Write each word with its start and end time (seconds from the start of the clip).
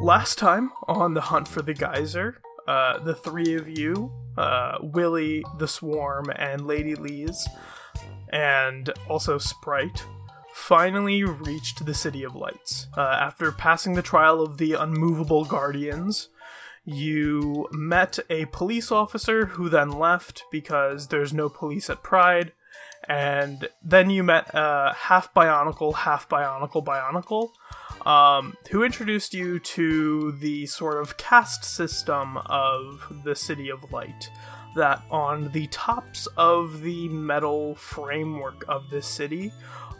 last 0.00 0.38
time 0.38 0.72
on 0.88 1.14
the 1.14 1.20
hunt 1.20 1.46
for 1.46 1.62
the 1.62 1.74
geyser, 1.74 2.40
uh, 2.66 2.98
the 2.98 3.14
three 3.14 3.54
of 3.54 3.68
you, 3.68 4.10
uh, 4.36 4.78
Willie, 4.80 5.44
the 5.58 5.68
Swarm, 5.68 6.30
and 6.36 6.66
Lady 6.66 6.94
Lees, 6.94 7.46
and 8.32 8.90
also 9.08 9.38
Sprite, 9.38 10.04
finally 10.54 11.22
reached 11.22 11.84
the 11.84 11.94
City 11.94 12.22
of 12.24 12.34
Lights. 12.34 12.86
Uh, 12.96 13.00
after 13.00 13.52
passing 13.52 13.94
the 13.94 14.02
trial 14.02 14.42
of 14.42 14.58
the 14.58 14.72
unmovable 14.72 15.44
guardians, 15.44 16.28
you 16.84 17.68
met 17.72 18.18
a 18.30 18.46
police 18.46 18.90
officer 18.90 19.46
who 19.46 19.68
then 19.68 19.90
left 19.90 20.44
because 20.50 21.08
there's 21.08 21.32
no 21.32 21.48
police 21.48 21.90
at 21.90 22.02
Pride, 22.02 22.52
and 23.06 23.68
then 23.82 24.08
you 24.08 24.22
met 24.22 24.50
a 24.54 24.94
half 24.96 25.32
bionicle, 25.34 25.94
half 25.94 26.28
bionicle 26.28 26.84
bionicle, 26.84 27.50
um, 28.06 28.56
who 28.70 28.82
introduced 28.82 29.34
you 29.34 29.58
to 29.58 30.32
the 30.32 30.66
sort 30.66 31.00
of 31.00 31.16
caste 31.16 31.64
system 31.64 32.38
of 32.46 33.22
the 33.24 33.34
City 33.34 33.68
of 33.68 33.92
Light. 33.92 34.30
That 34.76 35.02
on 35.10 35.50
the 35.50 35.66
tops 35.66 36.28
of 36.36 36.82
the 36.82 37.08
metal 37.08 37.74
framework 37.74 38.64
of 38.68 38.88
this 38.90 39.06
city 39.06 39.52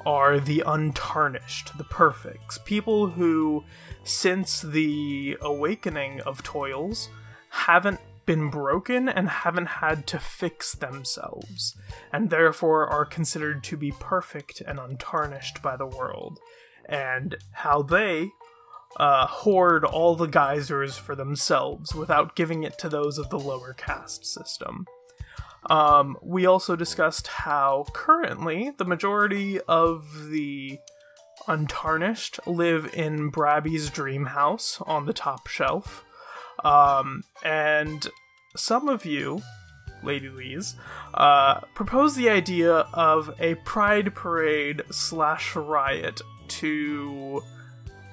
are 0.06 0.38
the 0.38 0.62
untarnished, 0.66 1.76
the 1.76 1.84
perfects, 1.84 2.58
people 2.58 3.08
who, 3.08 3.64
since 4.04 4.62
the 4.62 5.36
awakening 5.40 6.20
of 6.22 6.42
Toils, 6.42 7.08
haven't 7.50 8.00
been 8.26 8.48
broken 8.48 9.08
and 9.08 9.28
haven't 9.28 9.66
had 9.66 10.06
to 10.06 10.18
fix 10.18 10.74
themselves, 10.74 11.76
and 12.12 12.30
therefore 12.30 12.86
are 12.86 13.04
considered 13.04 13.64
to 13.64 13.76
be 13.76 13.92
perfect 13.98 14.60
and 14.60 14.78
untarnished 14.78 15.60
by 15.62 15.76
the 15.76 15.86
world, 15.86 16.38
and 16.90 17.36
how 17.52 17.80
they 17.82 18.30
uh, 18.96 19.26
hoard 19.26 19.84
all 19.84 20.16
the 20.16 20.26
geysers 20.26 20.96
for 20.96 21.14
themselves 21.14 21.94
without 21.94 22.34
giving 22.34 22.64
it 22.64 22.76
to 22.78 22.88
those 22.88 23.16
of 23.18 23.30
the 23.30 23.38
lower 23.38 23.72
caste 23.72 24.26
system. 24.26 24.84
Um, 25.68 26.16
we 26.22 26.46
also 26.46 26.74
discussed 26.74 27.26
how 27.28 27.86
currently 27.92 28.72
the 28.76 28.84
majority 28.84 29.60
of 29.60 30.30
the 30.30 30.78
untarnished 31.46 32.40
live 32.46 32.92
in 32.94 33.30
Brabby's 33.30 33.90
dream 33.90 34.26
house 34.26 34.80
on 34.86 35.06
the 35.06 35.12
top 35.12 35.46
shelf. 35.46 36.04
Um, 36.64 37.22
and 37.44 38.08
some 38.56 38.88
of 38.88 39.04
you, 39.04 39.42
Lady 40.02 40.28
Lees, 40.28 40.74
uh, 41.14 41.60
proposed 41.74 42.16
the 42.16 42.30
idea 42.30 42.86
of 42.92 43.34
a 43.38 43.54
pride 43.56 44.14
parade 44.14 44.82
slash 44.90 45.54
riot 45.54 46.20
to 46.50 47.42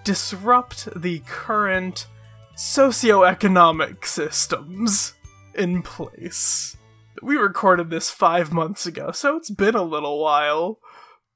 disrupt 0.03 0.87
the 0.99 1.19
current 1.27 2.07
socioeconomic 2.55 4.05
systems 4.05 5.13
in 5.53 5.81
place. 5.81 6.77
We 7.21 7.35
recorded 7.35 7.89
this 7.89 8.09
five 8.09 8.53
months 8.53 8.85
ago, 8.85 9.11
so 9.11 9.35
it's 9.35 9.49
been 9.49 9.75
a 9.75 9.83
little 9.83 10.21
while. 10.21 10.79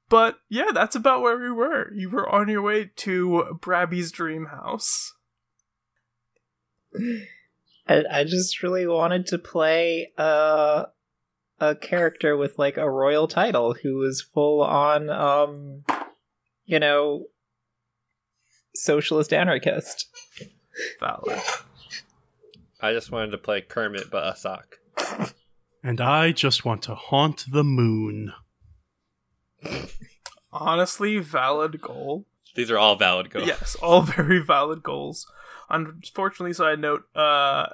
But 0.08 0.38
yeah, 0.48 0.70
that's 0.72 0.94
about 0.94 1.22
where 1.22 1.38
we 1.38 1.50
were. 1.50 1.92
You 1.92 2.10
were 2.10 2.28
on 2.28 2.48
your 2.48 2.62
way 2.62 2.90
to 2.96 3.58
Brabby's 3.60 4.12
dream 4.12 4.46
house. 4.46 5.14
I, 7.88 8.04
I 8.10 8.24
just 8.24 8.62
really 8.62 8.86
wanted 8.86 9.26
to 9.26 9.38
play 9.38 10.12
a 10.18 10.86
a 11.60 11.76
character 11.76 12.36
with 12.36 12.58
like 12.58 12.76
a 12.76 12.90
royal 12.90 13.28
title 13.28 13.74
who 13.82 13.96
was 13.96 14.20
full 14.20 14.62
on 14.62 15.08
um 15.08 15.84
you 16.72 16.80
know 16.80 17.26
socialist 18.74 19.32
anarchist. 19.32 20.08
Valid. 20.98 21.38
I 22.80 22.94
just 22.94 23.12
wanted 23.12 23.30
to 23.32 23.38
play 23.38 23.60
Kermit, 23.60 24.10
but 24.10 24.26
a 24.26 24.34
sock. 24.34 24.78
And 25.84 26.00
I 26.00 26.32
just 26.32 26.64
want 26.64 26.82
to 26.84 26.94
haunt 26.94 27.44
the 27.52 27.62
moon. 27.62 28.32
Honestly, 30.50 31.18
valid 31.18 31.82
goal. 31.82 32.24
These 32.54 32.70
are 32.70 32.78
all 32.78 32.96
valid 32.96 33.30
goals. 33.30 33.46
Yes, 33.46 33.76
all 33.76 34.00
very 34.16 34.42
valid 34.42 34.82
goals. 34.82 35.30
Unfortunately, 35.68 36.54
side 36.54 36.78
note, 36.78 37.02
uh, 37.14 37.66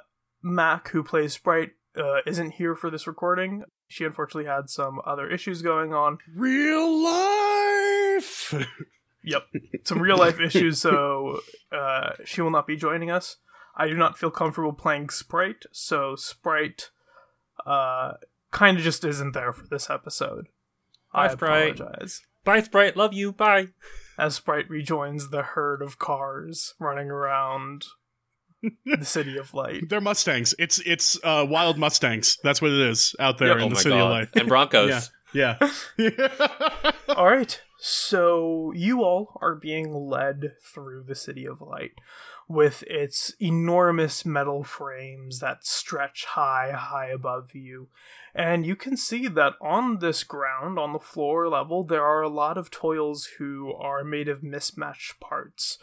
Mac, 0.43 0.89
who 0.89 1.03
plays 1.03 1.33
Sprite, 1.33 1.71
uh, 1.97 2.19
isn't 2.25 2.51
here 2.51 2.75
for 2.75 2.89
this 2.89 3.07
recording. 3.07 3.63
She 3.89 4.05
unfortunately 4.05 4.49
had 4.49 4.69
some 4.69 5.01
other 5.05 5.27
issues 5.29 5.61
going 5.61 5.93
on. 5.93 6.19
Real 6.33 7.03
life! 7.03 8.53
Yep, 9.21 9.43
some 9.83 10.01
real 10.01 10.17
life 10.17 10.39
issues, 10.39 10.79
so 10.79 11.41
uh, 11.73 12.11
she 12.23 12.41
will 12.41 12.51
not 12.51 12.65
be 12.65 12.77
joining 12.77 13.11
us. 13.11 13.35
I 13.75 13.87
do 13.87 13.93
not 13.95 14.17
feel 14.17 14.31
comfortable 14.31 14.71
playing 14.71 15.09
Sprite, 15.09 15.65
so 15.73 16.15
Sprite 16.15 16.89
uh, 17.65 18.13
kind 18.51 18.77
of 18.77 18.83
just 18.83 19.03
isn't 19.03 19.33
there 19.33 19.51
for 19.51 19.67
this 19.67 19.89
episode. 19.89 20.47
Bye, 21.13 21.25
I 21.25 21.27
Sprite. 21.33 21.79
apologize. 21.81 22.21
Bye, 22.45 22.61
Sprite. 22.61 22.95
Love 22.95 23.13
you. 23.13 23.33
Bye. 23.33 23.67
As 24.17 24.35
Sprite 24.35 24.69
rejoins 24.69 25.29
the 25.31 25.43
herd 25.43 25.81
of 25.81 25.99
cars 25.99 26.75
running 26.79 27.09
around 27.09 27.87
the 28.85 29.05
City 29.05 29.37
of 29.37 29.53
Light. 29.53 29.89
They're 29.89 30.01
Mustangs. 30.01 30.53
It's 30.59 30.79
it's 30.79 31.17
uh, 31.23 31.45
wild 31.47 31.77
Mustangs. 31.77 32.37
That's 32.43 32.61
what 32.61 32.71
it 32.71 32.81
is 32.89 33.15
out 33.19 33.37
there 33.37 33.49
Yep. 33.49 33.57
in 33.57 33.63
oh 33.63 33.69
the 33.69 33.75
city 33.75 33.89
god. 33.95 34.01
of 34.05 34.09
light. 34.11 34.27
And 34.35 34.47
Broncos. 34.47 35.11
Yeah. 35.31 35.59
Yeah. 35.97 36.27
All 37.09 37.27
right. 37.27 37.61
So 37.77 38.73
you 38.75 39.03
all 39.03 39.37
are 39.41 39.53
being 39.53 39.93
led 39.93 40.53
through 40.59 41.03
the 41.03 41.13
City 41.13 41.45
of 41.47 41.61
Light 41.61 41.91
with 42.47 42.81
its 42.87 43.35
enormous 43.39 44.25
metal 44.25 44.63
frames 44.63 45.39
that 45.39 45.67
stretch 45.67 46.25
high, 46.25 46.71
high 46.75 47.09
above 47.09 47.53
you. 47.53 47.89
And 48.33 48.65
you 48.65 48.75
can 48.75 48.97
see 48.97 49.27
that 49.27 49.53
on 49.61 49.99
this 49.99 50.23
ground, 50.23 50.79
on 50.79 50.93
the 50.93 50.99
floor 50.99 51.47
level, 51.47 51.83
there 51.83 52.03
are 52.03 52.23
a 52.23 52.27
lot 52.27 52.57
of 52.57 52.71
toils 52.71 53.29
who 53.37 53.71
are 53.73 54.03
made 54.03 54.27
of 54.27 54.41
mismatched 54.41 55.19
parts. 55.19 55.77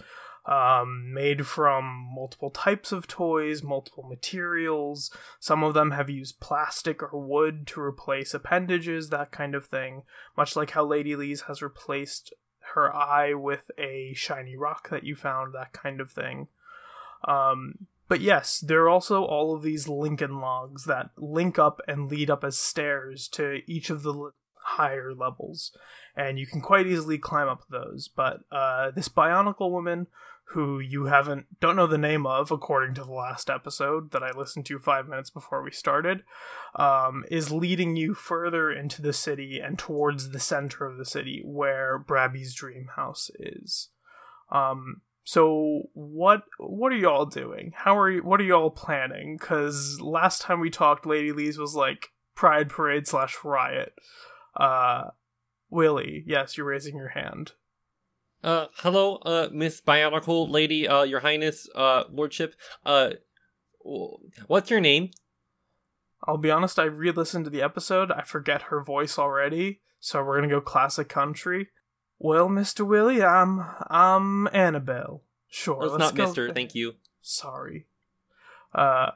Um, 0.47 1.13
made 1.13 1.45
from 1.45 2.09
multiple 2.15 2.51
types 2.51 2.93
of 2.93 3.09
toys, 3.09 3.65
multiple 3.65 4.05
materials. 4.05 5.11
Some 5.41 5.65
of 5.65 5.75
them 5.75 5.91
have 5.91 6.09
used 6.09 6.39
plastic 6.39 7.03
or 7.03 7.19
wood 7.21 7.67
to 7.67 7.81
replace 7.81 8.33
appendages, 8.33 9.11
that 9.11 9.33
kind 9.33 9.57
of 9.57 9.67
thing 9.67 10.05
much 10.37 10.57
like 10.57 10.71
how 10.71 10.85
Lady 10.85 11.17
Lee's 11.17 11.43
has 11.43 11.63
replaced 11.63 12.33
her 12.75 12.95
eye 12.95 13.33
with 13.35 13.71
a 13.79 14.13
shiny 14.15 14.57
rock 14.57 14.91
that 14.91 15.05
you 15.05 15.15
found, 15.17 15.55
that 15.55 15.73
kind 15.73 16.01
of 16.01 16.11
thing. 16.11 16.49
Um, 17.27 17.87
but 18.09 18.21
yes, 18.21 18.61
there 18.61 18.83
are 18.83 18.89
also 18.89 19.25
all 19.25 19.55
of 19.55 19.63
these 19.63 19.89
Lincoln 19.89 20.41
logs 20.41 20.85
that 20.85 21.11
link 21.17 21.59
up 21.59 21.81
and 21.89 22.11
lead 22.11 22.31
up 22.31 22.45
as 22.45 22.59
stairs 22.59 23.29
to 23.29 23.61
each 23.67 23.91
of 23.91 24.03
the 24.03 24.31
higher 24.55 25.15
levels, 25.15 25.77
and 26.17 26.39
you 26.39 26.47
can 26.47 26.61
quite 26.61 26.87
easily 26.87 27.19
climb 27.19 27.49
up 27.49 27.65
those. 27.71 28.09
But 28.09 28.41
uh, 28.53 28.91
this 28.91 29.09
Bionicle 29.09 29.71
woman, 29.71 30.09
who 30.51 30.79
you 30.79 31.07
haven't 31.07 31.47
don't 31.61 31.77
know 31.77 31.87
the 31.87 31.99
name 31.99 32.27
of, 32.27 32.51
according 32.51 32.95
to 32.95 33.05
the 33.05 33.13
last 33.13 33.51
episode 33.51 34.13
that 34.13 34.23
I 34.23 34.31
listened 34.31 34.67
to 34.67 34.79
five 34.79 35.09
minutes 35.09 35.31
before 35.31 35.63
we 35.63 35.73
started, 35.73 36.23
um, 36.77 37.25
is 37.31 37.51
leading 37.51 37.97
you 37.97 38.15
further 38.15 38.71
into 38.71 39.03
the 39.03 39.13
city 39.13 39.61
and 39.63 39.79
towards 39.79 40.31
the 40.31 40.41
center 40.41 40.87
of 40.87 40.99
the 40.99 41.05
city 41.05 41.43
where 41.45 41.99
Brabby's 41.99 42.55
dream 42.55 42.89
house 42.95 43.31
is. 43.41 43.89
Um, 44.51 45.03
so 45.25 45.83
what 45.95 46.45
what 46.59 46.93
are 46.93 46.97
y'all 46.97 47.27
doing? 47.27 47.73
How 47.75 47.99
are 47.99 48.11
you? 48.11 48.23
What 48.23 48.41
are 48.41 48.45
y'all 48.45 48.71
planning? 48.71 49.37
Because 49.41 50.01
last 50.01 50.43
time 50.43 50.61
we 50.61 50.71
talked, 50.71 51.05
Lady 51.05 51.33
Lee's 51.33 51.59
was 51.59 51.75
like 51.75 52.13
Pride 52.37 52.69
Parade 52.69 53.09
slash 53.09 53.37
riot. 53.43 53.93
Uh, 54.55 55.11
Willie, 55.69 56.23
yes, 56.25 56.57
you're 56.57 56.67
raising 56.67 56.97
your 56.97 57.09
hand. 57.09 57.53
Uh, 58.45 58.67
hello, 58.77 59.17
uh, 59.17 59.49
Miss 59.53 59.81
Bionicle 59.81 60.49
Lady, 60.49 60.87
uh, 60.87 61.03
Your 61.03 61.21
Highness, 61.21 61.69
uh, 61.75 62.05
Lordship. 62.11 62.55
Uh, 62.85 63.11
what's 64.47 64.71
your 64.71 64.81
name? 64.81 65.11
I'll 66.25 66.37
be 66.37 66.51
honest, 66.51 66.79
I 66.79 66.85
re-listened 66.85 67.45
to 67.45 67.51
the 67.51 67.63
episode. 67.63 68.11
I 68.11 68.23
forget 68.23 68.63
her 68.63 68.83
voice 68.83 69.19
already, 69.19 69.81
so 70.01 70.23
we're 70.23 70.37
gonna 70.37 70.49
go 70.49 70.61
classic 70.61 71.09
country. 71.09 71.69
Well, 72.19 72.49
Mister 72.49 72.85
Willie, 72.85 73.23
I'm 73.23 73.65
I'm 73.89 74.49
Annabelle. 74.49 75.23
Sure, 75.49 75.85
it's 75.85 75.99
not 75.99 76.15
Mister. 76.15 76.47
there. 76.47 76.55
Thank 76.55 76.75
you. 76.75 76.95
Sorry. 77.21 77.87
Uh, 78.75 79.13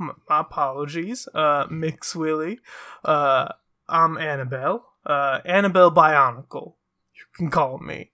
m- 0.00 0.20
my 0.28 0.40
apologies. 0.40 1.28
Uh, 1.34 1.66
Mix 1.70 2.16
Willie. 2.16 2.60
Uh, 3.04 3.48
I'm 3.88 4.16
Annabelle. 4.18 4.86
Uh, 5.04 5.40
Annabelle 5.44 5.90
Bionicle. 5.90 6.74
You 7.14 7.24
can 7.36 7.50
call 7.50 7.78
me. 7.78 8.10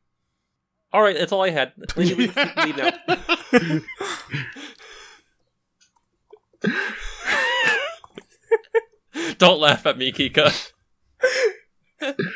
All 0.92 1.02
right, 1.02 1.16
that's 1.16 1.32
all 1.32 1.42
I 1.42 1.50
had. 1.50 1.72
Lady, 1.96 2.14
we 2.14 2.28
can 2.28 2.52
leave 2.64 2.76
now. 2.76 2.90
Don't 9.38 9.60
laugh 9.60 9.86
at 9.86 9.98
me, 9.98 10.12
Kika. 10.12 10.72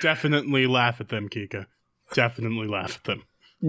Definitely 0.00 0.66
laugh 0.66 1.00
at 1.00 1.08
them, 1.08 1.28
Kika. 1.28 1.66
Definitely 2.12 2.68
laugh 2.68 2.96
at 2.96 3.04
them. 3.04 3.22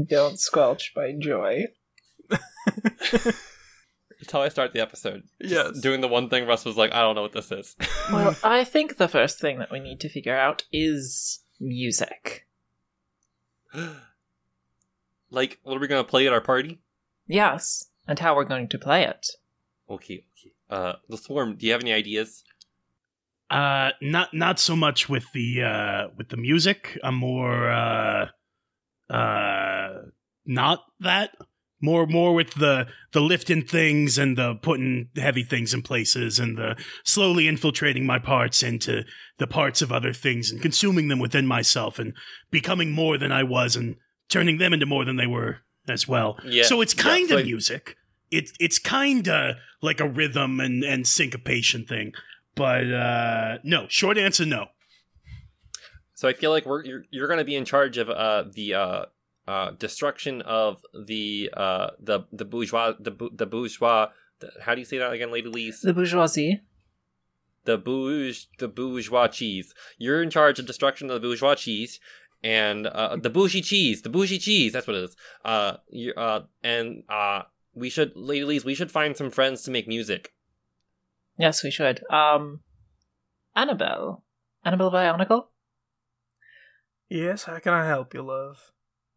Don't 0.08 0.40
squelch 0.40 0.92
my 0.96 1.14
joy. 1.18 1.66
That's 2.30 4.32
how 4.32 4.42
I 4.42 4.50
start 4.50 4.74
the 4.74 4.82
episode. 4.82 5.24
Just 5.42 5.54
Yes. 5.54 5.80
Doing 5.82 6.02
the 6.02 6.08
one 6.08 6.30
thing 6.30 6.48
Russ 6.48 6.66
was 6.66 6.78
like, 6.78 6.92
I 6.94 7.02
don't 7.02 7.16
know 7.16 7.22
what 7.22 7.34
this 7.34 7.52
is. 7.52 7.76
Well, 8.12 8.36
I 8.44 8.64
think 8.64 8.98
the 8.98 9.08
first 9.08 9.40
thing 9.40 9.60
that 9.60 9.72
we 9.72 9.80
need 9.80 10.00
to 10.02 10.10
figure 10.10 10.36
out 10.36 10.64
is 10.72 11.44
music. 11.60 12.45
like, 15.30 15.60
what 15.64 15.78
are 15.78 15.80
we 15.80 15.88
gonna 15.88 16.04
play 16.04 16.28
at 16.28 16.34
our 16.34 16.42
party? 16.42 16.80
Yes, 17.28 17.90
and 18.08 18.20
how 18.20 18.36
we're 18.36 18.46
going 18.46 18.68
to 18.70 18.78
play 18.78 19.04
it. 19.04 19.28
Okay, 19.90 20.26
okay. 20.34 20.54
Uh, 20.70 20.94
the 21.10 21.18
swarm. 21.18 21.56
Do 21.56 21.66
you 21.66 21.72
have 21.72 21.82
any 21.82 21.94
ideas? 21.94 22.44
Uh, 23.50 23.92
not 24.02 24.34
not 24.34 24.60
so 24.60 24.76
much 24.76 25.08
with 25.08 25.26
the 25.34 25.62
uh 25.62 26.08
with 26.18 26.30
the 26.30 26.38
music. 26.38 26.98
I'm 27.04 27.16
more 27.16 27.70
uh 27.70 28.28
uh 29.10 29.90
not 30.46 30.86
that. 31.00 31.32
More 31.86 32.08
more 32.08 32.34
with 32.34 32.56
the 32.56 32.88
the 33.12 33.22
lifting 33.22 33.64
things 33.64 34.18
and 34.18 34.38
the 34.38 34.56
putting 34.56 35.10
heavy 35.16 35.44
things 35.44 35.74
in 35.74 35.82
places 35.84 36.40
and 36.40 36.58
the 36.58 36.76
slowly 37.04 37.48
infiltrating 37.48 38.06
my 38.06 38.20
parts 38.20 38.64
into 38.64 39.04
the 39.38 39.48
parts 39.48 39.82
of 39.84 39.92
other 39.92 40.14
things 40.14 40.52
and 40.52 40.62
consuming 40.62 41.08
them 41.10 41.20
within 41.20 41.46
myself 41.46 42.00
and 42.00 42.14
becoming 42.50 42.92
more 42.92 43.18
than 43.18 43.32
I 43.32 43.44
was 43.44 43.76
and 43.76 43.96
turning 44.30 44.58
them 44.58 44.74
into 44.74 44.86
more 44.86 45.06
than 45.06 45.18
they 45.18 45.28
were 45.28 45.58
as 45.88 46.08
well. 46.08 46.40
Yeah. 46.44 46.64
So 46.64 46.82
it's 46.82 46.96
kind 46.96 47.30
so 47.30 47.36
of 47.36 47.42
I- 47.42 47.44
music. 47.44 47.96
It 48.32 48.50
it's 48.60 48.80
kind 48.80 49.28
of 49.30 49.56
like 49.82 50.00
a 50.00 50.10
rhythm 50.10 50.60
and 50.60 50.84
and 50.84 51.06
syncopation 51.06 51.86
thing. 51.86 52.14
But 52.56 52.92
uh 52.92 53.58
no, 53.64 53.86
short 53.90 54.18
answer 54.18 54.46
no. 54.46 54.66
So 56.16 56.28
I 56.28 56.34
feel 56.34 56.50
like 56.50 56.66
we're 56.66 56.84
you're, 56.84 57.04
you're 57.12 57.28
going 57.28 57.40
to 57.40 57.46
be 57.46 57.56
in 57.56 57.66
charge 57.66 57.98
of 57.98 58.10
uh 58.10 58.46
the 58.52 58.74
uh 58.74 59.06
uh 59.48 59.72
destruction 59.72 60.42
of 60.42 60.82
the 61.08 61.50
uh 61.56 61.90
the 62.00 62.22
the 62.32 62.46
bourgeois 62.46 62.94
the 63.00 63.12
bu- 63.12 63.36
the 63.36 63.46
bourgeois 63.46 64.08
the, 64.40 64.52
how 64.64 64.74
do 64.76 64.80
you 64.82 64.86
say 64.86 64.98
that 64.98 65.14
again, 65.14 65.32
Lady 65.32 65.48
Lee's 65.48 65.82
The 65.82 65.94
bourgeoisie. 65.94 66.62
the 67.66 67.78
bourge 67.78 68.48
the 68.60 68.68
bourgeois 68.68 69.28
cheese. 69.28 69.74
You're 69.98 70.22
in 70.22 70.30
charge 70.30 70.60
of 70.60 70.66
destruction 70.66 71.10
of 71.10 71.22
the 71.22 71.28
bourgeois 71.28 71.56
cheese 71.56 72.00
and 72.44 72.86
uh 72.88 73.16
the 73.16 73.30
bougie 73.30 73.62
cheese 73.62 74.02
the 74.02 74.10
bougie 74.10 74.38
cheese 74.40 74.74
that's 74.74 74.88
what 74.88 74.96
it 74.98 75.04
is. 75.04 75.16
Uh 75.44 75.78
you 75.90 76.14
uh 76.14 76.42
and 76.64 77.04
uh 77.10 77.44
we 77.74 77.90
should 77.90 78.12
Lady 78.16 78.46
Lee's 78.46 78.66
we 78.66 78.76
should 78.76 78.92
find 78.92 79.16
some 79.18 79.30
friends 79.32 79.62
to 79.64 79.72
make 79.72 79.88
music. 79.88 80.34
Yes, 81.38 81.64
we 81.64 81.70
should. 81.72 82.02
Um, 82.10 82.62
Annabelle. 83.56 84.24
Annabelle 84.64 84.90
Bionicle? 84.92 85.48
yes, 87.10 87.44
how 87.44 87.60
can 87.60 87.74
I 87.74 87.86
help 87.88 88.14
you, 88.14 88.22
love? 88.22 88.72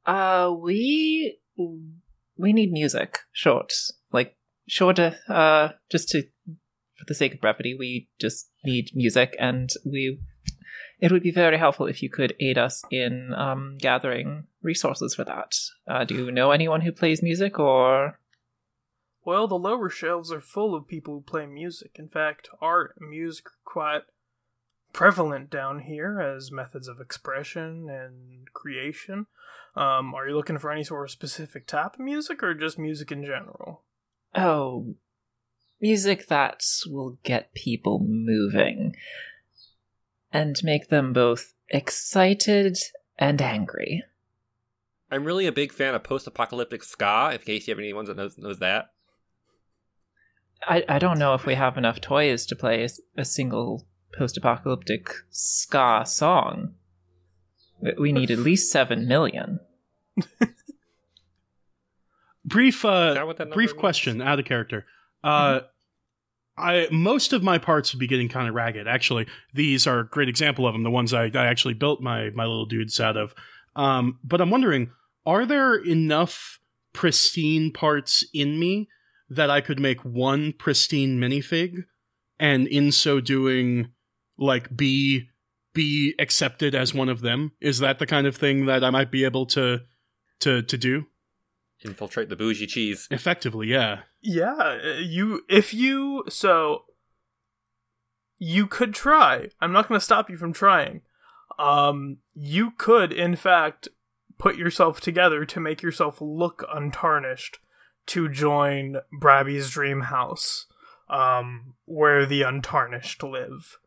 Uh, 0.09 0.55
we 0.59 1.39
we 2.39 2.53
need 2.55 2.73
music. 2.73 3.19
Short, 3.31 3.73
like 4.11 4.37
shorter. 4.67 5.17
Uh, 5.29 5.71
just 5.91 6.09
to 6.09 6.23
for 6.97 7.05
the 7.07 7.15
sake 7.15 7.35
of 7.35 7.41
brevity, 7.41 7.77
we 7.79 8.09
just 8.19 8.51
need 8.65 8.91
music, 8.95 9.37
and 9.39 9.71
we. 9.85 10.19
It 11.01 11.13
would 11.13 11.23
be 11.23 11.31
very 11.31 11.59
helpful 11.59 11.87
if 11.87 12.03
you 12.03 12.11
could 12.11 12.35
aid 12.41 12.59
us 12.59 12.83
in 12.91 13.33
um, 13.35 13.77
gathering 13.79 14.49
resources 14.63 15.15
for 15.15 15.23
that. 15.25 15.55
Uh, 15.87 16.05
do 16.05 16.15
you 16.17 16.33
know 16.33 16.51
anyone 16.51 16.81
who 16.81 16.91
plays 16.91 17.23
music, 17.23 17.59
or 17.59 18.19
Well, 19.25 19.47
the 19.47 19.59
lower 19.59 19.91
shelves 19.91 20.33
are 20.33 20.41
full 20.41 20.75
of 20.75 20.89
people 20.89 21.15
who 21.15 21.21
play 21.21 21.47
music. 21.47 21.93
In 21.97 22.09
fact, 22.09 22.49
art 22.63 22.95
music 22.99 23.47
are 23.47 23.63
quite 23.65 24.03
prevalent 24.93 25.51
down 25.51 25.81
here 25.81 26.21
as 26.21 26.51
methods 26.51 26.89
of 26.89 27.01
expression 27.01 27.89
and 27.89 28.53
creation. 28.53 29.27
Um, 29.77 30.15
are 30.15 30.29
you 30.29 30.35
looking 30.35 30.59
for 30.59 30.73
any 30.73 30.83
sort 30.83 31.05
of 31.05 31.11
specific 31.11 31.67
type 31.67 31.95
of 31.95 32.01
music 32.01 32.43
or 32.43 32.55
just 32.55 32.79
music 32.79 33.13
in 33.13 33.25
general? 33.25 33.83
oh, 34.35 34.95
music 35.81 36.29
that 36.29 36.63
will 36.87 37.19
get 37.23 37.55
people 37.55 38.01
moving 38.01 38.95
and 40.33 40.57
make 40.63 40.89
them 40.89 41.13
both 41.13 41.55
excited 41.69 42.77
and 43.19 43.41
angry? 43.41 44.05
I'm 45.11 45.25
really 45.25 45.47
a 45.47 45.53
big 45.53 45.73
fan 45.73 45.95
of 45.95 46.03
post-apocalyptic 46.03 46.85
ska. 46.85 47.31
In 47.33 47.39
case 47.39 47.67
you 47.67 47.73
have 47.73 47.79
anyone 47.79 48.05
that 48.07 48.17
knows 48.17 48.37
knows 48.37 48.59
that. 48.59 48.91
I, 50.67 50.85
I 50.89 50.99
don't 50.99 51.19
know 51.19 51.35
if 51.35 51.47
we 51.47 51.55
have 51.55 51.79
enough 51.79 52.01
toys 52.01 52.45
to 52.47 52.57
play 52.57 52.87
a 53.17 53.25
single 53.25 53.87
post-apocalyptic 54.17 55.11
ska 55.31 56.05
song. 56.07 56.75
We- 57.81 57.95
We 57.99 58.13
need 58.13 58.31
at 58.31 58.39
least 58.39 58.71
seven 58.73 59.07
million. 59.09 59.61
Brief 62.45 62.85
uh 62.85 63.09
Is 63.11 63.15
that 63.17 63.27
what 63.27 63.37
that 63.37 63.45
number 63.45 63.55
brief 63.55 63.71
means? 63.73 63.81
question 63.81 64.23
out 64.23 64.39
of 64.39 64.45
character. 64.45 64.87
Uh 65.23 65.61
I 66.57 66.89
most 66.91 67.33
of 67.33 67.43
my 67.43 67.59
parts 67.59 67.93
would 67.93 68.01
be 68.01 68.07
getting 68.09 68.29
kind 68.29 68.49
of 68.49 68.55
ragged. 68.55 68.89
Actually, 68.89 69.27
these 69.55 69.87
are 69.87 70.01
a 70.01 70.07
great 70.09 70.29
example 70.29 70.67
of 70.67 70.73
them. 70.75 70.83
The 70.83 70.91
ones 70.91 71.13
I, 71.15 71.25
I 71.27 71.47
actually 71.47 71.75
built 71.75 72.01
my 72.01 72.31
my 72.31 72.45
little 72.47 72.67
dudes 72.67 72.99
out 73.01 73.17
of. 73.17 73.35
Um, 73.77 74.19
but 74.25 74.41
I'm 74.41 74.51
wondering, 74.51 74.91
are 75.25 75.47
there 75.47 75.77
enough 75.77 76.59
pristine 76.93 77.71
parts 77.73 78.25
in 78.35 78.59
me 78.59 78.89
that 79.31 79.51
I 79.51 79.61
could 79.61 79.79
make 79.79 80.01
one 80.05 80.53
pristine 80.53 81.21
minifig, 81.21 81.85
and 82.41 82.67
in 82.67 82.91
so 82.91 83.21
doing, 83.21 83.93
like 84.39 84.75
be 84.77 85.29
be 85.75 86.15
accepted 86.19 86.75
as 86.75 86.95
one 86.95 87.09
of 87.09 87.21
them? 87.21 87.53
Is 87.61 87.79
that 87.81 87.99
the 87.99 88.07
kind 88.07 88.27
of 88.27 88.37
thing 88.37 88.67
that 88.67 88.83
I 88.83 88.91
might 88.91 89.11
be 89.11 89.25
able 89.25 89.47
to 89.47 89.81
to 90.41 90.63
to 90.63 90.79
do 90.79 91.07
Infiltrate 91.85 92.29
the 92.29 92.37
bougie 92.37 92.67
cheese. 92.67 93.07
effectively? 93.11 93.69
Yeah. 93.69 94.01
Yeah, 94.21 94.99
you 94.99 95.43
if 95.49 95.73
you 95.73 96.25
so 96.29 96.85
you 98.39 98.67
could 98.67 98.95
try. 98.95 99.49
I'm 99.61 99.73
not 99.73 99.89
going 99.89 99.99
to 99.99 100.05
stop 100.05 100.29
you 100.29 100.37
from 100.37 100.53
trying. 100.53 101.03
Um 101.59 102.19
you 102.35 102.73
could 102.73 103.13
in 103.13 103.37
fact 103.37 103.89
put 104.39 104.57
yourself 104.57 105.01
together 105.01 105.45
to 105.45 105.61
make 105.61 105.83
yourself 105.83 106.21
look 106.21 106.65
untarnished 106.73 107.59
to 108.07 108.29
join 108.29 108.97
Brabby's 109.13 109.71
dream 109.71 110.03
house 110.03 110.67
um 111.09 111.75
where 111.85 112.27
the 112.27 112.43
untarnished 112.43 113.23
live. 113.23 113.79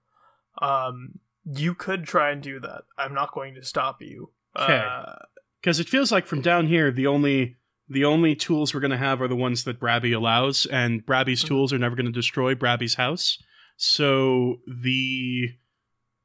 Um 0.62 1.20
you 1.44 1.74
could 1.74 2.06
try 2.06 2.30
and 2.32 2.42
do 2.42 2.60
that. 2.60 2.84
I'm 3.00 3.14
not 3.16 3.34
going 3.34 3.56
to 3.56 3.64
stop 3.66 4.02
you. 4.02 4.32
Okay. 4.56 4.78
Uh, 4.88 5.16
because 5.60 5.80
it 5.80 5.90
feels 5.90 6.12
like 6.12 6.28
from 6.28 6.42
down 6.42 6.68
here 6.68 6.92
the 6.92 7.08
only 7.08 7.58
the 7.90 8.06
only 8.06 8.36
tools 8.36 8.74
we're 8.74 8.80
going 8.80 8.92
to 8.92 8.98
have 8.98 9.22
are 9.22 9.28
the 9.28 9.36
ones 9.36 9.64
that 9.66 9.80
Brabby 9.80 10.16
allows, 10.16 10.66
and 10.68 11.06
Brabby's 11.06 11.44
Mhm. 11.44 11.48
tools 11.48 11.74
are 11.74 11.78
never 11.80 11.96
going 11.96 12.06
to 12.06 12.12
destroy 12.12 12.56
Brabby's 12.56 12.96
house. 12.96 13.38
So 13.76 14.58
the 14.68 15.50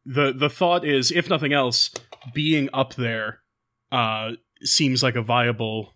the 0.04 0.32
the 0.32 0.50
thought 0.50 0.84
is, 0.84 1.10
if 1.10 1.28
nothing 1.28 1.52
else, 1.52 1.90
being 2.34 2.68
up 2.72 2.94
there 2.94 3.40
uh, 3.90 4.32
seems 4.62 5.02
like 5.02 5.16
a 5.16 5.22
viable 5.22 5.94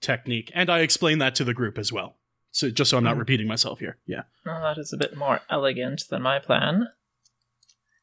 technique, 0.00 0.50
and 0.54 0.70
I 0.70 0.80
explain 0.80 1.18
that 1.18 1.34
to 1.36 1.44
the 1.44 1.54
group 1.54 1.76
as 1.78 1.92
well. 1.92 2.18
So 2.52 2.70
just 2.70 2.90
so 2.90 2.96
I'm 2.98 3.04
not 3.04 3.16
Mhm. 3.16 3.20
repeating 3.20 3.46
myself 3.48 3.78
here. 3.80 3.98
Yeah. 4.06 4.22
Well, 4.46 4.62
that 4.62 4.78
is 4.78 4.92
a 4.92 4.96
bit 4.96 5.16
more 5.16 5.40
elegant 5.50 6.04
than 6.08 6.22
my 6.22 6.38
plan, 6.38 6.88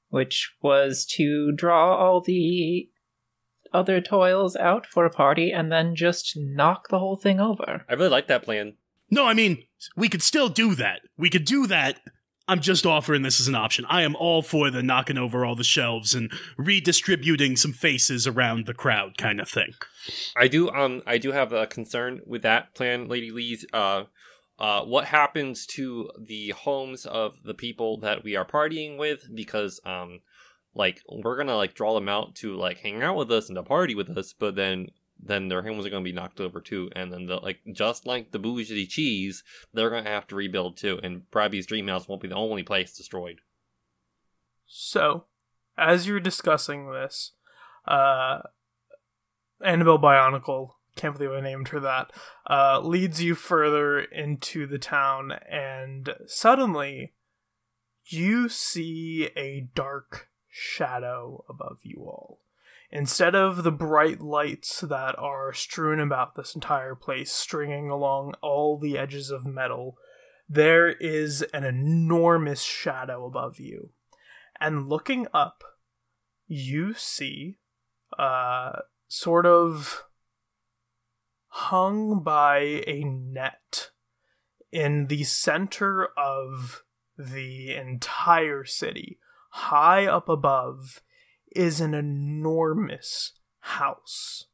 which 0.10 0.54
was 0.62 1.06
to 1.06 1.52
draw 1.52 1.96
all 1.96 2.22
the 2.22 2.90
other 3.74 4.02
toils 4.02 4.56
out 4.56 4.86
for 4.86 5.06
a 5.06 5.10
party 5.10 5.52
and 5.52 5.72
then 5.72 5.96
just 5.96 6.34
knock 6.38 6.88
the 6.90 7.00
whole 7.00 7.18
thing 7.18 7.40
over. 7.40 7.86
I 7.90 7.94
really 7.94 8.10
like 8.10 8.28
that 8.28 8.44
plan. 8.44 8.76
No, 9.10 9.26
I 9.26 9.34
mean, 9.34 9.64
we 9.96 10.10
could 10.10 10.22
still 10.22 10.50
do 10.50 10.76
that. 10.76 11.02
We 11.18 11.30
could 11.30 11.46
do 11.46 11.68
that. 11.68 12.00
I'm 12.50 12.62
just 12.62 12.86
offering 12.86 13.24
this 13.24 13.42
as 13.42 13.50
an 13.50 13.56
option. 13.56 13.86
I 13.90 14.04
am 14.04 14.16
all 14.16 14.42
for 14.42 14.72
the 14.72 14.82
knocking 14.82 15.18
over 15.18 15.46
all 15.46 15.56
the 15.56 15.66
shelves 15.66 16.16
and 16.16 16.32
redistributing 16.58 17.58
some 17.58 17.74
faces 17.74 18.26
around 18.26 18.66
the 18.66 18.74
crowd 18.74 19.18
kind 19.18 19.42
of 19.42 19.50
thing. 19.50 19.74
I 20.36 20.48
do 20.48 20.70
um 20.70 21.02
I 21.06 21.18
do 21.18 21.34
have 21.34 21.52
a 21.52 21.68
concern 21.68 22.22
with 22.26 22.44
that 22.44 22.74
plan, 22.74 23.10
Lady 23.10 23.32
Lee's. 23.32 23.66
Uh, 23.74 24.04
uh, 24.60 24.82
what 24.82 25.06
happens 25.06 25.66
to 25.68 26.10
the 26.18 26.50
homes 26.50 27.06
of 27.06 27.44
the 27.44 27.54
people 27.54 28.00
that 28.00 28.24
we 28.24 28.36
are 28.36 28.46
partying 28.46 28.98
with? 28.98 29.24
Because 29.34 29.80
um, 29.86 30.22
like 30.74 31.02
we're 31.10 31.38
gonna 31.38 31.56
like 31.56 31.74
draw 31.74 31.94
them 31.94 32.10
out 32.10 32.36
to 32.36 32.56
like 32.56 32.80
hang 32.80 33.02
out 33.04 33.16
with 33.16 33.32
us 33.32 33.50
and 33.50 33.56
to 33.56 33.64
party 33.64 33.96
with 33.96 34.16
us, 34.18 34.34
but 34.34 34.56
then 34.56 34.88
then 35.20 35.48
their 35.48 35.64
homes 35.64 35.86
are 35.86 35.90
gonna 35.90 36.04
be 36.04 36.12
knocked 36.12 36.40
over 36.40 36.62
too, 36.62 36.90
and 36.96 37.12
then 37.12 37.26
the 37.26 37.38
like 37.38 37.60
just 37.72 38.06
like 38.06 38.32
the 38.32 38.40
bougie 38.40 38.88
cheese, 38.88 39.44
they're 39.74 39.90
gonna 39.90 40.10
have 40.10 40.28
to 40.28 40.36
rebuild 40.36 40.78
too, 40.78 41.00
and 41.04 41.30
Brabby's 41.32 41.66
dream 41.66 41.88
house 41.88 42.08
won't 42.08 42.22
be 42.22 42.28
the 42.28 42.36
only 42.36 42.64
place 42.64 42.96
destroyed. 42.96 43.42
So, 44.66 45.26
as 45.78 46.08
you're 46.08 46.20
discussing 46.20 46.92
this, 46.92 47.32
uh, 47.88 48.40
Annabelle 49.64 50.00
Bionicle, 50.00 50.72
can't 50.98 51.18
believe 51.18 51.32
I 51.32 51.42
named 51.42 51.70
her 51.70 51.80
that, 51.80 52.12
uh, 52.50 52.82
leads 52.82 53.22
you 53.22 53.36
further 53.36 54.00
into 54.00 54.68
the 54.68 54.80
town, 54.80 55.32
and 55.50 56.14
suddenly 56.26 57.14
you 58.06 58.50
see 58.50 59.30
a 59.36 59.70
dark 59.74 60.30
shadow 60.50 61.46
above 61.50 61.80
you 61.84 62.04
all. 62.04 62.42
Instead 62.90 63.36
of 63.36 63.64
the 63.64 63.72
bright 63.72 64.22
lights 64.22 64.80
that 64.80 65.18
are 65.20 65.54
strewn 65.54 66.00
about 66.00 66.36
this 66.36 66.56
entire 66.56 66.96
place, 66.96 67.32
stringing 67.32 67.90
along 67.90 68.34
all 68.42 68.80
the 68.80 68.98
edges 68.98 69.30
of 69.30 69.46
metal, 69.46 69.98
there 70.48 70.90
is 70.90 71.42
an 71.54 71.66
enormous 71.66 72.64
shadow 72.64 73.26
above 73.26 73.60
you. 73.60 73.90
And 74.60 74.88
looking 74.88 75.28
up, 75.34 75.64
you 76.48 76.94
see, 76.94 77.58
uh, 78.18 78.80
sort 79.08 79.46
of 79.46 80.07
hung 81.58 82.20
by 82.20 82.84
a 82.86 83.04
net 83.04 83.90
in 84.72 85.08
the 85.08 85.24
center 85.24 86.06
of 86.16 86.84
the 87.18 87.74
entire 87.74 88.64
city, 88.64 89.18
high 89.50 90.06
up 90.06 90.30
above, 90.30 91.02
is 91.56 91.82
an 91.82 91.96
enormous 91.96 93.34
house 93.60 94.46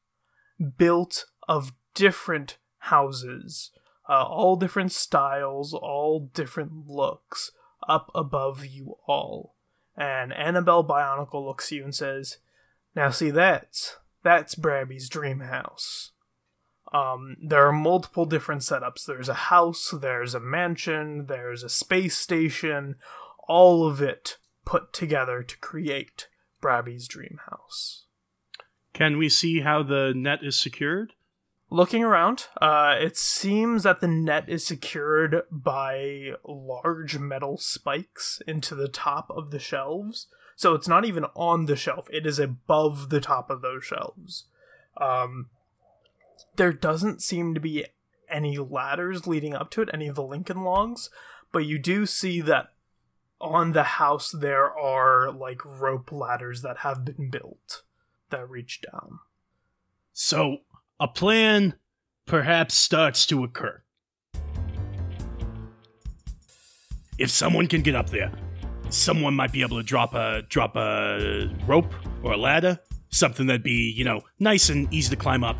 built 0.77 1.25
of 1.45 1.73
different 1.93 2.57
houses, 2.77 3.71
uh, 4.07 4.23
all 4.23 4.55
different 4.55 4.93
styles, 4.93 5.73
all 5.73 6.31
different 6.33 6.87
looks, 6.87 7.51
up 7.85 8.09
above 8.15 8.65
you 8.65 8.95
all. 9.07 9.55
And 9.97 10.31
Annabelle 10.31 10.87
Bionicle 10.87 11.45
looks 11.45 11.65
at 11.65 11.71
you 11.73 11.83
and 11.83 11.93
says, 11.93 12.37
Now 12.95 13.09
see, 13.09 13.29
that's, 13.29 13.97
that's 14.23 14.55
Brabby's 14.55 15.09
dream 15.09 15.41
house. 15.41 16.12
Um, 16.93 17.37
there 17.41 17.67
are 17.67 17.73
multiple 17.73 18.25
different 18.25 18.61
setups. 18.61 19.05
There's 19.05 19.29
a 19.29 19.33
house, 19.33 19.93
there's 19.99 20.35
a 20.35 20.39
mansion, 20.39 21.25
there's 21.25 21.63
a 21.63 21.69
space 21.69 22.17
station, 22.17 22.95
all 23.47 23.87
of 23.87 24.01
it 24.01 24.37
put 24.63 24.93
together 24.93 25.41
to 25.41 25.57
create 25.57 26.27
Brabby's 26.61 27.07
dream 27.07 27.39
house. 27.49 28.05
Can 28.93 29.17
we 29.17 29.27
see 29.27 29.61
how 29.61 29.81
the 29.81 30.13
net 30.15 30.39
is 30.43 30.57
secured? 30.57 31.13
Looking 31.71 32.03
around, 32.03 32.45
uh, 32.61 32.95
it 32.99 33.17
seems 33.17 33.81
that 33.81 33.99
the 33.99 34.07
net 34.07 34.47
is 34.47 34.63
secured 34.63 35.41
by 35.49 36.33
large 36.45 37.17
metal 37.17 37.57
spikes 37.57 38.39
into 38.47 38.75
the 38.75 38.87
top 38.87 39.31
of 39.31 39.49
the 39.49 39.57
shelves. 39.57 40.27
So 40.55 40.75
it's 40.75 40.87
not 40.87 41.03
even 41.03 41.25
on 41.35 41.65
the 41.65 41.75
shelf, 41.75 42.07
it 42.11 42.27
is 42.27 42.37
above 42.37 43.09
the 43.09 43.19
top 43.19 43.49
of 43.49 43.63
those 43.63 43.83
shelves. 43.83 44.45
Um, 45.01 45.49
there 46.55 46.73
doesn't 46.73 47.21
seem 47.21 47.53
to 47.53 47.59
be 47.59 47.85
any 48.29 48.57
ladders 48.57 49.27
leading 49.27 49.53
up 49.53 49.69
to 49.71 49.81
it, 49.81 49.89
any 49.93 50.07
of 50.07 50.15
the 50.15 50.23
Lincoln 50.23 50.63
logs, 50.63 51.09
but 51.51 51.65
you 51.65 51.77
do 51.77 52.05
see 52.05 52.41
that 52.41 52.67
on 53.39 53.73
the 53.73 53.83
house 53.83 54.31
there 54.31 54.71
are 54.71 55.31
like 55.31 55.63
rope 55.65 56.11
ladders 56.11 56.61
that 56.61 56.77
have 56.77 57.03
been 57.03 57.29
built 57.29 57.83
that 58.29 58.49
reach 58.49 58.81
down. 58.91 59.19
So, 60.13 60.57
a 60.99 61.07
plan 61.07 61.75
perhaps 62.25 62.75
starts 62.75 63.25
to 63.27 63.43
occur. 63.43 63.81
If 67.17 67.29
someone 67.29 67.67
can 67.67 67.81
get 67.81 67.95
up 67.95 68.09
there, 68.09 68.31
someone 68.89 69.35
might 69.35 69.51
be 69.51 69.61
able 69.61 69.77
to 69.77 69.83
drop 69.83 70.13
a 70.13 70.43
drop 70.49 70.75
a 70.75 71.49
rope 71.67 71.93
or 72.23 72.33
a 72.33 72.37
ladder, 72.37 72.79
something 73.09 73.47
that'd 73.47 73.63
be, 73.63 73.93
you 73.95 74.03
know, 74.03 74.21
nice 74.39 74.69
and 74.69 74.91
easy 74.93 75.09
to 75.09 75.15
climb 75.15 75.43
up. 75.43 75.57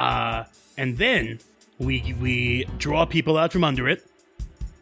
Uh, 0.00 0.44
and 0.78 0.96
then 0.96 1.38
we 1.78 2.14
we 2.18 2.64
draw 2.78 3.04
people 3.04 3.36
out 3.36 3.52
from 3.52 3.62
under 3.62 3.86
it. 3.86 4.06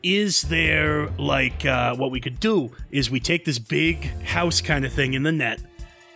Is 0.05 0.43
there 0.43 1.09
like 1.19 1.67
uh, 1.67 1.97
what 1.97 2.13
we 2.13 2.21
could 2.21 2.39
do 2.39 2.71
is 2.93 3.11
we 3.11 3.19
take 3.19 3.45
this 3.45 3.59
big 3.59 4.05
house 4.23 4.61
kind 4.61 4.85
of 4.85 4.93
thing 4.93 5.15
in 5.15 5.25
the 5.25 5.33
net, 5.33 5.61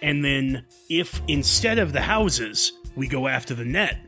and 0.02 0.24
then 0.24 0.64
if 0.88 1.20
instead 1.26 1.80
of 1.80 1.92
the 1.92 2.00
houses 2.00 2.74
we 2.94 3.08
go 3.08 3.26
after 3.26 3.54
the 3.54 3.64
net, 3.64 3.98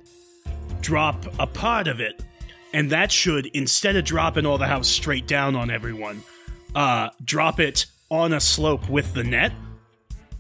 drop 0.80 1.26
a 1.40 1.46
part 1.46 1.88
of 1.88 1.98
it, 1.98 2.22
and 2.72 2.88
that 2.90 3.10
should 3.10 3.46
instead 3.46 3.96
of 3.96 4.04
dropping 4.04 4.46
all 4.46 4.58
the 4.58 4.68
house 4.68 4.86
straight 4.86 5.26
down 5.26 5.56
on 5.56 5.70
everyone, 5.70 6.22
uh, 6.76 7.08
drop 7.24 7.58
it 7.58 7.86
on 8.10 8.32
a 8.32 8.40
slope 8.40 8.88
with 8.88 9.12
the 9.12 9.24
net, 9.24 9.52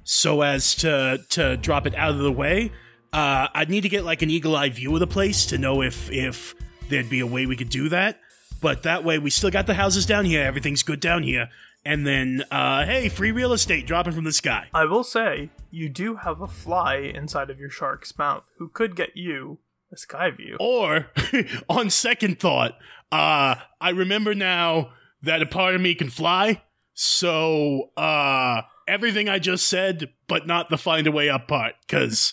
so 0.04 0.42
as 0.42 0.76
to 0.76 1.18
to 1.30 1.56
drop 1.56 1.88
it 1.88 1.94
out 1.96 2.12
of 2.12 2.18
the 2.18 2.30
way 2.30 2.70
uh, 3.14 3.48
I'd 3.54 3.70
need 3.70 3.82
to 3.82 3.88
get 3.88 4.04
like 4.04 4.22
an 4.22 4.30
eagle 4.30 4.56
eye 4.56 4.70
view 4.70 4.92
of 4.94 5.00
the 5.00 5.06
place 5.06 5.46
to 5.46 5.58
know 5.58 5.82
if 5.82 6.10
if 6.10 6.54
there'd 6.88 7.08
be 7.08 7.20
a 7.20 7.26
way 7.26 7.46
we 7.46 7.56
could 7.56 7.70
do 7.70 7.88
that. 7.90 8.20
But 8.60 8.82
that 8.82 9.04
way, 9.04 9.18
we 9.18 9.30
still 9.30 9.50
got 9.50 9.66
the 9.66 9.74
houses 9.74 10.04
down 10.06 10.24
here. 10.24 10.42
Everything's 10.42 10.82
good 10.82 11.00
down 11.00 11.22
here. 11.22 11.50
And 11.84 12.06
then, 12.06 12.44
uh, 12.50 12.86
hey, 12.86 13.10
free 13.10 13.30
real 13.30 13.52
estate 13.52 13.86
dropping 13.86 14.14
from 14.14 14.24
the 14.24 14.32
sky. 14.32 14.68
I 14.72 14.86
will 14.86 15.04
say, 15.04 15.50
you 15.70 15.90
do 15.90 16.16
have 16.16 16.40
a 16.40 16.48
fly 16.48 16.96
inside 16.96 17.50
of 17.50 17.60
your 17.60 17.68
shark's 17.68 18.16
mouth 18.16 18.50
who 18.56 18.68
could 18.68 18.96
get 18.96 19.10
you 19.16 19.58
a 19.92 19.98
sky 19.98 20.30
view. 20.30 20.56
Or, 20.58 21.10
on 21.68 21.90
second 21.90 22.40
thought, 22.40 22.72
uh, 23.12 23.56
I 23.80 23.90
remember 23.90 24.34
now 24.34 24.92
that 25.22 25.42
a 25.42 25.46
part 25.46 25.74
of 25.74 25.82
me 25.82 25.94
can 25.94 26.08
fly. 26.08 26.62
So, 26.94 27.90
uh, 27.98 28.62
everything 28.88 29.28
I 29.28 29.38
just 29.38 29.68
said, 29.68 30.10
but 30.26 30.46
not 30.46 30.70
the 30.70 30.78
find 30.78 31.06
a 31.06 31.12
way 31.12 31.28
up 31.28 31.48
part, 31.48 31.74
because 31.86 32.32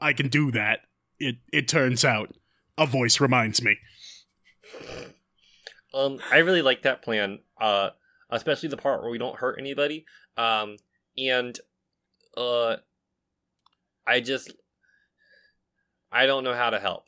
I 0.00 0.12
can 0.12 0.28
do 0.28 0.50
that. 0.52 0.80
It 1.18 1.36
it 1.52 1.68
turns 1.68 2.04
out. 2.04 2.34
A 2.78 2.86
voice 2.86 3.20
reminds 3.20 3.62
me. 3.62 3.76
Um, 5.92 6.18
I 6.30 6.38
really 6.38 6.62
like 6.62 6.82
that 6.82 7.02
plan. 7.02 7.40
Uh, 7.60 7.90
especially 8.30 8.68
the 8.68 8.76
part 8.76 9.02
where 9.02 9.10
we 9.10 9.18
don't 9.18 9.38
hurt 9.38 9.58
anybody. 9.58 10.06
Um, 10.36 10.76
and 11.18 11.58
uh, 12.36 12.76
I 14.06 14.20
just 14.20 14.52
I 16.10 16.26
don't 16.26 16.44
know 16.44 16.54
how 16.54 16.70
to 16.70 16.80
help. 16.80 17.04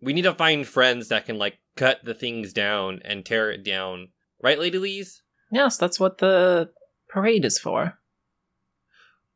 We 0.00 0.12
need 0.12 0.22
to 0.22 0.34
find 0.34 0.66
friends 0.66 1.08
that 1.08 1.26
can 1.26 1.38
like 1.38 1.58
cut 1.76 2.04
the 2.04 2.14
things 2.14 2.52
down 2.52 3.00
and 3.04 3.24
tear 3.24 3.50
it 3.50 3.64
down. 3.64 4.08
Right, 4.42 4.58
Lady 4.58 4.78
Lees? 4.78 5.22
Yes, 5.50 5.76
that's 5.76 5.98
what 5.98 6.18
the 6.18 6.70
parade 7.08 7.44
is 7.44 7.58
for. 7.58 7.98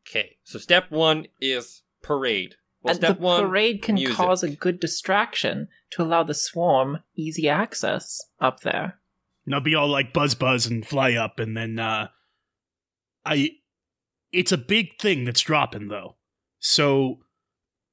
Okay, 0.09 0.37
so 0.45 0.59
step 0.59 0.91
one 0.91 1.26
is 1.41 1.83
parade. 2.02 2.57
Well, 2.82 2.92
and 2.92 2.96
step 2.96 3.18
the 3.18 3.22
one, 3.22 3.40
parade 3.40 3.82
can 3.82 3.94
music. 3.94 4.16
cause 4.16 4.42
a 4.42 4.50
good 4.50 4.80
distraction 4.80 5.68
to 5.90 6.02
allow 6.02 6.22
the 6.22 6.34
swarm 6.34 7.02
easy 7.14 7.48
access 7.48 8.20
up 8.40 8.60
there. 8.60 8.98
And 9.46 9.54
I'll 9.54 9.60
be 9.60 9.74
all 9.74 9.88
like 9.88 10.12
buzz 10.12 10.34
buzz 10.34 10.66
and 10.66 10.86
fly 10.86 11.14
up 11.14 11.38
and 11.38 11.56
then 11.56 11.78
uh 11.78 12.08
I 13.24 13.50
it's 14.32 14.52
a 14.52 14.58
big 14.58 14.98
thing 14.98 15.24
that's 15.24 15.40
dropping 15.42 15.88
though. 15.88 16.16
So 16.58 17.20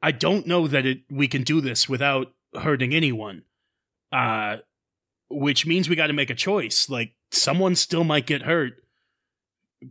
I 0.01 0.12
don't 0.12 0.48
know 0.48 0.67
that 0.67 0.86
it 0.86 1.01
we 1.10 1.27
can 1.27 1.43
do 1.43 1.62
this 1.62 1.88
without 1.88 2.34
hurting 2.55 2.93
anyone. 2.93 3.43
Uh 4.12 4.58
which 5.29 5.67
means 5.67 5.88
we 5.88 5.96
got 5.96 6.08
to 6.08 6.13
make 6.13 6.31
a 6.31 6.36
choice. 6.36 6.89
Like 6.89 7.13
someone 7.31 7.75
still 7.75 8.03
might 8.03 8.25
get 8.25 8.41
hurt. 8.43 8.74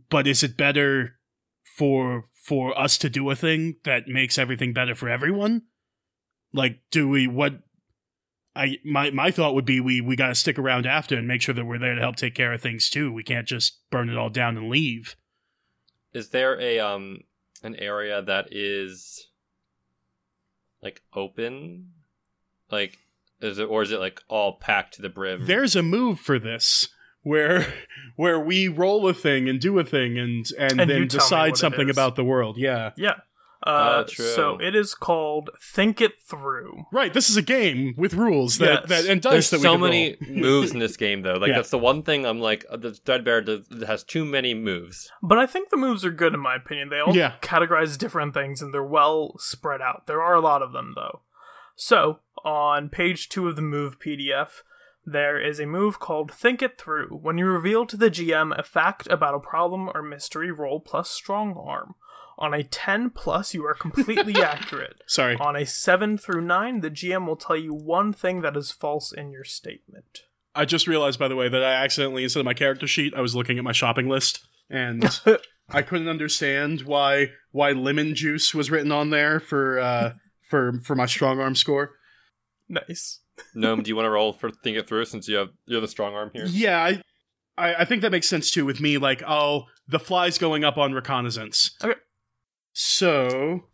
But 0.09 0.27
is 0.27 0.43
it 0.43 0.57
better 0.57 1.19
for 1.63 2.25
for 2.41 2.77
us 2.79 2.97
to 2.97 3.09
do 3.09 3.29
a 3.29 3.35
thing 3.35 3.75
that 3.83 4.07
makes 4.07 4.37
everything 4.37 4.73
better 4.73 4.95
for 4.95 5.09
everyone? 5.09 5.63
Like 6.53 6.79
do 6.91 7.07
we 7.07 7.27
what 7.27 7.59
I 8.55 8.77
my 8.83 9.11
my 9.11 9.31
thought 9.31 9.53
would 9.53 9.65
be 9.65 9.79
we 9.79 10.01
we 10.01 10.15
got 10.15 10.29
to 10.29 10.35
stick 10.35 10.57
around 10.57 10.85
after 10.85 11.15
and 11.15 11.27
make 11.27 11.41
sure 11.41 11.55
that 11.55 11.65
we're 11.65 11.77
there 11.77 11.95
to 11.95 12.01
help 12.01 12.15
take 12.15 12.35
care 12.35 12.53
of 12.53 12.61
things 12.61 12.89
too. 12.89 13.11
We 13.11 13.23
can't 13.23 13.47
just 13.47 13.79
burn 13.91 14.09
it 14.09 14.17
all 14.17 14.29
down 14.29 14.57
and 14.57 14.69
leave. 14.69 15.15
Is 16.13 16.29
there 16.29 16.59
a 16.59 16.79
um 16.79 17.19
an 17.61 17.75
area 17.75 18.21
that 18.21 18.47
is 18.51 19.27
like 20.81 21.01
open? 21.13 21.91
Like 22.71 22.97
is 23.41 23.59
it 23.59 23.65
or 23.65 23.83
is 23.83 23.91
it 23.91 23.99
like 23.99 24.21
all 24.27 24.53
packed 24.53 24.95
to 24.95 25.01
the 25.01 25.09
brim? 25.09 25.45
There's 25.45 25.75
a 25.75 25.83
move 25.83 26.19
for 26.19 26.39
this 26.39 26.89
where 27.23 27.65
where 28.15 28.39
we 28.39 28.67
roll 28.67 29.07
a 29.07 29.13
thing 29.13 29.47
and 29.49 29.59
do 29.59 29.77
a 29.79 29.83
thing 29.83 30.17
and 30.17 30.45
and, 30.57 30.79
And 30.79 30.89
then 30.89 30.89
you 30.89 30.93
tell 30.93 31.01
me 31.01 31.07
decide 31.07 31.57
something 31.57 31.89
about 31.89 32.15
the 32.15 32.23
world. 32.23 32.57
Yeah. 32.57 32.91
Yeah. 32.97 33.15
Uh, 33.61 34.03
Oh, 34.03 34.03
true. 34.09 34.25
So 34.25 34.57
it 34.61 34.73
is 34.73 34.95
called 34.95 35.49
Think 35.61 35.99
It 35.99 36.13
Through. 36.25 36.85
Right, 36.93 37.13
this 37.13 37.29
is 37.29 37.35
a 37.35 37.41
game 37.41 37.93
with 37.97 38.13
rules 38.13 38.57
that, 38.59 38.87
Yes. 38.87 38.89
that 39.03 39.11
and 39.11 39.21
There's 39.21 39.33
dice 39.33 39.49
that 39.49 39.57
we 39.57 39.63
so 39.63 39.71
can 39.73 39.81
many 39.81 40.15
roll. 40.21 40.29
moves 40.37 40.71
in 40.71 40.79
this 40.79 40.95
game 40.95 41.23
though. 41.23 41.33
Like 41.33 41.49
Yeah. 41.49 41.55
that's 41.57 41.69
the 41.69 41.77
one 41.77 42.01
thing 42.03 42.25
I'm 42.25 42.39
like 42.39 42.65
uh, 42.69 42.77
the 42.77 42.93
Threadbare 42.93 43.41
does, 43.41 43.67
has 43.85 44.05
too 44.05 44.23
many 44.23 44.53
moves. 44.53 45.11
But 45.21 45.39
I 45.39 45.45
think 45.45 45.69
the 45.71 45.77
moves 45.77 46.05
are 46.05 46.11
good 46.11 46.33
in 46.33 46.39
my 46.39 46.55
opinion. 46.55 46.87
They 46.87 46.99
all 47.01 47.13
Yeah. 47.13 47.33
categorize 47.41 47.97
different 47.97 48.33
things 48.33 48.61
and 48.61 48.73
they're 48.73 48.81
well 48.81 49.35
spread 49.39 49.81
out. 49.81 50.07
There 50.07 50.21
are 50.21 50.35
a 50.35 50.41
lot 50.41 50.61
of 50.61 50.71
them 50.71 50.93
though. 50.95 51.19
So, 51.75 52.19
on 52.45 52.87
page 52.87 53.27
2 53.27 53.49
of 53.49 53.57
the 53.57 53.61
move 53.61 53.99
PDF, 53.99 54.63
there 55.11 55.39
is 55.39 55.59
a 55.59 55.65
move 55.65 55.99
called 55.99 56.31
Think 56.31 56.61
It 56.61 56.77
Through. 56.77 57.19
When 57.21 57.37
you 57.37 57.45
reveal 57.45 57.85
to 57.85 57.97
the 57.97 58.09
GM 58.09 58.57
a 58.57 58.63
fact 58.63 59.07
about 59.09 59.35
a 59.35 59.39
problem 59.39 59.89
or 59.93 60.01
mystery, 60.01 60.51
roll 60.51 60.79
plus 60.79 61.09
strong 61.09 61.53
arm. 61.53 61.95
On 62.37 62.53
a 62.53 62.63
10 62.63 63.09
plus, 63.09 63.53
you 63.53 63.65
are 63.65 63.73
completely 63.73 64.35
accurate. 64.41 65.01
Sorry. 65.05 65.35
On 65.39 65.55
a 65.55 65.65
7 65.65 66.17
through 66.17 66.41
9, 66.41 66.79
the 66.79 66.89
GM 66.89 67.27
will 67.27 67.35
tell 67.35 67.57
you 67.57 67.73
one 67.73 68.13
thing 68.13 68.41
that 68.41 68.55
is 68.55 68.71
false 68.71 69.11
in 69.11 69.31
your 69.31 69.43
statement. 69.43 70.23
I 70.55 70.65
just 70.65 70.87
realized 70.87 71.19
by 71.19 71.27
the 71.27 71.35
way 71.35 71.49
that 71.49 71.63
I 71.63 71.73
accidentally 71.73 72.23
instead 72.23 72.39
of 72.39 72.45
my 72.45 72.53
character 72.53 72.87
sheet 72.87 73.13
I 73.13 73.21
was 73.21 73.35
looking 73.35 73.57
at 73.57 73.63
my 73.63 73.71
shopping 73.71 74.09
list 74.09 74.45
and 74.69 75.03
I 75.69 75.83
couldn't 75.83 76.07
understand 76.07 76.81
why 76.81 77.31
why 77.51 77.71
lemon 77.71 78.15
juice 78.15 78.53
was 78.53 78.71
written 78.71 78.91
on 78.91 79.09
there 79.11 79.39
for 79.39 79.79
uh 79.79 80.13
for 80.41 80.79
for 80.83 80.95
my 80.95 81.05
strong 81.05 81.39
arm 81.39 81.55
score. 81.55 81.91
Nice. 82.67 83.19
Gnome, 83.55 83.83
do 83.83 83.89
you 83.89 83.95
want 83.95 84.05
to 84.05 84.09
roll 84.11 84.33
for 84.33 84.49
think 84.49 84.77
it 84.77 84.87
through 84.87 85.05
since 85.05 85.27
you 85.27 85.37
have 85.37 85.49
you're 85.65 85.81
the 85.81 85.87
strong 85.87 86.13
arm 86.15 86.31
here? 86.33 86.45
Yeah, 86.45 86.79
I, 86.83 87.01
I 87.57 87.75
I 87.81 87.85
think 87.85 88.01
that 88.01 88.11
makes 88.11 88.27
sense 88.29 88.51
too 88.51 88.65
with 88.65 88.79
me. 88.79 88.97
Like, 88.97 89.23
oh, 89.27 89.65
the 89.87 89.99
fly's 89.99 90.37
going 90.37 90.63
up 90.63 90.77
on 90.77 90.93
reconnaissance. 90.93 91.71
Okay. 91.83 91.99
So, 92.73 93.65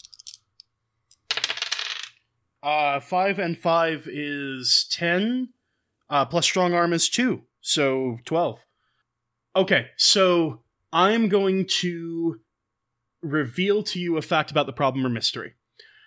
uh, 2.63 2.99
five 2.99 3.39
and 3.39 3.57
five 3.57 4.07
is 4.11 4.87
ten. 4.91 5.49
Uh, 6.09 6.25
plus 6.25 6.45
strong 6.45 6.73
arm 6.73 6.93
is 6.93 7.09
two, 7.09 7.43
so 7.61 8.17
twelve. 8.25 8.59
Okay, 9.55 9.87
so 9.97 10.61
I'm 10.93 11.29
going 11.29 11.65
to 11.81 12.39
reveal 13.21 13.83
to 13.83 13.99
you 13.99 14.17
a 14.17 14.21
fact 14.21 14.51
about 14.51 14.65
the 14.65 14.73
problem 14.73 15.05
or 15.05 15.09
mystery. 15.09 15.53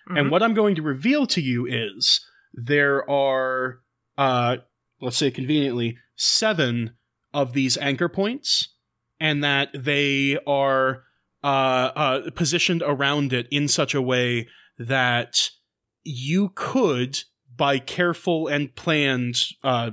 And 0.07 0.27
Mhm. 0.27 0.29
what 0.31 0.41
I'm 0.41 0.53
going 0.53 0.75
to 0.75 0.81
reveal 0.81 1.27
to 1.27 1.41
you 1.41 1.65
is 1.67 2.25
there 2.53 3.09
are, 3.09 3.79
uh, 4.17 4.57
let's 5.01 5.17
say 5.17 5.31
conveniently, 5.31 5.97
seven 6.15 6.91
of 7.33 7.53
these 7.53 7.77
anchor 7.77 8.09
points, 8.09 8.75
and 9.19 9.43
that 9.43 9.69
they 9.73 10.37
are 10.47 11.03
uh, 11.43 11.47
uh, 11.95 12.29
positioned 12.31 12.83
around 12.85 13.33
it 13.33 13.47
in 13.51 13.67
such 13.67 13.93
a 13.93 14.01
way 14.01 14.47
that 14.77 15.49
you 16.03 16.51
could, 16.55 17.19
by 17.55 17.79
careful 17.79 18.47
and 18.47 18.75
planned, 18.75 19.37
uh, 19.63 19.91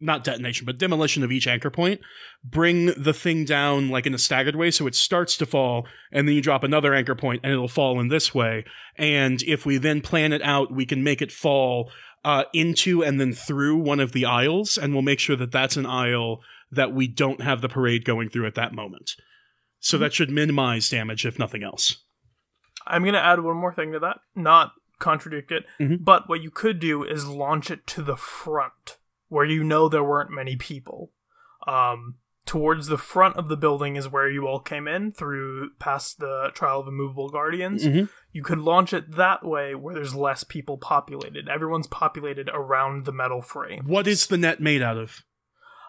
not 0.00 0.24
detonation, 0.24 0.64
but 0.64 0.78
demolition 0.78 1.22
of 1.22 1.32
each 1.32 1.46
anchor 1.46 1.70
point, 1.70 2.00
bring 2.44 2.86
the 2.96 3.12
thing 3.12 3.44
down 3.44 3.88
like 3.88 4.06
in 4.06 4.14
a 4.14 4.18
staggered 4.18 4.56
way. 4.56 4.70
So 4.70 4.86
it 4.86 4.94
starts 4.94 5.36
to 5.38 5.46
fall, 5.46 5.86
and 6.12 6.26
then 6.28 6.34
you 6.34 6.40
drop 6.42 6.62
another 6.62 6.94
anchor 6.94 7.14
point, 7.14 7.40
and 7.42 7.52
it'll 7.52 7.68
fall 7.68 7.98
in 8.00 8.08
this 8.08 8.34
way. 8.34 8.64
And 8.96 9.42
if 9.42 9.66
we 9.66 9.76
then 9.78 10.00
plan 10.00 10.32
it 10.32 10.42
out, 10.42 10.72
we 10.72 10.86
can 10.86 11.02
make 11.02 11.20
it 11.20 11.32
fall 11.32 11.90
uh, 12.24 12.44
into 12.52 13.02
and 13.02 13.20
then 13.20 13.32
through 13.32 13.76
one 13.76 14.00
of 14.00 14.12
the 14.12 14.24
aisles, 14.24 14.76
and 14.78 14.92
we'll 14.92 15.02
make 15.02 15.20
sure 15.20 15.36
that 15.36 15.52
that's 15.52 15.76
an 15.76 15.86
aisle 15.86 16.40
that 16.70 16.92
we 16.92 17.08
don't 17.08 17.40
have 17.40 17.60
the 17.60 17.68
parade 17.68 18.04
going 18.04 18.28
through 18.28 18.46
at 18.46 18.54
that 18.54 18.72
moment. 18.74 19.12
So 19.80 19.96
that 19.98 20.12
should 20.12 20.30
minimize 20.30 20.88
damage, 20.88 21.24
if 21.24 21.38
nothing 21.38 21.62
else. 21.62 22.04
I'm 22.86 23.02
going 23.02 23.14
to 23.14 23.24
add 23.24 23.40
one 23.40 23.56
more 23.56 23.72
thing 23.72 23.92
to 23.92 23.98
that, 24.00 24.18
not 24.34 24.72
contradict 24.98 25.52
it, 25.52 25.64
Mhm. 25.80 26.04
but 26.04 26.28
what 26.28 26.42
you 26.42 26.50
could 26.50 26.80
do 26.80 27.04
is 27.04 27.26
launch 27.26 27.70
it 27.70 27.86
to 27.88 28.02
the 28.02 28.16
front 28.16 28.98
where 29.28 29.44
you 29.44 29.62
know 29.64 29.88
there 29.88 30.04
weren't 30.04 30.30
many 30.30 30.56
people. 30.56 31.12
Um, 31.66 32.16
towards 32.46 32.86
the 32.86 32.96
front 32.96 33.36
of 33.36 33.48
the 33.48 33.56
building 33.58 33.96
is 33.96 34.08
where 34.08 34.30
you 34.30 34.46
all 34.46 34.58
came 34.60 34.88
in 34.88 35.12
through 35.12 35.68
past 35.78 36.18
the 36.18 36.48
trial 36.54 36.80
of 36.80 36.88
immovable 36.88 37.28
guardians. 37.28 37.84
Mhm. 37.86 38.08
You 38.32 38.42
could 38.42 38.58
launch 38.58 38.94
it 38.94 39.16
that 39.16 39.44
way 39.44 39.74
where 39.74 39.94
there's 39.94 40.14
less 40.14 40.44
people 40.44 40.78
populated. 40.78 41.46
Everyone's 41.46 41.86
populated 41.88 42.48
around 42.52 43.04
the 43.04 43.12
metal 43.12 43.42
frame. 43.42 43.84
What 43.86 44.06
is 44.06 44.28
the 44.28 44.38
net 44.38 44.60
made 44.60 44.80
out 44.80 44.96
of? 44.96 45.24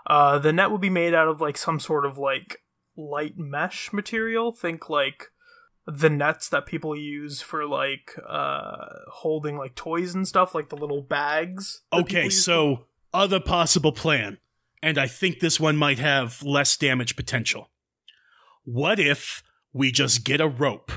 Uh, 0.05 0.38
the 0.38 0.51
net 0.51 0.69
would 0.69 0.81
be 0.81 0.89
made 0.89 1.13
out 1.13 1.29
of 1.29 1.39
like 1.39 1.58
some 1.58 1.79
sort 1.79 2.05
of 2.05 2.17
like 2.17 2.62
light 2.98 3.38
mesh 3.38 3.93
material. 3.93 4.51
Think 4.51 4.89
like 4.89 5.27
the 5.88 6.10
nets 6.10 6.50
that 6.50 6.65
people 6.65 6.93
use 6.96 7.39
for 7.41 7.65
like 7.65 8.19
uh 8.27 8.86
holding 9.12 9.58
like 9.58 9.75
toys 9.75 10.13
and 10.13 10.27
stuff, 10.27 10.53
like 10.53 10.67
the 10.67 10.75
little 10.75 11.01
bags. 11.01 11.84
Okay, 11.93 12.29
so 12.29 12.86
other 13.13 13.39
possible 13.39 13.92
plan, 13.92 14.38
and 14.82 14.98
I 14.98 15.08
think 15.08 15.39
this 15.39 15.60
one 15.60 15.78
might 15.78 16.00
have 16.00 16.44
less 16.44 16.78
damage 16.78 17.16
potential. 17.16 17.70
What 18.63 19.00
if 19.00 19.44
we 19.74 19.92
just 19.92 20.24
get 20.24 20.42
a 20.42 20.48
rope 20.48 20.92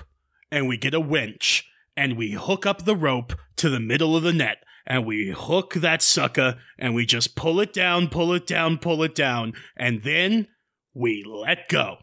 and 0.50 0.68
we 0.68 0.76
get 0.76 0.94
a 0.94 1.00
winch 1.00 1.68
and 1.96 2.16
we 2.16 2.32
hook 2.32 2.66
up 2.66 2.84
the 2.84 2.96
rope 2.96 3.32
to 3.56 3.68
the 3.68 3.80
middle 3.80 4.16
of 4.16 4.22
the 4.22 4.32
net 4.32 4.58
and 4.86 5.06
we 5.06 5.34
hook 5.36 5.74
that 5.74 6.02
sucker 6.02 6.58
and 6.78 6.94
we 6.94 7.06
just 7.06 7.36
pull 7.36 7.60
it 7.60 7.72
down, 7.72 8.08
pull 8.08 8.32
it 8.32 8.46
down, 8.46 8.78
pull 8.78 9.02
it 9.02 9.14
down, 9.14 9.52
and 9.76 10.02
then 10.02 10.48
we 10.94 11.24
let 11.26 11.68
go. 11.68 11.98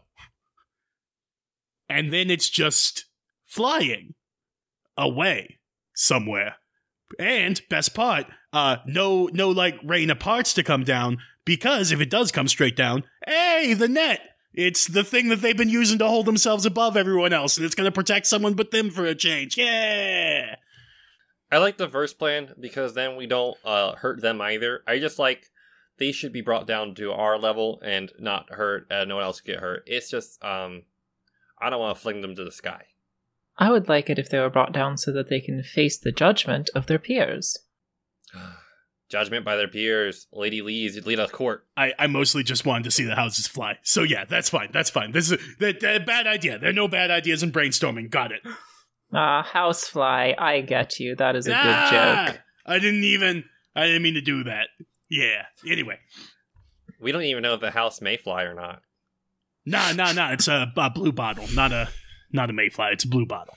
And 1.88 2.12
then 2.12 2.30
it's 2.30 2.48
just 2.48 3.06
flying 3.46 4.14
away 4.96 5.58
somewhere. 5.94 6.56
And 7.18 7.60
best 7.68 7.94
part, 7.94 8.26
uh, 8.52 8.76
no, 8.86 9.28
no, 9.32 9.50
like 9.50 9.78
rain 9.82 10.10
of 10.10 10.18
parts 10.18 10.54
to 10.54 10.62
come 10.62 10.84
down 10.84 11.18
because 11.44 11.92
if 11.92 12.00
it 12.00 12.10
does 12.10 12.32
come 12.32 12.48
straight 12.48 12.76
down, 12.76 13.04
hey, 13.26 13.74
the 13.74 13.88
net. 13.88 14.20
It's 14.52 14.86
the 14.86 15.04
thing 15.04 15.28
that 15.28 15.42
they've 15.42 15.56
been 15.56 15.68
using 15.68 15.98
to 15.98 16.08
hold 16.08 16.26
themselves 16.26 16.66
above 16.66 16.96
everyone 16.96 17.32
else, 17.32 17.56
and 17.56 17.64
it's 17.64 17.74
going 17.74 17.86
to 17.86 17.94
protect 17.94 18.26
someone 18.26 18.54
but 18.54 18.72
them 18.72 18.90
for 18.90 19.04
a 19.04 19.14
change. 19.14 19.56
Yeah. 19.56 20.56
I 21.52 21.58
like 21.58 21.78
the 21.78 21.88
first 21.88 22.18
plan 22.18 22.54
because 22.58 22.94
then 22.94 23.16
we 23.16 23.26
don't 23.26 23.56
uh, 23.64 23.94
hurt 23.96 24.20
them 24.20 24.40
either. 24.40 24.82
I 24.86 24.98
just 24.98 25.18
like 25.18 25.50
they 25.98 26.12
should 26.12 26.32
be 26.32 26.40
brought 26.40 26.66
down 26.66 26.94
to 26.96 27.12
our 27.12 27.38
level 27.38 27.80
and 27.84 28.12
not 28.18 28.50
hurt. 28.50 28.90
Uh, 28.90 29.04
no 29.04 29.16
one 29.16 29.24
else 29.24 29.40
get 29.40 29.60
hurt. 29.60 29.82
It's 29.86 30.10
just 30.10 30.42
um, 30.44 30.82
I 31.60 31.70
don't 31.70 31.80
want 31.80 31.96
to 31.96 32.02
fling 32.02 32.20
them 32.20 32.36
to 32.36 32.44
the 32.44 32.52
sky. 32.52 32.84
I 33.60 33.70
would 33.70 33.88
like 33.88 34.08
it 34.10 34.18
if 34.18 34.30
they 34.30 34.38
were 34.40 34.50
brought 34.50 34.72
down 34.72 34.96
so 34.96 35.12
that 35.12 35.28
they 35.28 35.40
can 35.40 35.62
face 35.62 35.98
the 35.98 36.10
judgment 36.12 36.70
of 36.74 36.86
their 36.86 36.98
peers. 36.98 37.56
Judgment 39.10 39.44
by 39.44 39.56
their 39.56 39.66
peers. 39.66 40.28
Lady 40.32 40.62
Lee's 40.62 41.04
lead 41.04 41.18
us 41.18 41.32
court. 41.32 41.66
I, 41.76 41.92
I 41.98 42.06
mostly 42.06 42.44
just 42.44 42.64
wanted 42.64 42.84
to 42.84 42.92
see 42.92 43.02
the 43.04 43.16
houses 43.16 43.48
fly. 43.48 43.78
So 43.82 44.02
yeah, 44.04 44.24
that's 44.24 44.48
fine. 44.48 44.68
That's 44.72 44.88
fine. 44.88 45.10
This 45.10 45.32
is 45.32 45.38
that 45.58 45.80
that- 45.80 46.06
bad 46.06 46.28
idea. 46.28 46.58
There 46.60 46.70
are 46.70 46.72
no 46.72 46.86
bad 46.86 47.10
ideas 47.10 47.42
in 47.42 47.50
brainstorming. 47.50 48.08
Got 48.08 48.30
it. 48.30 48.40
Ah, 49.12 49.42
housefly, 49.42 50.34
I 50.38 50.60
get 50.60 51.00
you. 51.00 51.16
That 51.16 51.34
is 51.34 51.46
a 51.48 51.50
good 51.50 51.56
Ah! 51.58 52.26
joke. 52.28 52.40
I 52.64 52.78
didn't 52.78 53.02
even. 53.02 53.44
I 53.74 53.86
didn't 53.86 54.02
mean 54.02 54.14
to 54.14 54.20
do 54.20 54.44
that. 54.44 54.68
Yeah. 55.10 55.46
Anyway, 55.68 55.98
We 57.00 57.10
don't 57.10 57.22
even 57.22 57.42
know 57.42 57.54
if 57.54 57.60
the 57.60 57.72
house 57.72 58.00
may 58.00 58.16
fly 58.16 58.44
or 58.44 58.54
not. 58.54 58.80
nah, 59.66 59.90
nah, 59.90 60.12
nah. 60.12 60.30
It's 60.32 60.46
a, 60.46 60.72
a 60.76 60.90
blue 60.90 61.10
bottle, 61.10 61.46
not 61.52 61.72
a 61.72 61.88
not 62.32 62.50
a 62.50 62.52
mayfly. 62.52 62.90
It's 62.92 63.04
a 63.04 63.08
blue 63.08 63.26
bottle. 63.26 63.56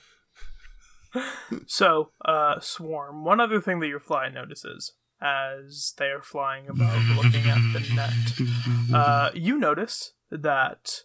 So, 1.66 2.10
uh, 2.24 2.58
Swarm, 2.58 3.24
one 3.24 3.38
other 3.40 3.60
thing 3.60 3.78
that 3.80 3.86
your 3.86 4.00
fly 4.00 4.28
notices 4.28 4.94
as 5.22 5.94
they 5.96 6.06
are 6.06 6.22
flying 6.22 6.66
above 6.68 7.02
looking 7.16 7.48
at 7.48 7.72
the 7.72 7.92
net, 7.94 8.92
uh, 8.92 9.30
you 9.32 9.56
notice 9.56 10.14
that 10.30 11.02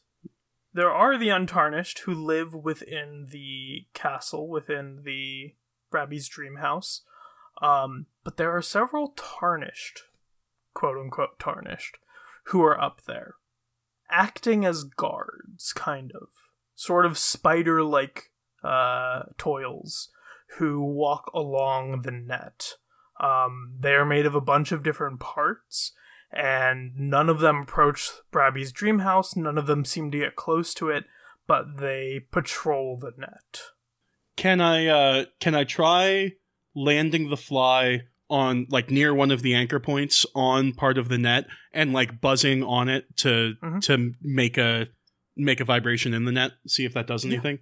there 0.74 0.92
are 0.92 1.18
the 1.18 1.30
Untarnished 1.30 2.00
who 2.00 2.14
live 2.14 2.54
within 2.54 3.28
the 3.32 3.86
castle, 3.94 4.50
within 4.50 5.02
the 5.04 5.54
Brabby's 5.92 6.28
dream 6.28 6.58
house, 6.58 7.04
um, 7.62 8.08
but 8.24 8.38
there 8.38 8.56
are 8.56 8.62
several 8.62 9.14
Tarnished, 9.16 10.02
quote 10.74 10.98
unquote 10.98 11.40
Tarnished, 11.40 11.98
who 12.46 12.64
are 12.64 12.80
up 12.80 13.04
there, 13.06 13.36
acting 14.10 14.66
as 14.66 14.84
guards, 14.84 15.74
kind 15.74 16.12
of. 16.12 16.30
Sort 16.82 17.06
of 17.06 17.18
spider 17.18 17.84
like 17.84 18.32
uh, 18.64 19.24
toils 19.38 20.12
who 20.58 20.82
walk 20.82 21.30
along 21.34 22.04
the 22.04 22.12
net. 22.12 22.76
Um, 23.20 23.74
they 23.78 23.92
are 23.96 24.06
made 24.06 24.26
of 24.26 24.34
a 24.34 24.40
bunch 24.40 24.72
of 24.72 24.82
different 24.82 25.20
parts, 25.20 25.92
and 26.32 26.94
none 26.96 27.28
of 27.28 27.42
them 27.42 27.58
approach 27.64 28.10
Brabby's 28.32 28.72
dream 28.72 29.00
house. 29.00 29.36
None 29.36 29.58
of 29.58 29.68
them 29.68 29.84
seem 29.84 30.10
to 30.12 30.20
get 30.20 30.38
close 30.38 30.74
to 30.76 30.88
it, 30.90 31.04
but 31.48 31.80
they 31.80 32.22
patrol 32.32 32.98
the 32.98 33.12
net. 33.18 33.62
Can 34.38 34.62
I 34.62 34.88
uh 34.88 35.26
can 35.42 35.56
I 35.56 35.66
try 35.66 36.32
landing 36.74 37.30
the 37.30 37.36
fly 37.36 38.04
on 38.30 38.68
like 38.70 38.90
near 38.90 39.14
one 39.14 39.32
of 39.32 39.42
the 39.42 39.54
anchor 39.54 39.82
points 39.82 40.26
on 40.34 40.72
part 40.72 40.98
of 40.98 41.10
the 41.10 41.18
net 41.18 41.46
and 41.74 41.92
like 41.92 42.22
buzzing 42.22 42.64
on 42.64 42.88
it 42.88 43.04
to 43.18 43.56
Mhm. 43.62 43.82
to 43.82 44.14
make 44.22 44.58
a 44.58 44.88
make 45.40 45.60
a 45.60 45.66
vibration 45.66 46.14
in 46.14 46.26
the 46.26 46.32
net, 46.32 46.52
see 46.68 46.86
if 46.86 46.94
that 46.94 47.08
does 47.08 47.26
Yeah. 47.26 47.34
anything? 47.34 47.60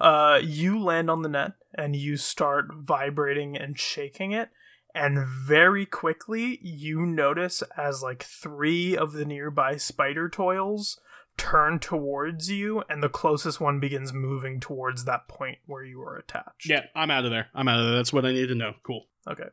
Uh, 0.00 0.40
you 0.42 0.82
land 0.82 1.10
on 1.10 1.22
the 1.22 1.28
net 1.28 1.52
and 1.74 1.94
you 1.94 2.16
start 2.16 2.66
vibrating 2.74 3.56
and 3.56 3.78
shaking 3.78 4.32
it, 4.32 4.50
and 4.94 5.26
very 5.26 5.86
quickly 5.86 6.58
you 6.62 7.06
notice 7.06 7.62
as 7.76 8.02
like 8.02 8.22
three 8.22 8.96
of 8.96 9.12
the 9.12 9.24
nearby 9.24 9.76
spider 9.76 10.28
toils 10.28 11.00
turn 11.38 11.78
towards 11.78 12.50
you, 12.50 12.82
and 12.90 13.02
the 13.02 13.08
closest 13.08 13.58
one 13.60 13.80
begins 13.80 14.12
moving 14.12 14.60
towards 14.60 15.04
that 15.06 15.28
point 15.28 15.58
where 15.64 15.82
you 15.82 16.00
are 16.02 16.16
attached. 16.16 16.66
Yeah, 16.68 16.84
I'm 16.94 17.10
out 17.10 17.24
of 17.24 17.30
there. 17.30 17.46
I'm 17.54 17.68
out 17.68 17.80
of 17.80 17.86
there. 17.86 17.94
That's 17.96 18.12
what 18.12 18.26
I 18.26 18.32
need 18.32 18.48
to 18.48 18.54
know. 18.54 18.74
Cool. 18.82 19.06
Okay. 19.26 19.48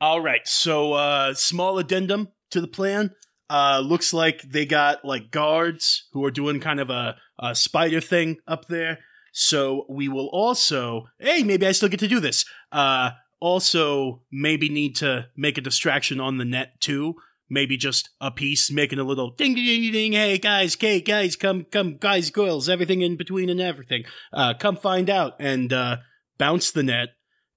All 0.00 0.20
right. 0.20 0.46
So, 0.46 0.92
uh, 0.92 1.32
small 1.32 1.78
addendum 1.78 2.28
to 2.50 2.60
the 2.60 2.66
plan. 2.68 3.14
Uh, 3.52 3.80
looks 3.84 4.14
like 4.14 4.40
they 4.40 4.64
got 4.64 5.04
like 5.04 5.30
guards 5.30 6.08
who 6.12 6.24
are 6.24 6.30
doing 6.30 6.58
kind 6.58 6.80
of 6.80 6.88
a, 6.88 7.16
a 7.38 7.54
spider 7.54 8.00
thing 8.00 8.38
up 8.46 8.66
there. 8.68 8.98
So 9.32 9.84
we 9.90 10.08
will 10.08 10.30
also, 10.32 11.08
hey, 11.18 11.42
maybe 11.42 11.66
I 11.66 11.72
still 11.72 11.90
get 11.90 12.00
to 12.00 12.08
do 12.08 12.20
this. 12.20 12.46
Uh, 12.70 13.10
also 13.40 14.22
maybe 14.30 14.70
need 14.70 14.96
to 14.96 15.26
make 15.36 15.58
a 15.58 15.60
distraction 15.60 16.18
on 16.18 16.38
the 16.38 16.46
net 16.46 16.80
too. 16.80 17.14
maybe 17.52 17.76
just 17.76 18.10
a 18.20 18.30
piece 18.30 18.70
making 18.70 18.98
a 18.98 19.04
little 19.04 19.30
ding 19.30 19.54
ding 19.54 19.66
ding 19.66 19.92
ding. 19.92 20.12
Hey 20.12 20.38
guys, 20.38 20.76
hey 20.80 21.00
guys, 21.00 21.36
come 21.36 21.66
come 21.70 21.98
guys, 21.98 22.30
girls, 22.30 22.68
everything 22.68 23.02
in 23.02 23.16
between 23.16 23.50
and 23.50 23.60
everything. 23.60 24.04
Uh, 24.32 24.54
come 24.58 24.76
find 24.76 25.10
out 25.10 25.34
and 25.38 25.72
uh, 25.72 25.98
bounce 26.38 26.70
the 26.70 26.82
net, 26.82 27.10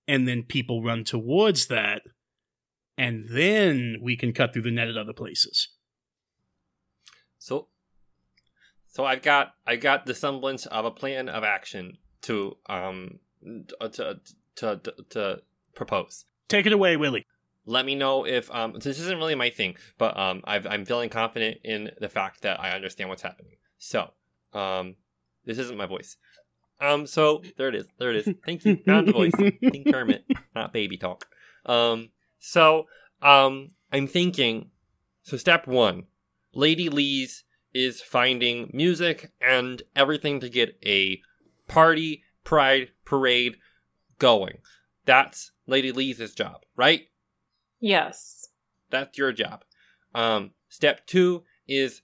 and 0.07 0.27
then 0.27 0.43
people 0.43 0.83
run 0.83 1.03
towards 1.05 1.67
that, 1.67 2.01
and 2.97 3.29
then 3.29 3.97
we 4.01 4.17
can 4.17 4.33
cut 4.33 4.53
through 4.53 4.63
the 4.63 4.71
net 4.71 4.89
at 4.89 4.97
other 4.97 5.13
places. 5.13 5.69
So, 7.45 7.67
so 8.87 9.05
I've 9.05 9.21
got 9.21 9.53
I 9.67 9.75
got 9.75 10.07
the 10.07 10.15
semblance 10.15 10.65
of 10.65 10.83
a 10.83 10.89
plan 10.89 11.29
of 11.29 11.43
action 11.43 11.99
to 12.23 12.57
um 12.65 13.19
to 13.91 14.19
to 14.55 14.81
to, 14.81 14.93
to 15.11 15.41
propose. 15.75 16.25
Take 16.47 16.65
it 16.65 16.73
away, 16.73 16.97
Willie. 16.97 17.27
Let 17.67 17.85
me 17.85 17.93
know 17.93 18.25
if 18.25 18.49
um 18.49 18.73
this 18.73 18.99
isn't 18.99 19.19
really 19.19 19.35
my 19.35 19.51
thing, 19.51 19.75
but 19.99 20.17
um 20.17 20.41
I've, 20.45 20.65
I'm 20.65 20.85
feeling 20.85 21.11
confident 21.11 21.59
in 21.63 21.91
the 21.99 22.09
fact 22.09 22.41
that 22.41 22.59
I 22.59 22.71
understand 22.71 23.11
what's 23.11 23.21
happening. 23.21 23.57
So, 23.77 24.09
um, 24.53 24.95
this 25.45 25.59
isn't 25.59 25.77
my 25.77 25.85
voice. 25.85 26.17
Um, 26.81 27.05
so 27.05 27.43
there 27.57 27.69
it 27.69 27.75
is. 27.75 27.85
There 27.99 28.09
it 28.09 28.25
is. 28.25 28.35
Thank 28.45 28.65
you. 28.65 28.77
Found 28.87 29.07
the 29.07 29.11
voice. 29.11 29.33
Think 29.35 29.91
Kermit, 29.91 30.25
not 30.55 30.73
baby 30.73 30.97
talk. 30.97 31.27
Um, 31.67 32.09
so 32.39 32.87
um, 33.21 33.69
I'm 33.93 34.07
thinking. 34.07 34.71
So 35.21 35.37
step 35.37 35.67
one, 35.67 36.05
Lady 36.55 36.87
Lee's 36.87 37.43
is 37.73 38.01
finding 38.01 38.71
music 38.73 39.31
and 39.41 39.83
everything 39.95 40.39
to 40.39 40.49
get 40.49 40.77
a 40.83 41.21
party, 41.67 42.23
pride, 42.45 42.91
parade 43.03 43.57
going. 44.17 44.59
That's 45.03 45.51
Lady 45.67 45.91
Lee's 45.91 46.33
job, 46.33 46.61
right? 46.77 47.09
Yes. 47.81 48.47
That's 48.89 49.17
your 49.17 49.33
job. 49.33 49.65
Um, 50.15 50.51
step 50.69 51.05
two 51.05 51.43
is 51.67 52.01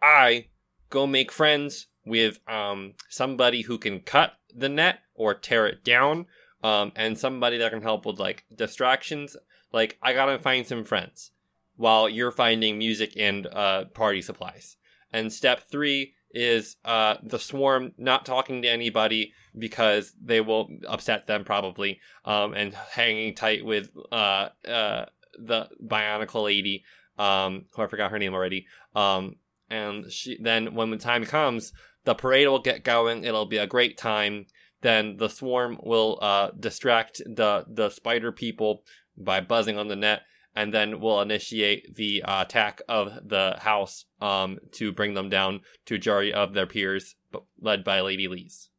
I 0.00 0.46
go 0.88 1.06
make 1.06 1.30
friends 1.30 1.88
with 2.06 2.38
um, 2.48 2.94
somebody 3.10 3.62
who 3.62 3.76
can 3.76 4.00
cut 4.00 4.32
the 4.54 4.70
net 4.70 5.00
or 5.14 5.34
tear 5.34 5.66
it 5.66 5.84
down, 5.84 6.26
um, 6.64 6.92
and 6.96 7.18
somebody 7.18 7.58
that 7.58 7.70
can 7.70 7.82
help 7.82 8.06
with 8.06 8.18
like 8.18 8.46
distractions. 8.54 9.36
Like 9.72 9.98
I 10.02 10.14
gotta 10.14 10.38
find 10.38 10.66
some 10.66 10.84
friends 10.84 11.32
while 11.76 12.08
you're 12.08 12.32
finding 12.32 12.78
music 12.78 13.12
and 13.16 13.46
uh, 13.46 13.84
party 13.86 14.22
supplies. 14.22 14.76
And 15.12 15.32
step 15.32 15.68
three 15.70 16.14
is 16.32 16.76
uh, 16.84 17.16
the 17.22 17.38
swarm 17.38 17.92
not 17.96 18.26
talking 18.26 18.62
to 18.62 18.68
anybody 18.68 19.32
because 19.58 20.12
they 20.22 20.40
will 20.40 20.68
upset 20.86 21.26
them 21.26 21.44
probably, 21.44 22.00
um, 22.24 22.52
and 22.52 22.74
hanging 22.74 23.34
tight 23.34 23.64
with 23.64 23.90
uh, 24.12 24.48
uh, 24.68 25.06
the 25.38 25.68
Bionicle 25.82 26.44
lady, 26.44 26.84
um, 27.18 27.64
who 27.72 27.82
I 27.82 27.86
forgot 27.86 28.10
her 28.10 28.18
name 28.18 28.34
already. 28.34 28.66
Um, 28.94 29.36
and 29.70 30.12
she 30.12 30.36
then 30.40 30.74
when 30.74 30.90
the 30.90 30.98
time 30.98 31.24
comes, 31.24 31.72
the 32.04 32.14
parade 32.14 32.48
will 32.48 32.60
get 32.60 32.84
going. 32.84 33.24
It'll 33.24 33.46
be 33.46 33.58
a 33.58 33.66
great 33.66 33.96
time. 33.96 34.46
Then 34.82 35.16
the 35.16 35.28
swarm 35.28 35.78
will 35.82 36.18
uh, 36.20 36.50
distract 36.58 37.18
the 37.24 37.64
the 37.66 37.90
spider 37.90 38.30
people 38.30 38.84
by 39.16 39.40
buzzing 39.40 39.78
on 39.78 39.88
the 39.88 39.96
net, 39.96 40.22
and 40.56 40.72
then 40.72 41.00
we'll 41.00 41.20
initiate 41.20 41.94
the 41.94 42.22
uh, 42.22 42.42
attack 42.42 42.80
of 42.88 43.28
the 43.28 43.56
house 43.60 44.06
um, 44.20 44.58
to 44.72 44.90
bring 44.90 45.14
them 45.14 45.28
down 45.28 45.60
to 45.84 45.94
a 45.94 45.98
jury 45.98 46.32
of 46.32 46.54
their 46.54 46.66
peers, 46.66 47.14
led 47.60 47.84
by 47.84 48.00
Lady 48.00 48.26
Lee's. 48.26 48.70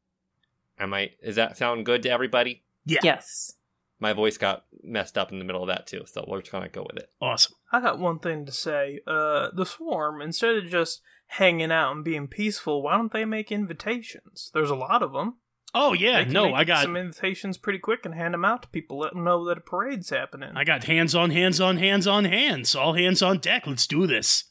Am 0.79 0.93
I? 0.93 1.11
Is 1.21 1.35
that 1.35 1.55
sound 1.55 1.85
good 1.85 2.01
to 2.03 2.09
everybody? 2.09 2.63
Yeah. 2.85 2.99
Yes. 3.03 3.53
My 3.99 4.13
voice 4.13 4.37
got 4.37 4.65
messed 4.83 5.17
up 5.17 5.31
in 5.31 5.39
the 5.39 5.45
middle 5.45 5.61
of 5.63 5.67
that 5.67 5.87
too, 5.87 6.03
so 6.05 6.25
we're 6.27 6.41
just 6.41 6.51
gonna 6.51 6.69
go 6.69 6.85
with 6.87 6.97
it. 6.97 7.09
Awesome. 7.21 7.53
I 7.71 7.79
got 7.79 7.99
one 7.99 8.19
thing 8.19 8.45
to 8.45 8.51
say. 8.51 8.99
Uh, 9.07 9.49
the 9.55 9.65
swarm, 9.65 10.21
instead 10.21 10.55
of 10.55 10.67
just 10.67 11.01
hanging 11.27 11.71
out 11.71 11.91
and 11.91 12.03
being 12.03 12.27
peaceful, 12.27 12.81
why 12.81 12.97
don't 12.97 13.11
they 13.11 13.25
make 13.25 13.51
invitations? 13.51 14.49
There's 14.53 14.69
a 14.69 14.75
lot 14.75 15.03
of 15.03 15.13
them. 15.13 15.37
Oh 15.79 15.93
yeah, 15.93 16.17
They 16.17 16.23
can 16.25 16.33
no, 16.33 16.45
make 16.47 16.55
I 16.55 16.63
got 16.63 16.83
some 16.83 16.97
invitations 16.97 17.59
pretty 17.59 17.77
quick 17.77 18.03
and 18.03 18.15
hand 18.15 18.33
them 18.33 18.43
out 18.43 18.63
to 18.63 18.67
people. 18.69 18.97
Let 18.97 19.13
them 19.13 19.23
know 19.23 19.45
that 19.45 19.59
a 19.59 19.61
parade's 19.61 20.09
happening. 20.09 20.49
I 20.55 20.63
got 20.63 20.85
hands 20.85 21.13
on 21.13 21.29
hands 21.29 21.61
on 21.61 21.77
hands 21.77 22.07
on 22.07 22.25
hands. 22.25 22.75
All 22.75 22.93
hands 22.93 23.21
on 23.21 23.37
deck. 23.37 23.67
Let's 23.67 23.85
do 23.85 24.07
this. 24.07 24.45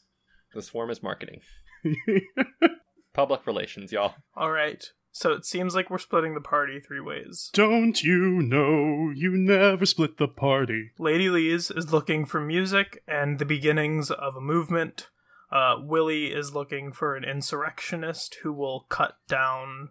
The 0.53 0.61
swarm 0.61 0.89
is 0.89 1.03
marketing, 1.03 1.41
public 3.13 3.45
relations, 3.45 3.91
y'all. 3.91 4.15
All 4.35 4.51
right. 4.51 4.83
So 5.11 5.33
it 5.33 5.45
seems 5.45 5.75
like 5.75 5.89
we're 5.89 5.97
splitting 5.97 6.33
the 6.33 6.41
party 6.41 6.79
three 6.79 7.01
ways. 7.01 7.49
Don't 7.51 8.01
you 8.03 8.41
know 8.41 9.11
you 9.13 9.31
never 9.31 9.85
split 9.85 10.17
the 10.17 10.29
party? 10.29 10.91
Lady 10.97 11.29
Lee's 11.29 11.69
is 11.71 11.91
looking 11.91 12.23
for 12.25 12.39
music 12.39 13.03
and 13.05 13.37
the 13.37 13.45
beginnings 13.45 14.11
of 14.11 14.35
a 14.37 14.41
movement. 14.41 15.09
Uh, 15.51 15.75
Willie 15.81 16.27
is 16.27 16.53
looking 16.53 16.93
for 16.93 17.15
an 17.15 17.23
insurrectionist 17.23 18.37
who 18.43 18.53
will 18.53 18.85
cut 18.89 19.17
down 19.27 19.89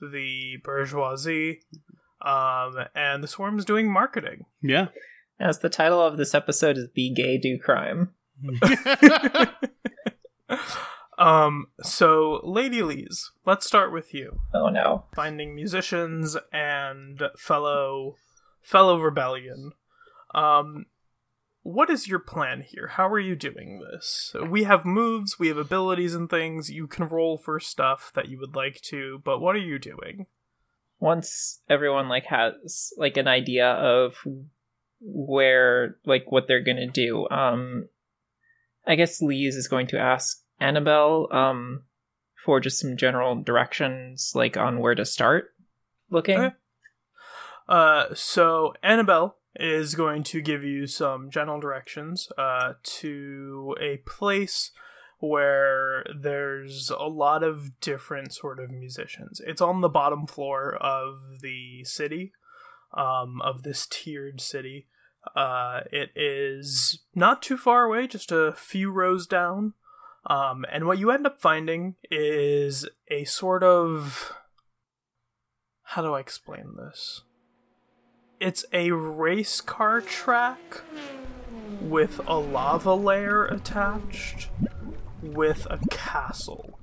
the 0.00 0.56
bourgeoisie. 0.64 1.62
Um, 2.22 2.76
and 2.94 3.22
the 3.22 3.28
swarm's 3.28 3.64
doing 3.64 3.90
marketing. 3.90 4.44
Yeah. 4.62 4.88
As 5.38 5.60
the 5.60 5.70
title 5.70 6.02
of 6.02 6.18
this 6.18 6.34
episode 6.34 6.76
is 6.76 6.88
Be 6.88 7.12
Gay, 7.12 7.38
Do 7.38 7.58
Crime. 7.58 8.10
Um, 11.20 11.66
so 11.82 12.40
Lady 12.44 12.82
Lee's, 12.82 13.30
let's 13.44 13.66
start 13.66 13.92
with 13.92 14.14
you. 14.14 14.40
Oh 14.54 14.70
no. 14.70 15.04
Finding 15.14 15.54
musicians 15.54 16.34
and 16.50 17.22
fellow 17.36 18.16
fellow 18.62 18.98
rebellion. 18.98 19.72
Um, 20.34 20.86
what 21.62 21.90
is 21.90 22.08
your 22.08 22.18
plan 22.18 22.62
here? 22.66 22.88
How 22.88 23.08
are 23.08 23.20
you 23.20 23.36
doing 23.36 23.80
this? 23.80 24.34
We 24.48 24.64
have 24.64 24.84
moves, 24.84 25.38
we 25.38 25.48
have 25.48 25.58
abilities 25.58 26.14
and 26.14 26.28
things. 26.28 26.70
You 26.70 26.86
can 26.86 27.06
roll 27.08 27.36
for 27.36 27.60
stuff 27.60 28.12
that 28.14 28.28
you 28.28 28.38
would 28.38 28.54
like 28.54 28.80
to, 28.82 29.20
but 29.24 29.40
what 29.40 29.54
are 29.56 29.60
you 29.60 29.78
doing? 29.78 30.26
Once 30.98 31.60
everyone 31.68 32.08
like 32.08 32.26
has 32.26 32.92
like 32.96 33.16
an 33.16 33.28
idea 33.28 33.68
of 33.70 34.16
where 35.00 35.96
like 36.04 36.30
what 36.30 36.46
they're 36.46 36.64
gonna 36.64 36.86
do, 36.86 37.28
um 37.30 37.88
I 38.86 38.94
guess 38.94 39.20
Lee's 39.20 39.56
is 39.56 39.68
going 39.68 39.86
to 39.88 39.98
ask 39.98 40.42
Annabelle 40.58 41.28
um 41.30 41.82
for 42.44 42.60
just 42.60 42.78
some 42.78 42.96
general 42.96 43.42
directions 43.42 44.32
like 44.34 44.56
on 44.56 44.80
where 44.80 44.94
to 44.94 45.04
start 45.04 45.54
looking. 46.10 46.38
Okay. 46.38 46.54
Uh, 47.68 48.06
so 48.14 48.74
Annabelle 48.82 49.36
is 49.56 49.94
going 49.94 50.22
to 50.22 50.40
give 50.40 50.64
you 50.64 50.86
some 50.86 51.30
general 51.30 51.60
directions 51.60 52.28
uh, 52.38 52.74
to 52.82 53.74
a 53.80 53.98
place 53.98 54.70
where 55.18 56.04
there's 56.18 56.90
a 56.90 57.06
lot 57.06 57.42
of 57.42 57.78
different 57.80 58.32
sort 58.32 58.58
of 58.58 58.70
musicians. 58.70 59.40
It's 59.46 59.60
on 59.60 59.80
the 59.80 59.88
bottom 59.88 60.26
floor 60.26 60.76
of 60.76 61.40
the 61.42 61.84
city, 61.84 62.32
um, 62.96 63.40
of 63.42 63.62
this 63.62 63.86
tiered 63.86 64.40
city. 64.40 64.86
Uh, 65.36 65.80
it 65.92 66.10
is 66.16 67.02
not 67.14 67.42
too 67.42 67.58
far 67.58 67.84
away, 67.84 68.06
just 68.06 68.32
a 68.32 68.54
few 68.56 68.90
rows 68.90 69.26
down. 69.26 69.74
Um, 70.26 70.64
and 70.70 70.86
what 70.86 70.98
you 70.98 71.10
end 71.10 71.26
up 71.26 71.40
finding 71.40 71.96
is 72.10 72.88
a 73.08 73.24
sort 73.24 73.62
of. 73.62 74.32
How 75.82 76.02
do 76.02 76.14
I 76.14 76.20
explain 76.20 76.76
this? 76.76 77.22
It's 78.40 78.64
a 78.72 78.92
race 78.92 79.60
car 79.60 80.00
track 80.00 80.80
with 81.78 82.22
a 82.26 82.38
lava 82.38 82.94
layer 82.94 83.44
attached 83.44 84.48
with 85.22 85.66
a 85.68 85.78
castle. 85.90 86.78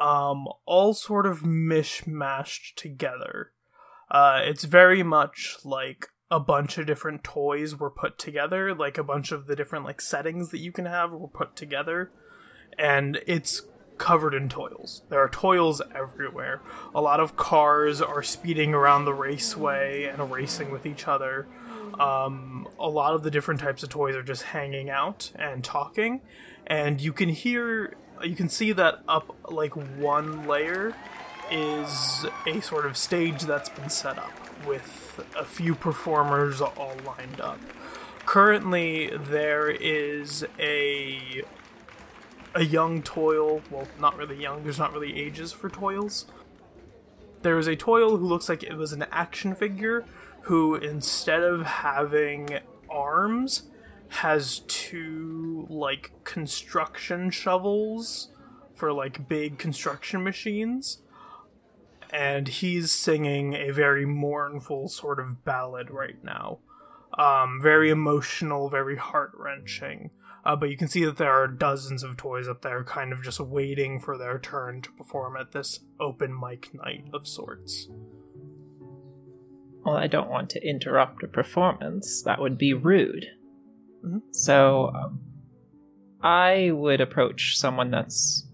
Um, 0.00 0.48
all 0.66 0.92
sort 0.92 1.24
of 1.24 1.42
mishmashed 1.42 2.74
together. 2.74 3.52
Uh, 4.10 4.40
it's 4.42 4.64
very 4.64 5.04
much 5.04 5.58
like 5.64 6.08
a 6.32 6.40
bunch 6.40 6.78
of 6.78 6.86
different 6.86 7.22
toys 7.22 7.78
were 7.78 7.90
put 7.90 8.18
together, 8.18 8.74
like 8.74 8.98
a 8.98 9.04
bunch 9.04 9.30
of 9.30 9.46
the 9.46 9.54
different 9.54 9.84
like 9.84 10.00
settings 10.00 10.50
that 10.50 10.58
you 10.58 10.72
can 10.72 10.86
have 10.86 11.12
were 11.12 11.28
put 11.28 11.54
together, 11.54 12.10
and 12.76 13.20
it's 13.24 13.62
covered 13.98 14.34
in 14.34 14.48
toils. 14.48 15.02
There 15.08 15.20
are 15.20 15.28
toils 15.28 15.80
everywhere. 15.94 16.60
A 16.94 17.00
lot 17.00 17.20
of 17.20 17.36
cars 17.36 18.00
are 18.00 18.22
speeding 18.22 18.74
around 18.74 19.04
the 19.04 19.14
raceway 19.14 20.04
and 20.04 20.30
racing 20.30 20.70
with 20.70 20.86
each 20.86 21.08
other. 21.08 21.46
Um, 21.98 22.68
a 22.78 22.88
lot 22.88 23.14
of 23.14 23.22
the 23.22 23.30
different 23.30 23.60
types 23.60 23.82
of 23.82 23.88
toys 23.88 24.14
are 24.14 24.22
just 24.22 24.42
hanging 24.42 24.90
out 24.90 25.32
and 25.34 25.64
talking, 25.64 26.20
and 26.66 27.00
you 27.00 27.12
can 27.12 27.30
hear, 27.30 27.94
you 28.22 28.36
can 28.36 28.48
see 28.48 28.72
that 28.72 29.00
up 29.08 29.34
like 29.50 29.74
one 29.98 30.46
layer 30.46 30.94
is 31.50 32.26
a 32.46 32.60
sort 32.60 32.86
of 32.86 32.96
stage 32.96 33.42
that's 33.42 33.68
been 33.68 33.88
set 33.88 34.18
up 34.18 34.32
with 34.66 35.24
a 35.36 35.44
few 35.44 35.74
performers 35.74 36.60
all 36.60 36.96
lined 37.06 37.40
up. 37.40 37.60
Currently, 38.26 39.16
there 39.16 39.70
is 39.70 40.44
a 40.58 41.42
a 42.56 42.64
young 42.64 43.02
toil. 43.02 43.62
Well, 43.70 43.86
not 44.00 44.16
really 44.16 44.40
young. 44.40 44.64
There's 44.64 44.78
not 44.78 44.92
really 44.92 45.16
ages 45.16 45.52
for 45.52 45.68
toils. 45.68 46.26
There 47.42 47.58
is 47.58 47.68
a 47.68 47.76
toil 47.76 48.16
who 48.16 48.26
looks 48.26 48.48
like 48.48 48.62
it 48.62 48.74
was 48.74 48.92
an 48.92 49.06
action 49.12 49.54
figure 49.54 50.04
who, 50.42 50.74
instead 50.74 51.42
of 51.42 51.64
having 51.66 52.58
arms, 52.90 53.64
has 54.08 54.60
two 54.66 55.66
like 55.68 56.12
construction 56.24 57.30
shovels 57.30 58.30
for 58.74 58.92
like 58.92 59.28
big 59.28 59.58
construction 59.58 60.22
machines 60.22 61.02
and 62.10 62.46
he's 62.48 62.92
singing 62.92 63.54
a 63.54 63.70
very 63.70 64.06
mournful 64.06 64.88
sort 64.88 65.18
of 65.18 65.44
ballad 65.44 65.90
right 65.90 66.22
now 66.22 66.58
um, 67.18 67.58
very 67.60 67.90
emotional 67.90 68.68
very 68.68 68.96
heart-wrenching 68.96 70.10
uh, 70.46 70.56
but 70.56 70.70
you 70.70 70.76
can 70.76 70.88
see 70.88 71.04
that 71.04 71.16
there 71.16 71.32
are 71.32 71.48
dozens 71.48 72.02
of 72.02 72.16
toys 72.16 72.48
up 72.48 72.62
there 72.62 72.82
kind 72.84 73.12
of 73.12 73.22
just 73.22 73.40
waiting 73.40 73.98
for 74.00 74.16
their 74.16 74.38
turn 74.38 74.80
to 74.82 74.90
perform 74.92 75.36
at 75.36 75.52
this 75.52 75.80
open 76.00 76.38
mic 76.38 76.72
night 76.74 77.04
of 77.12 77.26
sorts 77.26 77.88
Well, 79.84 79.96
I 79.96 80.08
don't 80.08 80.30
want 80.30 80.50
to 80.50 80.66
interrupt 80.68 81.22
a 81.22 81.28
performance. 81.28 82.22
That 82.22 82.40
would 82.40 82.58
be 82.58 82.74
rude. 82.74 83.26
Mhm. 84.04 84.20
So, 84.32 84.88
um, 84.92 85.20
I 86.22 86.72
would 86.72 87.00
approach 87.00 87.56
someone 87.56 87.92
that's 87.92 88.48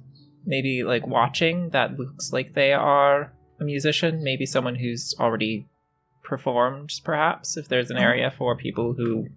maybe 0.44 0.84
like 0.84 1.06
watching 1.06 1.70
that 1.70 1.98
looks 1.98 2.32
like 2.34 2.52
they 2.52 2.72
are 2.74 3.32
a 3.60 3.64
musician, 3.64 4.22
maybe 4.22 4.44
someone 4.44 4.74
who's 4.74 5.14
already 5.18 5.66
performed, 6.22 6.90
perhaps, 7.04 7.56
if 7.56 7.66
there's 7.68 7.90
an 7.90 7.96
Mhm. 7.96 8.02
area 8.02 8.30
for 8.30 8.54
people 8.56 8.92
who 8.92 9.28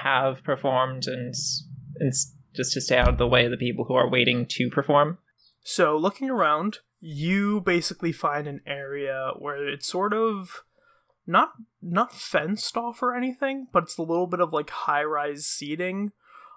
have 0.00 0.42
performed 0.42 1.06
and, 1.06 1.34
and 1.98 2.12
just 2.54 2.72
to 2.72 2.80
stay 2.80 2.98
out 2.98 3.08
of 3.08 3.18
the 3.18 3.26
way 3.26 3.44
of 3.44 3.50
the 3.50 3.56
people 3.56 3.84
who 3.84 3.94
are 3.94 4.08
waiting 4.08 4.46
to 4.46 4.70
perform. 4.70 5.18
So, 5.64 5.96
looking 5.96 6.28
around, 6.28 6.78
you 7.00 7.60
basically 7.60 8.12
find 8.12 8.46
an 8.46 8.60
area 8.66 9.32
where 9.38 9.68
it's 9.68 9.86
sort 9.86 10.12
of 10.12 10.64
not 11.26 11.52
not 11.80 12.12
fenced 12.12 12.76
off 12.76 13.02
or 13.02 13.14
anything, 13.14 13.68
but 13.72 13.84
it's 13.84 13.98
a 13.98 14.02
little 14.02 14.26
bit 14.26 14.40
of 14.40 14.52
like 14.52 14.70
high-rise 14.70 15.46
seating. 15.46 16.12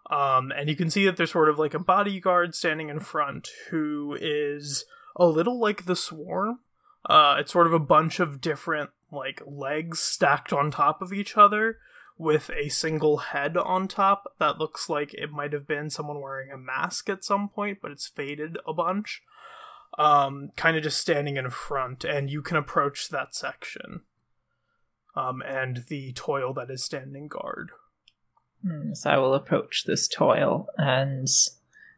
Um, 0.09 0.51
and 0.55 0.69
you 0.69 0.75
can 0.75 0.89
see 0.89 1.05
that 1.05 1.17
there's 1.17 1.31
sort 1.31 1.49
of 1.49 1.57
like 1.57 1.73
a 1.73 1.79
bodyguard 1.79 2.53
standing 2.53 2.89
in 2.89 2.99
front 2.99 3.49
who 3.69 4.15
is 4.19 4.85
a 5.15 5.25
little 5.25 5.59
like 5.59 5.85
the 5.85 5.95
swarm. 5.95 6.59
Uh, 7.07 7.37
it's 7.39 7.51
sort 7.51 7.67
of 7.67 7.73
a 7.73 7.79
bunch 7.79 8.19
of 8.19 8.41
different 8.41 8.89
like 9.11 9.41
legs 9.47 9.99
stacked 9.99 10.51
on 10.51 10.71
top 10.71 11.01
of 11.01 11.13
each 11.13 11.37
other 11.37 11.77
with 12.17 12.49
a 12.51 12.69
single 12.69 13.17
head 13.17 13.57
on 13.57 13.87
top 13.87 14.33
that 14.39 14.57
looks 14.57 14.89
like 14.89 15.13
it 15.13 15.31
might 15.31 15.53
have 15.53 15.67
been 15.67 15.89
someone 15.89 16.21
wearing 16.21 16.51
a 16.51 16.57
mask 16.57 17.09
at 17.09 17.25
some 17.25 17.49
point, 17.49 17.79
but 17.81 17.91
it's 17.91 18.07
faded 18.07 18.57
a 18.67 18.73
bunch. 18.73 19.21
Um, 19.97 20.49
kind 20.55 20.75
of 20.75 20.83
just 20.83 20.99
standing 20.99 21.37
in 21.37 21.49
front, 21.49 22.03
and 22.03 22.29
you 22.29 22.41
can 22.41 22.57
approach 22.57 23.09
that 23.09 23.35
section. 23.35 24.01
Um, 25.15 25.41
and 25.45 25.85
the 25.87 26.11
toil 26.13 26.53
that 26.53 26.69
is 26.69 26.83
standing 26.83 27.27
guard. 27.27 27.71
Hmm, 28.65 28.93
So 28.93 29.09
I 29.09 29.17
will 29.17 29.33
approach 29.33 29.85
this 29.85 30.07
toil 30.07 30.67
and 30.77 31.29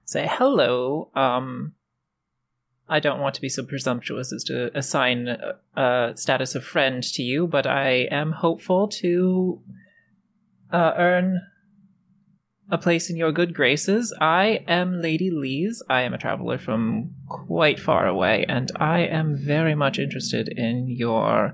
say, 0.06 0.28
hello, 0.30 1.10
um, 1.16 1.74
I 2.90 3.00
don't 3.00 3.20
want 3.20 3.36
to 3.36 3.42
be 3.42 3.50
so 3.50 3.64
presumptuous 3.64 4.32
as 4.32 4.44
to 4.46 4.76
assign 4.78 5.28
a, 5.28 5.56
a 5.80 6.14
status 6.16 6.56
of 6.56 6.64
friend 6.64 7.04
to 7.04 7.24
you, 7.24 7.48
but 7.48 7.66
I 7.68 8.08
am 8.12 8.32
hopeful 8.32 8.88
to 8.90 9.62
uh, 10.72 10.94
earn 10.98 11.42
a 12.70 12.78
place 12.78 13.10
in 13.10 13.16
your 13.16 13.32
good 13.32 13.54
graces. 13.54 14.14
I 14.20 14.64
am 14.68 15.02
Lady 15.02 15.32
Lees. 15.32 15.82
I 15.90 16.02
am 16.02 16.14
a 16.14 16.18
traveler 16.18 16.58
from 16.58 17.16
quite 17.28 17.80
far 17.80 18.08
away, 18.08 18.46
and 18.48 18.72
I 18.76 19.00
am 19.00 19.38
very 19.38 19.76
much 19.76 20.00
interested 20.00 20.50
in 20.50 20.88
your 20.90 21.54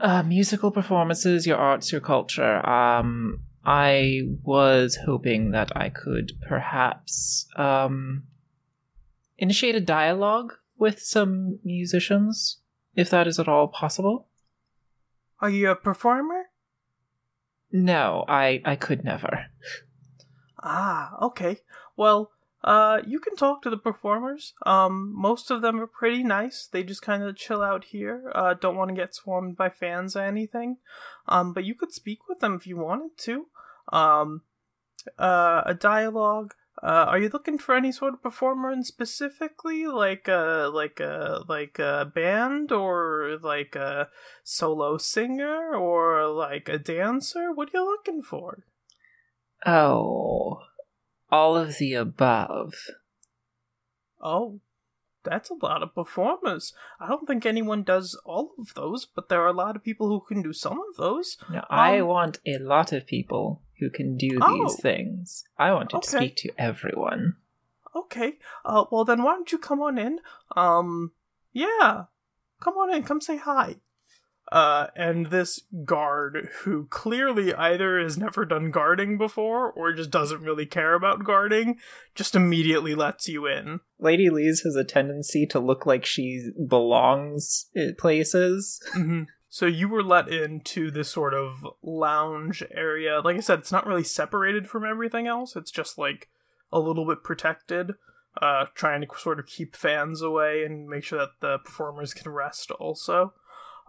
uh, 0.00 0.22
musical 0.22 0.70
performances, 0.70 1.46
your 1.46 1.56
arts, 1.56 1.92
your 1.92 2.00
culture. 2.02 2.64
Um, 2.68 3.40
I 3.64 4.22
was 4.42 4.98
hoping 5.06 5.52
that 5.52 5.74
I 5.76 5.88
could 5.88 6.32
perhaps 6.46 7.46
um, 7.56 8.24
initiate 9.38 9.76
a 9.76 9.80
dialogue 9.80 10.54
with 10.76 11.00
some 11.00 11.58
musicians, 11.64 12.58
if 12.94 13.08
that 13.10 13.26
is 13.26 13.38
at 13.38 13.48
all 13.48 13.68
possible. 13.68 14.28
Are 15.40 15.50
you 15.50 15.70
a 15.70 15.76
performer? 15.76 16.41
No, 17.72 18.24
I, 18.28 18.60
I 18.64 18.76
could 18.76 19.04
never. 19.04 19.46
Ah, 20.62 21.16
okay. 21.20 21.60
Well, 21.96 22.30
uh, 22.62 23.00
you 23.04 23.18
can 23.18 23.34
talk 23.34 23.62
to 23.62 23.70
the 23.70 23.76
performers. 23.76 24.54
Um, 24.64 25.12
most 25.14 25.50
of 25.50 25.62
them 25.62 25.80
are 25.80 25.86
pretty 25.86 26.22
nice. 26.22 26.68
They 26.70 26.82
just 26.82 27.02
kind 27.02 27.22
of 27.22 27.36
chill 27.36 27.62
out 27.62 27.84
here. 27.84 28.30
Uh, 28.34 28.54
don't 28.54 28.76
want 28.76 28.90
to 28.90 28.94
get 28.94 29.14
swarmed 29.14 29.56
by 29.56 29.70
fans 29.70 30.14
or 30.14 30.22
anything. 30.22 30.76
Um, 31.26 31.52
but 31.52 31.64
you 31.64 31.74
could 31.74 31.92
speak 31.92 32.28
with 32.28 32.40
them 32.40 32.54
if 32.54 32.66
you 32.66 32.76
wanted 32.76 33.18
to. 33.18 33.46
Um, 33.92 34.42
uh, 35.18 35.62
a 35.66 35.74
dialogue. 35.74 36.54
Uh, 36.82 37.06
are 37.08 37.18
you 37.18 37.28
looking 37.32 37.58
for 37.58 37.76
any 37.76 37.92
sort 37.92 38.12
of 38.12 38.22
performer 38.22 38.72
in 38.72 38.82
specifically, 38.82 39.86
like 39.86 40.26
a 40.26 40.68
like 40.72 40.98
a 40.98 41.44
like 41.48 41.78
a 41.78 42.10
band 42.12 42.72
or 42.72 43.38
like 43.40 43.76
a 43.76 44.08
solo 44.42 44.98
singer 44.98 45.76
or 45.76 46.26
like 46.26 46.68
a 46.68 46.78
dancer? 46.78 47.52
What 47.52 47.68
are 47.68 47.78
you 47.78 47.84
looking 47.84 48.20
for? 48.20 48.64
Oh, 49.64 50.58
all 51.30 51.56
of 51.56 51.78
the 51.78 51.94
above. 51.94 52.74
Oh, 54.20 54.60
that's 55.24 55.50
a 55.50 55.54
lot 55.62 55.84
of 55.84 55.94
performers. 55.94 56.74
I 56.98 57.06
don't 57.08 57.26
think 57.26 57.46
anyone 57.46 57.84
does 57.84 58.20
all 58.24 58.54
of 58.58 58.74
those, 58.74 59.06
but 59.06 59.28
there 59.28 59.42
are 59.42 59.48
a 59.48 59.52
lot 59.52 59.76
of 59.76 59.84
people 59.84 60.08
who 60.08 60.20
can 60.26 60.42
do 60.42 60.52
some 60.52 60.80
of 60.80 60.96
those. 60.96 61.36
Now, 61.48 61.64
I 61.70 62.00
Um, 62.00 62.08
want 62.08 62.40
a 62.44 62.58
lot 62.58 62.92
of 62.92 63.06
people 63.06 63.62
who 63.82 63.90
can 63.90 64.16
do 64.16 64.38
Oh. 64.40 64.68
these 64.68 64.80
things. 64.80 65.44
I 65.58 65.72
want 65.72 65.90
to 65.90 65.96
Okay. 65.96 66.06
speak 66.06 66.36
to 66.36 66.50
everyone. 66.56 67.36
Okay. 67.94 68.38
Uh, 68.64 68.84
well 68.90 69.04
then, 69.04 69.22
why 69.22 69.34
don't 69.34 69.50
you 69.52 69.58
come 69.58 69.82
on 69.82 69.98
in? 69.98 70.20
Um, 70.56 71.12
yeah, 71.52 72.04
come 72.60 72.74
on 72.74 72.94
in. 72.94 73.02
Come 73.02 73.20
say 73.20 73.36
hi. 73.36 73.76
Uh, 74.50 74.88
and 74.96 75.26
this 75.26 75.60
guard, 75.84 76.48
who 76.62 76.86
clearly 76.90 77.54
either 77.54 77.98
has 78.00 78.18
never 78.18 78.44
done 78.44 78.70
guarding 78.70 79.16
before 79.16 79.70
or 79.72 79.92
just 79.94 80.10
doesn't 80.10 80.42
really 80.42 80.66
care 80.66 80.92
about 80.94 81.24
guarding, 81.24 81.78
just 82.14 82.34
immediately 82.34 82.94
lets 82.94 83.28
you 83.28 83.46
in. 83.46 83.80
Lady 83.98 84.28
Lee's 84.28 84.60
has 84.62 84.76
a 84.76 84.84
tendency 84.84 85.46
to 85.46 85.58
look 85.58 85.86
like 85.86 86.04
she 86.04 86.50
belongs 86.68 87.66
in 87.74 87.94
places. 87.98 88.80
hmm 88.92 89.22
So 89.52 89.66
you 89.66 89.86
were 89.86 90.02
let 90.02 90.30
into 90.30 90.90
this 90.90 91.10
sort 91.10 91.34
of 91.34 91.66
lounge 91.82 92.62
area. 92.70 93.20
Like 93.20 93.36
I 93.36 93.40
said, 93.40 93.58
it's 93.58 93.70
not 93.70 93.86
really 93.86 94.02
separated 94.02 94.66
from 94.66 94.82
everything 94.82 95.26
else. 95.26 95.56
It's 95.56 95.70
just 95.70 95.98
like 95.98 96.30
a 96.72 96.80
little 96.80 97.06
bit 97.06 97.22
protected, 97.22 97.92
uh, 98.40 98.64
trying 98.74 99.02
to 99.02 99.08
sort 99.18 99.38
of 99.38 99.44
keep 99.44 99.76
fans 99.76 100.22
away 100.22 100.64
and 100.64 100.88
make 100.88 101.04
sure 101.04 101.18
that 101.18 101.40
the 101.40 101.58
performers 101.58 102.14
can 102.14 102.32
rest 102.32 102.70
also. 102.70 103.34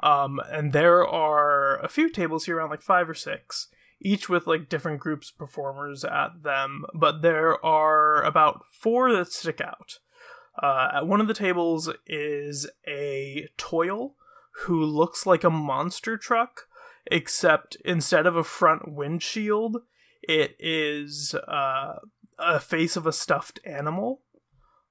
Um, 0.04 0.41
and 0.52 0.73
there 0.73 1.08
are 1.08 1.78
a 1.78 1.88
few 1.88 2.10
tables 2.10 2.43
here, 2.43 2.58
around 2.58 2.71
like 2.71 2.82
five 2.82 3.10
or 3.10 3.13
six, 3.13 3.69
each 4.02 4.28
with 4.28 4.45
like 4.45 4.67
different 4.67 4.99
groups 4.99 5.30
of 5.30 5.38
performers 5.38 6.04
at 6.04 6.43
them. 6.43 6.84
But 6.93 7.21
there 7.21 7.65
are 7.65 8.21
about 8.23 8.65
four 8.69 9.13
that 9.13 9.32
stick 9.32 9.62
out. 9.62 9.99
Uh, 10.62 10.89
at 10.95 11.08
one 11.08 11.21
of 11.21 11.30
the 11.30 11.34
tables 11.34 11.89
is 12.06 12.69
a 12.86 13.47
toil 13.56 14.17
who 14.62 14.84
looks 14.84 15.26
like 15.26 15.44
a 15.44 15.50
monster 15.50 16.18
truck, 16.18 16.68
except 17.08 17.78
instead 17.84 18.26
of 18.26 18.36
a 18.36 18.44
front 18.44 18.92
windshield, 18.92 19.78
it 20.22 20.56
is 20.60 21.36
uh, 21.48 22.00
a 22.39 22.60
face 22.60 22.96
of 22.96 23.06
a 23.06 23.13
stuffed 23.13 23.60
animal 23.66 24.22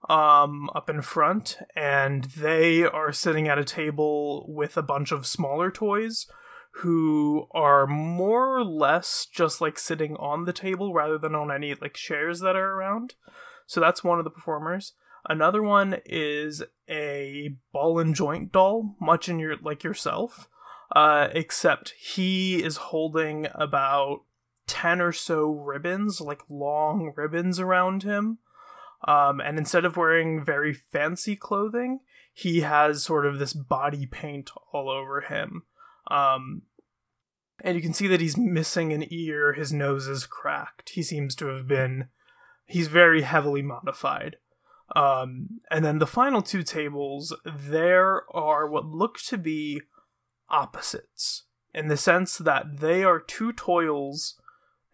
um, 0.09 0.69
up 0.75 0.91
in 0.91 1.01
front, 1.01 1.59
and 1.77 2.25
they 2.25 2.85
are 2.85 3.13
sitting 3.13 3.49
at 3.49 3.59
a 3.59 3.65
table 3.65 4.45
with 4.49 4.77
a 4.77 4.83
bunch 4.83 5.13
of 5.13 5.27
smaller 5.27 5.71
toys 5.71 6.27
who 6.77 7.47
are 7.53 7.87
more 7.87 8.57
or 8.57 8.65
less 8.65 9.27
just 9.31 9.61
like 9.61 9.79
sitting 9.79 10.17
on 10.17 10.45
the 10.45 10.53
table 10.53 10.95
rather 10.95 11.19
than 11.19 11.35
on 11.35 11.51
any 11.51 11.75
like 11.75 11.95
chairs 11.95 12.41
that 12.41 12.57
are 12.57 12.73
around. 12.73 13.15
So 13.67 13.81
that's 13.81 14.03
one 14.03 14.19
of 14.19 14.25
the 14.25 14.31
performers. 14.31 14.95
Another 15.29 15.63
one 15.63 15.99
is 16.05 16.63
a 16.93 17.57
ball 17.73 17.99
and 17.99 18.15
joint 18.15 18.53
doll, 18.53 18.97
much 19.01 19.29
in 19.29 19.39
your 19.39 19.57
like 19.57 19.83
yourself, 19.83 20.49
uh, 20.95 21.29
except 21.33 21.95
he 21.99 22.63
is 22.63 22.77
holding 22.77 23.47
about 23.55 24.25
ten 24.67 25.01
or 25.01 25.13
so 25.13 25.51
ribbons, 25.51 26.21
like 26.21 26.43
long 26.49 27.13
ribbons 27.17 27.59
around 27.59 28.03
him. 28.03 28.39
Um, 29.09 29.41
and 29.41 29.59
instead 29.59 29.85
of 29.85 29.97
wearing 29.97 30.45
very 30.45 30.73
fancy 30.73 31.35
clothing, 31.35 32.01
he 32.33 32.61
has 32.61 33.03
sort 33.03 33.27
of 33.27 33.39
this 33.39 33.53
body 33.53 34.07
paint 34.07 34.51
all 34.73 34.89
over 34.89 35.23
him. 35.23 35.63
Um, 36.09 36.63
and 37.65 37.77
you 37.77 37.83
can 37.83 37.95
see 37.95 38.07
that 38.09 38.21
he's 38.21 38.37
missing 38.37 38.93
an 38.93 39.07
ear, 39.11 39.55
his 39.55 39.73
nose 39.73 40.07
is 40.07 40.27
cracked. 40.27 40.91
He 40.91 41.03
seems 41.03 41.35
to 41.37 41.47
have 41.47 41.67
been. 41.67 42.09
He's 42.67 42.89
very 42.89 43.23
heavily 43.23 43.63
modified. 43.63 44.37
Um, 44.95 45.61
and 45.71 45.85
then 45.85 45.99
the 45.99 46.07
final 46.07 46.43
two 46.43 46.63
tables, 46.63 47.35
there 47.45 48.23
are 48.35 48.69
what 48.69 48.85
look 48.85 49.19
to 49.29 49.39
be 49.39 49.81
opposites, 50.51 51.45
in 51.73 51.89
the 51.89 51.97
sense 51.97 52.37
that 52.37 52.81
they 52.81 53.03
are 53.03 53.19
two 53.19 53.53
toils 53.53 54.39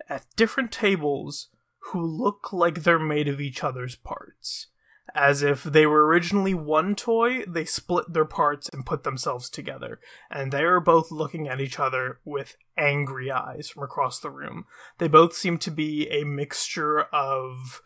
at 0.09 0.25
different 0.37 0.71
tables 0.71 1.49
who 1.93 2.01
look 2.01 2.53
like 2.53 2.83
they're 2.83 2.99
made 2.99 3.29
of 3.29 3.41
each 3.41 3.65
other's 3.65 3.97
parts. 3.97 4.69
As 5.15 5.43
if 5.43 5.63
they 5.65 5.87
were 5.87 6.07
originally 6.07 6.53
one 6.53 6.95
toy, 6.95 7.43
they 7.47 7.65
split 7.65 8.13
their 8.13 8.27
parts 8.27 8.69
and 8.69 8.85
put 8.85 9.05
themselves 9.05 9.49
together. 9.49 10.01
And 10.31 10.53
they 10.53 10.63
are 10.63 10.81
both 10.81 11.11
looking 11.11 11.49
at 11.49 11.61
each 11.61 11.79
other 11.81 12.21
with 12.25 12.57
angry 12.77 13.31
eyes 13.31 13.71
from 13.71 13.83
across 13.83 14.21
the 14.21 14.31
room. 14.31 14.67
They 14.99 15.09
both 15.09 15.35
seem 15.35 15.57
to 15.59 15.71
be 15.71 16.09
a 16.11 16.25
mixture 16.25 17.01
of 17.01 17.81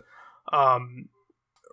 um, 0.52 1.08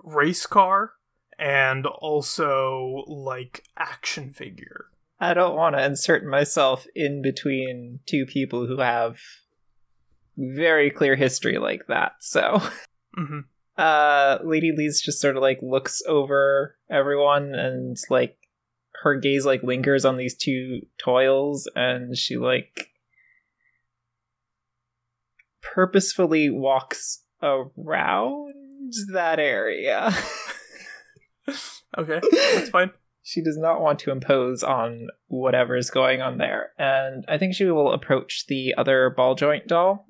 race 0.03 0.45
car 0.45 0.93
and 1.37 1.85
also 1.85 3.03
like 3.07 3.63
action 3.77 4.29
figure. 4.31 4.85
I 5.19 5.33
don't 5.33 5.55
want 5.55 5.75
to 5.75 5.83
insert 5.83 6.25
myself 6.25 6.85
in 6.95 7.21
between 7.21 7.99
two 8.05 8.25
people 8.25 8.65
who 8.65 8.79
have 8.79 9.19
very 10.37 10.89
clear 10.89 11.15
history 11.15 11.57
like 11.57 11.87
that. 11.87 12.13
So, 12.19 12.61
hmm 13.13 13.39
uh, 13.79 14.39
Lady 14.43 14.73
Lees 14.75 15.01
just 15.01 15.21
sort 15.21 15.37
of 15.37 15.41
like 15.41 15.59
looks 15.61 16.01
over 16.05 16.75
everyone 16.91 17.55
and 17.55 17.97
like 18.09 18.37
her 19.03 19.15
gaze 19.15 19.45
like 19.45 19.63
lingers 19.63 20.03
on 20.03 20.17
these 20.17 20.35
two 20.35 20.81
toils 21.01 21.69
and 21.75 22.17
she 22.17 22.35
like 22.35 22.91
purposefully 25.61 26.49
walks 26.49 27.23
around 27.41 28.51
that 29.13 29.39
area. 29.39 30.11
Okay, 31.97 32.19
that's 32.31 32.69
fine. 32.69 32.91
she 33.23 33.41
does 33.41 33.57
not 33.57 33.81
want 33.81 33.97
to 33.99 34.11
impose 34.11 34.61
on 34.61 35.07
whatever's 35.27 35.89
going 35.89 36.21
on 36.21 36.37
there. 36.37 36.69
And 36.77 37.25
I 37.27 37.39
think 37.39 37.55
she 37.55 37.65
will 37.65 37.91
approach 37.91 38.45
the 38.47 38.75
other 38.77 39.09
ball 39.09 39.33
joint 39.33 39.65
doll. 39.67 40.05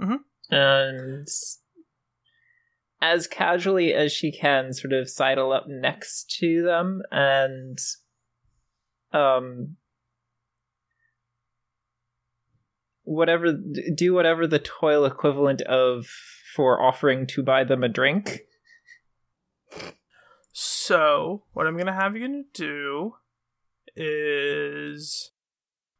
Mhm. 0.00 0.20
And 0.50 1.28
as 3.02 3.26
casually 3.26 3.92
as 3.92 4.10
she 4.12 4.32
can, 4.32 4.72
sort 4.72 4.94
of 4.94 5.10
sidle 5.10 5.52
up 5.52 5.66
next 5.68 6.34
to 6.40 6.62
them 6.62 7.02
and 7.10 7.78
um 9.12 9.76
whatever 13.02 13.52
do 13.94 14.14
whatever 14.14 14.46
the 14.46 14.58
toil 14.58 15.04
equivalent 15.04 15.60
of 15.62 16.06
for 16.54 16.80
offering 16.80 17.26
to 17.26 17.42
buy 17.42 17.64
them 17.64 17.82
a 17.82 17.88
drink 17.88 18.40
So, 20.52 21.44
what 21.52 21.66
I'm 21.66 21.76
gonna 21.76 21.94
have 21.94 22.16
you 22.16 22.44
do 22.52 23.14
is 23.96 25.30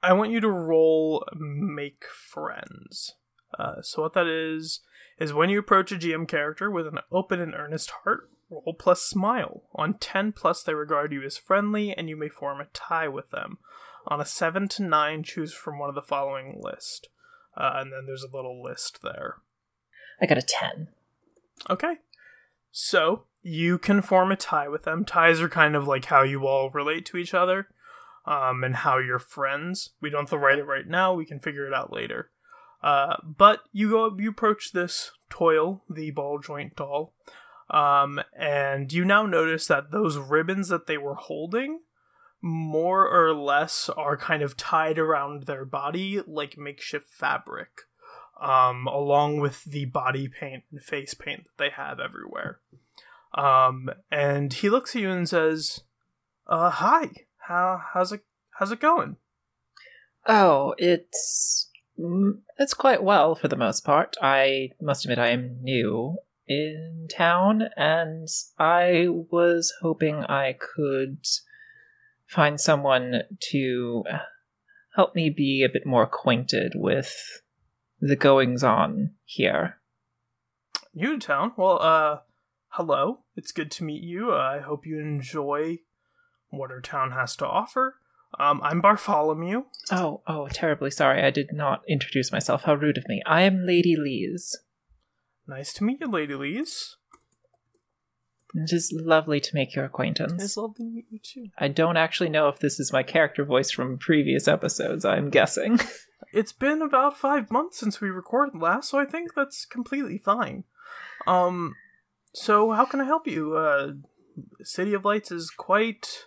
I 0.02 0.12
want 0.12 0.32
you 0.32 0.40
to 0.40 0.50
roll 0.50 1.24
make 1.34 2.04
friends. 2.06 3.14
Uh, 3.58 3.82
so 3.82 4.02
what 4.02 4.14
that 4.14 4.26
is 4.26 4.80
is 5.18 5.32
when 5.32 5.50
you 5.50 5.58
approach 5.58 5.92
a 5.92 5.96
GM 5.96 6.26
character 6.26 6.70
with 6.70 6.86
an 6.86 6.98
open 7.12 7.40
and 7.40 7.54
earnest 7.54 7.90
heart, 8.02 8.30
roll 8.48 8.74
plus 8.78 9.02
smile. 9.02 9.64
On 9.74 9.98
10 9.98 10.32
plus, 10.32 10.62
they 10.62 10.74
regard 10.74 11.12
you 11.12 11.22
as 11.22 11.36
friendly, 11.36 11.92
and 11.92 12.08
you 12.08 12.16
may 12.16 12.28
form 12.28 12.60
a 12.60 12.66
tie 12.72 13.08
with 13.08 13.30
them. 13.30 13.58
On 14.06 14.20
a 14.20 14.24
7 14.24 14.66
to 14.68 14.82
9, 14.82 15.22
choose 15.22 15.52
from 15.52 15.78
one 15.78 15.90
of 15.90 15.94
the 15.94 16.02
following 16.02 16.58
list. 16.62 17.08
Uh, 17.56 17.72
and 17.74 17.92
then 17.92 18.06
there's 18.06 18.24
a 18.24 18.34
little 18.34 18.62
list 18.62 19.00
there. 19.02 19.36
I 20.20 20.26
got 20.26 20.38
a 20.38 20.42
10 20.42 20.88
Okay. 21.68 21.96
So 22.70 23.24
you 23.42 23.78
can 23.78 24.02
form 24.02 24.32
a 24.32 24.36
tie 24.36 24.68
with 24.68 24.84
them. 24.84 25.04
Ties 25.04 25.40
are 25.40 25.48
kind 25.48 25.74
of 25.74 25.86
like 25.86 26.06
how 26.06 26.22
you 26.22 26.46
all 26.46 26.70
relate 26.70 27.04
to 27.06 27.16
each 27.16 27.34
other, 27.34 27.68
um, 28.26 28.62
and 28.62 28.76
how 28.76 28.98
you're 28.98 29.18
friends. 29.18 29.90
We 30.00 30.10
don't 30.10 30.22
have 30.22 30.30
to 30.30 30.38
write 30.38 30.58
it 30.58 30.64
right 30.64 30.86
now. 30.86 31.14
We 31.14 31.26
can 31.26 31.40
figure 31.40 31.66
it 31.66 31.74
out 31.74 31.92
later. 31.92 32.30
Uh, 32.82 33.16
but 33.22 33.60
you 33.72 33.90
go, 33.90 34.16
you 34.18 34.30
approach 34.30 34.72
this 34.72 35.12
toil, 35.28 35.82
the 35.88 36.10
ball 36.12 36.38
joint 36.38 36.76
doll, 36.76 37.12
um, 37.68 38.20
and 38.38 38.90
you 38.92 39.04
now 39.04 39.26
notice 39.26 39.66
that 39.66 39.90
those 39.90 40.16
ribbons 40.16 40.68
that 40.68 40.86
they 40.86 40.96
were 40.96 41.14
holding, 41.14 41.80
more 42.40 43.06
or 43.06 43.34
less, 43.34 43.90
are 43.90 44.16
kind 44.16 44.42
of 44.42 44.56
tied 44.56 44.98
around 44.98 45.42
their 45.42 45.66
body 45.66 46.22
like 46.26 46.56
makeshift 46.56 47.10
fabric 47.10 47.82
um, 48.40 48.86
along 48.86 49.40
with 49.40 49.64
the 49.64 49.84
body 49.84 50.28
paint 50.28 50.64
and 50.70 50.82
face 50.82 51.14
paint 51.14 51.44
that 51.44 51.62
they 51.62 51.70
have 51.70 52.00
everywhere. 52.00 52.58
Um, 53.34 53.90
and 54.10 54.52
he 54.52 54.70
looks 54.70 54.96
at 54.96 55.02
you 55.02 55.10
and 55.10 55.28
says, 55.28 55.80
"Uh, 56.46 56.70
hi. 56.70 57.10
How 57.46 57.80
how's 57.92 58.12
it 58.12 58.24
how's 58.58 58.72
it 58.72 58.80
going?" 58.80 59.16
Oh, 60.26 60.74
it's 60.78 61.68
mm, 61.98 62.38
it's 62.58 62.74
quite 62.74 63.02
well 63.02 63.34
for 63.34 63.48
the 63.48 63.56
most 63.56 63.84
part. 63.84 64.16
I 64.20 64.70
must 64.80 65.04
admit 65.04 65.18
I 65.18 65.28
am 65.28 65.62
new 65.62 66.16
in 66.48 67.06
town 67.08 67.68
and 67.76 68.26
I 68.58 69.06
was 69.08 69.72
hoping 69.80 70.24
I 70.24 70.56
could 70.58 71.24
find 72.26 72.60
someone 72.60 73.22
to 73.50 74.04
help 74.96 75.14
me 75.14 75.30
be 75.30 75.62
a 75.62 75.68
bit 75.68 75.86
more 75.86 76.02
acquainted 76.02 76.72
with 76.74 77.42
the 78.00 78.16
goings 78.16 78.64
on 78.64 79.10
here. 79.24 79.76
New 80.94 81.18
to 81.18 81.26
town. 81.26 81.52
Well, 81.56 81.80
uh, 81.80 82.18
hello. 82.70 83.20
It's 83.36 83.52
good 83.52 83.70
to 83.72 83.84
meet 83.84 84.02
you. 84.02 84.32
Uh, 84.32 84.36
I 84.36 84.60
hope 84.60 84.86
you 84.86 84.98
enjoy 84.98 85.78
what 86.48 86.70
our 86.70 86.80
town 86.80 87.12
has 87.12 87.36
to 87.36 87.46
offer. 87.46 87.96
Um, 88.38 88.60
I'm 88.62 88.80
Bartholomew. 88.80 89.64
Oh, 89.90 90.22
oh, 90.26 90.48
terribly 90.48 90.90
sorry. 90.90 91.22
I 91.22 91.30
did 91.30 91.52
not 91.52 91.82
introduce 91.88 92.32
myself. 92.32 92.62
How 92.62 92.74
rude 92.74 92.98
of 92.98 93.08
me. 93.08 93.22
I 93.26 93.42
am 93.42 93.66
Lady 93.66 93.96
Lees. 93.96 94.56
Nice 95.46 95.72
to 95.74 95.84
meet 95.84 96.00
you, 96.00 96.08
Lady 96.08 96.34
Lees. 96.34 96.96
It 98.54 98.72
is 98.72 98.92
lovely 98.92 99.40
to 99.40 99.54
make 99.54 99.74
your 99.74 99.84
acquaintance. 99.84 100.42
It's 100.42 100.56
lovely 100.56 100.84
to 100.86 100.90
meet 100.90 101.06
you 101.10 101.18
too. 101.22 101.46
I 101.58 101.68
don't 101.68 101.96
actually 101.96 102.30
know 102.30 102.48
if 102.48 102.58
this 102.58 102.80
is 102.80 102.92
my 102.92 103.02
character 103.02 103.44
voice 103.44 103.70
from 103.70 103.98
previous 103.98 104.48
episodes, 104.48 105.04
I'm 105.04 105.30
guessing. 105.30 105.78
It's 106.32 106.52
been 106.52 106.80
about 106.80 107.16
five 107.16 107.50
months 107.50 107.78
since 107.78 108.00
we 108.00 108.08
recorded 108.08 108.60
last, 108.60 108.90
so 108.90 108.98
I 108.98 109.04
think 109.04 109.34
that's 109.34 109.64
completely 109.64 110.18
fine. 110.18 110.64
Um, 111.26 111.74
so 112.32 112.70
how 112.70 112.84
can 112.84 113.00
I 113.00 113.04
help 113.04 113.26
you? 113.26 113.56
Uh, 113.56 113.92
City 114.62 114.94
of 114.94 115.04
Lights 115.04 115.32
is 115.32 115.50
quite 115.50 116.26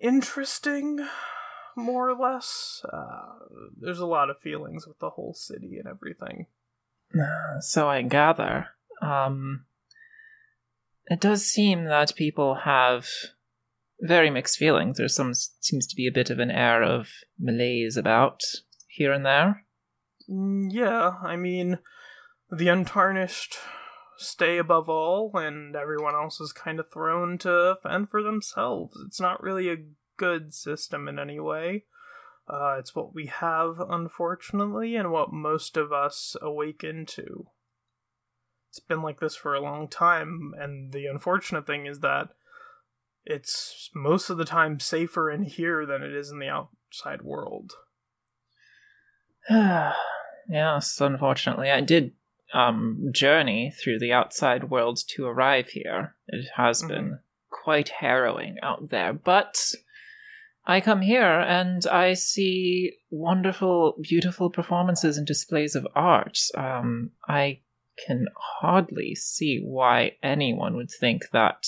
interesting, 0.00 1.06
more 1.76 2.08
or 2.08 2.16
less. 2.16 2.82
Uh, 2.90 3.34
there's 3.78 4.00
a 4.00 4.06
lot 4.06 4.30
of 4.30 4.38
feelings 4.38 4.86
with 4.86 4.98
the 4.98 5.10
whole 5.10 5.34
city 5.34 5.76
and 5.78 5.86
everything. 5.86 6.46
so 7.60 7.88
I 7.88 8.02
gather. 8.02 8.68
Um, 9.02 9.66
it 11.06 11.20
does 11.20 11.44
seem 11.44 11.84
that 11.84 12.14
people 12.16 12.54
have 12.64 13.06
very 14.00 14.30
mixed 14.30 14.58
feelings. 14.58 14.98
There 14.98 15.08
some 15.08 15.32
seems 15.34 15.86
to 15.86 15.96
be 15.96 16.06
a 16.06 16.12
bit 16.12 16.30
of 16.30 16.38
an 16.38 16.50
air 16.50 16.82
of 16.82 17.08
malaise 17.38 17.96
about 17.96 18.40
here 18.88 19.12
and 19.12 19.24
there. 19.24 19.64
Mm, 20.28 20.68
Yeah, 20.72 21.12
I 21.22 21.36
mean, 21.36 21.78
the 22.50 22.68
untarnished 22.68 23.56
stay 24.16 24.58
above 24.58 24.88
all, 24.88 25.30
and 25.34 25.74
everyone 25.74 26.14
else 26.14 26.40
is 26.40 26.52
kind 26.52 26.78
of 26.78 26.90
thrown 26.90 27.38
to 27.38 27.76
fend 27.82 28.10
for 28.10 28.22
themselves. 28.22 28.96
It's 29.06 29.20
not 29.20 29.42
really 29.42 29.68
a 29.70 29.84
good 30.16 30.54
system 30.54 31.08
in 31.08 31.18
any 31.18 31.40
way. 31.40 31.84
Uh, 32.48 32.76
it's 32.78 32.94
what 32.94 33.14
we 33.14 33.26
have, 33.26 33.80
unfortunately, 33.80 34.96
and 34.96 35.10
what 35.10 35.32
most 35.32 35.76
of 35.76 35.92
us 35.92 36.36
awaken 36.42 37.06
to. 37.06 37.46
It's 38.72 38.80
been 38.80 39.02
like 39.02 39.20
this 39.20 39.36
for 39.36 39.54
a 39.54 39.60
long 39.60 39.86
time, 39.86 40.54
and 40.58 40.92
the 40.92 41.04
unfortunate 41.04 41.66
thing 41.66 41.84
is 41.84 42.00
that 42.00 42.30
it's 43.22 43.90
most 43.94 44.30
of 44.30 44.38
the 44.38 44.46
time 44.46 44.80
safer 44.80 45.30
in 45.30 45.42
here 45.42 45.84
than 45.84 46.02
it 46.02 46.14
is 46.14 46.30
in 46.30 46.38
the 46.38 46.48
outside 46.48 47.20
world. 47.20 47.74
yes, 49.50 51.02
unfortunately, 51.02 51.70
I 51.70 51.82
did 51.82 52.12
um, 52.54 53.10
journey 53.12 53.74
through 53.78 53.98
the 53.98 54.14
outside 54.14 54.70
world 54.70 55.00
to 55.08 55.26
arrive 55.26 55.68
here. 55.68 56.16
It 56.28 56.46
has 56.56 56.82
Mhm. 56.82 56.88
been 56.88 57.18
quite 57.50 57.90
harrowing 57.90 58.56
out 58.62 58.88
there, 58.88 59.12
but 59.12 59.70
I 60.64 60.80
come 60.80 61.02
here 61.02 61.40
and 61.40 61.86
I 61.88 62.14
see 62.14 62.96
wonderful, 63.10 63.98
beautiful 64.00 64.48
performances 64.48 65.18
and 65.18 65.26
displays 65.26 65.76
of 65.76 65.86
art. 65.94 66.38
Um, 66.54 67.10
I 67.28 67.60
can 68.06 68.26
hardly 68.36 69.14
see 69.14 69.60
why 69.62 70.16
anyone 70.22 70.76
would 70.76 70.90
think 70.90 71.30
that 71.32 71.66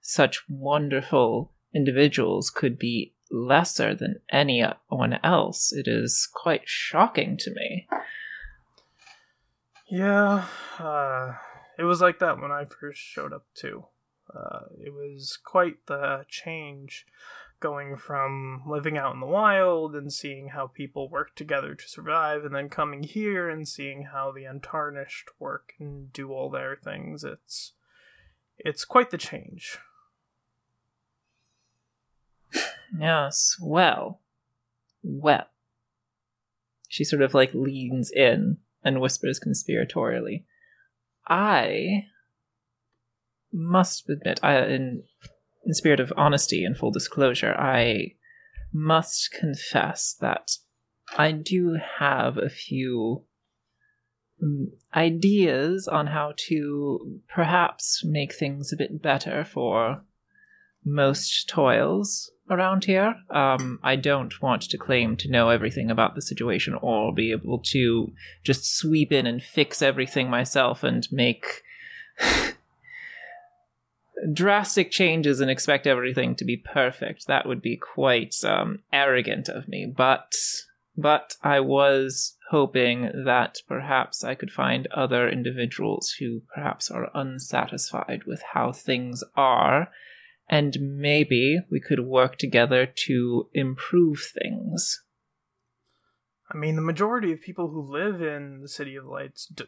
such 0.00 0.42
wonderful 0.48 1.52
individuals 1.74 2.50
could 2.50 2.78
be 2.78 3.14
lesser 3.30 3.94
than 3.94 4.20
anyone 4.30 5.18
else. 5.22 5.72
It 5.72 5.86
is 5.86 6.28
quite 6.32 6.62
shocking 6.64 7.36
to 7.38 7.50
me. 7.50 7.88
Yeah, 9.90 10.46
uh, 10.78 11.32
it 11.78 11.84
was 11.84 12.00
like 12.00 12.18
that 12.18 12.40
when 12.40 12.50
I 12.50 12.66
first 12.66 13.00
showed 13.00 13.32
up 13.32 13.46
too. 13.54 13.84
Uh, 14.34 14.66
it 14.84 14.92
was 14.92 15.38
quite 15.42 15.86
the 15.86 16.24
change. 16.28 17.06
Going 17.60 17.96
from 17.96 18.62
living 18.66 18.96
out 18.96 19.14
in 19.14 19.20
the 19.20 19.26
wild 19.26 19.94
and 19.94 20.12
seeing 20.12 20.48
how 20.48 20.66
people 20.66 21.08
work 21.08 21.34
together 21.34 21.74
to 21.74 21.88
survive, 21.88 22.44
and 22.44 22.54
then 22.54 22.68
coming 22.68 23.02
here 23.02 23.48
and 23.48 23.66
seeing 23.66 24.08
how 24.12 24.32
the 24.32 24.44
untarnished 24.44 25.30
work 25.38 25.72
and 25.78 26.12
do 26.12 26.32
all 26.32 26.50
their 26.50 26.76
things. 26.76 27.24
It's 27.24 27.72
it's 28.58 28.84
quite 28.84 29.10
the 29.10 29.18
change. 29.18 29.78
Yes. 32.98 33.56
Well. 33.60 34.20
Well. 35.02 35.46
She 36.88 37.04
sort 37.04 37.22
of 37.22 37.34
like 37.34 37.52
leans 37.52 38.10
in 38.10 38.58
and 38.82 39.00
whispers 39.00 39.38
conspiratorially. 39.38 40.44
I 41.28 42.06
must 43.52 44.08
admit, 44.08 44.40
I, 44.42 44.64
in, 44.64 45.02
in 45.68 45.74
spirit 45.74 46.00
of 46.00 46.12
honesty 46.16 46.64
and 46.64 46.76
full 46.76 46.90
disclosure, 46.90 47.54
I 47.54 48.14
must 48.72 49.30
confess 49.30 50.16
that 50.20 50.52
I 51.16 51.30
do 51.32 51.78
have 51.98 52.38
a 52.38 52.48
few 52.48 53.24
mm, 54.42 54.68
ideas 54.94 55.86
on 55.86 56.08
how 56.08 56.32
to 56.48 57.20
perhaps 57.28 58.02
make 58.02 58.34
things 58.34 58.72
a 58.72 58.76
bit 58.76 59.02
better 59.02 59.44
for 59.44 60.02
most 60.84 61.48
toils 61.50 62.30
around 62.50 62.84
here. 62.86 63.14
Um, 63.28 63.78
I 63.82 63.96
don't 63.96 64.40
want 64.40 64.62
to 64.62 64.78
claim 64.78 65.18
to 65.18 65.30
know 65.30 65.50
everything 65.50 65.90
about 65.90 66.14
the 66.14 66.22
situation 66.22 66.74
or 66.80 67.12
be 67.12 67.30
able 67.30 67.58
to 67.66 68.10
just 68.42 68.74
sweep 68.74 69.12
in 69.12 69.26
and 69.26 69.42
fix 69.42 69.82
everything 69.82 70.30
myself 70.30 70.82
and 70.82 71.06
make 71.12 71.62
drastic 74.32 74.90
changes 74.90 75.40
and 75.40 75.50
expect 75.50 75.86
everything 75.86 76.34
to 76.36 76.44
be 76.44 76.56
perfect. 76.56 77.26
That 77.26 77.46
would 77.46 77.62
be 77.62 77.76
quite 77.76 78.34
um, 78.44 78.80
arrogant 78.92 79.48
of 79.48 79.68
me. 79.68 79.92
But 79.94 80.34
but 80.96 81.36
I 81.44 81.60
was 81.60 82.36
hoping 82.50 83.10
that 83.24 83.58
perhaps 83.68 84.24
I 84.24 84.34
could 84.34 84.50
find 84.50 84.88
other 84.88 85.28
individuals 85.28 86.16
who 86.18 86.42
perhaps 86.52 86.90
are 86.90 87.10
unsatisfied 87.14 88.24
with 88.24 88.42
how 88.52 88.72
things 88.72 89.22
are 89.36 89.90
and 90.48 90.76
maybe 90.80 91.60
we 91.70 91.80
could 91.80 92.00
work 92.00 92.38
together 92.38 92.86
to 92.86 93.48
improve 93.52 94.20
things. 94.32 95.02
I 96.50 96.56
mean, 96.56 96.76
the 96.76 96.82
majority 96.82 97.32
of 97.32 97.42
people 97.42 97.68
who 97.68 97.82
live 97.82 98.22
in 98.22 98.62
the 98.62 98.68
City 98.68 98.96
of 98.96 99.04
Lights 99.04 99.46
d- 99.46 99.64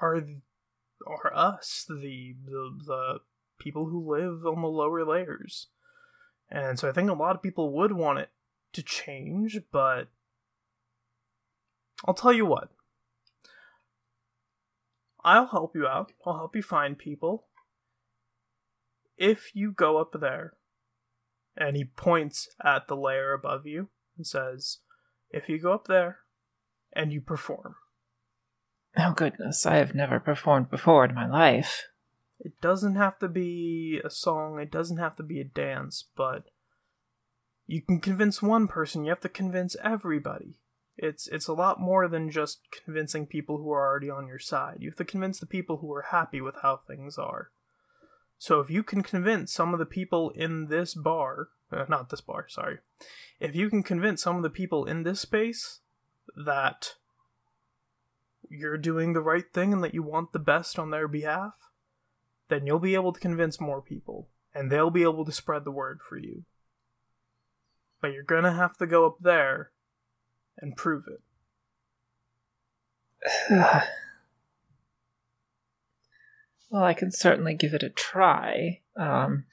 are 0.00 0.22
are 1.06 1.34
us, 1.34 1.86
the, 1.88 2.34
the 2.44 2.78
the 2.86 3.18
people 3.62 3.86
who 3.86 4.12
live 4.14 4.44
on 4.46 4.60
the 4.60 4.68
lower 4.68 5.04
layers, 5.04 5.68
and 6.50 6.78
so 6.78 6.88
I 6.88 6.92
think 6.92 7.08
a 7.08 7.14
lot 7.14 7.36
of 7.36 7.42
people 7.42 7.72
would 7.72 7.92
want 7.92 8.18
it 8.18 8.30
to 8.72 8.82
change. 8.82 9.60
But 9.70 10.08
I'll 12.04 12.14
tell 12.14 12.32
you 12.32 12.44
what, 12.46 12.70
I'll 15.24 15.46
help 15.46 15.74
you 15.74 15.86
out. 15.86 16.12
I'll 16.26 16.36
help 16.36 16.56
you 16.56 16.62
find 16.62 16.98
people 16.98 17.46
if 19.16 19.54
you 19.54 19.72
go 19.72 19.98
up 19.98 20.16
there, 20.20 20.54
and 21.56 21.76
he 21.76 21.84
points 21.84 22.48
at 22.64 22.88
the 22.88 22.96
layer 22.96 23.32
above 23.32 23.66
you 23.66 23.88
and 24.16 24.26
says, 24.26 24.78
if 25.30 25.48
you 25.48 25.58
go 25.58 25.72
up 25.72 25.86
there 25.86 26.18
and 26.92 27.12
you 27.12 27.20
perform. 27.20 27.76
Oh, 28.96 29.12
goodness, 29.14 29.64
I 29.64 29.76
have 29.76 29.94
never 29.94 30.20
performed 30.20 30.70
before 30.70 31.04
in 31.04 31.14
my 31.14 31.26
life. 31.26 31.84
It 32.42 32.60
doesn't 32.60 32.96
have 32.96 33.20
to 33.20 33.28
be 33.28 34.00
a 34.04 34.10
song, 34.10 34.58
it 34.58 34.72
doesn't 34.72 34.96
have 34.96 35.14
to 35.16 35.22
be 35.22 35.40
a 35.40 35.44
dance, 35.44 36.04
but 36.16 36.46
you 37.68 37.80
can 37.80 38.00
convince 38.00 38.42
one 38.42 38.66
person, 38.66 39.04
you 39.04 39.10
have 39.10 39.20
to 39.20 39.28
convince 39.28 39.76
everybody. 39.82 40.56
It's 40.96 41.28
it's 41.28 41.46
a 41.46 41.54
lot 41.54 41.80
more 41.80 42.08
than 42.08 42.32
just 42.32 42.60
convincing 42.84 43.26
people 43.26 43.58
who 43.58 43.70
are 43.70 43.88
already 43.88 44.10
on 44.10 44.26
your 44.26 44.40
side. 44.40 44.78
You 44.80 44.90
have 44.90 44.98
to 44.98 45.04
convince 45.04 45.38
the 45.38 45.46
people 45.46 45.78
who 45.78 45.92
are 45.94 46.06
happy 46.10 46.40
with 46.40 46.56
how 46.62 46.80
things 46.86 47.16
are. 47.16 47.50
So 48.38 48.58
if 48.58 48.68
you 48.68 48.82
can 48.82 49.02
convince 49.02 49.52
some 49.52 49.72
of 49.72 49.78
the 49.78 49.86
people 49.86 50.30
in 50.30 50.66
this 50.66 50.94
bar, 50.94 51.48
uh, 51.70 51.84
not 51.88 52.10
this 52.10 52.20
bar, 52.20 52.46
sorry, 52.48 52.78
if 53.38 53.54
you 53.54 53.70
can 53.70 53.84
convince 53.84 54.20
some 54.20 54.36
of 54.36 54.42
the 54.42 54.50
people 54.50 54.84
in 54.84 55.04
this 55.04 55.20
space 55.20 55.78
that 56.36 56.94
you're 58.50 58.78
doing 58.78 59.12
the 59.12 59.22
right 59.22 59.50
thing 59.52 59.72
and 59.72 59.82
that 59.84 59.94
you 59.94 60.02
want 60.02 60.32
the 60.32 60.40
best 60.40 60.76
on 60.76 60.90
their 60.90 61.06
behalf, 61.06 61.54
then 62.52 62.66
you'll 62.66 62.78
be 62.78 62.94
able 62.94 63.12
to 63.12 63.20
convince 63.20 63.60
more 63.60 63.80
people 63.80 64.28
and 64.54 64.70
they'll 64.70 64.90
be 64.90 65.02
able 65.02 65.24
to 65.24 65.32
spread 65.32 65.64
the 65.64 65.70
word 65.70 66.00
for 66.06 66.18
you. 66.18 66.44
But 68.00 68.12
you're 68.12 68.22
gonna 68.22 68.52
have 68.52 68.76
to 68.78 68.86
go 68.86 69.06
up 69.06 69.16
there 69.20 69.70
and 70.58 70.76
prove 70.76 71.04
it. 71.08 71.22
Well, 76.72 76.84
I 76.84 76.94
can 76.94 77.12
certainly 77.12 77.52
give 77.52 77.74
it 77.74 77.82
a 77.82 77.90
try. 77.90 78.80
Um, 78.96 79.44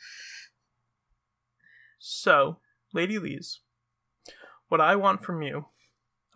so, 1.99 2.59
Lady 2.93 3.19
Lees, 3.19 3.59
what 4.69 4.79
I 4.79 4.95
want 4.95 5.25
from 5.25 5.41
you, 5.41 5.65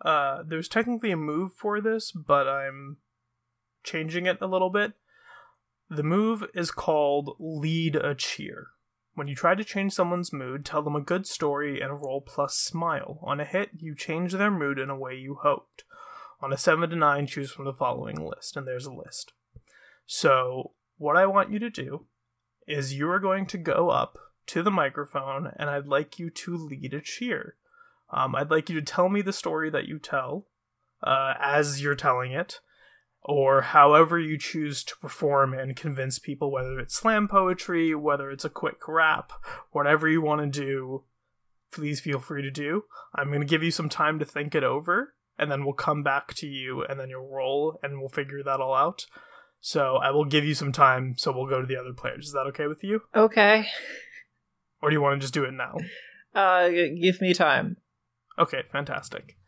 uh, 0.04 0.42
there's 0.46 0.68
technically 0.68 1.10
a 1.10 1.16
move 1.16 1.54
for 1.54 1.80
this, 1.80 2.12
but 2.12 2.46
I'm 2.46 2.98
changing 3.82 4.26
it 4.26 4.36
a 4.42 4.46
little 4.46 4.68
bit. 4.68 4.92
The 5.94 6.02
move 6.02 6.44
is 6.54 6.72
called 6.72 7.36
Lead 7.38 7.94
a 7.94 8.16
Cheer. 8.16 8.70
When 9.14 9.28
you 9.28 9.36
try 9.36 9.54
to 9.54 9.62
change 9.62 9.92
someone's 9.92 10.32
mood, 10.32 10.64
tell 10.64 10.82
them 10.82 10.96
a 10.96 11.00
good 11.00 11.24
story 11.24 11.80
and 11.80 11.88
a 11.88 11.94
roll 11.94 12.20
plus 12.20 12.56
smile. 12.56 13.20
On 13.22 13.38
a 13.38 13.44
hit, 13.44 13.70
you 13.78 13.94
change 13.94 14.32
their 14.32 14.50
mood 14.50 14.80
in 14.80 14.90
a 14.90 14.98
way 14.98 15.14
you 15.14 15.38
hoped. 15.40 15.84
On 16.40 16.52
a 16.52 16.58
7 16.58 16.90
to 16.90 16.96
9, 16.96 17.28
choose 17.28 17.52
from 17.52 17.64
the 17.64 17.72
following 17.72 18.16
list, 18.16 18.56
and 18.56 18.66
there's 18.66 18.86
a 18.86 18.92
list. 18.92 19.34
So, 20.04 20.72
what 20.98 21.16
I 21.16 21.26
want 21.26 21.52
you 21.52 21.60
to 21.60 21.70
do 21.70 22.06
is 22.66 22.94
you 22.94 23.08
are 23.08 23.20
going 23.20 23.46
to 23.46 23.58
go 23.58 23.90
up 23.90 24.18
to 24.46 24.64
the 24.64 24.72
microphone 24.72 25.52
and 25.56 25.70
I'd 25.70 25.86
like 25.86 26.18
you 26.18 26.28
to 26.28 26.56
lead 26.56 26.92
a 26.92 27.00
cheer. 27.00 27.54
Um, 28.10 28.34
I'd 28.34 28.50
like 28.50 28.68
you 28.68 28.80
to 28.80 28.84
tell 28.84 29.08
me 29.08 29.22
the 29.22 29.32
story 29.32 29.70
that 29.70 29.86
you 29.86 30.00
tell 30.00 30.48
uh, 31.04 31.34
as 31.40 31.80
you're 31.80 31.94
telling 31.94 32.32
it, 32.32 32.58
or 33.24 33.62
however 33.62 34.18
you 34.18 34.36
choose 34.36 34.84
to 34.84 34.96
perform 34.98 35.54
and 35.54 35.74
convince 35.74 36.18
people, 36.18 36.52
whether 36.52 36.78
it's 36.78 36.94
slam 36.94 37.26
poetry, 37.26 37.94
whether 37.94 38.30
it's 38.30 38.44
a 38.44 38.50
quick 38.50 38.86
rap, 38.86 39.32
whatever 39.70 40.08
you 40.08 40.20
want 40.20 40.40
to 40.40 40.60
do, 40.60 41.04
please 41.72 42.00
feel 42.00 42.18
free 42.18 42.42
to 42.42 42.50
do. 42.50 42.84
I'm 43.14 43.28
going 43.28 43.40
to 43.40 43.46
give 43.46 43.62
you 43.62 43.70
some 43.70 43.88
time 43.88 44.18
to 44.18 44.24
think 44.24 44.54
it 44.54 44.62
over, 44.62 45.14
and 45.38 45.50
then 45.50 45.64
we'll 45.64 45.74
come 45.74 46.02
back 46.02 46.34
to 46.34 46.46
you, 46.46 46.84
and 46.84 47.00
then 47.00 47.08
you'll 47.08 47.28
roll, 47.28 47.80
and 47.82 47.98
we'll 47.98 48.10
figure 48.10 48.42
that 48.42 48.60
all 48.60 48.74
out. 48.74 49.06
So 49.60 49.96
I 49.96 50.10
will 50.10 50.26
give 50.26 50.44
you 50.44 50.54
some 50.54 50.72
time, 50.72 51.14
so 51.16 51.32
we'll 51.32 51.48
go 51.48 51.62
to 51.62 51.66
the 51.66 51.80
other 51.80 51.94
players. 51.94 52.26
Is 52.26 52.32
that 52.34 52.46
okay 52.48 52.66
with 52.66 52.84
you? 52.84 53.02
okay. 53.14 53.66
Or 54.82 54.90
do 54.90 54.94
you 54.94 55.00
want 55.00 55.18
to 55.18 55.24
just 55.24 55.32
do 55.32 55.44
it 55.44 55.52
now? 55.52 55.76
Uh, 56.34 56.68
give 56.68 57.22
me 57.22 57.32
time. 57.32 57.78
Okay, 58.38 58.64
fantastic. 58.70 59.38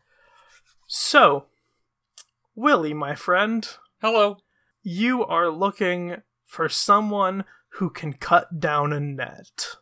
So, 0.87 1.45
Willie, 2.57 2.93
my 2.95 3.13
friend, 3.13 3.69
Hello. 4.01 4.37
you 4.81 5.23
are 5.23 5.49
looking 5.49 6.17
for 6.43 6.67
someone 6.67 7.45
who 7.73 7.91
can 7.91 8.13
cut 8.13 8.59
down 8.59 8.91
a 8.91 8.99
net. 8.99 9.75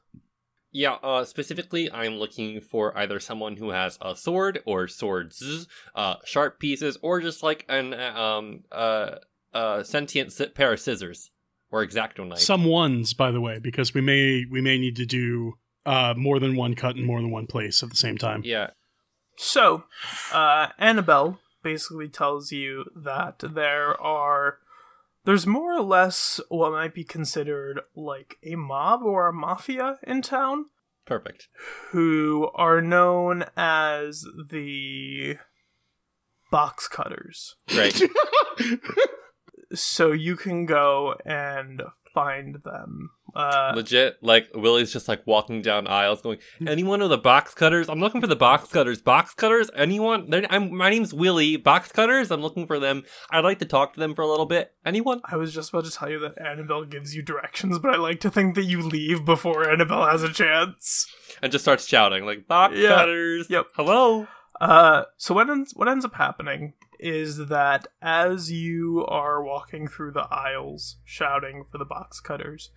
Yeah, 0.74 0.96
uh, 1.02 1.24
specifically, 1.24 1.90
I'm 1.90 2.16
looking 2.16 2.60
for 2.60 2.96
either 2.98 3.22
someone 3.22 3.56
who 3.56 3.70
has 3.70 3.98
a 4.02 4.14
sword 4.14 4.60
or 4.66 4.90
swords, 4.90 5.68
uh, 5.96 6.16
sharp 6.26 6.60
pieces, 6.60 6.98
or 7.02 7.22
just 7.22 7.42
like 7.42 7.64
an 7.70 7.94
um 7.94 8.66
uh 8.74 9.12
uh 9.54 9.84
sentient 9.84 10.34
si- 10.34 10.48
pair 10.48 10.74
of 10.74 10.82
scissors 10.82 11.32
or 11.72 11.82
X-Acto 11.82 12.28
knife. 12.28 12.40
Some 12.40 12.66
ones, 12.66 13.14
by 13.14 13.32
the 13.32 13.40
way, 13.40 13.58
because 13.58 13.94
we 13.94 14.02
may 14.02 14.44
we 14.52 14.60
may 14.60 14.78
need 14.78 14.98
to 14.98 15.06
do 15.06 15.54
uh, 15.86 16.14
more 16.18 16.42
than 16.42 16.58
one 16.58 16.76
cut 16.76 16.98
in 16.98 17.06
more 17.06 17.22
than 17.22 17.32
one 17.32 17.48
place 17.48 17.82
at 17.82 17.90
the 17.90 17.96
same 17.96 18.18
time. 18.18 18.42
yeah, 18.44 18.72
So, 19.38 19.86
uh, 20.34 20.68
Annabelle 20.78 21.40
basically 21.66 22.08
tells 22.08 22.52
you 22.52 22.86
that 22.96 23.40
there 23.40 24.00
are. 24.00 24.60
There's 25.26 25.48
more 25.48 25.76
or 25.76 25.82
less 25.82 26.40
what 26.50 26.72
might 26.72 26.94
be 26.94 27.04
considered 27.04 27.82
like 27.96 28.36
a 28.44 28.56
mob 28.56 29.02
or 29.02 29.28
a 29.28 29.34
mafia 29.34 29.98
in 30.04 30.22
town. 30.22 30.68
perfect. 31.06 31.48
who 31.90 32.52
are 32.54 32.80
known 32.80 33.46
as 33.58 34.24
the 34.50 35.38
box 36.52 36.88
cutters. 36.88 37.56
Right. 37.76 38.00
So 39.74 40.12
you 40.12 40.36
can 40.38 40.66
go 40.68 41.16
and 41.26 41.82
find 42.16 42.56
them. 42.64 43.12
Uh, 43.36 43.74
Legit, 43.76 44.18
like 44.24 44.48
Willie's 44.56 44.94
just 44.94 45.08
like 45.10 45.22
walking 45.28 45.62
down 45.62 45.86
aisles, 45.88 46.22
going, 46.22 46.38
"Anyone 46.66 47.00
know 47.00 47.10
the 47.10 47.18
box 47.18 47.54
cutters? 47.54 47.90
I'm 47.90 48.00
looking 48.00 48.22
for 48.22 48.28
the 48.28 48.36
box 48.36 48.70
cutters. 48.70 49.02
Box 49.02 49.34
cutters? 49.34 49.70
Anyone? 49.76 50.30
They're, 50.30 50.46
I'm, 50.50 50.74
my 50.76 50.90
name's 50.90 51.14
Willie. 51.14 51.58
Box 51.58 51.92
cutters? 51.92 52.32
I'm 52.32 52.42
looking 52.42 52.66
for 52.66 52.80
them. 52.80 53.04
I'd 53.30 53.44
like 53.44 53.60
to 53.60 53.66
talk 53.66 53.94
to 53.94 54.00
them 54.00 54.16
for 54.16 54.22
a 54.22 54.28
little 54.28 54.46
bit. 54.46 54.74
Anyone? 54.86 55.20
I 55.26 55.36
was 55.36 55.54
just 55.54 55.70
about 55.72 55.84
to 55.86 55.92
tell 55.92 56.10
you 56.10 56.20
that 56.20 56.40
Annabelle 56.42 56.86
gives 56.86 57.14
you 57.14 57.22
directions, 57.22 57.78
but 57.78 57.94
I 57.94 57.98
like 57.98 58.22
to 58.22 58.32
think 58.32 58.56
that 58.56 58.64
you 58.64 58.82
leave 58.82 59.26
before 59.26 59.70
Annabelle 59.70 60.08
has 60.08 60.24
a 60.24 60.32
chance. 60.32 61.06
and 61.44 61.52
just 61.52 61.66
starts 61.66 61.86
shouting 61.86 62.26
like 62.26 62.48
box 62.48 62.76
Yeah. 62.78 62.96
cutters. 62.96 63.48
Yep. 63.50 63.68
Hello. 63.76 64.28
Uh, 64.62 65.04
so 65.18 65.34
what 65.36 65.50
ends 65.50 65.74
what 65.76 65.90
ends 65.90 66.06
up 66.06 66.14
happening 66.14 66.72
is 67.00 67.48
that 67.48 67.88
as 68.02 68.52
you 68.52 69.06
are 69.08 69.44
walking 69.44 69.88
through 69.88 70.12
the 70.12 70.28
aisles 70.32 70.98
shouting 71.04 71.66
for 71.72 71.78
the 71.78 71.86
box 71.86 72.20
cutters, 72.20 72.72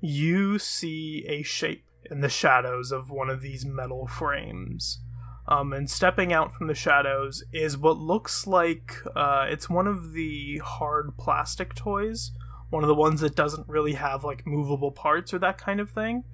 you 0.00 0.58
see 0.58 1.24
a 1.28 1.42
shape 1.42 1.84
in 2.10 2.20
the 2.20 2.28
shadows 2.28 2.92
of 2.92 3.10
one 3.10 3.30
of 3.30 3.40
these 3.40 3.64
metal 3.64 4.06
frames. 4.06 5.00
Um, 5.48 5.72
and 5.72 5.90
stepping 5.90 6.32
out 6.32 6.54
from 6.54 6.68
the 6.68 6.74
shadows 6.74 7.42
is 7.52 7.76
what 7.76 7.98
looks 7.98 8.46
like 8.46 8.94
uh, 9.16 9.46
it's 9.48 9.68
one 9.68 9.88
of 9.88 10.12
the 10.12 10.58
hard 10.58 11.16
plastic 11.18 11.74
toys, 11.74 12.30
one 12.70 12.84
of 12.84 12.88
the 12.88 12.94
ones 12.94 13.20
that 13.20 13.34
doesn't 13.34 13.68
really 13.68 13.94
have 13.94 14.24
like 14.24 14.46
movable 14.46 14.92
parts 14.92 15.34
or 15.34 15.38
that 15.40 15.58
kind 15.58 15.80
of 15.80 15.90
thing. 15.90 16.24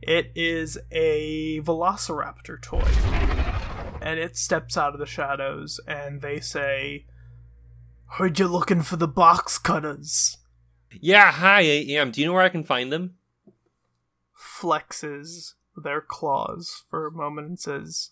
It 0.00 0.32
is 0.34 0.78
a 0.90 1.60
Velociraptor 1.60 2.60
toy 2.60 3.31
and 4.02 4.18
it 4.18 4.36
steps 4.36 4.76
out 4.76 4.92
of 4.94 5.00
the 5.00 5.06
shadows 5.06 5.80
and 5.86 6.20
they 6.20 6.40
say 6.40 7.06
heard 8.16 8.38
you 8.38 8.46
looking 8.46 8.82
for 8.82 8.96
the 8.96 9.08
box 9.08 9.58
cutters 9.58 10.36
Yeah, 11.00 11.32
hi, 11.32 11.60
I 11.60 11.84
am. 12.00 12.10
Do 12.10 12.20
you 12.20 12.26
know 12.26 12.32
where 12.34 12.42
I 12.42 12.48
can 12.50 12.64
find 12.64 12.92
them? 12.92 13.14
flexes 14.38 15.54
their 15.76 16.00
claws 16.00 16.84
for 16.88 17.06
a 17.06 17.10
moment 17.12 17.48
and 17.48 17.58
says 17.58 18.10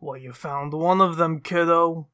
well 0.00 0.16
you 0.16 0.32
found 0.32 0.72
one 0.72 1.00
of 1.00 1.16
them 1.16 1.40
kiddo 1.40 2.08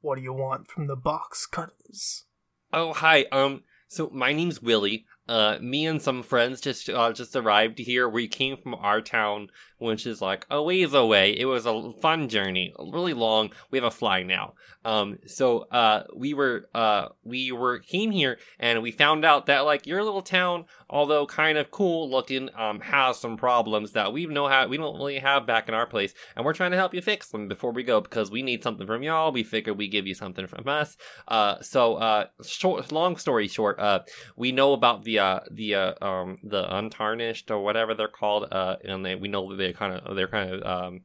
what 0.00 0.16
do 0.16 0.22
you 0.22 0.32
want 0.32 0.68
from 0.68 0.86
the 0.86 0.96
box 0.96 1.46
cutters 1.46 2.24
Oh, 2.70 2.92
hi. 2.92 3.24
Um, 3.32 3.62
so 3.88 4.10
my 4.12 4.34
name's 4.34 4.60
Willie. 4.60 5.06
Uh, 5.28 5.58
me 5.60 5.86
and 5.86 6.00
some 6.00 6.22
friends 6.22 6.60
just 6.60 6.88
uh, 6.88 7.12
just 7.12 7.36
arrived 7.36 7.78
here. 7.78 8.08
We 8.08 8.28
came 8.28 8.56
from 8.56 8.74
our 8.74 9.00
town, 9.00 9.50
which 9.78 10.06
is 10.06 10.22
like 10.22 10.46
a 10.50 10.62
ways 10.62 10.94
away. 10.94 11.38
It 11.38 11.44
was 11.44 11.66
a 11.66 11.92
fun 12.00 12.28
journey, 12.28 12.74
really 12.78 13.12
long. 13.12 13.50
We 13.70 13.78
have 13.78 13.84
a 13.84 13.90
fly 13.90 14.22
now. 14.22 14.54
Um, 14.84 15.18
so 15.26 15.60
uh, 15.70 16.04
we 16.16 16.32
were 16.32 16.68
uh 16.74 17.08
we 17.24 17.52
were 17.52 17.78
came 17.80 18.10
here 18.10 18.38
and 18.58 18.82
we 18.82 18.90
found 18.90 19.24
out 19.24 19.46
that 19.46 19.60
like 19.66 19.86
your 19.86 20.02
little 20.02 20.22
town, 20.22 20.64
although 20.88 21.26
kind 21.26 21.58
of 21.58 21.70
cool 21.70 22.10
looking, 22.10 22.48
um, 22.56 22.80
has 22.80 23.18
some 23.18 23.36
problems 23.36 23.92
that 23.92 24.12
we 24.12 24.24
know 24.26 24.48
how 24.48 24.66
we 24.66 24.78
don't 24.78 24.96
really 24.96 25.18
have 25.18 25.46
back 25.46 25.68
in 25.68 25.74
our 25.74 25.86
place, 25.86 26.14
and 26.36 26.44
we're 26.44 26.54
trying 26.54 26.70
to 26.70 26.76
help 26.78 26.94
you 26.94 27.02
fix 27.02 27.28
them 27.28 27.48
before 27.48 27.72
we 27.72 27.82
go 27.82 28.00
because 28.00 28.30
we 28.30 28.42
need 28.42 28.62
something 28.62 28.86
from 28.86 29.02
y'all. 29.02 29.30
We 29.30 29.42
figured 29.42 29.76
we 29.76 29.88
give 29.88 30.06
you 30.06 30.14
something 30.14 30.46
from 30.46 30.68
us. 30.68 30.96
Uh, 31.26 31.60
so 31.60 31.96
uh, 31.96 32.26
short, 32.42 32.90
long 32.92 33.16
story 33.16 33.48
short, 33.48 33.78
uh, 33.78 34.00
we 34.36 34.52
know 34.52 34.72
about 34.72 35.04
the 35.04 35.17
uh 35.18 35.40
the 35.50 35.74
uh 35.74 35.94
um 36.00 36.38
the 36.42 36.76
untarnished 36.76 37.50
or 37.50 37.62
whatever 37.62 37.94
they're 37.94 38.08
called 38.08 38.48
uh 38.52 38.76
and 38.84 39.04
they 39.04 39.14
we 39.14 39.28
know 39.28 39.50
that 39.50 39.56
they 39.56 39.72
kind 39.72 39.94
of 39.94 40.16
they're 40.16 40.28
kind 40.28 40.50
of 40.50 40.62
um 40.62 41.00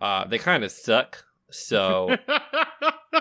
uh 0.00 0.26
they 0.26 0.38
kind 0.38 0.64
of 0.64 0.70
suck. 0.70 1.24
So 1.50 2.16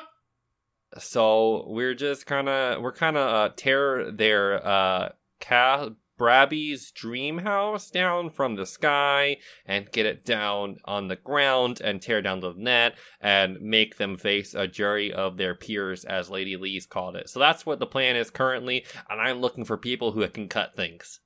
so 0.98 1.66
we're 1.68 1.94
just 1.94 2.26
kind 2.26 2.50
of 2.50 2.82
we're 2.82 2.94
kind 2.94 3.18
of 3.18 3.28
uh 3.28 3.54
tear 3.56 4.12
their 4.12 4.66
uh 4.66 5.10
ca 5.40 5.90
Brabby's 6.18 6.92
dream 6.92 7.40
house 7.40 7.90
down 7.90 8.30
from 8.30 8.56
the 8.56 8.66
sky 8.66 9.38
and 9.66 9.92
get 9.92 10.06
it 10.06 10.26
down 10.26 10.78
on 10.86 11.08
the 11.08 11.16
ground 11.16 11.82
and 11.82 12.02
tear 12.02 12.22
down 12.22 12.40
the 12.40 12.54
net 12.56 12.96
and 13.20 13.60
make 13.62 13.98
them 13.98 14.16
face 14.18 14.54
a 14.54 14.68
jury 14.68 15.12
of 15.12 15.38
their 15.38 15.56
peers, 15.56 16.06
as 16.06 16.30
Lady 16.30 16.56
Lees 16.58 16.86
called 16.86 17.16
it. 17.16 17.30
So 17.30 17.40
that's 17.40 17.66
what 17.66 17.80
the 17.80 17.86
plan 17.86 18.16
is 18.16 18.30
currently, 18.30 18.86
and 19.10 19.20
I'm 19.22 19.40
looking 19.42 19.66
for 19.66 19.78
people 19.78 20.12
who 20.14 20.26
can 20.30 20.48
cut 20.48 20.76
things. 20.76 21.20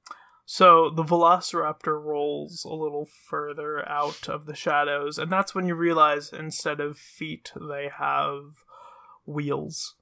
so 0.46 0.90
the 0.90 1.04
velociraptor 1.04 2.04
rolls 2.04 2.66
a 2.66 2.74
little 2.74 3.08
further 3.30 3.88
out 3.88 4.28
of 4.28 4.48
the 4.48 4.56
shadows 4.56 5.20
and 5.20 5.32
that's 5.32 5.54
when 5.54 5.68
you 5.68 5.76
realize 5.76 6.34
instead 6.34 6.80
of 6.80 6.98
feet 6.98 7.52
they 7.70 7.88
have 8.00 8.42
wheels 9.26 9.96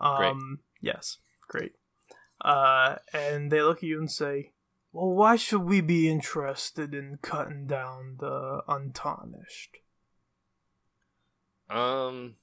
um 0.00 0.58
yes 0.82 1.16
great 1.48 1.72
uh 2.44 2.96
and 3.12 3.50
they 3.50 3.62
look 3.62 3.78
at 3.78 3.84
you 3.84 3.98
and 3.98 4.10
say 4.10 4.52
well 4.92 5.10
why 5.10 5.34
should 5.34 5.62
we 5.62 5.80
be 5.80 6.08
interested 6.08 6.94
in 6.94 7.18
cutting 7.20 7.66
down 7.66 8.16
the 8.20 8.62
untarnished? 8.68 9.78
Um, 11.68 12.36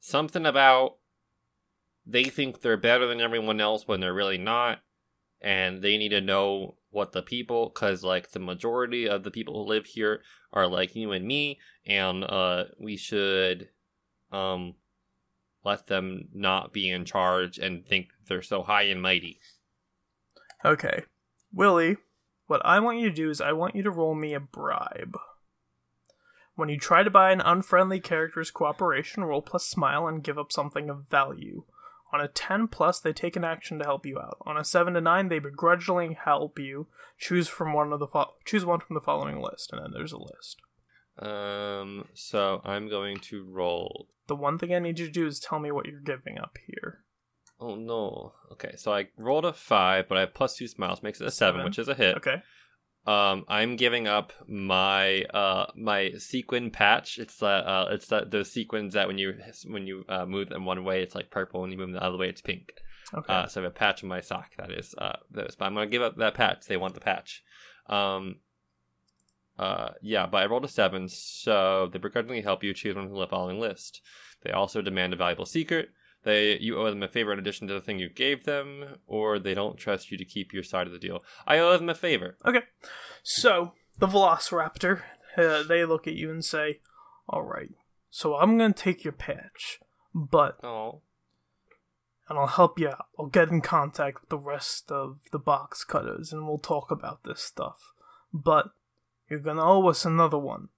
something 0.00 0.46
about 0.46 0.96
they 2.06 2.24
think 2.24 2.60
they're 2.60 2.76
better 2.76 3.06
than 3.06 3.20
everyone 3.20 3.60
else 3.60 3.86
when 3.86 4.00
they're 4.00 4.14
really 4.14 4.38
not, 4.38 4.80
and 5.40 5.82
they 5.82 5.98
need 5.98 6.10
to 6.10 6.20
know 6.20 6.76
what 6.90 7.12
the 7.12 7.22
people, 7.22 7.68
because 7.68 8.02
like 8.02 8.30
the 8.30 8.40
majority 8.40 9.08
of 9.08 9.22
the 9.22 9.30
people 9.30 9.54
who 9.54 9.68
live 9.68 9.86
here 9.86 10.22
are 10.52 10.66
like 10.66 10.96
you 10.96 11.12
and 11.12 11.26
me, 11.26 11.58
and 11.86 12.24
uh, 12.24 12.64
we 12.80 12.96
should 12.96 13.68
um 14.32 14.74
let 15.64 15.86
them 15.86 16.28
not 16.32 16.72
be 16.72 16.90
in 16.90 17.04
charge 17.04 17.58
and 17.58 17.86
think 17.86 18.08
they're 18.28 18.42
so 18.42 18.62
high 18.62 18.82
and 18.82 19.02
mighty. 19.02 19.40
okay. 20.64 21.04
Willie 21.52 21.96
what 22.52 22.60
i 22.66 22.78
want 22.78 22.98
you 22.98 23.08
to 23.08 23.14
do 23.14 23.30
is 23.30 23.40
i 23.40 23.50
want 23.50 23.74
you 23.74 23.82
to 23.82 23.90
roll 23.90 24.14
me 24.14 24.34
a 24.34 24.40
bribe. 24.40 25.16
When 26.54 26.68
you 26.68 26.78
try 26.78 27.02
to 27.02 27.08
buy 27.10 27.32
an 27.32 27.40
unfriendly 27.40 27.98
character's 27.98 28.50
cooperation 28.50 29.24
roll 29.24 29.40
plus 29.40 29.64
smile 29.64 30.06
and 30.06 30.22
give 30.22 30.38
up 30.38 30.52
something 30.52 30.90
of 30.90 31.08
value. 31.08 31.64
On 32.12 32.20
a 32.20 32.28
10 32.28 32.68
plus 32.68 33.00
they 33.00 33.14
take 33.14 33.36
an 33.36 33.44
action 33.44 33.78
to 33.78 33.86
help 33.86 34.04
you 34.04 34.18
out. 34.18 34.36
On 34.42 34.58
a 34.58 34.64
7 34.64 34.92
to 34.92 35.00
9 35.00 35.28
they 35.28 35.38
begrudgingly 35.38 36.12
help 36.22 36.58
you. 36.58 36.88
Choose 37.18 37.48
from 37.48 37.72
one 37.72 37.90
of 37.90 38.00
the 38.00 38.06
fo- 38.06 38.34
choose 38.44 38.66
one 38.66 38.80
from 38.80 38.92
the 38.92 39.00
following 39.00 39.40
list 39.40 39.72
and 39.72 39.82
then 39.82 39.92
there's 39.94 40.12
a 40.12 40.18
list 40.18 40.60
Um, 41.18 42.08
so 42.14 42.60
I'm 42.64 42.88
going 42.88 43.18
to 43.18 43.44
roll 43.44 44.08
the 44.28 44.36
one 44.36 44.56
thing 44.56 44.74
i 44.74 44.78
need 44.78 44.98
you 44.98 45.06
to 45.06 45.12
do 45.12 45.26
is 45.26 45.38
tell 45.38 45.58
me 45.58 45.70
what 45.70 45.84
you're 45.86 46.00
giving 46.00 46.38
up 46.38 46.56
here 46.66 47.00
Oh 47.62 47.76
no. 47.76 48.32
Okay, 48.50 48.72
so 48.76 48.92
I 48.92 49.06
rolled 49.16 49.44
a 49.44 49.52
five, 49.52 50.08
but 50.08 50.18
I 50.18 50.22
have 50.22 50.34
plus 50.34 50.56
two 50.56 50.66
smiles, 50.66 51.00
makes 51.02 51.20
it 51.20 51.28
a 51.28 51.30
seven, 51.30 51.60
Seven. 51.60 51.64
which 51.64 51.78
is 51.78 51.86
a 51.88 51.94
hit. 51.94 52.16
okay 52.16 52.42
Um, 53.06 53.44
I'm 53.46 53.76
giving 53.76 54.08
up 54.08 54.32
my 54.48 55.22
uh 55.32 55.66
my 55.76 56.10
sequin 56.18 56.70
patch. 56.72 57.18
It's 57.18 57.40
uh, 57.40 57.46
uh 57.46 57.88
it's 57.92 58.10
uh, 58.10 58.24
those 58.26 58.50
sequins 58.50 58.94
that 58.94 59.06
when 59.06 59.16
you 59.18 59.34
when 59.68 59.86
you 59.86 60.04
uh, 60.08 60.26
move 60.26 60.48
them 60.48 60.64
one 60.64 60.82
way, 60.82 61.02
it's 61.02 61.14
like 61.14 61.30
purple. 61.30 61.60
When 61.60 61.70
you 61.70 61.78
move 61.78 61.88
them 61.88 61.94
the 61.94 62.04
other 62.04 62.18
way, 62.18 62.28
it's 62.28 62.40
pink. 62.40 62.72
okay 63.14 63.32
Uh, 63.32 63.46
so 63.46 63.60
I 63.60 63.64
have 63.64 63.72
a 63.72 63.74
patch 63.74 64.02
on 64.02 64.08
my 64.08 64.20
sock 64.20 64.50
that 64.58 64.72
is 64.72 64.94
uh 64.98 65.18
this, 65.30 65.54
but 65.54 65.66
I'm 65.66 65.74
gonna 65.74 65.86
give 65.86 66.02
up 66.02 66.16
that 66.16 66.34
patch. 66.34 66.66
They 66.66 66.76
want 66.76 66.94
the 66.94 67.00
patch. 67.00 67.44
Um. 67.86 68.40
Uh 69.62 69.92
yeah, 70.02 70.26
but 70.26 70.42
I 70.42 70.46
rolled 70.46 70.64
a 70.64 70.68
seven, 70.68 71.08
so 71.08 71.88
they 71.92 71.98
begrudgingly 71.98 72.42
help 72.42 72.64
you 72.64 72.74
choose 72.74 72.96
one 72.96 73.08
from 73.08 73.18
the 73.18 73.26
following 73.28 73.60
list. 73.60 74.00
They 74.42 74.50
also 74.50 74.82
demand 74.82 75.12
a 75.12 75.16
valuable 75.16 75.46
secret. 75.46 75.90
They 76.24 76.58
you 76.58 76.78
owe 76.78 76.90
them 76.90 77.02
a 77.02 77.08
favor 77.08 77.32
in 77.32 77.38
addition 77.38 77.68
to 77.68 77.74
the 77.74 77.80
thing 77.80 78.00
you 78.00 78.08
gave 78.08 78.44
them, 78.44 78.96
or 79.06 79.38
they 79.38 79.54
don't 79.54 79.76
trust 79.76 80.10
you 80.10 80.18
to 80.18 80.24
keep 80.24 80.52
your 80.52 80.64
side 80.64 80.88
of 80.88 80.92
the 80.92 80.98
deal. 80.98 81.22
I 81.46 81.58
owe 81.58 81.76
them 81.76 81.88
a 81.88 81.94
favor. 81.94 82.36
Okay. 82.44 82.62
So, 83.22 83.74
the 83.98 84.08
Velociraptor, 84.08 85.02
uh, 85.36 85.62
they 85.62 85.84
look 85.84 86.08
at 86.08 86.14
you 86.14 86.30
and 86.30 86.44
say, 86.44 86.80
Alright, 87.32 87.70
so 88.10 88.36
I'm 88.36 88.58
gonna 88.58 88.72
take 88.72 89.04
your 89.04 89.12
patch, 89.12 89.78
but, 90.12 90.58
Oh, 90.64 91.02
and 92.28 92.36
I'll 92.36 92.46
help 92.48 92.80
you 92.80 92.88
out. 92.88 93.06
I'll 93.18 93.26
get 93.26 93.50
in 93.50 93.60
contact 93.60 94.22
with 94.22 94.30
the 94.30 94.38
rest 94.38 94.90
of 94.90 95.20
the 95.30 95.38
box 95.38 95.84
cutters 95.84 96.32
and 96.32 96.48
we'll 96.48 96.58
talk 96.58 96.90
about 96.90 97.24
this 97.24 97.42
stuff. 97.42 97.92
But, 98.32 98.70
you're 99.32 99.40
gonna 99.40 99.64
owe 99.64 99.88
us 99.88 100.04
another 100.04 100.36
one. 100.36 100.68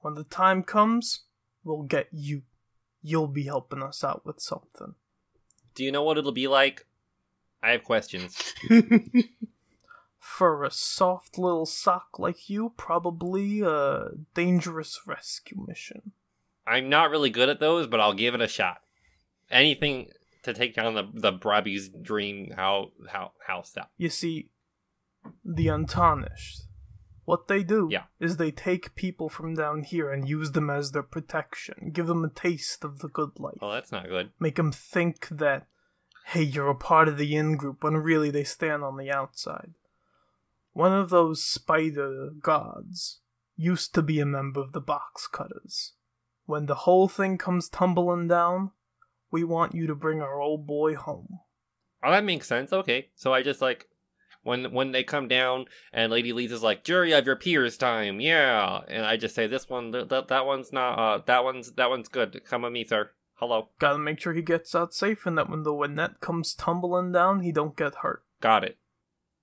When 0.00 0.12
the 0.12 0.24
time 0.24 0.62
comes, 0.62 1.20
we'll 1.64 1.84
get 1.84 2.08
you. 2.12 2.42
You'll 3.02 3.28
be 3.28 3.44
helping 3.44 3.82
us 3.82 4.04
out 4.04 4.26
with 4.26 4.42
something. 4.42 4.94
do 5.74 5.84
you 5.84 5.90
know 5.90 6.02
what 6.02 6.18
it'll 6.18 6.32
be 6.32 6.48
like? 6.48 6.86
I 7.62 7.70
have 7.70 7.84
questions. 7.84 8.52
For 10.18 10.64
a 10.64 10.70
soft 10.70 11.38
little 11.38 11.64
sock 11.64 12.18
like 12.18 12.50
you, 12.50 12.74
probably 12.76 13.62
a 13.62 14.10
dangerous 14.34 15.00
rescue 15.06 15.64
mission. 15.66 16.12
I'm 16.66 16.90
not 16.90 17.10
really 17.10 17.30
good 17.30 17.48
at 17.48 17.58
those, 17.58 17.86
but 17.86 18.00
I'll 18.00 18.12
give 18.12 18.34
it 18.34 18.42
a 18.42 18.48
shot. 18.48 18.82
Anything 19.50 20.10
to 20.42 20.52
take 20.52 20.74
down 20.74 20.92
the 20.92 21.08
the 21.14 21.32
Brabby's 21.32 21.88
dream 21.88 22.52
how 22.54 22.90
how 23.08 23.32
house 23.46 23.70
that. 23.70 23.88
You 23.96 24.10
see, 24.10 24.50
the 25.42 25.68
untarnished, 25.68 26.67
what 27.28 27.46
they 27.46 27.62
do 27.62 27.88
Yeah. 27.90 28.04
is 28.18 28.36
they 28.38 28.50
take 28.50 28.94
people 28.94 29.28
from 29.28 29.54
down 29.54 29.82
here 29.82 30.10
and 30.10 30.26
use 30.26 30.52
them 30.52 30.70
as 30.70 30.92
their 30.92 31.02
protection, 31.02 31.90
give 31.92 32.06
them 32.06 32.24
a 32.24 32.30
taste 32.30 32.84
of 32.84 33.00
the 33.00 33.08
good 33.08 33.38
life, 33.38 33.58
Oh, 33.60 33.70
that's 33.70 33.92
not 33.92 34.08
good. 34.08 34.32
make 34.40 34.56
them 34.56 34.72
think 34.72 35.28
that, 35.28 35.66
hey, 36.28 36.42
you're 36.42 36.70
a 36.70 36.74
part 36.74 37.06
of 37.06 37.18
the 37.18 37.36
in 37.36 37.56
group 37.56 37.84
when 37.84 37.98
really 37.98 38.30
they 38.30 38.44
stand 38.44 38.82
on 38.82 38.96
the 38.96 39.10
outside. 39.10 39.74
One 40.72 40.92
of 40.92 41.10
those 41.10 41.44
spider 41.44 42.30
gods 42.40 43.20
used 43.56 43.94
to 43.94 44.02
be 44.02 44.20
a 44.20 44.26
member 44.26 44.60
of 44.60 44.72
the 44.72 44.80
box 44.80 45.26
cutters. 45.26 45.92
When 46.46 46.64
the 46.64 46.76
whole 46.86 47.08
thing 47.08 47.36
comes 47.36 47.68
tumbling 47.68 48.28
down, 48.28 48.70
we 49.30 49.44
want 49.44 49.74
you 49.74 49.86
to 49.86 49.94
bring 49.94 50.22
our 50.22 50.40
old 50.40 50.66
boy 50.66 50.94
home. 50.94 51.40
Oh, 52.02 52.10
that 52.10 52.24
makes 52.24 52.46
sense. 52.46 52.72
Okay, 52.72 53.10
so 53.16 53.34
I 53.34 53.42
just 53.42 53.60
like 53.60 53.87
when 54.48 54.72
when 54.72 54.92
they 54.92 55.04
come 55.04 55.28
down 55.28 55.66
and 55.92 56.10
Lady 56.10 56.32
Lees 56.32 56.50
is 56.52 56.62
like, 56.62 56.82
"Jury 56.82 57.12
of 57.12 57.26
your 57.26 57.36
peers 57.36 57.76
time, 57.76 58.18
yeah," 58.18 58.80
and 58.88 59.04
I 59.04 59.18
just 59.18 59.34
say, 59.34 59.46
"This 59.46 59.68
one, 59.68 59.92
th- 59.92 60.08
that 60.08 60.28
that 60.28 60.46
one's 60.46 60.72
not, 60.72 60.98
uh, 60.98 61.22
that 61.26 61.44
one's 61.44 61.72
that 61.72 61.90
one's 61.90 62.08
good. 62.08 62.42
Come 62.46 62.62
with 62.62 62.72
me, 62.72 62.84
sir. 62.84 63.10
Hello, 63.34 63.68
Gotta 63.78 63.98
make 63.98 64.18
sure 64.18 64.32
he 64.32 64.42
gets 64.42 64.74
out 64.74 64.94
safe 64.94 65.26
and 65.26 65.36
that 65.36 65.50
when 65.50 65.62
the 65.62 65.86
net 65.86 66.20
comes 66.20 66.54
tumbling 66.54 67.12
down, 67.12 67.40
he 67.40 67.52
don't 67.52 67.76
get 67.76 67.96
hurt. 67.96 68.24
got 68.40 68.64
it. 68.64 68.78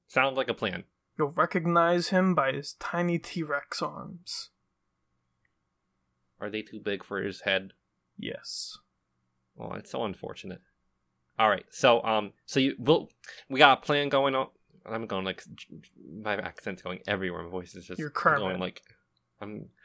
Sounds 0.07 0.35
like 0.37 0.49
a 0.49 0.53
plan." 0.53 0.85
You'll 1.17 1.29
recognize 1.29 2.09
him 2.09 2.35
by 2.35 2.51
his 2.51 2.73
tiny 2.73 3.19
T-Rex 3.19 3.81
arms. 3.81 4.49
Are 6.41 6.49
they 6.49 6.61
too 6.61 6.81
big 6.81 7.05
for 7.05 7.21
his 7.21 7.41
head? 7.41 7.71
Yes. 8.17 8.79
Oh, 9.57 9.71
it's 9.73 9.91
so 9.91 10.03
unfortunate. 10.03 10.61
All 11.37 11.49
right, 11.49 11.65
so 11.69 12.03
um, 12.03 12.33
so 12.45 12.59
you 12.59 12.75
we'll, 12.79 13.09
we 13.49 13.59
got 13.59 13.77
a 13.77 13.81
plan 13.81 14.09
going 14.09 14.35
on. 14.35 14.47
I'm 14.89 15.07
going 15.07 15.25
like 15.25 15.43
my 16.21 16.35
accent's 16.35 16.81
going 16.81 16.99
everywhere. 17.07 17.43
My 17.43 17.49
voice 17.49 17.75
is 17.75 17.85
just 17.85 17.99
You're 17.99 18.09
Kermit. 18.09 18.39
going 18.39 18.59
like 18.59 18.81
I'm. 19.41 19.69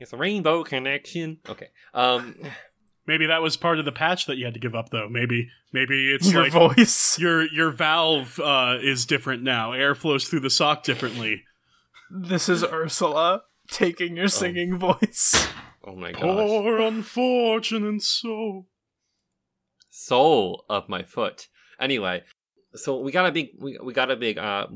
It's 0.00 0.12
a 0.12 0.16
rainbow 0.16 0.64
connection. 0.64 1.38
Okay. 1.48 1.68
Um. 1.92 2.36
Maybe 3.06 3.26
that 3.26 3.42
was 3.42 3.56
part 3.58 3.78
of 3.78 3.84
the 3.84 3.92
patch 3.92 4.24
that 4.26 4.38
you 4.38 4.46
had 4.46 4.54
to 4.54 4.60
give 4.60 4.74
up, 4.74 4.88
though. 4.88 5.08
Maybe, 5.10 5.50
maybe 5.74 6.10
it's 6.10 6.32
Your 6.32 6.44
like 6.44 6.52
voice. 6.52 7.18
your 7.20 7.42
your 7.52 7.70
valve 7.70 8.40
uh, 8.40 8.78
is 8.80 9.04
different 9.04 9.42
now. 9.42 9.72
Air 9.72 9.94
flows 9.94 10.26
through 10.26 10.40
the 10.40 10.48
sock 10.48 10.84
differently. 10.84 11.42
This 12.10 12.48
is 12.48 12.64
Ursula 12.64 13.42
taking 13.70 14.16
your 14.16 14.28
singing 14.28 14.78
voice. 14.78 15.48
Oh 15.86 15.94
my 15.94 16.12
gosh. 16.12 16.22
Poor 16.22 16.80
unfortunate 16.80 18.00
soul. 18.00 18.68
Soul 19.90 20.64
of 20.70 20.88
my 20.88 21.02
foot. 21.02 21.48
Anyway, 21.78 22.22
so 22.74 22.98
we 22.98 23.12
got 23.12 23.26
a 23.26 23.32
big 23.32 23.50
we, 23.58 23.78
we 23.82 23.92
got 23.92 24.10
a 24.10 24.16
big 24.16 24.38
uh 24.38 24.66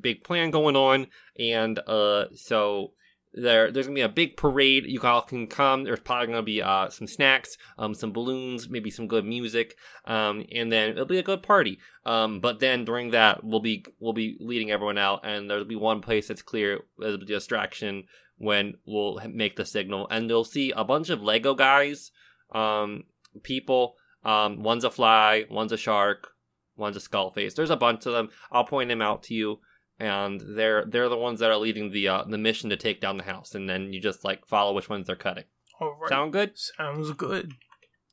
big 0.00 0.24
plan 0.24 0.50
going 0.50 0.76
on, 0.76 1.06
and 1.38 1.78
uh 1.86 2.26
so 2.34 2.92
there 3.32 3.70
there's 3.70 3.86
gonna 3.86 3.94
be 3.94 4.00
a 4.00 4.08
big 4.08 4.36
parade. 4.36 4.84
You 4.86 5.00
all 5.02 5.22
can 5.22 5.46
come. 5.46 5.84
There's 5.84 6.00
probably 6.00 6.28
gonna 6.28 6.42
be 6.42 6.62
uh 6.62 6.88
some 6.88 7.06
snacks, 7.06 7.56
um 7.78 7.94
some 7.94 8.12
balloons, 8.12 8.68
maybe 8.68 8.90
some 8.90 9.06
good 9.06 9.24
music, 9.24 9.76
um 10.06 10.44
and 10.52 10.72
then 10.72 10.90
it'll 10.90 11.04
be 11.04 11.18
a 11.18 11.22
good 11.22 11.42
party. 11.42 11.78
Um 12.04 12.40
but 12.40 12.60
then 12.60 12.84
during 12.84 13.10
that 13.10 13.44
we'll 13.44 13.60
be 13.60 13.84
we'll 14.00 14.12
be 14.12 14.36
leading 14.40 14.70
everyone 14.70 14.98
out, 14.98 15.20
and 15.24 15.50
there'll 15.50 15.64
be 15.64 15.76
one 15.76 16.00
place 16.00 16.28
that's 16.28 16.42
clear 16.42 16.80
as 17.04 17.14
a 17.14 17.18
distraction 17.18 18.04
when 18.38 18.74
we'll 18.86 19.18
make 19.30 19.56
the 19.56 19.64
signal, 19.64 20.06
and 20.10 20.28
you'll 20.28 20.44
see 20.44 20.70
a 20.70 20.84
bunch 20.84 21.10
of 21.10 21.22
Lego 21.22 21.54
guys, 21.54 22.10
um 22.54 23.04
people. 23.42 23.96
Um, 24.24 24.64
one's 24.64 24.82
a 24.82 24.90
fly, 24.90 25.44
one's 25.48 25.70
a 25.70 25.76
shark, 25.76 26.32
one's 26.76 26.96
a 26.96 27.00
skull 27.00 27.30
face. 27.30 27.54
There's 27.54 27.70
a 27.70 27.76
bunch 27.76 28.06
of 28.06 28.12
them. 28.12 28.30
I'll 28.50 28.64
point 28.64 28.88
them 28.88 29.02
out 29.02 29.22
to 29.24 29.34
you, 29.34 29.60
and 29.98 30.40
they're 30.56 30.84
they're 30.84 31.08
the 31.08 31.16
ones 31.16 31.40
that 31.40 31.50
are 31.50 31.56
leading 31.56 31.90
the 31.90 32.08
uh, 32.08 32.24
the 32.24 32.38
mission 32.38 32.70
to 32.70 32.76
take 32.76 33.00
down 33.00 33.16
the 33.16 33.24
house, 33.24 33.54
and 33.54 33.68
then 33.68 33.92
you 33.92 34.00
just 34.00 34.24
like 34.24 34.46
follow 34.46 34.72
which 34.74 34.88
ones 34.88 35.06
they're 35.06 35.16
cutting. 35.16 35.44
All 35.80 35.96
right. 36.00 36.08
Sound 36.08 36.32
good? 36.32 36.52
Sounds 36.56 37.10
good. 37.12 37.52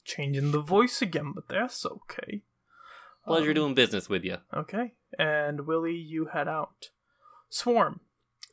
Changing 0.05 0.51
the 0.51 0.59
voice 0.61 1.01
again, 1.01 1.31
but 1.33 1.47
that's 1.47 1.85
okay. 1.85 2.41
Pleasure 3.25 3.49
Um, 3.51 3.55
doing 3.55 3.73
business 3.73 4.09
with 4.09 4.25
you. 4.25 4.37
Okay, 4.53 4.93
and 5.17 5.65
Willie, 5.65 5.95
you 5.95 6.25
head 6.33 6.47
out. 6.49 6.89
Swarm. 7.49 8.01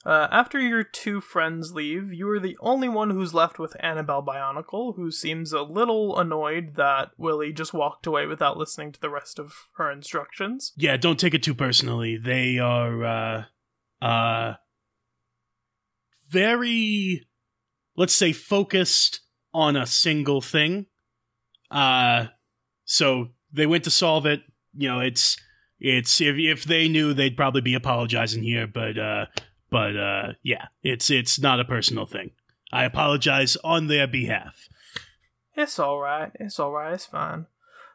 Uh, 0.04 0.28
after 0.30 0.58
your 0.58 0.82
two 0.82 1.20
friends 1.20 1.72
leave, 1.72 2.10
you 2.10 2.28
are 2.30 2.40
the 2.40 2.56
only 2.60 2.88
one 2.88 3.10
who's 3.10 3.34
left 3.34 3.58
with 3.58 3.76
Annabelle 3.80 4.22
Bionicle, 4.22 4.96
who 4.96 5.10
seems 5.10 5.52
a 5.52 5.60
little 5.60 6.18
annoyed 6.18 6.76
that 6.76 7.10
Willie 7.18 7.52
just 7.52 7.74
walked 7.74 8.06
away 8.06 8.24
without 8.24 8.56
listening 8.56 8.92
to 8.92 9.00
the 9.00 9.10
rest 9.10 9.38
of 9.38 9.52
her 9.76 9.90
instructions. 9.90 10.72
Yeah, 10.76 10.96
don't 10.96 11.20
take 11.20 11.34
it 11.34 11.42
too 11.42 11.54
personally. 11.54 12.16
They 12.16 12.58
are 12.58 13.04
uh 13.04 13.44
uh 14.00 14.54
very 16.30 17.28
let's 17.94 18.14
say 18.14 18.32
focused 18.32 19.20
on 19.52 19.76
a 19.76 19.86
single 19.86 20.40
thing. 20.40 20.86
Uh 21.70 22.28
so 22.86 23.28
they 23.52 23.66
went 23.66 23.84
to 23.84 23.90
solve 23.90 24.24
it. 24.24 24.40
You 24.72 24.88
know, 24.88 25.00
it's 25.00 25.36
it's 25.78 26.22
if 26.22 26.36
if 26.38 26.64
they 26.64 26.88
knew 26.88 27.12
they'd 27.12 27.36
probably 27.36 27.60
be 27.60 27.74
apologizing 27.74 28.42
here, 28.42 28.66
but 28.66 28.98
uh 28.98 29.26
but 29.70 29.96
uh 29.96 30.32
yeah, 30.42 30.66
it's 30.82 31.10
it's 31.10 31.38
not 31.38 31.60
a 31.60 31.64
personal 31.64 32.06
thing. 32.06 32.30
I 32.72 32.84
apologize 32.84 33.56
on 33.64 33.88
their 33.88 34.06
behalf. 34.06 34.68
It's 35.56 35.78
alright, 35.78 36.32
it's 36.38 36.60
alright, 36.60 36.94
it's 36.94 37.06
fine. 37.06 37.46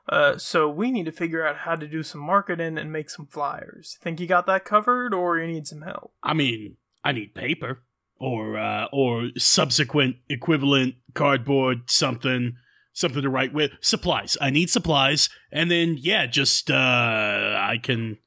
Uh, 0.08 0.38
so 0.38 0.70
we 0.70 0.92
need 0.92 1.06
to 1.06 1.12
figure 1.12 1.46
out 1.46 1.58
how 1.58 1.76
to 1.76 1.88
do 1.88 2.04
some 2.04 2.22
marketing 2.22 2.78
and 2.78 2.92
make 2.92 3.10
some 3.10 3.26
flyers. 3.26 3.98
Think 4.02 4.20
you 4.20 4.28
got 4.28 4.46
that 4.46 4.64
covered, 4.64 5.14
or 5.14 5.40
you 5.40 5.48
need 5.48 5.66
some 5.66 5.82
help? 5.82 6.14
I 6.22 6.34
mean, 6.34 6.78
I 7.04 7.12
need 7.12 7.34
paper 7.34 7.82
or 8.20 8.58
uh, 8.58 8.86
or 8.92 9.30
subsequent 9.38 10.18
equivalent 10.30 10.96
cardboard 11.14 11.90
something 11.90 12.56
something 12.94 13.22
to 13.22 13.30
write 13.30 13.54
with 13.54 13.72
supplies. 13.82 14.38
I 14.40 14.52
need 14.52 14.70
supplies, 14.70 15.30
and 15.52 15.72
then 15.72 15.98
yeah, 16.00 16.28
just 16.28 16.70
uh, 16.70 16.76
I 16.76 17.80
can. 17.82 18.18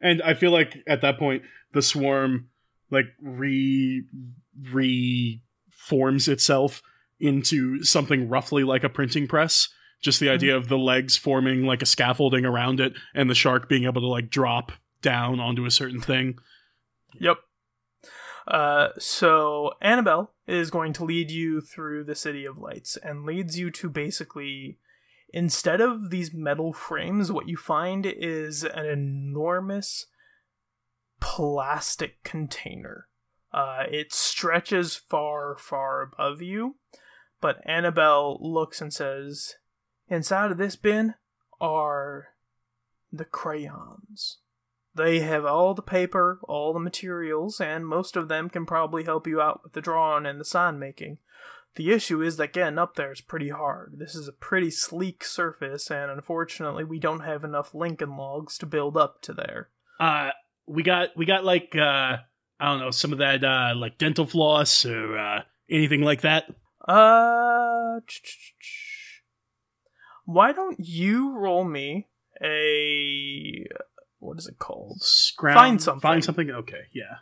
And 0.00 0.22
I 0.22 0.34
feel 0.34 0.50
like 0.50 0.78
at 0.86 1.02
that 1.02 1.18
point 1.18 1.42
the 1.72 1.82
swarm 1.82 2.48
like 2.90 3.06
re 3.20 4.04
reforms 4.70 6.28
itself 6.28 6.82
into 7.18 7.82
something 7.82 8.28
roughly 8.28 8.64
like 8.64 8.84
a 8.84 8.88
printing 8.88 9.26
press. 9.26 9.68
Just 10.02 10.20
the 10.20 10.28
idea 10.28 10.56
of 10.56 10.68
the 10.68 10.78
legs 10.78 11.16
forming 11.16 11.64
like 11.64 11.82
a 11.82 11.86
scaffolding 11.86 12.44
around 12.44 12.80
it, 12.80 12.92
and 13.14 13.30
the 13.30 13.34
shark 13.34 13.68
being 13.68 13.84
able 13.84 14.02
to 14.02 14.06
like 14.06 14.28
drop 14.28 14.72
down 15.00 15.40
onto 15.40 15.64
a 15.64 15.70
certain 15.70 16.00
thing. 16.00 16.38
Yep. 17.18 17.38
Uh, 18.46 18.88
so 18.98 19.72
Annabelle 19.82 20.32
is 20.46 20.70
going 20.70 20.92
to 20.94 21.04
lead 21.04 21.30
you 21.30 21.60
through 21.60 22.04
the 22.04 22.14
city 22.14 22.44
of 22.44 22.58
lights 22.58 22.96
and 23.02 23.24
leads 23.24 23.58
you 23.58 23.70
to 23.70 23.88
basically 23.88 24.78
instead 25.32 25.80
of 25.80 26.10
these 26.10 26.32
metal 26.32 26.72
frames 26.72 27.32
what 27.32 27.48
you 27.48 27.56
find 27.56 28.06
is 28.06 28.62
an 28.62 28.86
enormous 28.86 30.06
plastic 31.20 32.22
container 32.22 33.08
uh, 33.52 33.84
it 33.90 34.12
stretches 34.12 34.96
far 34.96 35.56
far 35.56 36.02
above 36.02 36.42
you 36.42 36.76
but 37.40 37.60
annabelle 37.64 38.38
looks 38.40 38.80
and 38.80 38.92
says 38.92 39.54
inside 40.08 40.50
of 40.50 40.58
this 40.58 40.76
bin 40.76 41.14
are 41.60 42.28
the 43.12 43.24
crayons 43.24 44.38
they 44.96 45.20
have 45.20 45.44
all 45.44 45.74
the 45.74 45.82
paper, 45.82 46.40
all 46.48 46.72
the 46.72 46.80
materials, 46.80 47.60
and 47.60 47.86
most 47.86 48.16
of 48.16 48.28
them 48.28 48.48
can 48.48 48.64
probably 48.64 49.04
help 49.04 49.26
you 49.26 49.42
out 49.42 49.60
with 49.62 49.74
the 49.74 49.82
drawing 49.82 50.24
and 50.24 50.40
the 50.40 50.44
sign 50.44 50.78
making. 50.78 51.18
The 51.74 51.92
issue 51.92 52.22
is 52.22 52.38
that 52.38 52.54
getting 52.54 52.78
up 52.78 52.94
there 52.94 53.12
is 53.12 53.20
pretty 53.20 53.50
hard. 53.50 53.96
This 53.98 54.14
is 54.14 54.26
a 54.26 54.32
pretty 54.32 54.70
sleek 54.70 55.22
surface, 55.22 55.90
and 55.90 56.10
unfortunately, 56.10 56.82
we 56.82 56.98
don't 56.98 57.20
have 57.20 57.44
enough 57.44 57.74
Lincoln 57.74 58.16
logs 58.16 58.56
to 58.58 58.66
build 58.66 58.96
up 58.96 59.20
to 59.22 59.34
there. 59.34 59.68
uh 60.00 60.30
we 60.66 60.82
got 60.82 61.16
we 61.16 61.24
got 61.26 61.44
like 61.44 61.74
uh 61.76 62.16
i 62.60 62.64
don't 62.64 62.80
know 62.80 62.90
some 62.90 63.12
of 63.12 63.18
that 63.18 63.42
uh 63.44 63.72
like 63.76 63.98
dental 63.98 64.26
floss 64.26 64.84
or 64.84 65.16
uh 65.18 65.42
anything 65.70 66.02
like 66.02 66.20
that 66.22 66.44
Uh, 66.88 68.00
why 70.24 70.52
don't 70.52 70.78
you 70.80 71.32
roll 71.36 71.64
me 71.64 72.08
a 72.42 73.66
what 74.18 74.38
is 74.38 74.46
it 74.46 74.58
called? 74.58 75.00
Scrounge, 75.00 75.56
Find 75.56 75.82
something. 75.82 76.00
find 76.00 76.24
something 76.24 76.50
okay 76.50 76.84
yeah 76.92 77.18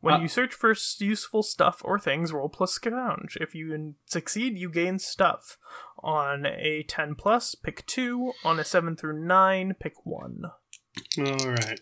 When 0.00 0.14
Uh, 0.14 0.20
you 0.20 0.28
search 0.28 0.52
for 0.54 0.74
useful 0.98 1.42
stuff 1.42 1.80
or 1.84 1.98
things, 1.98 2.32
roll 2.32 2.48
plus 2.48 2.72
scrounge. 2.72 3.36
If 3.40 3.54
you 3.54 3.94
succeed, 4.06 4.58
you 4.58 4.68
gain 4.70 4.98
stuff. 4.98 5.56
On 6.02 6.44
a 6.46 6.84
10 6.86 7.14
plus, 7.16 7.54
pick 7.54 7.84
2. 7.86 8.32
On 8.44 8.60
a 8.60 8.64
7 8.64 8.96
through 8.96 9.24
9, 9.26 9.74
pick 9.80 9.94
1. 10.04 10.42
all 11.18 11.48
right 11.50 11.80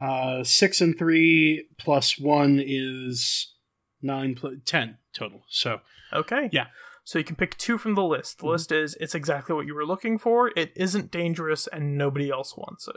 uh 0.00 0.44
six 0.44 0.80
and 0.80 0.98
three 0.98 1.66
plus 1.78 2.18
one 2.18 2.60
is 2.64 3.54
nine 4.02 4.34
plus 4.34 4.54
ten 4.64 4.98
total 5.14 5.42
so 5.48 5.80
Okay. 6.12 6.48
Yeah. 6.52 6.66
So 7.02 7.18
you 7.18 7.24
can 7.24 7.36
pick 7.36 7.56
2 7.58 7.78
from 7.78 7.94
the 7.94 8.02
list. 8.04 8.38
The 8.38 8.44
Mhm. 8.44 8.50
list 8.50 8.72
is 8.72 8.96
it's 9.00 9.14
exactly 9.14 9.54
what 9.54 9.66
you 9.66 9.74
were 9.74 9.86
looking 9.86 10.18
for, 10.18 10.52
it 10.56 10.72
isn't 10.76 11.10
dangerous, 11.10 11.66
and 11.66 11.96
nobody 11.96 12.30
else 12.30 12.56
wants 12.56 12.88
it. 12.88 12.96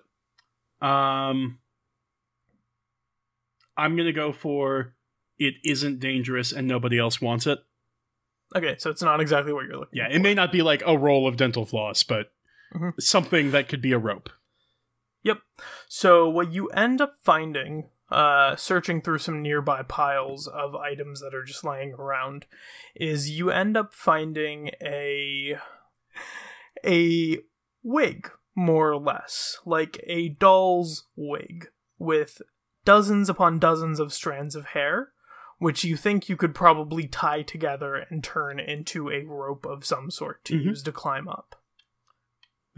um 0.85 1.59
i'm 3.77 3.95
gonna 3.97 4.13
go 4.13 4.31
for 4.31 4.95
it 5.37 5.55
isn't 5.63 5.99
dangerous 5.99 6.51
and 6.51 6.67
nobody 6.67 6.97
else 6.97 7.21
wants 7.21 7.45
it 7.47 7.59
Okay, 8.55 8.75
so 8.79 8.89
it's 8.89 9.03
not 9.03 9.21
exactly 9.21 9.53
what 9.53 9.65
you're 9.65 9.77
looking 9.77 9.97
yeah 9.97 10.07
for. 10.09 10.15
it 10.15 10.19
may 10.21 10.33
not 10.33 10.51
be 10.51 10.61
like 10.61 10.81
a 10.85 10.97
roll 10.97 11.27
of 11.27 11.35
dental 11.37 11.65
floss 11.65 12.03
but 12.03 12.31
Mhm. 12.73 12.93
something 13.01 13.51
that 13.51 13.67
could 13.67 13.81
be 13.81 13.91
a 13.91 13.97
rope 13.97 14.29
Yep. 15.23 15.39
So 15.87 16.29
what 16.29 16.51
you 16.51 16.67
end 16.69 17.01
up 17.01 17.15
finding, 17.21 17.89
uh, 18.09 18.55
searching 18.55 19.01
through 19.01 19.17
some 19.19 19.41
nearby 19.41 19.83
piles 19.83 20.47
of 20.47 20.75
items 20.75 21.19
that 21.21 21.35
are 21.35 21.43
just 21.43 21.63
lying 21.63 21.93
around, 21.93 22.45
is 22.95 23.29
you 23.29 23.49
end 23.51 23.75
up 23.77 23.93
finding 23.93 24.71
a 24.81 25.57
a 26.85 27.39
wig, 27.83 28.31
more 28.55 28.89
or 28.91 28.97
less, 28.97 29.57
like 29.65 30.01
a 30.07 30.29
doll's 30.29 31.07
wig 31.15 31.69
with 31.97 32.41
dozens 32.85 33.29
upon 33.29 33.59
dozens 33.59 33.99
of 33.99 34.13
strands 34.13 34.55
of 34.55 34.67
hair, 34.67 35.11
which 35.57 35.83
you 35.83 35.97
think 35.97 36.29
you 36.29 36.37
could 36.37 36.55
probably 36.55 37.05
tie 37.07 37.41
together 37.41 37.95
and 37.95 38.23
turn 38.23 38.59
into 38.59 39.09
a 39.09 39.25
rope 39.25 39.65
of 39.65 39.83
some 39.85 40.09
sort 40.09 40.43
to 40.45 40.53
Mhm. 40.55 40.63
use 40.63 40.83
to 40.83 40.91
climb 40.93 41.27
up. 41.27 41.58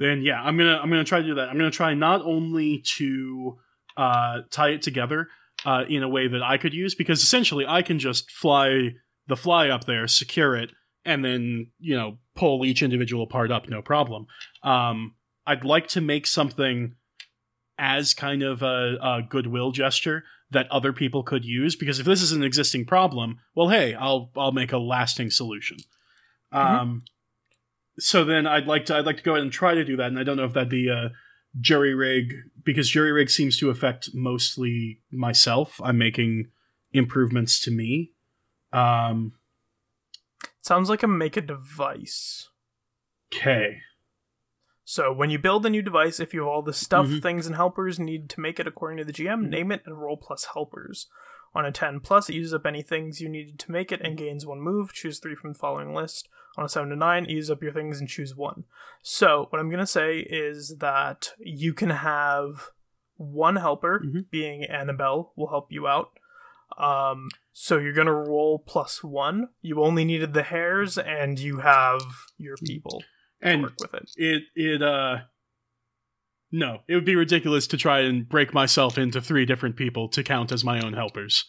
Then 0.02 0.22
yeah, 0.22 0.42
I'm 0.42 0.58
gonna 0.58 0.78
I'm 0.78 0.90
gonna 0.90 1.04
try 1.04 1.20
to 1.20 1.26
do 1.26 1.36
that. 1.36 1.50
I'm 1.50 1.58
gonna 1.58 1.72
try 1.72 1.94
not 1.94 2.22
only 2.22 2.84
to 2.98 3.58
uh, 3.96 4.42
tie 4.50 4.70
it 4.70 4.82
together 4.82 5.28
uh, 5.66 5.84
in 5.88 6.04
a 6.04 6.10
way 6.10 6.28
that 6.28 6.42
I 6.42 6.58
could 6.58 6.74
use, 6.74 6.96
because 6.96 7.22
essentially 7.22 7.66
I 7.68 7.82
can 7.82 8.00
just 8.00 8.32
fly 8.32 8.96
the 9.28 9.38
fly 9.38 9.70
up 9.70 9.86
there, 9.86 10.08
secure 10.08 10.56
it, 10.56 10.72
and 11.06 11.24
then 11.24 11.68
you 11.80 11.96
know 11.96 12.18
pull 12.36 12.66
each 12.66 12.82
individual 12.82 13.28
part 13.28 13.52
up, 13.52 13.70
no 13.70 13.82
problem. 13.82 14.26
Um, 14.64 15.16
I'd 15.46 15.64
like 15.64 15.88
to 15.90 16.02
make 16.02 16.26
something 16.26 16.96
as 17.78 18.14
kind 18.14 18.44
of 18.44 18.62
a, 18.62 18.98
a 19.02 19.22
goodwill 19.28 19.72
gesture 19.72 20.24
that 20.52 20.70
other 20.70 20.94
people 20.94 21.24
could 21.24 21.46
use, 21.46 21.76
because 21.76 22.00
if 22.00 22.06
this 22.06 22.22
is 22.22 22.32
an 22.32 22.44
existing 22.44 22.86
problem, 22.86 23.38
well, 23.56 23.70
hey, 23.70 23.94
I'll 23.94 24.32
I'll 24.36 24.52
make 24.52 24.72
a 24.72 24.78
lasting 24.78 25.30
solution. 25.30 25.78
Um, 26.52 27.04
so 28.00 28.24
then 28.24 28.48
I'd 28.48 28.68
like 28.68 28.86
to 28.86 28.96
I'd 28.96 29.06
like 29.06 29.18
to 29.18 29.24
go 29.24 29.32
ahead 29.34 29.44
and 29.44 29.52
try 29.52 29.74
to 29.76 29.84
do 29.84 29.98
that, 29.98 30.08
and 30.08 30.20
I 30.20 30.24
don't 30.24 30.38
know 30.38 30.46
if 30.46 30.54
that'd 30.54 30.70
be 30.70 30.88
a 30.90 31.12
jury 31.60 31.94
rig 31.94 32.34
because 32.64 32.90
jury 32.90 33.12
rig 33.12 33.30
seems 33.30 33.58
to 33.60 33.70
affect 33.70 34.10
mostly 34.14 35.02
myself. 35.12 35.80
I'm 35.84 35.98
making 35.98 36.50
improvements 36.94 37.60
to 37.62 37.72
me. 37.72 38.14
Um, 38.74 39.34
Sounds 40.62 40.90
like 40.90 41.04
a 41.04 41.08
make 41.08 41.36
a 41.38 41.42
device. 41.42 42.48
okay. 43.34 43.80
So 44.84 45.12
when 45.14 45.30
you 45.30 45.40
build 45.40 45.66
a 45.66 45.70
new 45.70 45.82
device, 45.82 46.20
if 46.20 46.34
you 46.34 46.42
have 46.42 46.50
all 46.50 46.62
the 46.62 46.74
stuff, 46.74 47.08
Mhm. 47.08 47.22
things, 47.22 47.48
and 47.48 47.56
helpers 47.56 47.98
need 48.00 48.30
to 48.32 48.42
make 48.42 48.60
it 48.60 48.68
according 48.68 48.98
to 48.98 49.06
the 49.06 49.14
GM, 49.14 49.46
Mhm. 49.46 49.50
name 49.50 49.72
it 49.72 49.84
and 49.86 50.00
roll 50.02 50.18
plus 50.18 50.46
helpers. 50.54 51.08
On 51.54 51.66
a 51.66 51.72
10 51.72 52.00
plus, 52.00 52.30
it 52.30 52.36
uses 52.36 52.54
up 52.54 52.66
any 52.66 52.82
things 52.82 53.20
you 53.20 53.28
needed 53.30 53.60
to 53.60 53.72
make 53.72 53.92
it 53.92 54.02
and 54.02 54.18
gains 54.18 54.46
one 54.46 54.62
move. 54.62 54.94
Choose 54.94 55.20
three 55.20 55.36
from 55.36 55.54
the 55.54 55.60
following 55.60 55.94
list. 55.94 56.30
On 56.58 56.66
a 56.66 56.70
7 56.70 56.90
to 56.90 56.96
9, 56.96 57.26
use 57.26 57.50
up 57.52 57.62
your 57.64 57.72
things 57.74 58.00
and 58.00 58.10
choose 58.10 58.36
one. 58.36 58.64
So 59.02 59.48
what 59.50 59.60
I'm 59.60 59.70
going 59.70 59.80
to 59.80 59.86
say 59.88 60.20
is 60.20 60.78
that 60.80 61.34
you 61.40 61.74
can 61.74 61.90
have 61.90 62.70
one 63.16 63.58
helper, 63.58 64.02
Mhm. 64.06 64.30
being 64.30 64.64
Annabelle, 64.66 65.34
will 65.36 65.50
help 65.50 65.72
you 65.72 65.88
out. 65.88 66.12
Um, 66.78 67.30
so 67.52 67.78
you're 67.78 67.94
going 67.94 68.08
to 68.08 68.14
roll 68.14 68.60
plus 68.60 69.04
one. 69.04 69.50
You 69.62 69.82
only 69.84 70.06
needed 70.06 70.34
the 70.34 70.44
hairs, 70.44 70.98
and 70.98 71.38
you 71.40 71.58
have 71.60 72.02
your 72.38 72.56
people 72.58 73.02
to 73.02 73.06
And 73.48 73.64
work 73.64 73.74
with 73.82 73.94
it. 73.94 74.10
it 74.16 74.44
it 74.56 74.82
uh 74.82 75.20
no, 76.52 76.80
it 76.88 76.96
would 76.96 77.06
be 77.06 77.16
ridiculous 77.16 77.68
to 77.68 77.78
try 77.78 78.02
and 78.02 78.28
break 78.28 78.54
myself 78.54 78.98
into 78.98 79.22
three 79.22 79.46
different 79.46 79.76
people 79.76 80.08
to 80.10 80.24
count 80.24 80.52
as 80.52 80.64
my 80.64 80.80
own 80.82 80.94
helpers. 80.94 81.46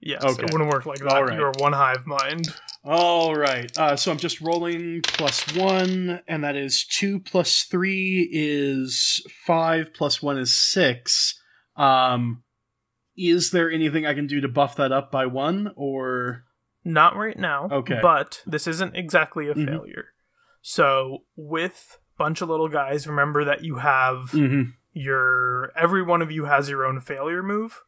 Yes, 0.00 0.22
Okay. 0.24 0.44
it 0.44 0.52
wouldn't 0.52 0.70
work 0.70 0.86
like 0.86 0.98
that. 1.00 1.20
Right. 1.24 1.36
You're 1.38 1.52
one 1.58 1.72
hive 1.72 2.06
mind. 2.06 2.46
All 2.84 3.34
right. 3.34 3.76
Uh, 3.76 3.96
so 3.96 4.12
I'm 4.12 4.16
just 4.18 4.40
rolling 4.40 5.02
plus 5.02 5.54
one, 5.56 6.20
and 6.28 6.44
that 6.44 6.54
is 6.54 6.84
two 6.86 7.18
plus 7.18 7.64
three 7.64 8.28
is 8.32 9.20
five, 9.44 9.92
plus 9.92 10.22
one 10.22 10.38
is 10.38 10.54
six. 10.54 11.40
Um, 11.76 12.44
is 13.16 13.50
there 13.50 13.68
anything 13.70 14.06
I 14.06 14.14
can 14.14 14.28
do 14.28 14.40
to 14.40 14.48
buff 14.48 14.76
that 14.76 14.92
up 14.92 15.10
by 15.10 15.26
one, 15.26 15.72
or 15.74 16.44
Not 16.84 17.16
right 17.16 17.36
now. 17.36 17.68
Okay. 17.70 17.98
But 18.00 18.40
this 18.46 18.68
isn't 18.68 18.94
exactly 18.94 19.48
a 19.48 19.54
Mhm. 19.54 19.66
failure. 19.66 20.06
So 20.62 21.24
with 21.34 21.98
bunch 22.18 22.42
of 22.42 22.48
little 22.48 22.68
guys, 22.68 23.06
remember 23.06 23.44
that 23.44 23.64
you 23.64 23.76
have 23.76 24.32
Mhm. 24.32 24.74
your 24.92 25.72
every 25.76 26.02
one 26.02 26.20
of 26.22 26.30
you 26.30 26.44
has 26.46 26.68
your 26.68 26.84
own 26.84 27.00
failure 27.00 27.42
move. 27.42 27.82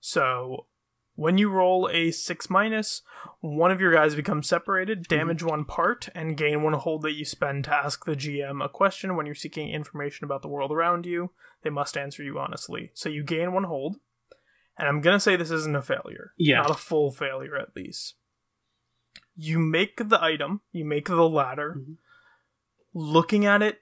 So 0.00 0.66
when 1.14 1.36
you 1.36 1.50
roll 1.50 1.90
a 1.92 2.10
six 2.10 2.48
minus, 2.48 3.02
one 3.40 3.70
of 3.70 3.80
your 3.80 3.92
guys 3.92 4.14
becomes 4.14 4.48
separated, 4.48 5.06
damage 5.08 5.42
one 5.42 5.64
part, 5.64 6.08
and 6.14 6.36
gain 6.38 6.62
one 6.62 6.72
hold 6.72 7.02
that 7.02 7.12
you 7.12 7.24
spend 7.24 7.64
to 7.64 7.74
ask 7.74 8.04
the 8.06 8.16
GM 8.16 8.62
a 8.64 8.68
question 8.68 9.14
when 9.16 9.26
you're 9.26 9.34
seeking 9.34 9.68
information 9.68 10.24
about 10.24 10.40
the 10.42 10.48
world 10.48 10.72
around 10.72 11.04
you. 11.04 11.30
They 11.62 11.70
must 11.70 11.98
answer 11.98 12.22
you 12.22 12.38
honestly. 12.38 12.90
So 12.94 13.08
you 13.08 13.22
gain 13.24 13.52
one 13.52 13.64
hold. 13.64 13.96
And 14.78 14.88
I'm 14.88 15.00
gonna 15.02 15.20
say 15.20 15.36
this 15.36 15.50
isn't 15.50 15.76
a 15.76 15.82
failure. 15.82 16.32
Yeah. 16.38 16.62
Not 16.62 16.70
a 16.70 16.74
full 16.74 17.12
failure 17.12 17.56
at 17.58 17.76
least. 17.76 18.14
You 19.36 19.58
make 19.58 20.08
the 20.08 20.22
item, 20.22 20.60
you 20.72 20.84
make 20.84 21.08
the 21.08 21.28
ladder. 21.28 21.76
Mhm. 21.78 21.96
Looking 22.94 23.46
at 23.46 23.62
it, 23.62 23.80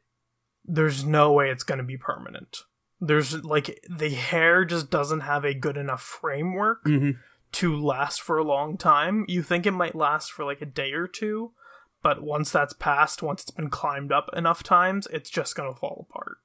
there's 0.64 1.04
no 1.04 1.32
way 1.32 1.50
it's 1.50 1.64
gonna 1.64 1.82
be 1.82 1.96
permanent 1.96 2.58
there's 3.02 3.42
like 3.42 3.82
the 3.88 4.10
hair 4.10 4.62
just 4.62 4.90
doesn't 4.90 5.20
have 5.20 5.42
a 5.42 5.54
good 5.54 5.78
enough 5.78 6.02
framework 6.02 6.84
Mhm. 6.84 7.16
to 7.52 7.74
last 7.74 8.20
for 8.20 8.36
a 8.36 8.44
long 8.44 8.76
time. 8.76 9.24
You 9.26 9.42
think 9.42 9.64
it 9.64 9.70
might 9.70 9.94
last 9.94 10.30
for 10.30 10.44
like 10.44 10.60
a 10.60 10.66
day 10.66 10.92
or 10.92 11.08
two, 11.08 11.54
but 12.02 12.22
once 12.22 12.52
that's 12.52 12.74
passed, 12.74 13.22
once 13.22 13.40
it's 13.40 13.52
been 13.52 13.70
climbed 13.70 14.12
up 14.12 14.28
enough 14.34 14.62
times, 14.62 15.06
it's 15.10 15.30
just 15.30 15.56
gonna 15.56 15.74
fall 15.74 16.06
apart. 16.10 16.40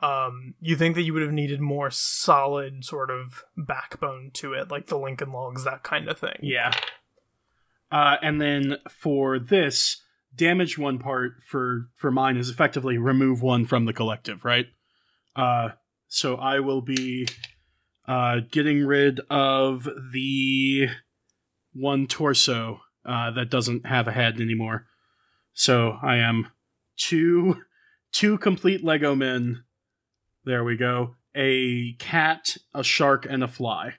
Um, 0.00 0.54
you 0.60 0.76
think 0.76 0.94
that 0.94 1.02
you 1.02 1.12
would 1.12 1.22
have 1.22 1.32
needed 1.32 1.60
more 1.60 1.90
solid 1.90 2.84
sort 2.84 3.10
of 3.10 3.42
backbone 3.56 4.30
to 4.34 4.52
it, 4.52 4.70
like 4.70 4.86
the 4.86 4.96
Lincoln 4.98 5.32
Logs, 5.32 5.64
that 5.64 5.82
kind 5.82 6.08
of 6.08 6.18
thing. 6.20 6.38
Yeah. 6.40 6.70
Uh, 7.90 8.16
and 8.22 8.40
then 8.40 8.76
for 8.88 9.40
this, 9.40 10.03
damage 10.36 10.78
one 10.78 10.98
part 10.98 11.32
for 11.46 11.88
for 11.96 12.10
mine 12.10 12.36
is 12.36 12.50
effectively 12.50 12.98
remove 12.98 13.42
one 13.42 13.64
from 13.66 13.84
the 13.84 13.92
collective, 13.92 14.44
right? 14.44 14.66
Uh, 15.36 15.70
so 16.08 16.36
I 16.36 16.60
will 16.60 16.80
be 16.80 17.26
uh, 18.06 18.40
getting 18.50 18.84
rid 18.84 19.20
of 19.30 19.88
the 20.12 20.88
one 21.72 22.06
torso 22.06 22.80
uh, 23.04 23.30
that 23.32 23.50
doesn't 23.50 23.86
have 23.86 24.08
a 24.08 24.12
head 24.12 24.40
anymore. 24.40 24.86
So 25.52 25.98
I 26.02 26.16
am 26.16 26.48
two 26.96 27.62
two 28.12 28.38
complete 28.38 28.84
Lego 28.84 29.14
men. 29.14 29.64
There 30.44 30.64
we 30.64 30.76
go. 30.76 31.16
A 31.34 31.94
cat, 31.94 32.56
a 32.72 32.84
shark, 32.84 33.26
and 33.28 33.42
a 33.42 33.48
fly. 33.48 33.94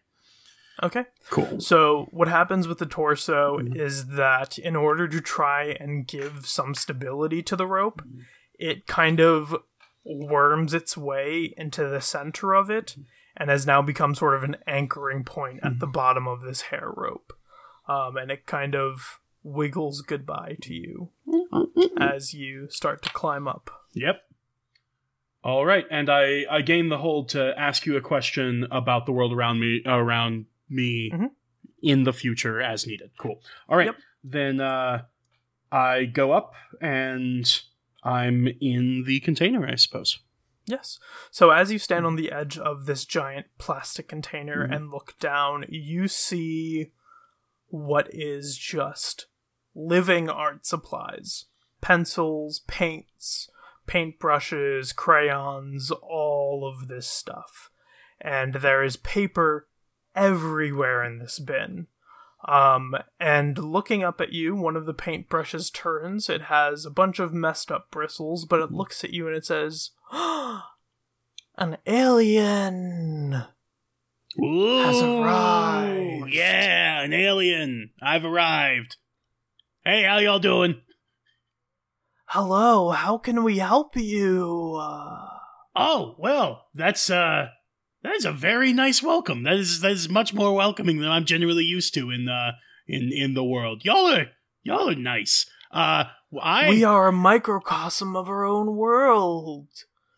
Okay. 0.83 1.05
Cool. 1.29 1.59
So 1.61 2.07
what 2.11 2.27
happens 2.27 2.67
with 2.67 2.79
the 2.79 2.85
torso 2.85 3.59
Mhm. 3.59 3.75
is 3.77 4.07
that 4.07 4.57
in 4.57 4.75
order 4.75 5.07
to 5.07 5.21
try 5.21 5.75
and 5.79 6.05
give 6.07 6.45
some 6.45 6.75
stability 6.75 7.41
to 7.43 7.55
the 7.55 7.65
rope, 7.67 8.01
Mhm. 8.01 8.23
it 8.59 8.87
kind 8.87 9.19
of 9.19 9.55
worms 10.03 10.73
its 10.73 10.95
way 10.97 11.53
into 11.57 11.87
the 11.87 12.01
center 12.01 12.53
of 12.53 12.69
it 12.69 12.97
and 13.37 13.49
has 13.49 13.65
now 13.65 13.81
become 13.81 14.13
sort 14.15 14.35
of 14.35 14.43
an 14.43 14.57
anchoring 14.67 15.23
point 15.23 15.59
at 15.63 15.79
the 15.79 15.87
bottom 15.87 16.27
of 16.27 16.41
this 16.41 16.61
hair 16.63 16.91
rope. 16.95 17.33
Um, 17.87 18.17
and 18.17 18.29
it 18.31 18.45
kind 18.45 18.75
of 18.75 19.19
wiggles 19.43 20.01
goodbye 20.01 20.57
to 20.61 20.73
you 20.73 21.11
as 21.97 22.33
you 22.33 22.67
start 22.69 23.01
to 23.03 23.09
climb 23.13 23.47
up. 23.47 23.69
Yep. 23.93 24.21
All 25.43 25.65
right, 25.65 25.85
and 25.91 26.09
I 26.09 26.45
I 26.49 26.61
gain 26.61 26.89
the 26.89 26.97
hold 26.97 27.29
to 27.29 27.53
ask 27.57 27.85
you 27.85 27.95
a 27.97 28.01
question 28.01 28.67
about 28.71 29.05
the 29.05 29.11
world 29.11 29.31
around 29.31 29.59
me 29.59 29.83
around 29.85 30.47
me 30.69 31.11
Mhm. 31.11 31.31
in 31.81 32.03
the 32.03 32.13
future 32.13 32.61
as 32.61 32.85
needed. 32.87 33.11
Cool. 33.17 33.41
All 33.69 33.77
right, 33.77 33.87
Yep. 33.87 33.95
then 34.23 34.61
uh, 34.61 35.05
I 35.71 36.05
go 36.05 36.31
up 36.31 36.53
and 36.81 37.61
I'm 38.03 38.47
in 38.61 39.03
the 39.05 39.19
container, 39.21 39.67
I 39.67 39.75
suppose. 39.75 40.19
Yes. 40.67 40.99
So 41.29 41.51
as 41.51 41.71
you 41.71 41.77
stand 41.77 42.05
on 42.07 42.15
the 42.15 42.31
edge 42.31 42.57
of 42.57 42.85
this 42.87 43.05
giant 43.05 43.45
plastic 43.59 44.07
container 44.07 44.67
Mhm. 44.67 44.75
and 44.75 44.89
look 44.91 45.17
down, 45.19 45.65
you 45.69 46.07
see 46.07 46.91
what 47.67 48.07
is 48.11 48.57
just 48.57 49.27
living 49.75 50.29
art 50.29 50.65
supplies 50.65 51.45
pencils, 51.81 52.61
paints, 52.67 53.47
paintbrushes, 53.87 54.95
crayons, 54.95 55.91
all 55.91 56.67
of 56.67 56.87
this 56.87 57.07
stuff. 57.07 57.69
And 58.19 58.55
there 58.55 58.83
is 58.83 58.97
paper 58.97 59.67
everywhere 60.15 61.03
in 61.03 61.19
this 61.19 61.39
bin. 61.39 61.87
Um, 62.47 62.95
and 63.19 63.57
looking 63.57 64.03
up 64.03 64.21
at 64.21 64.31
you, 64.31 64.55
one 64.55 64.75
of 64.75 64.85
the 64.85 64.93
paintbrushes 64.93 65.73
turns. 65.73 66.29
It 66.29 66.43
has 66.43 66.85
a 66.85 66.91
bunch 66.91 67.19
of 67.19 67.33
messed 67.33 67.71
up 67.71 67.89
bristles, 67.91 68.45
but 68.45 68.59
it 68.59 68.71
looks 68.71 69.03
at 69.03 69.11
you 69.11 69.27
and 69.27 69.35
it 69.35 69.45
says, 69.45 69.91
An 70.11 71.77
alien! 71.85 73.43
Has 74.37 75.01
arrived. 75.01 76.29
Yeah, 76.29 77.01
an 77.01 77.13
alien. 77.13 77.91
I've 78.01 78.25
arrived. 78.25 78.97
Hey, 79.83 80.03
how 80.03 80.17
y'all 80.17 80.39
doing? 80.39 80.81
Hello, 82.27 82.89
how 82.91 83.17
can 83.17 83.43
we 83.43 83.59
help 83.59 83.95
you? 83.95 84.77
Uh, 84.79 85.35
Oh, 85.75 86.15
well, 86.17 86.67
that's 86.73 87.09
uh 87.09 87.49
that 88.05 88.15
is 88.15 88.25
a 88.25 88.31
very 88.31 88.71
nice 88.71 89.01
welcome. 89.01 89.43
That 89.43 89.55
is 89.55 89.81
that 89.81 89.91
is 89.91 90.07
much 90.07 90.33
more 90.33 90.53
welcoming 90.53 90.99
than 90.99 91.09
I'm 91.09 91.25
generally 91.25 91.63
used 91.63 91.93
to 91.95 92.11
in 92.11 92.29
uh 92.29 92.51
in 92.87 93.11
in 93.11 93.33
the 93.33 93.43
world. 93.43 93.83
Y'all 93.83 94.07
are 94.07 94.27
y'all 94.63 94.89
are 94.89 94.95
nice. 94.95 95.49
Uh 95.71 96.05
I 96.39 96.69
we 96.69 96.83
are 96.83 97.07
a 97.07 97.11
microcosm 97.11 98.15
of 98.15 98.29
our 98.29 98.45
own 98.45 98.75
world. 98.75 99.69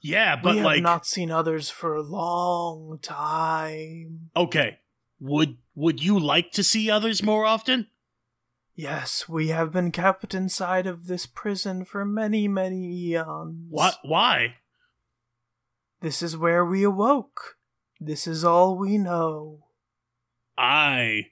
Yeah, 0.01 0.35
but 0.35 0.51
we 0.51 0.57
have 0.57 0.65
like 0.65 0.83
not 0.83 1.05
seen 1.05 1.31
others 1.31 1.69
for 1.69 1.95
a 1.95 2.01
long 2.01 2.99
time. 3.01 4.31
okay. 4.35 4.79
Would 5.19 5.57
would 5.73 6.03
you 6.03 6.19
like 6.19 6.51
to 6.51 6.63
see 6.63 6.91
others 6.91 7.23
more 7.23 7.45
often? 7.45 7.87
Yes, 8.75 9.27
we 9.27 9.47
have 9.47 9.71
been 9.71 9.91
kept 9.91 10.35
inside 10.35 10.85
of 10.85 11.07
this 11.07 11.25
prison 11.25 11.85
for 11.85 12.05
many, 12.05 12.47
many 12.47 12.93
eons. 13.07 13.65
What 13.69 13.95
why? 14.03 14.55
This 16.01 16.21
is 16.21 16.37
where 16.37 16.63
we 16.63 16.83
awoke. 16.83 17.56
This 17.99 18.27
is 18.27 18.43
all 18.43 18.77
we 18.77 18.97
know. 18.97 19.65
I 20.57 21.27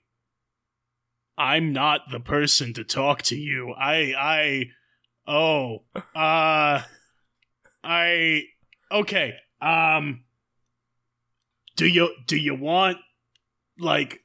I'm 1.37 1.73
not 1.73 2.01
the 2.11 2.19
person 2.19 2.73
to 2.73 2.83
talk 2.83 3.21
to 3.23 3.35
you. 3.35 3.73
I 3.77 4.13
I 4.17 4.65
oh 5.27 5.83
uh 6.15 6.81
I 7.83 8.43
okay. 8.91 9.35
Um 9.61 10.23
do 11.75 11.87
you 11.87 12.09
do 12.25 12.37
you 12.37 12.55
want 12.55 12.97
like 13.77 14.21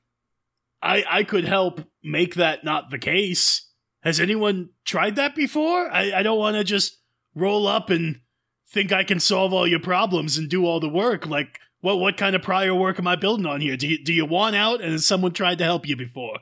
I 0.82 1.04
I 1.08 1.24
could 1.24 1.44
help 1.44 1.80
make 2.02 2.36
that 2.36 2.64
not 2.64 2.90
the 2.90 2.98
case. 2.98 3.68
Has 4.02 4.18
anyone 4.18 4.70
tried 4.86 5.16
that 5.16 5.34
before? 5.34 5.90
I, 5.90 6.12
I 6.12 6.22
don't 6.22 6.38
want 6.38 6.56
to 6.56 6.64
just 6.64 6.98
roll 7.34 7.66
up 7.66 7.90
and 7.90 8.20
think 8.66 8.92
I 8.92 9.04
can 9.04 9.20
solve 9.20 9.52
all 9.52 9.66
your 9.66 9.80
problems 9.80 10.38
and 10.38 10.48
do 10.48 10.64
all 10.64 10.80
the 10.80 10.88
work. 10.88 11.26
Like 11.26 11.58
what 11.80 11.98
what 11.98 12.16
kind 12.16 12.36
of 12.36 12.42
prior 12.42 12.74
work 12.74 12.98
am 12.98 13.06
I 13.06 13.16
building 13.16 13.46
on 13.46 13.60
here? 13.60 13.76
Do 13.76 13.88
you 13.88 14.02
do 14.02 14.12
you 14.12 14.24
want 14.24 14.56
out 14.56 14.80
and 14.80 14.92
has 14.92 15.06
someone 15.06 15.32
tried 15.32 15.58
to 15.58 15.64
help 15.64 15.86
you 15.86 15.96
before? 15.96 16.38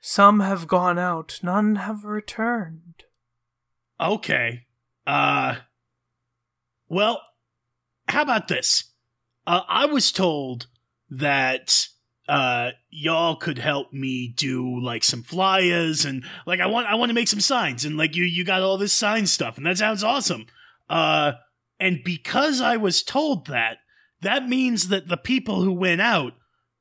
Some 0.00 0.40
have 0.40 0.68
gone 0.68 0.98
out, 0.98 1.40
none 1.42 1.76
have 1.76 2.04
returned. 2.04 3.04
Okay. 4.00 4.66
Uh 5.06 5.56
well, 6.88 7.20
how 8.06 8.22
about 8.22 8.48
this? 8.48 8.92
Uh, 9.46 9.62
I 9.68 9.86
was 9.86 10.12
told 10.12 10.66
that 11.10 11.86
uh 12.28 12.72
y'all 12.90 13.36
could 13.36 13.58
help 13.58 13.92
me 13.92 14.28
do 14.28 14.80
like 14.80 15.04
some 15.04 15.22
flyers 15.22 16.04
and 16.04 16.24
like 16.44 16.60
I 16.60 16.66
want 16.66 16.86
I 16.86 16.96
want 16.96 17.10
to 17.10 17.14
make 17.14 17.28
some 17.28 17.40
signs 17.40 17.84
and 17.84 17.96
like 17.96 18.14
you 18.14 18.24
you 18.24 18.44
got 18.44 18.62
all 18.62 18.78
this 18.78 18.92
sign 18.92 19.26
stuff 19.26 19.56
and 19.56 19.64
that 19.64 19.78
sounds 19.78 20.04
awesome. 20.04 20.46
Uh 20.90 21.32
and 21.78 22.02
because 22.04 22.60
I 22.60 22.76
was 22.76 23.02
told 23.02 23.46
that, 23.46 23.78
that 24.26 24.48
means 24.48 24.88
that 24.88 25.08
the 25.08 25.16
people 25.16 25.62
who 25.62 25.72
went 25.72 26.00
out 26.00 26.34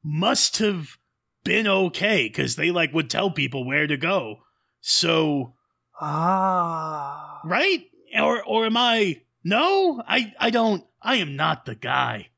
must 0.04 0.58
have 0.58 0.98
been 1.44 1.68
okay 1.68 2.28
cuz 2.30 2.56
they 2.56 2.72
like 2.72 2.94
would 2.94 3.10
tell 3.10 3.32
people 3.32 3.66
where 3.66 3.88
to 3.88 3.98
go. 3.98 4.42
So 4.82 5.54
Ah. 6.02 7.42
right? 7.44 7.86
Or 8.20 8.44
or 8.44 8.66
am 8.66 8.78
I? 8.78 9.22
No, 9.44 10.02
I 10.08 10.34
I 10.40 10.50
don't. 10.50 10.84
I 11.02 11.16
am 11.18 11.36
not 11.36 11.66
the 11.66 11.76
guy. 11.76 12.30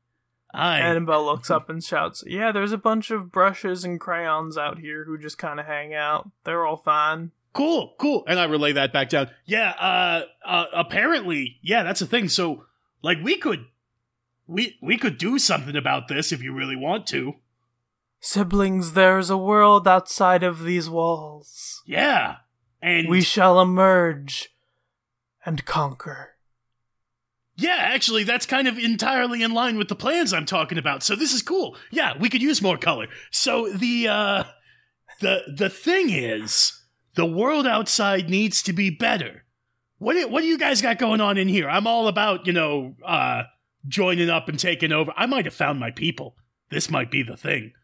I 0.52 0.80
Annabelle 0.80 1.24
looks 1.24 1.50
up 1.50 1.68
and 1.68 1.82
shouts, 1.84 2.24
Yeah, 2.26 2.52
there's 2.52 2.72
a 2.72 2.78
bunch 2.78 3.10
of 3.10 3.30
brushes 3.30 3.84
and 3.84 4.00
crayons 4.00 4.56
out 4.56 4.78
here 4.78 5.04
who 5.04 5.18
just 5.18 5.38
kind 5.38 5.60
of 5.60 5.66
hang 5.66 5.94
out. 5.94 6.30
They're 6.44 6.64
all 6.66 6.76
fine. 6.78 7.32
cool, 7.52 7.94
cool. 7.98 8.24
And 8.26 8.38
I 8.38 8.44
relay 8.44 8.72
that 8.72 8.92
back 8.92 9.08
down. 9.10 9.28
Yeah. 9.44 9.70
Uh. 9.70 10.22
uh 10.44 10.64
apparently, 10.72 11.58
yeah, 11.62 11.82
that's 11.82 12.00
a 12.02 12.06
thing. 12.06 12.28
So, 12.28 12.64
like, 13.02 13.18
we 13.22 13.36
could, 13.36 13.66
we 14.48 14.78
we 14.82 14.96
could 14.96 15.18
do 15.18 15.38
something 15.38 15.76
about 15.76 16.08
this 16.08 16.32
if 16.32 16.42
you 16.42 16.52
really 16.52 16.76
want 16.76 17.06
to. 17.08 17.34
Siblings, 18.20 18.94
there's 18.94 19.30
a 19.30 19.36
world 19.36 19.86
outside 19.86 20.42
of 20.42 20.64
these 20.64 20.90
walls. 20.90 21.82
Yeah. 21.86 22.36
And 22.82 23.08
We 23.08 23.22
shall 23.22 23.60
emerge 23.60 24.48
and 25.44 25.64
conquer. 25.64 26.34
Yeah, 27.56 27.76
actually, 27.78 28.24
that's 28.24 28.46
kind 28.46 28.68
of 28.68 28.78
entirely 28.78 29.42
in 29.42 29.52
line 29.52 29.78
with 29.78 29.88
the 29.88 29.96
plans 29.96 30.32
I'm 30.32 30.46
talking 30.46 30.78
about. 30.78 31.02
So 31.02 31.14
this 31.16 31.34
is 31.34 31.42
cool. 31.42 31.76
Yeah, 31.90 32.16
we 32.18 32.28
could 32.28 32.42
use 32.42 32.62
more 32.62 32.78
color. 32.78 33.08
So 33.30 33.68
the 33.68 34.08
uh 34.08 34.44
the 35.20 35.42
the 35.56 35.68
thing 35.68 36.10
is, 36.10 36.72
the 37.14 37.26
world 37.26 37.66
outside 37.66 38.30
needs 38.30 38.62
to 38.62 38.72
be 38.72 38.90
better. 38.90 39.44
What 39.98 40.14
do, 40.14 40.28
what 40.28 40.42
do 40.42 40.46
you 40.46 40.56
guys 40.58 40.80
got 40.80 40.98
going 40.98 41.20
on 41.20 41.36
in 41.36 41.48
here? 41.48 41.68
I'm 41.68 41.88
all 41.88 42.06
about, 42.06 42.46
you 42.46 42.52
know, 42.52 42.94
uh 43.04 43.42
joining 43.86 44.30
up 44.30 44.48
and 44.48 44.58
taking 44.58 44.92
over. 44.92 45.12
I 45.16 45.26
might 45.26 45.44
have 45.44 45.54
found 45.54 45.78
my 45.78 45.90
people. 45.90 46.36
This 46.70 46.90
might 46.90 47.10
be 47.10 47.22
the 47.22 47.36
thing. 47.36 47.72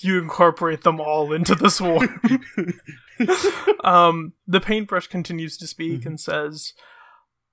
You 0.00 0.18
incorporate 0.18 0.82
them 0.82 1.00
all 1.00 1.32
into 1.32 1.54
the 1.54 1.70
swarm. 1.70 2.20
um, 3.84 4.32
the 4.44 4.60
paintbrush 4.60 5.06
continues 5.06 5.56
to 5.58 5.68
speak 5.68 6.04
and 6.04 6.18
says, 6.18 6.72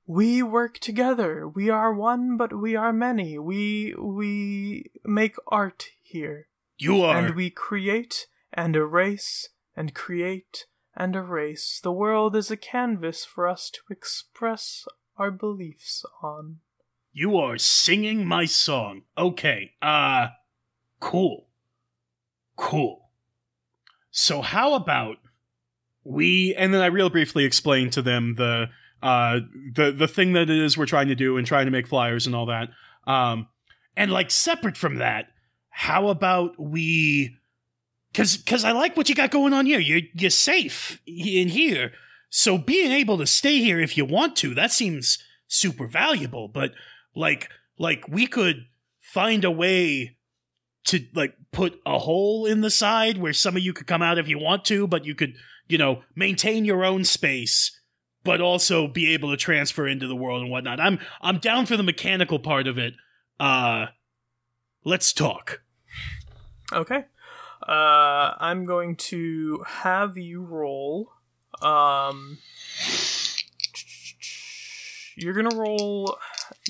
"We 0.07 0.41
work 0.41 0.79
together. 0.79 1.47
We 1.47 1.69
are 1.69 1.93
one, 1.93 2.35
but 2.35 2.59
we 2.59 2.75
are 2.75 2.91
many. 2.91 3.37
We 3.37 3.93
we 3.95 4.89
make 5.05 5.35
art 5.49 5.89
here, 6.01 6.47
You 6.79 7.03
are 7.03 7.15
and 7.15 7.35
we 7.35 7.51
create 7.51 8.25
and 8.51 8.75
erase 8.75 9.49
and 9.75 9.93
create 9.93 10.65
and 10.95 11.15
erase. 11.15 11.79
The 11.79 11.91
world 11.91 12.35
is 12.35 12.49
a 12.49 12.57
canvas 12.57 13.23
for 13.23 13.47
us 13.47 13.69
to 13.69 13.81
express 13.91 14.85
our 15.17 15.29
beliefs 15.29 16.03
on." 16.23 16.61
You 17.19 17.35
are 17.35 17.57
singing 17.57 18.25
my 18.25 18.45
song. 18.45 19.01
Okay. 19.17 19.73
Uh 19.81 20.27
cool. 21.01 21.49
Cool. 22.55 23.09
So 24.09 24.41
how 24.41 24.73
about 24.73 25.17
we 26.05 26.55
and 26.55 26.73
then 26.73 26.79
I 26.79 26.85
real 26.85 27.09
briefly 27.09 27.43
explain 27.43 27.89
to 27.89 28.01
them 28.01 28.35
the 28.37 28.67
uh 29.03 29.41
the 29.75 29.91
the 29.91 30.07
thing 30.07 30.31
that 30.31 30.43
it 30.43 30.63
is 30.63 30.77
we're 30.77 30.85
trying 30.85 31.09
to 31.09 31.15
do 31.15 31.35
and 31.35 31.45
trying 31.45 31.65
to 31.65 31.71
make 31.71 31.87
flyers 31.87 32.25
and 32.25 32.33
all 32.33 32.45
that. 32.45 32.69
Um 33.05 33.49
and 33.97 34.11
like 34.11 34.31
separate 34.31 34.77
from 34.77 34.99
that, 34.99 35.25
how 35.71 36.07
about 36.07 36.57
we 36.57 37.35
cuz 38.13 38.37
cuz 38.37 38.63
I 38.63 38.71
like 38.71 38.95
what 38.95 39.09
you 39.09 39.15
got 39.15 39.29
going 39.29 39.51
on 39.51 39.65
here. 39.65 39.81
You're 39.81 40.07
you're 40.13 40.29
safe 40.29 41.01
in 41.05 41.49
here. 41.49 41.91
So 42.29 42.57
being 42.57 42.93
able 42.93 43.17
to 43.17 43.27
stay 43.27 43.57
here 43.57 43.81
if 43.81 43.97
you 43.97 44.05
want 44.05 44.37
to, 44.37 44.55
that 44.55 44.71
seems 44.71 45.21
super 45.49 45.85
valuable, 45.85 46.47
but 46.47 46.71
like 47.15 47.49
like 47.77 48.07
we 48.07 48.27
could 48.27 48.65
find 48.99 49.43
a 49.43 49.51
way 49.51 50.17
to 50.85 51.05
like 51.13 51.35
put 51.51 51.79
a 51.85 51.99
hole 51.99 52.45
in 52.45 52.61
the 52.61 52.69
side 52.69 53.17
where 53.17 53.33
some 53.33 53.55
of 53.55 53.63
you 53.63 53.73
could 53.73 53.87
come 53.87 54.01
out 54.01 54.17
if 54.17 54.27
you 54.27 54.39
want 54.39 54.65
to 54.65 54.87
but 54.87 55.05
you 55.05 55.15
could 55.15 55.33
you 55.67 55.77
know 55.77 56.01
maintain 56.15 56.65
your 56.65 56.85
own 56.85 57.03
space 57.03 57.79
but 58.23 58.41
also 58.41 58.87
be 58.87 59.13
able 59.13 59.31
to 59.31 59.37
transfer 59.37 59.87
into 59.87 60.07
the 60.07 60.15
world 60.15 60.41
and 60.41 60.51
whatnot 60.51 60.79
i'm 60.79 60.99
i'm 61.21 61.39
down 61.39 61.65
for 61.65 61.77
the 61.77 61.83
mechanical 61.83 62.39
part 62.39 62.67
of 62.67 62.77
it 62.77 62.93
uh 63.39 63.87
let's 64.83 65.11
talk 65.11 65.61
Okay. 66.71 67.05
Uh, 67.67 68.33
I'm 68.39 68.65
going 68.65 68.95
to 68.95 69.63
have 69.67 70.17
you 70.17 70.43
roll. 70.43 71.11
Um, 71.61 72.37
you're 75.15 75.33
gonna 75.33 75.55
roll. 75.55 76.17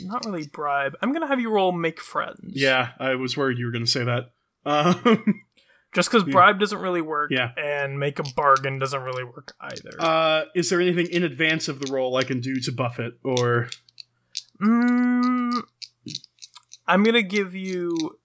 Not 0.04 0.26
really 0.26 0.48
bribe. 0.48 0.96
I'm 1.02 1.12
gonna 1.14 1.28
have 1.28 1.40
you 1.40 1.50
roll 1.52 1.72
make 1.72 2.00
friends. 2.00 2.40
yeah 2.54 2.90
i 3.00 3.16
was 3.16 3.36
worried 3.38 3.58
you 3.58 3.66
were 3.66 3.72
going 3.72 3.86
to 3.86 3.92
say 3.92 4.04
that 4.04 4.32
um 4.66 5.42
Just 5.96 6.12
because 6.12 6.28
Yeah. 6.28 6.34
bribe 6.34 6.60
doesn't 6.60 6.78
really 6.80 7.02
work. 7.02 7.32
Yeah. 7.32 7.50
And 7.58 8.00
make 8.00 8.20
a 8.20 8.24
bargain 8.36 8.78
doesn't 8.78 9.02
really 9.02 9.24
work 9.24 9.54
either. 9.60 9.92
uh 10.00 10.44
is 10.54 10.70
there 10.70 10.80
anything 10.80 11.08
in 11.12 11.24
advance 11.24 11.68
of 11.68 11.80
the 11.80 11.92
roll 11.92 12.16
i 12.18 12.24
can 12.24 12.40
do 12.42 12.60
to 12.60 12.72
buff 12.72 13.00
it 13.00 13.14
or 13.24 13.70
Mm, 14.62 15.62
I'm 16.88 17.04
gonna 17.04 17.22
give 17.22 17.56
you 17.56 18.18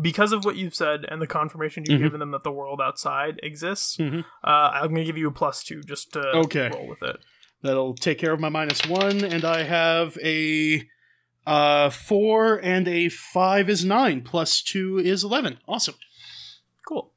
because 0.00 0.32
of 0.32 0.44
what 0.44 0.56
you've 0.56 0.74
said 0.74 1.04
and 1.08 1.20
the 1.22 1.26
confirmation 1.26 1.84
you've 1.86 2.00
Mhm. 2.00 2.04
given 2.04 2.20
them 2.20 2.30
that 2.32 2.44
the 2.44 2.52
world 2.52 2.80
outside 2.80 3.40
exists. 3.42 3.96
Mhm. 3.96 4.24
Uh, 4.44 4.70
I'm 4.72 4.90
gonna 4.94 5.04
give 5.04 5.16
you 5.18 5.28
a 5.28 5.32
plus 5.32 5.64
two 5.64 5.82
just 5.82 6.12
to 6.12 6.20
Okay. 6.44 6.68
roll 6.72 6.86
with 6.86 7.02
it. 7.02 7.16
That'll 7.62 7.94
take 7.94 8.18
care 8.18 8.32
of 8.32 8.40
my 8.40 8.48
minus 8.48 8.86
one, 8.86 9.22
and 9.24 9.44
I 9.44 9.62
have 9.64 10.16
a 10.24 10.82
uh 11.46 11.90
four 11.90 12.56
and 12.62 12.86
a 12.88 13.08
five 13.08 13.68
is 13.68 13.84
nine, 13.84 14.22
plus 14.22 14.62
two 14.62 14.98
is 14.98 15.24
eleven. 15.24 15.58
Awesome. 15.68 15.94
Cool. 16.88 17.12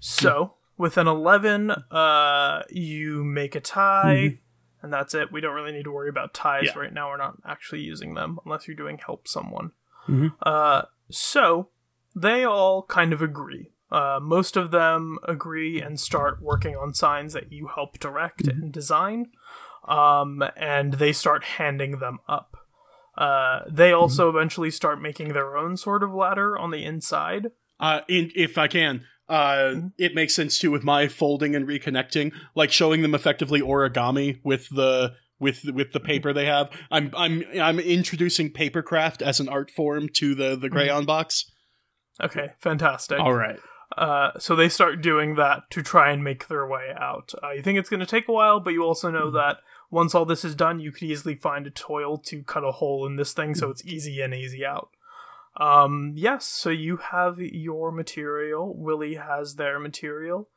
So 0.00 0.54
with 0.76 0.96
an 0.98 1.06
eleven, 1.08 1.70
uh, 1.70 2.62
you 2.70 3.24
make 3.24 3.54
a 3.54 3.60
tie, 3.60 4.40
and 4.82 4.92
that's 4.92 5.14
it. 5.14 5.32
We 5.32 5.40
don't 5.40 5.54
really 5.54 5.72
need 5.72 5.84
to 5.84 5.92
worry 5.92 6.08
about 6.10 6.34
ties 6.34 6.64
Yeah. 6.74 6.78
right 6.78 6.92
now. 6.92 7.08
We're 7.10 7.16
not 7.16 7.36
actually 7.46 7.80
using 7.80 8.14
them 8.14 8.38
unless 8.44 8.66
you're 8.68 8.76
doing 8.76 8.98
help 8.98 9.26
someone. 9.28 9.70
Mhm. 10.08 10.34
Uh, 10.42 10.82
so 11.10 11.70
they 12.14 12.44
all 12.44 12.82
kind 12.82 13.12
of 13.12 13.22
agree. 13.22 13.70
Uh, 13.90 14.18
most 14.20 14.56
of 14.56 14.72
them 14.72 15.18
agree 15.22 15.80
and 15.80 16.00
start 16.00 16.42
working 16.42 16.74
on 16.76 16.92
signs 16.92 17.32
that 17.32 17.52
you 17.52 17.68
help 17.68 17.98
direct 18.00 18.46
and 18.48 18.72
design. 18.72 19.30
Um, 19.86 20.42
and 20.56 20.94
they 20.94 21.12
start 21.12 21.44
handing 21.44 21.98
them 21.98 22.18
up. 22.28 22.56
Uh, 23.16 23.60
they 23.70 23.92
also 23.92 24.28
eventually 24.28 24.70
start 24.70 25.00
making 25.00 25.32
their 25.32 25.56
own 25.56 25.76
sort 25.76 26.02
of 26.02 26.12
ladder 26.12 26.58
on 26.58 26.70
the 26.70 26.84
inside. 26.84 27.52
Uh, 27.78 28.00
in, 28.08 28.30
if 28.34 28.58
I 28.58 28.66
can, 28.66 29.04
uh, 29.28 29.74
it 29.98 30.14
makes 30.14 30.34
sense 30.34 30.58
too 30.58 30.70
with 30.70 30.84
my 30.84 31.08
folding 31.08 31.54
and 31.54 31.66
reconnecting, 31.66 32.32
like 32.54 32.72
showing 32.72 33.02
them 33.02 33.14
effectively 33.14 33.60
origami 33.60 34.40
with 34.44 34.68
the 34.70 35.14
with 35.38 35.64
with 35.72 35.92
the 35.92 36.00
paper 36.00 36.32
they 36.32 36.46
have. 36.46 36.70
I'm 36.90 37.10
I'm 37.16 37.44
I'm 37.60 37.78
introducing 37.78 38.50
papercraft 38.50 39.22
as 39.22 39.40
an 39.40 39.48
art 39.48 39.70
form 39.70 40.08
to 40.14 40.34
the 40.34 40.56
the 40.56 40.70
crayon 40.70 41.04
box. 41.04 41.50
Okay, 42.22 42.52
fantastic. 42.60 43.18
All 43.18 43.34
right. 43.34 43.58
Uh, 43.96 44.30
so 44.38 44.56
they 44.56 44.68
start 44.68 45.00
doing 45.02 45.36
that 45.36 45.62
to 45.70 45.82
try 45.82 46.10
and 46.10 46.24
make 46.24 46.48
their 46.48 46.66
way 46.66 46.92
out. 46.98 47.32
Uh, 47.42 47.50
you 47.50 47.62
think 47.62 47.78
it's 47.78 47.90
going 47.90 48.00
to 48.00 48.06
take 48.06 48.28
a 48.28 48.32
while, 48.32 48.58
but 48.58 48.72
you 48.72 48.82
also 48.82 49.10
know 49.10 49.30
that 49.30 49.58
once 49.94 50.12
all 50.14 50.24
this 50.24 50.44
is 50.44 50.56
done, 50.56 50.80
you 50.80 50.90
could 50.90 51.04
easily 51.04 51.36
find 51.36 51.66
a 51.66 51.70
toil 51.70 52.18
to 52.18 52.42
cut 52.42 52.64
a 52.64 52.72
hole 52.72 53.06
in 53.06 53.14
this 53.14 53.32
thing, 53.32 53.54
so 53.54 53.70
it's 53.70 53.84
easy 53.86 54.20
and 54.20 54.34
easy 54.34 54.66
out. 54.66 54.90
Um, 55.56 56.12
yes, 56.16 56.44
so 56.46 56.70
you 56.70 56.96
have 56.96 57.38
your 57.38 57.92
material. 57.92 58.74
Willie 58.76 59.14
has 59.14 59.54
their 59.54 59.78
material, 59.78 60.48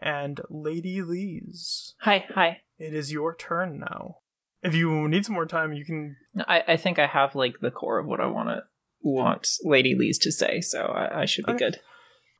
and 0.00 0.40
Lady 0.48 1.02
Lees. 1.02 1.94
Hi, 2.00 2.24
hi. 2.34 2.62
It 2.78 2.94
is 2.94 3.12
your 3.12 3.36
turn 3.36 3.80
now. 3.80 4.18
If 4.62 4.74
you 4.74 5.06
need 5.08 5.26
some 5.26 5.34
more 5.34 5.46
time, 5.46 5.74
you 5.74 5.84
can. 5.84 6.16
I, 6.48 6.62
I 6.66 6.76
think 6.78 6.98
I 6.98 7.06
have 7.06 7.34
like 7.34 7.60
the 7.60 7.70
core 7.70 7.98
of 7.98 8.06
what 8.06 8.20
I 8.20 8.26
want 8.26 8.48
to 8.48 8.62
want 9.02 9.46
Lady 9.62 9.94
Lees 9.94 10.18
to 10.20 10.32
say, 10.32 10.62
so 10.62 10.86
I, 10.86 11.22
I 11.22 11.24
should 11.26 11.44
be 11.44 11.52
Okay. 11.52 11.66
good. 11.66 11.80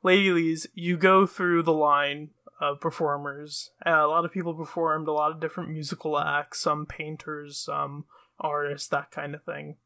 Lady 0.02 0.32
Lees, 0.32 0.66
you 0.74 0.96
go 0.96 1.26
through 1.26 1.62
the 1.64 1.72
line 1.72 2.30
of 2.60 2.80
performers. 2.80 3.70
Uh, 3.84 3.90
a 3.90 4.08
lot 4.08 4.24
of 4.24 4.32
people 4.32 4.54
performed, 4.54 5.08
a 5.08 5.12
lot 5.12 5.30
of 5.30 5.40
different 5.40 5.70
musical 5.70 6.18
acts, 6.18 6.60
some 6.60 6.86
painters, 6.86 7.58
some 7.58 8.04
artists, 8.40 8.88
that 8.88 9.10
kind 9.10 9.34
of 9.34 9.42
thing. 9.44 9.76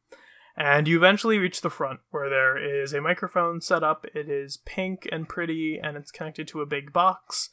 And 0.57 0.87
you 0.87 0.97
eventually 0.97 1.39
reach 1.39 1.61
the 1.61 1.71
front 1.71 2.01
where 2.11 2.29
there 2.29 2.59
is 2.59 2.93
a 2.93 3.01
microphone 3.01 3.61
set 3.61 3.83
up. 3.83 4.05
It 4.15 4.29
is 4.29 4.59
pink 4.59 5.09
and 5.11 5.29
pretty, 5.29 5.81
and 5.83 5.97
it's 5.97 6.11
connected 6.11 6.49
to 6.49 6.61
a 6.61 6.67
big 6.67 6.93
box. 6.93 7.51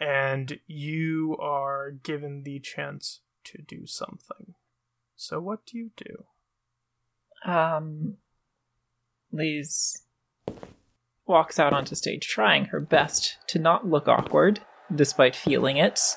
And 0.00 0.60
you 0.66 1.36
are 1.40 1.90
given 1.90 2.42
the 2.42 2.58
chance 2.60 3.20
to 3.44 3.62
do 3.62 3.86
something. 3.86 4.54
So, 5.16 5.40
what 5.40 5.64
do 5.66 5.78
you 5.78 5.90
do? 5.96 6.24
Um, 7.50 8.16
Lees 9.32 10.02
walks 11.26 11.58
out 11.58 11.72
onto 11.72 11.94
stage, 11.94 12.26
trying 12.26 12.66
her 12.66 12.80
best 12.80 13.36
to 13.48 13.58
not 13.58 13.86
look 13.86 14.08
awkward, 14.08 14.60
despite 14.94 15.34
feeling 15.34 15.76
it, 15.76 16.16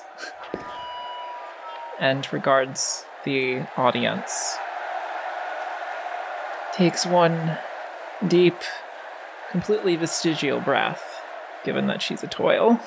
and 1.98 2.32
regards 2.32 3.04
the 3.24 3.66
audience. 3.76 4.56
Takes 6.72 7.04
one 7.04 7.58
deep, 8.26 8.56
completely 9.50 9.96
vestigial 9.96 10.60
breath, 10.60 11.20
given 11.64 11.86
that 11.88 12.00
she's 12.00 12.22
a 12.22 12.28
toil, 12.28 12.80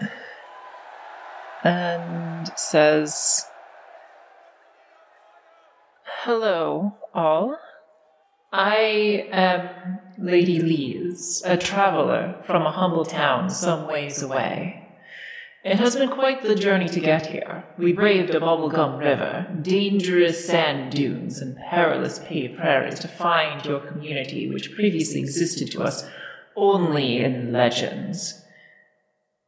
and 1.64 2.52
says, 2.56 3.46
Hello, 6.24 6.94
all. 7.14 7.58
I 8.54 9.28
am 9.32 9.98
Lady 10.18 10.60
Lees, 10.60 11.42
a 11.46 11.56
traveler 11.56 12.34
from 12.46 12.66
a 12.66 12.70
humble 12.70 13.06
town 13.06 13.48
some 13.48 13.86
ways 13.86 14.22
away. 14.22 14.90
It 15.64 15.76
has 15.76 15.96
been 15.96 16.10
quite 16.10 16.42
the 16.42 16.54
journey 16.54 16.88
to 16.90 17.00
get 17.00 17.28
here. 17.28 17.64
We 17.78 17.94
braved 17.94 18.28
a 18.34 18.40
bubblegum 18.40 18.98
river, 18.98 19.46
dangerous 19.62 20.46
sand 20.46 20.92
dunes, 20.92 21.40
and 21.40 21.56
perilous 21.56 22.18
paved 22.18 22.58
prairies 22.58 22.98
to 22.98 23.08
find 23.08 23.64
your 23.64 23.80
community, 23.80 24.50
which 24.50 24.74
previously 24.74 25.20
existed 25.20 25.70
to 25.72 25.82
us 25.82 26.06
only 26.54 27.24
in 27.24 27.52
legends. 27.52 28.44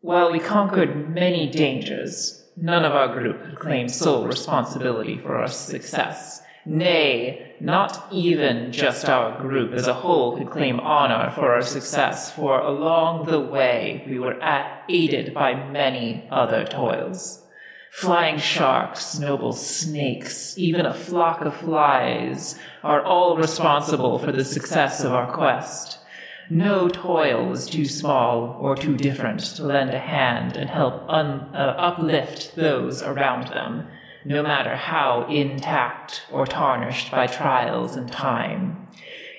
While 0.01 0.33
we 0.33 0.39
conquered 0.39 1.11
many 1.13 1.51
dangers, 1.51 2.43
none 2.57 2.87
of 2.87 2.93
our 2.93 3.13
group 3.13 3.59
claimed 3.59 3.91
sole 3.91 4.27
responsibility 4.27 5.19
for 5.19 5.37
our 5.37 5.49
success. 5.49 6.44
Nay, 6.67 7.55
not 7.61 8.07
even 8.11 8.73
just 8.73 9.09
our 9.09 9.39
group 9.39 9.73
as 9.75 9.87
a 9.87 9.93
whole 9.95 10.39
could 10.39 10.51
claim 10.51 10.81
honor 10.81 11.31
for 11.35 11.53
our 11.53 11.63
success, 11.63 12.31
for 12.31 12.59
along 12.61 13.27
the 13.27 13.41
way 13.41 14.03
we 14.07 14.19
were 14.19 14.39
aided 14.89 15.35
by 15.35 15.55
many 15.55 16.27
other 16.31 16.65
toils. 16.65 17.43
Flying 17.93 18.39
sharks, 18.39 19.19
noble 19.19 19.53
snakes, 19.53 20.59
even 20.59 20.85
a 20.85 20.95
flock 20.95 21.43
of 21.43 21.55
flies 21.55 22.59
are 22.83 23.03
all 23.05 23.37
responsible 23.37 24.19
for 24.19 24.33
the 24.33 24.45
success 24.45 25.05
of 25.05 25.13
our 25.13 25.31
quest. 25.33 25.99
No 26.51 26.89
toil 26.89 27.47
was 27.47 27.67
too 27.67 27.85
small 27.85 28.57
or 28.61 28.75
too 28.75 28.97
different 28.97 29.41
to 29.41 29.65
lend 29.65 29.91
a 29.91 29.99
hand 29.99 30.57
and 30.57 30.69
help 30.69 31.05
un- 31.09 31.49
uh, 31.55 31.75
uplift 31.79 32.57
those 32.57 33.03
around 33.03 33.49
them, 33.49 33.87
no 34.25 34.43
matter 34.43 34.75
how 34.75 35.27
intact 35.29 36.23
or 36.31 36.47
tarnished 36.47 37.11
by 37.11 37.27
trials 37.27 37.97
and 37.97 38.11
time. 38.11 38.89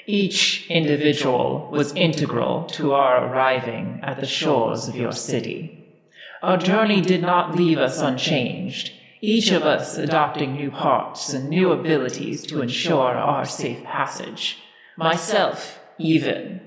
Each 0.05 0.69
individual 0.69 1.67
was 1.71 1.93
integral 1.93 2.65
to 2.73 2.93
our 2.93 3.27
arriving 3.27 3.99
at 4.03 4.19
the 4.19 4.27
shores 4.27 4.87
of 4.87 4.95
your 4.95 5.11
city. 5.11 5.85
Our 6.43 6.57
journey 6.57 7.01
did 7.01 7.21
not 7.21 7.55
leave 7.55 7.79
us 7.79 8.01
unchanged, 8.01 8.91
each 9.21 9.49
of 9.49 9.63
us 9.63 9.97
adopting 9.97 10.53
new 10.53 10.69
parts 10.69 11.33
and 11.33 11.49
new 11.49 11.71
abilities 11.71 12.43
to 12.47 12.61
ensure 12.61 13.15
our 13.15 13.45
safe 13.45 13.83
passage. 13.83 14.59
Myself, 14.97 15.79
even, 15.97 16.61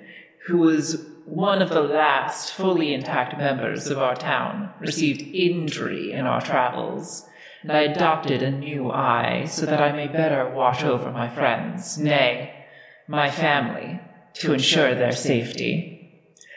who 0.48 0.58
was 0.58 1.06
one 1.24 1.62
of 1.62 1.68
the 1.68 1.82
last 1.82 2.52
fully 2.52 2.92
intact 2.92 3.38
members 3.38 3.86
of 3.88 3.98
our 3.98 4.16
town, 4.16 4.72
received 4.80 5.22
injury 5.34 6.10
in 6.10 6.26
our 6.26 6.40
travels, 6.40 7.26
and 7.62 7.72
I 7.72 7.80
adopted 7.80 8.42
a 8.42 8.50
new 8.50 8.90
eye 8.90 9.46
so 9.48 9.66
that 9.66 9.80
I 9.80 9.92
may 9.92 10.06
better 10.06 10.48
watch 10.48 10.84
over 10.84 11.10
my 11.10 11.28
friends, 11.28 11.98
nay, 11.98 12.66
my 13.08 13.30
family, 13.30 14.00
to 14.34 14.52
ensure 14.52 14.94
their 14.94 15.12
safety. 15.12 15.94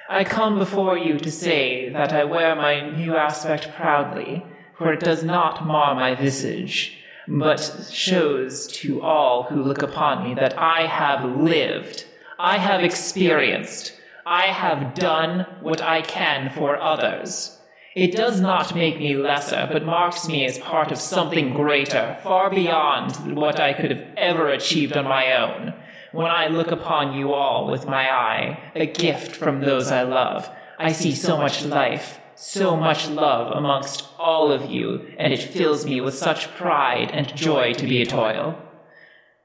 I 0.09 0.23
come 0.23 0.59
before 0.59 0.97
you 0.97 1.17
to 1.19 1.31
say 1.31 1.89
that 1.89 2.11
I 2.11 2.25
wear 2.25 2.55
my 2.55 2.91
new 2.91 3.15
aspect 3.15 3.71
proudly, 3.75 4.45
for 4.77 4.91
it 4.93 4.99
does 4.99 5.23
not 5.23 5.65
mar 5.65 5.95
my 5.95 6.15
visage, 6.15 6.97
but 7.27 7.87
shows 7.89 8.67
to 8.67 9.01
all 9.01 9.43
who 9.43 9.63
look 9.63 9.81
upon 9.81 10.23
me 10.23 10.33
that 10.35 10.57
I 10.57 10.85
have 10.85 11.23
lived, 11.23 12.05
I 12.37 12.57
have 12.57 12.83
experienced, 12.83 13.93
I 14.25 14.47
have 14.47 14.93
done 14.93 15.45
what 15.61 15.81
I 15.81 16.01
can 16.01 16.49
for 16.49 16.79
others. 16.79 17.57
It 17.93 18.15
does 18.15 18.39
not 18.39 18.73
make 18.73 18.99
me 18.99 19.17
lesser, 19.17 19.67
but 19.69 19.85
marks 19.85 20.25
me 20.29 20.45
as 20.45 20.57
part 20.57 20.93
of 20.93 20.97
something 20.97 21.53
greater, 21.53 22.17
far 22.23 22.49
beyond 22.49 23.35
what 23.35 23.59
I 23.59 23.73
could 23.73 23.91
have 23.91 24.05
ever 24.15 24.47
achieved 24.47 24.95
on 24.95 25.03
my 25.03 25.35
own. 25.35 25.73
When 26.13 26.31
I 26.31 26.47
look 26.47 26.71
upon 26.71 27.13
you 27.13 27.33
all 27.33 27.69
with 27.69 27.87
my 27.87 28.09
eye, 28.09 28.71
a 28.75 28.85
gift 28.85 29.35
from 29.35 29.59
those 29.59 29.91
I 29.91 30.03
love, 30.03 30.49
I 30.79 30.93
see 30.93 31.13
so 31.13 31.35
much 31.35 31.65
life, 31.65 32.19
so 32.33 32.77
much 32.77 33.09
love 33.09 33.51
amongst 33.51 34.07
all 34.17 34.53
of 34.53 34.71
you, 34.71 35.13
and 35.19 35.33
it 35.33 35.43
fills 35.43 35.85
me 35.85 35.99
with 35.99 36.13
such 36.13 36.53
pride 36.55 37.11
and 37.11 37.35
joy 37.35 37.73
to 37.73 37.85
be 37.85 38.01
a 38.01 38.05
toil. 38.05 38.57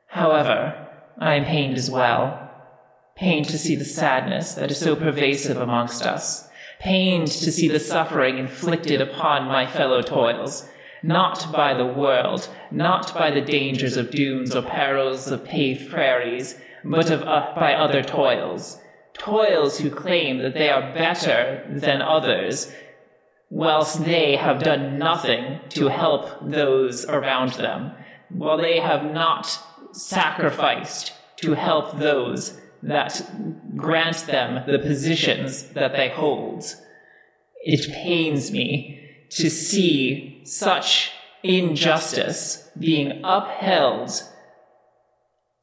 However, 0.07 0.89
I 1.19 1.35
am 1.35 1.47
pained 1.47 1.77
as 1.77 1.91
well. 1.91 2.49
Pained 3.17 3.47
to 3.47 3.59
see 3.59 3.75
the 3.75 3.85
sadness 3.85 4.55
that 4.55 4.71
is 4.71 4.79
so 4.79 4.95
pervasive 4.95 5.57
amongst 5.57 6.03
us. 6.03 6.49
Pained 6.81 7.29
to 7.29 7.51
see 7.51 7.69
the 7.69 7.81
suffering 7.81 8.39
inflicted 8.39 9.01
upon 9.01 9.49
my 9.49 9.67
fellow 9.67 10.03
toils. 10.03 10.69
Not 11.03 11.53
by 11.53 11.75
the 11.75 11.87
world, 11.87 12.49
not 12.71 13.15
by 13.15 13.31
the 13.31 13.41
dangers 13.41 13.97
of 13.97 14.11
dunes 14.11 14.55
or 14.55 14.63
perils 14.63 15.29
of 15.29 15.45
paved 15.45 15.91
prairies, 15.91 16.59
but 16.85 17.11
of, 17.11 17.23
uh, 17.23 17.53
by 17.55 17.75
other 17.75 18.03
toils. 18.03 18.79
Toils 19.15 19.79
who 19.79 19.91
claim 19.91 20.39
that 20.39 20.55
they 20.55 20.69
are 20.69 20.93
better 20.93 21.65
than 21.69 22.03
others, 22.03 22.73
whilst 23.51 24.05
they 24.05 24.37
have 24.37 24.63
done 24.63 24.99
nothing 24.99 25.61
to 25.71 25.89
help 25.89 26.29
those 26.43 27.05
around 27.07 27.53
them, 27.55 27.93
while 28.29 28.59
they 28.59 28.81
have 28.81 29.05
not 29.05 29.59
sacrificed 29.93 31.13
to 31.37 31.55
help 31.55 31.99
those 31.99 32.61
that 32.87 33.77
grant 33.77 34.27
them 34.27 34.65
the 34.67 34.79
positions 34.79 35.65
that 35.71 35.93
they 35.93 36.09
hold. 36.09 36.65
It 37.63 37.93
pains 37.93 38.51
me 38.51 39.01
to 39.31 39.51
see 39.51 40.41
such 40.45 41.13
injustice 41.43 42.71
being 42.79 43.21
upheld 43.25 44.11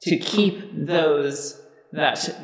to 0.01 0.17
keep 0.17 0.69
those 0.73 1.61
that 1.93 2.35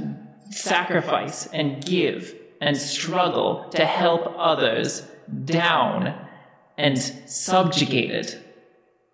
sacrifice 0.52 1.48
and 1.48 1.84
give 1.84 2.36
and 2.62 2.78
struggle 2.78 3.66
to 3.72 3.86
help 3.86 4.34
others 4.38 5.06
down 5.46 6.28
and 6.78 6.98
subjugated. 6.98 8.44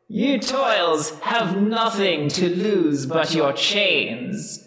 You 0.07 0.39
toils 0.39 1.19
have 1.21 1.59
nothing 1.59 2.29
to 2.29 2.47
lose 2.47 3.07
but 3.07 3.33
your 3.33 3.53
chains. 3.53 4.64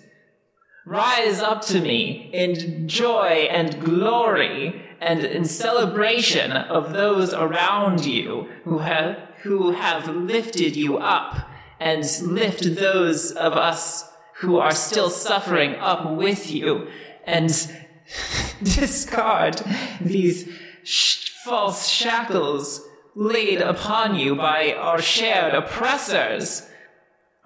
Rise 0.86 1.40
up 1.40 1.62
to 1.66 1.80
me 1.80 2.30
in 2.32 2.88
joy 2.88 3.48
and 3.50 3.80
glory 3.84 4.82
and 5.00 5.24
in 5.24 5.44
celebration 5.44 6.52
of 6.52 6.92
those 6.92 7.34
around 7.34 8.04
you 8.04 8.48
who 8.64 8.78
have, 8.78 9.16
who 9.42 9.72
have 9.72 10.08
lifted 10.08 10.76
you 10.76 10.98
up 10.98 11.48
and 11.78 12.04
lift 12.22 12.74
those 12.76 13.32
of 13.32 13.52
us 13.52 14.10
who 14.38 14.56
are 14.56 14.74
still 14.74 15.10
suffering 15.10 15.74
up 15.76 16.10
with 16.12 16.50
you 16.50 16.88
and 17.24 17.48
discard 18.62 19.62
these 20.00 20.48
sh- 20.84 21.30
false 21.44 21.88
shackles 21.88 22.82
laid 23.14 23.60
upon 23.60 24.14
you 24.14 24.34
by 24.36 24.72
our 24.72 25.00
shared 25.00 25.54
oppressors. 25.54 26.68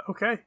Okay. 0.08 0.40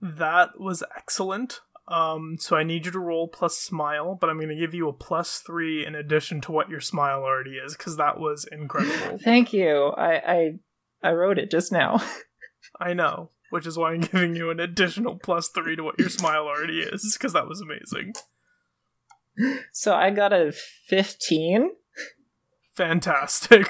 That 0.00 0.58
was 0.58 0.82
excellent. 0.96 1.60
Um, 1.88 2.36
so 2.38 2.56
I 2.56 2.62
need 2.62 2.86
you 2.86 2.92
to 2.92 3.00
roll 3.00 3.28
plus 3.28 3.58
smile, 3.58 4.16
but 4.18 4.30
I'm 4.30 4.36
going 4.36 4.48
to 4.48 4.56
give 4.56 4.74
you 4.74 4.88
a 4.88 4.92
plus 4.92 5.38
three 5.38 5.84
in 5.84 5.94
addition 5.94 6.40
to 6.42 6.52
what 6.52 6.70
your 6.70 6.80
smile 6.80 7.22
already 7.22 7.56
is, 7.56 7.76
because 7.76 7.96
that 7.96 8.18
was 8.18 8.46
incredible. 8.50 9.18
Thank 9.24 9.52
you. 9.52 9.88
I, 9.96 10.14
I 10.14 10.58
I 11.02 11.12
wrote 11.12 11.38
it 11.38 11.50
just 11.50 11.72
now. 11.72 12.00
I 12.80 12.94
know, 12.94 13.30
which 13.50 13.66
is 13.66 13.76
why 13.76 13.92
I'm 13.92 14.00
giving 14.00 14.36
you 14.36 14.50
an 14.50 14.60
additional 14.60 15.18
plus 15.18 15.48
three 15.48 15.76
to 15.76 15.82
what 15.82 15.98
your 15.98 16.08
smile 16.08 16.46
already 16.46 16.80
is, 16.80 17.16
because 17.16 17.32
that 17.32 17.48
was 17.48 17.60
amazing. 17.60 18.14
So 19.72 19.94
I 19.94 20.10
got 20.10 20.32
a 20.32 20.52
15. 20.52 21.70
Fantastic. 22.74 23.66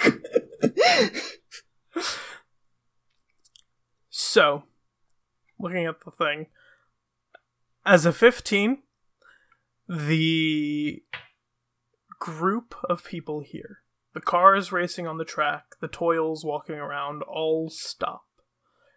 so, 4.10 4.64
looking 5.58 5.86
at 5.86 6.04
the 6.04 6.10
thing, 6.10 6.46
as 7.84 8.06
a 8.06 8.12
15, 8.12 8.78
the 9.88 11.02
group 12.20 12.74
of 12.88 13.04
people 13.04 13.40
here, 13.40 13.78
the 14.14 14.20
cars 14.20 14.72
racing 14.72 15.06
on 15.06 15.18
the 15.18 15.24
track, 15.24 15.76
the 15.80 15.88
toils 15.88 16.44
walking 16.44 16.76
around, 16.76 17.22
all 17.22 17.68
stop 17.70 18.24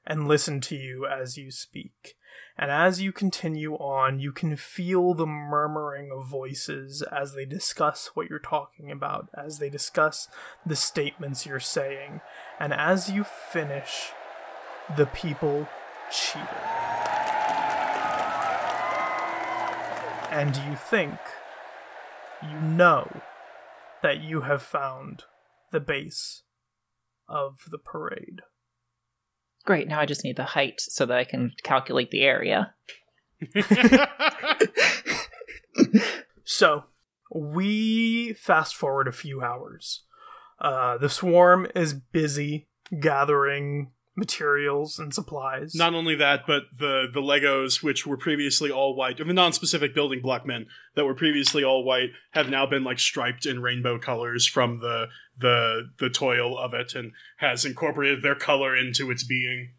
and 0.05 0.27
listen 0.27 0.61
to 0.61 0.75
you 0.75 1.07
as 1.07 1.37
you 1.37 1.49
speak. 1.49 2.15
And 2.57 2.71
as 2.71 3.01
you 3.01 3.11
continue 3.11 3.73
on, 3.73 4.19
you 4.19 4.31
can 4.31 4.55
feel 4.55 5.13
the 5.13 5.25
murmuring 5.25 6.09
of 6.15 6.29
voices 6.29 7.01
as 7.01 7.33
they 7.33 7.45
discuss 7.45 8.11
what 8.13 8.29
you're 8.29 8.39
talking 8.39 8.91
about, 8.91 9.29
as 9.33 9.59
they 9.59 9.69
discuss 9.69 10.29
the 10.65 10.75
statements 10.75 11.45
you're 11.45 11.59
saying. 11.59 12.21
And 12.59 12.73
as 12.73 13.09
you 13.09 13.25
finish, 13.25 14.11
the 14.95 15.07
people 15.07 15.67
cheated. 16.11 16.94
And 20.35 20.53
you 20.57 20.75
think, 20.75 21.17
you 22.43 22.59
know, 22.59 23.21
that 24.03 24.19
you 24.19 24.41
have 24.41 24.61
found 24.61 25.23
the 25.71 25.79
base 25.79 26.43
of 27.29 27.59
the 27.71 27.77
parade. 27.77 28.41
Great, 29.63 29.87
now 29.87 30.01
I 30.01 30.05
just 30.05 30.25
need 30.25 30.35
the 30.35 30.43
height 30.43 30.81
so 30.81 31.05
that 31.05 31.17
I 31.17 31.23
can 31.23 31.53
calculate 31.63 32.11
the 32.11 32.23
area. 32.23 32.73
So, 36.43 36.83
we 37.33 38.33
fast 38.33 38.75
forward 38.75 39.07
a 39.07 39.13
few 39.13 39.41
hours. 39.41 40.03
Uh, 40.59 40.97
the 40.97 41.09
swarm 41.09 41.65
is 41.73 41.93
busy 41.93 42.67
gathering 42.99 43.91
materials 44.15 44.97
and 44.97 45.13
supplies. 45.13 45.75
Not 45.75 45.93
only 45.93 46.15
that, 46.15 46.41
but 46.47 46.63
the 46.77 47.07
the 47.13 47.21
Legos, 47.21 47.83
which 47.83 48.05
were 48.07 48.17
previously 48.17 48.71
all 48.71 48.95
white, 48.95 49.17
the 49.17 49.25
non-specific 49.25 49.93
building 49.93 50.21
block 50.21 50.45
men 50.45 50.67
that 50.95 51.05
were 51.05 51.15
previously 51.15 51.63
all 51.63 51.83
white, 51.83 52.11
have 52.31 52.49
now 52.49 52.65
been 52.65 52.83
like 52.83 52.99
striped 52.99 53.45
in 53.45 53.61
rainbow 53.61 53.99
colors 53.99 54.47
from 54.47 54.79
the 54.79 55.07
the 55.37 55.89
the 55.99 56.09
toil 56.09 56.57
of 56.57 56.73
it, 56.73 56.95
and 56.95 57.11
has 57.37 57.65
incorporated 57.65 58.21
their 58.21 58.35
color 58.35 58.75
into 58.75 59.11
its 59.11 59.23
being. 59.23 59.71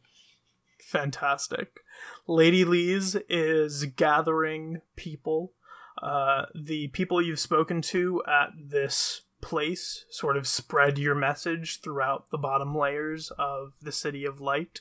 Fantastic. 0.81 1.81
Lady 2.29 2.65
Lees 2.65 3.17
is 3.29 3.85
gathering 3.85 4.83
people. 4.97 5.53
Uh, 6.03 6.45
the 6.55 6.89
people 6.89 7.23
you've 7.23 7.41
spoken 7.41 7.81
to 7.81 8.23
at 8.29 8.51
this 8.57 9.23
place 9.47 10.05
sort 10.11 10.37
of 10.37 10.49
spread 10.49 10.99
your 10.99 11.15
message 11.15 11.81
throughout 11.81 12.31
the 12.33 12.37
bottom 12.37 12.77
layers 12.77 13.31
of 13.39 13.75
the 13.81 13.93
City 13.93 14.25
of 14.25 14.41
Light. 14.41 14.81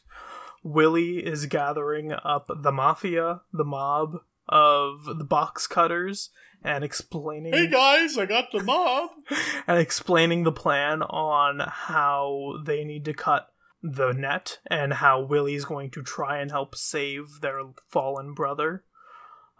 Willie 0.64 1.24
is 1.24 1.46
gathering 1.46 2.12
up 2.12 2.50
the 2.50 2.72
mafia, 2.72 3.42
the 3.54 3.64
mob 3.64 4.22
of 4.50 5.06
the 5.06 5.24
box 5.24 5.68
cutters, 5.68 6.32
and 6.64 6.84
explaining 6.84 7.54
Hey 7.54 7.68
guys, 7.68 8.18
I 8.18 8.26
got 8.26 8.52
the 8.52 8.64
mob. 8.64 9.12
and 9.68 9.78
explaining 9.78 10.46
the 10.46 10.52
plan 10.52 11.04
on 11.04 11.62
how 11.68 12.56
they 12.66 12.84
need 12.84 13.06
to 13.06 13.14
cut 13.14 13.54
the 13.84 14.14
net 14.14 14.58
and 14.66 14.94
how 14.94 15.22
Willie's 15.22 15.66
going 15.66 15.92
to 15.92 16.02
try 16.02 16.40
and 16.40 16.50
help 16.50 16.74
save 16.74 17.42
their 17.42 17.62
fallen 17.88 18.34
brother. 18.34 18.84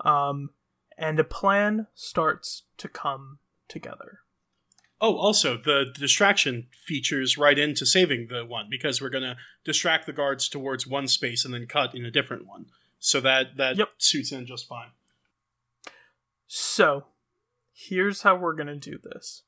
Um, 0.04 0.50
and 0.98 1.20
a 1.20 1.24
plan 1.24 1.86
starts 1.94 2.64
to 2.78 2.90
come 2.90 3.38
together. 3.68 4.22
Oh, 5.02 5.18
also 5.18 5.58
the 5.58 5.86
distraction 5.94 6.68
features 6.86 7.38
right 7.38 7.60
into 7.60 7.86
saving 7.86 8.28
the 8.28 8.46
one 8.46 8.68
because 8.70 9.02
we're 9.02 9.10
gonna 9.10 9.38
distract 9.64 10.06
the 10.06 10.14
guards 10.14 10.48
towards 10.48 10.88
one 10.88 11.08
space 11.08 11.44
and 11.44 11.54
then 11.54 11.68
cut 11.68 11.94
in 11.94 12.06
a 12.06 12.12
different 12.12 12.48
one. 12.48 12.68
So 13.00 13.20
that 13.22 13.58
that 13.58 13.78
Yep. 13.78 13.90
suits 13.98 14.32
in 14.32 14.46
just 14.46 14.68
fine. 14.68 14.92
So, 16.48 17.08
here's 17.74 18.22
how 18.22 18.36
we're 18.36 18.56
going 18.56 18.68
to 18.68 18.76
do 18.76 18.98
this. 18.98 19.44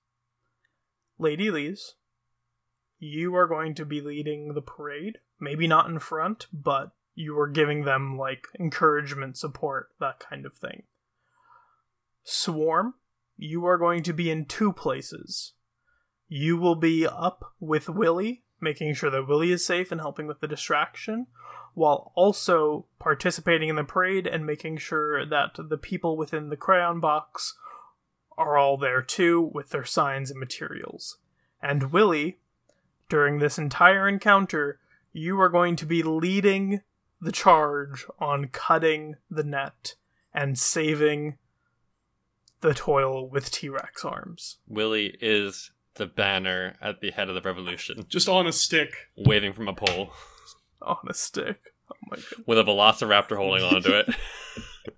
Lady 1.20 1.50
Lees, 1.52 1.96
you 3.00 3.36
are 3.36 3.48
going 3.48 3.76
to 3.76 3.86
be 3.86 4.02
leading 4.02 4.54
the 4.54 4.62
parade. 4.62 5.20
Maybe 5.40 5.68
not 5.68 5.90
in 5.90 6.00
front, 6.00 6.48
but 6.52 6.92
you 7.14 7.38
are 7.40 7.48
giving 7.48 7.84
them, 7.84 8.18
like, 8.18 8.48
encouragement, 8.60 9.38
support, 9.38 9.90
that 10.00 10.20
kind 10.20 10.46
of 10.46 10.58
thing. 10.58 10.84
Swarm, 12.24 12.96
you 13.38 13.66
are 13.66 13.78
going 13.78 14.04
to 14.04 14.14
be 14.14 14.30
in 14.30 14.46
two 14.46 14.74
places. 14.74 15.54
You 16.28 16.58
will 16.58 16.76
be 16.76 17.08
up 17.08 17.54
with 17.60 17.88
Willie, 17.88 18.44
making 18.60 18.96
sure 18.96 19.10
that 19.10 19.28
Willie 19.28 19.52
is 19.52 19.66
safe 19.66 19.92
and 19.92 20.02
helping 20.02 20.28
with 20.28 20.42
the 20.42 20.48
distraction, 20.48 21.28
while 21.74 22.12
also 22.16 22.88
participating 23.00 23.70
in 23.70 23.76
the 23.76 23.84
parade 23.84 24.26
and 24.26 24.46
making 24.46 24.78
sure 24.78 25.26
that 25.26 25.56
the 25.58 25.78
people 25.78 26.18
within 26.18 26.50
the 26.50 26.58
crayon 26.58 27.00
box 27.00 27.56
are 28.38 28.58
all 28.58 28.78
there 28.78 29.02
too 29.02 29.52
with 29.54 29.70
their 29.70 29.86
signs 29.86 30.32
and 30.32 30.40
materials. 30.40 31.18
And 31.62 31.92
Willie, 31.92 32.40
during 33.10 33.40
this 33.40 33.58
entire 33.58 34.08
encounter, 34.08 34.80
you 35.14 35.40
are 35.40 35.50
going 35.50 35.76
to 35.78 35.86
be 35.86 36.04
leading 36.04 36.82
the 37.22 37.32
charge 37.32 38.06
on 38.20 38.48
cutting 38.48 39.16
the 39.30 39.44
net 39.44 39.96
and 40.34 40.58
saving 40.58 41.38
the 42.62 42.74
toil 42.74 43.28
with 43.30 43.52
T 43.52 43.70
Rex 43.70 44.04
arms. 44.06 44.58
Willie 44.68 45.16
is 45.22 45.72
the 45.96 46.06
banner 46.06 46.76
at 46.82 47.02
the 47.02 47.12
head 47.12 47.30
of 47.30 47.36
the 47.36 47.42
revolution, 47.42 48.06
Just 48.10 48.28
on 48.30 48.46
a 48.48 48.52
stick. 48.52 49.08
waving 49.18 49.54
from 49.54 49.68
a 49.68 49.74
pole 49.74 50.12
On 50.82 50.98
a 51.08 51.14
stick. 51.14 51.58
Oh 51.92 51.96
my 52.10 52.18
god. 52.18 52.44
with 52.46 52.60
a 52.60 52.64
velociraptor 52.64 53.38
holding 53.38 53.64
onto 53.64 53.92
it. 53.92 54.08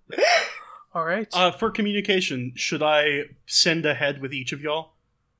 Alright. 0.96 1.28
Uh, 1.34 1.52
for 1.52 1.70
communication, 1.70 2.52
should 2.56 2.82
I 2.82 3.26
send 3.46 3.86
a 3.86 3.94
head 3.94 4.22
with 4.22 4.34
each 4.34 4.52
of 4.52 4.62
y'all? 4.62 4.94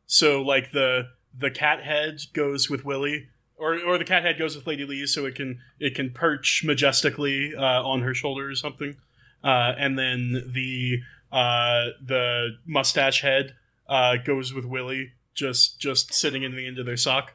So 0.06 0.42
like 0.42 0.72
the 0.72 1.10
the 1.38 1.50
cat 1.52 1.84
head 1.84 2.20
goes 2.34 2.70
with 2.70 2.86
Willie, 2.86 3.28
or 3.58 3.80
or 3.84 3.98
the 3.98 4.06
cat 4.06 4.24
head 4.24 4.38
goes 4.38 4.56
with 4.56 4.68
Lady 4.68 4.86
Lee, 4.86 5.06
so 5.08 5.26
it 5.26 5.36
can 5.36 5.60
it 5.80 5.96
can 5.96 6.12
perch 6.12 6.64
majestically 6.64 7.54
uh, 7.56 7.62
on 7.84 8.02
her 8.02 8.14
shoulder 8.14 8.50
or 8.50 8.56
something, 8.56 8.96
uh, 9.44 9.74
and 9.78 9.98
then 9.98 10.52
the 10.54 11.00
uh, 11.32 11.86
the 12.06 12.50
mustache 12.66 13.22
head 13.22 13.56
uh, 13.88 14.18
goes 14.18 14.54
with 14.54 14.66
Willie, 14.66 15.12
just 15.34 15.80
just 15.80 16.14
sitting 16.14 16.44
in 16.44 16.56
the 16.56 16.66
end 16.68 16.80
of 16.80 16.86
their 16.86 16.98
sock. 16.98 17.34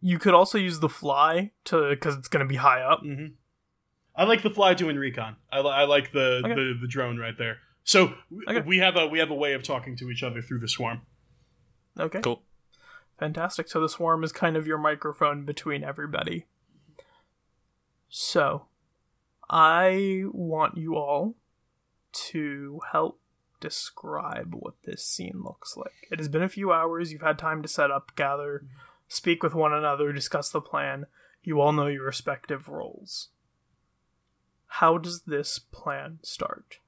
you 0.00 0.18
could 0.18 0.34
also 0.34 0.58
use 0.58 0.80
the 0.80 0.88
fly 0.88 1.50
to 1.64 1.88
because 1.90 2.16
it's 2.16 2.28
going 2.28 2.44
to 2.44 2.48
be 2.48 2.56
high 2.56 2.80
up. 2.82 3.00
hmm 3.00 3.26
I 4.16 4.24
like 4.24 4.42
the 4.42 4.50
fly 4.50 4.74
doing 4.74 4.96
recon. 4.96 5.34
I, 5.50 5.58
li- 5.60 5.70
I 5.70 5.84
like 5.86 6.12
the, 6.12 6.40
Okay. 6.44 6.54
the 6.54 6.74
the 6.82 6.86
drone 6.86 7.18
right 7.18 7.36
there. 7.36 7.58
So 7.82 8.14
w- 8.30 8.44
Okay. 8.48 8.60
we 8.66 8.78
have 8.78 8.96
a 8.96 9.06
we 9.08 9.18
have 9.18 9.30
a 9.30 9.34
way 9.34 9.54
of 9.54 9.62
talking 9.64 9.96
to 9.96 10.08
each 10.10 10.22
other 10.22 10.40
through 10.40 10.60
the 10.60 10.68
swarm. 10.68 11.02
Okay. 11.98 12.20
cool. 12.22 12.42
Fantastic. 13.18 13.68
So 13.68 13.80
the 13.80 13.88
swarm 13.88 14.22
is 14.24 14.30
kind 14.32 14.56
of 14.56 14.66
your 14.66 14.78
microphone 14.78 15.44
between 15.44 15.82
everybody. 15.84 16.46
So, 18.08 18.66
I 19.50 20.22
want 20.32 20.76
you 20.76 20.94
all 20.96 21.34
to 22.30 22.80
help 22.92 23.20
describe 23.60 24.54
what 24.54 24.74
this 24.84 25.04
scene 25.04 25.42
looks 25.44 25.76
like. 25.76 26.08
It 26.10 26.18
has 26.18 26.28
been 26.28 26.42
a 26.42 26.48
few 26.48 26.72
hours. 26.72 27.12
You've 27.12 27.22
had 27.22 27.38
time 27.38 27.62
to 27.62 27.68
set 27.68 27.90
up, 27.90 28.12
gather, 28.16 28.64
speak 29.08 29.42
with 29.42 29.54
one 29.54 29.72
another, 29.72 30.12
discuss 30.12 30.50
the 30.50 30.60
plan. 30.60 31.06
You 31.42 31.60
all 31.60 31.72
know 31.72 31.86
your 31.86 32.04
respective 32.04 32.68
roles. 32.68 33.28
How 34.66 34.98
does 34.98 35.22
this 35.22 35.58
plan 35.58 36.18
start? 36.22 36.78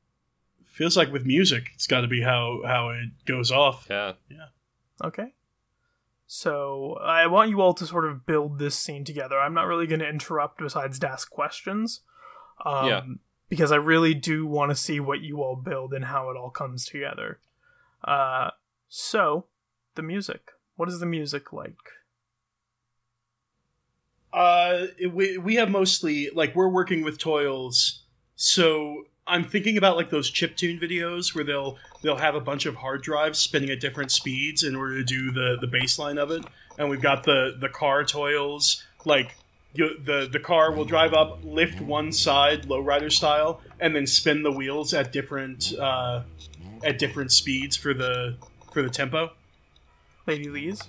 Feels 0.65 0.97
like 0.97 1.12
with 1.12 1.24
music, 1.24 1.70
it's 1.74 1.86
got 1.86 2.03
to 2.03 2.09
be 2.09 2.20
how 2.23 2.61
how 2.66 2.90
it 2.90 3.24
goes 3.24 3.51
off. 3.51 3.86
Yeah. 3.89 4.12
Yeah. 4.28 4.48
Okay. 5.03 5.35
So 6.27 6.98
I 7.01 7.27
want 7.28 7.51
you 7.51 7.61
all 7.61 7.73
to 7.74 7.86
sort 7.86 8.05
of 8.05 8.27
build 8.27 8.59
this 8.59 8.77
scene 8.77 9.05
together. 9.05 9.39
I'm 9.39 9.55
not 9.55 9.66
really 9.66 9.86
going 9.86 10.01
to 10.01 10.09
interrupt 10.09 10.59
besides 10.59 10.98
to 10.98 11.09
ask 11.09 11.31
questions. 11.31 12.01
Um, 12.65 12.86
Yeah. 12.86 13.03
Because 13.48 13.70
I 13.70 13.77
really 13.77 14.14
do 14.14 14.47
want 14.47 14.70
to 14.70 14.74
see 14.74 14.98
what 14.98 15.20
you 15.20 15.43
all 15.43 15.56
build 15.56 15.93
and 15.93 16.06
how 16.06 16.31
it 16.31 16.36
all 16.36 16.51
comes 16.51 16.85
together. 16.85 17.39
Uh, 18.02 18.51
so, 18.89 19.47
the 19.94 20.02
music. 20.02 20.51
What 20.77 20.89
is 20.89 21.01
the 21.01 21.06
music 21.06 21.52
like? 21.52 21.77
Uh, 24.32 24.86
we 25.12 25.39
we 25.39 25.55
have 25.55 25.70
mostly 25.70 26.28
like 26.35 26.55
we're 26.55 26.68
working 26.68 27.02
with 27.02 27.18
toils, 27.18 28.02
so 28.35 29.05
I'm 29.27 29.44
thinking 29.44 29.78
about 29.78 29.97
like 29.97 30.10
those 30.10 30.31
chiptune 30.31 30.81
videos 30.81 31.35
where 31.35 31.43
they'll 31.43 31.78
they'll 32.02 32.18
have 32.18 32.35
a 32.35 32.40
bunch 32.40 32.66
of 32.66 32.74
hard 32.74 33.02
drives 33.02 33.39
spinning 33.39 33.70
at 33.70 33.81
different 33.81 34.12
speeds 34.12 34.62
in 34.62 34.77
order 34.77 34.98
to 34.98 35.05
do 35.05 35.32
the 35.32 35.56
the 35.60 35.66
baseline 35.66 36.18
of 36.18 36.31
it, 36.31 36.44
and 36.78 36.90
we've 36.90 37.01
got 37.01 37.24
the 37.24 37.56
the 37.60 37.68
car 37.68 38.05
toils 38.05 38.85
like. 39.05 39.36
You, 39.77 39.98
the 40.05 40.28
the 40.31 40.40
car 40.40 40.73
will 40.73 40.85
drive 40.85 41.12
up, 41.12 41.39
lift 41.44 41.81
one 41.81 42.12
side, 42.12 42.62
lowrider 42.65 43.12
style, 43.12 43.61
and 43.81 43.94
then 43.94 44.07
spin 44.07 44.43
the 44.43 44.53
wheels 44.53 44.94
at 44.94 45.12
different 45.12 45.74
uh, 45.78 46.23
at 46.85 46.98
different 46.98 47.32
speeds 47.32 47.77
for 47.77 47.93
the 47.94 48.36
for 48.73 48.82
the 48.82 48.90
tempo. 48.90 49.32
Lady 50.27 50.48
Lees? 50.48 50.82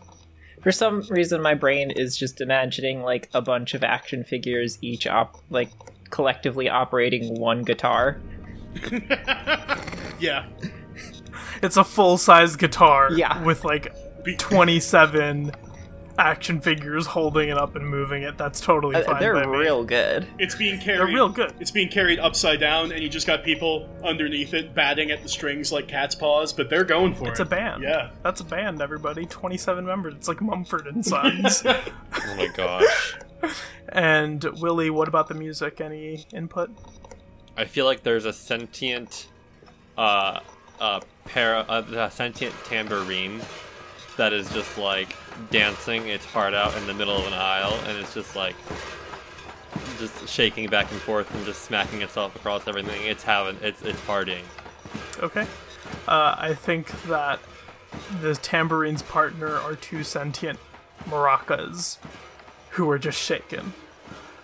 For 0.63 0.71
some 0.71 1.01
reason, 1.09 1.41
my 1.41 1.53
brain 1.53 1.91
is 1.91 2.17
just 2.17 2.41
imagining 2.41 3.01
like 3.03 3.29
a 3.33 3.41
bunch 3.41 3.73
of 3.73 3.83
action 3.83 4.23
figures, 4.23 4.77
each 4.81 5.05
op 5.07 5.41
like 5.49 5.69
collectively 6.09 6.67
operating 6.69 7.39
one 7.39 7.63
guitar. 7.63 8.19
yeah, 10.19 10.45
It's 11.63 11.77
a 11.77 11.83
full 11.83 12.17
size 12.17 12.55
guitar 12.55 13.09
Yeah. 13.11 13.43
with 13.43 13.63
like 13.63 13.93
Be- 14.23 14.35
27 14.35 15.51
action 16.17 16.59
figures 16.59 17.05
holding 17.05 17.49
it 17.49 17.57
up 17.57 17.75
and 17.75 17.87
moving 17.87 18.23
it. 18.23 18.37
That's 18.37 18.59
totally 18.59 18.95
Uh, 18.95 19.03
fine. 19.03 19.19
they're 19.19 19.33
by 19.35 19.45
me. 19.45 19.57
real 19.57 19.83
good. 19.83 20.25
It's 20.39 20.55
being 20.55 20.79
carried. 20.79 20.99
They're 20.99 21.05
real 21.07 21.29
good. 21.29 21.53
It's 21.59 21.69
being 21.71 21.89
carried 21.89 22.19
upside 22.19 22.59
down, 22.59 22.91
and 22.91 23.01
you 23.03 23.09
just 23.09 23.27
got 23.27 23.43
people 23.43 23.87
underneath 24.03 24.53
it 24.53 24.73
batting 24.73 25.11
at 25.11 25.21
the 25.21 25.29
strings 25.29 25.71
like 25.71 25.87
cat's 25.87 26.15
paws, 26.15 26.53
but 26.53 26.69
they're 26.69 26.83
going 26.83 27.13
for 27.13 27.29
It's 27.29 27.39
it. 27.39 27.43
It's 27.43 27.51
a 27.51 27.55
band. 27.55 27.83
Yeah. 27.83 28.09
That's 28.23 28.41
a 28.41 28.45
band, 28.45 28.81
everybody. 28.81 29.25
27 29.27 29.85
members. 29.85 30.15
It's 30.15 30.27
like 30.27 30.41
Mumford 30.41 30.87
and 30.87 31.05
Sons. 31.05 31.63
Oh 31.65 32.35
my 32.35 32.47
gosh. 32.55 33.15
and 33.89 34.43
Willie, 34.59 34.89
what 34.89 35.07
about 35.07 35.27
the 35.27 35.35
music? 35.35 35.79
Any 35.81 36.25
input? 36.33 36.71
I 37.55 37.65
feel 37.65 37.85
like 37.85 38.03
there's 38.03 38.25
a 38.25 38.33
sentient, 38.33 39.27
uh, 39.97 40.39
uh, 40.79 40.99
para, 41.25 41.65
uh, 41.69 41.83
a 41.95 42.11
sentient 42.11 42.53
tambourine 42.65 43.41
that 44.17 44.33
is 44.33 44.49
just 44.51 44.77
like 44.77 45.15
dancing 45.49 46.07
its 46.07 46.25
heart 46.25 46.53
out 46.53 46.75
in 46.77 46.85
the 46.87 46.93
middle 46.93 47.15
of 47.15 47.25
an 47.27 47.33
aisle, 47.33 47.79
and 47.85 47.97
it's 47.97 48.13
just 48.13 48.35
like 48.35 48.55
just 49.99 50.27
shaking 50.27 50.67
back 50.69 50.91
and 50.91 50.99
forth 51.01 51.33
and 51.33 51.45
just 51.45 51.63
smacking 51.63 52.01
itself 52.01 52.35
across 52.35 52.67
everything. 52.67 53.05
It's 53.05 53.23
having, 53.23 53.57
it's 53.61 53.81
it's 53.81 53.99
partying. 54.01 54.43
Okay. 55.19 55.47
Uh, 56.07 56.35
I 56.37 56.53
think 56.53 56.91
that 57.03 57.39
the 58.21 58.35
tambourine's 58.35 59.01
partner 59.01 59.55
are 59.55 59.75
two 59.75 60.03
sentient 60.03 60.59
maracas 61.05 61.97
who 62.71 62.89
are 62.89 62.99
just 62.99 63.21
shaken. 63.21 63.73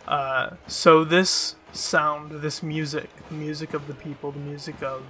Uh, 0.07 0.51
so 0.67 1.03
this 1.03 1.55
sound, 1.71 2.41
this 2.41 2.63
music, 2.63 3.09
the 3.29 3.35
music 3.35 3.73
of 3.73 3.87
the 3.87 3.93
people, 3.93 4.31
the 4.31 4.39
music 4.39 4.81
of 4.81 5.03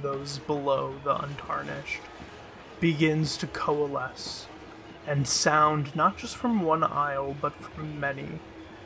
those 0.00 0.38
below 0.38 0.94
the 1.04 1.16
untarnished, 1.22 2.00
begins 2.80 3.36
to 3.36 3.46
coalesce 3.46 4.46
and 5.06 5.26
sound 5.26 5.94
not 5.94 6.16
just 6.16 6.36
from 6.36 6.62
one 6.62 6.82
aisle 6.82 7.36
but 7.40 7.54
from 7.54 8.00
many 8.00 8.40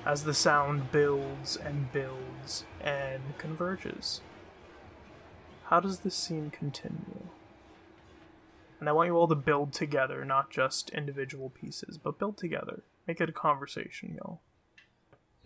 as 0.05 0.25
the 0.25 0.35
sound 0.35 0.93
builds 0.93 1.57
and 1.57 1.91
builds 1.93 2.65
and 2.81 3.23
converges. 3.39 4.21
How 5.65 5.81
does 5.81 6.01
this 6.01 6.15
scene 6.15 6.51
continue? 6.51 7.29
And 8.81 8.89
I 8.89 8.93
want 8.93 9.09
you 9.09 9.17
all 9.17 9.29
to 9.29 9.35
build 9.35 9.73
together, 9.73 10.25
not 10.25 10.51
just 10.51 10.91
individual 10.91 11.49
pieces, 11.49 11.97
but 11.97 12.19
build 12.19 12.37
together. 12.37 12.83
Make 13.07 13.21
it 13.21 13.31
a 13.31 13.33
conversation, 13.33 14.15
y'all. 14.17 14.43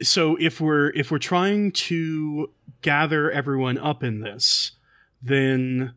So 0.02 0.36
if 0.40 0.60
we're 0.60 0.90
if 0.90 1.10
we're 1.10 1.18
trying 1.18 1.72
to 1.72 2.50
gather 2.82 3.30
everyone 3.30 3.78
up 3.78 4.02
in 4.02 4.20
this, 4.20 4.72
then 5.22 5.94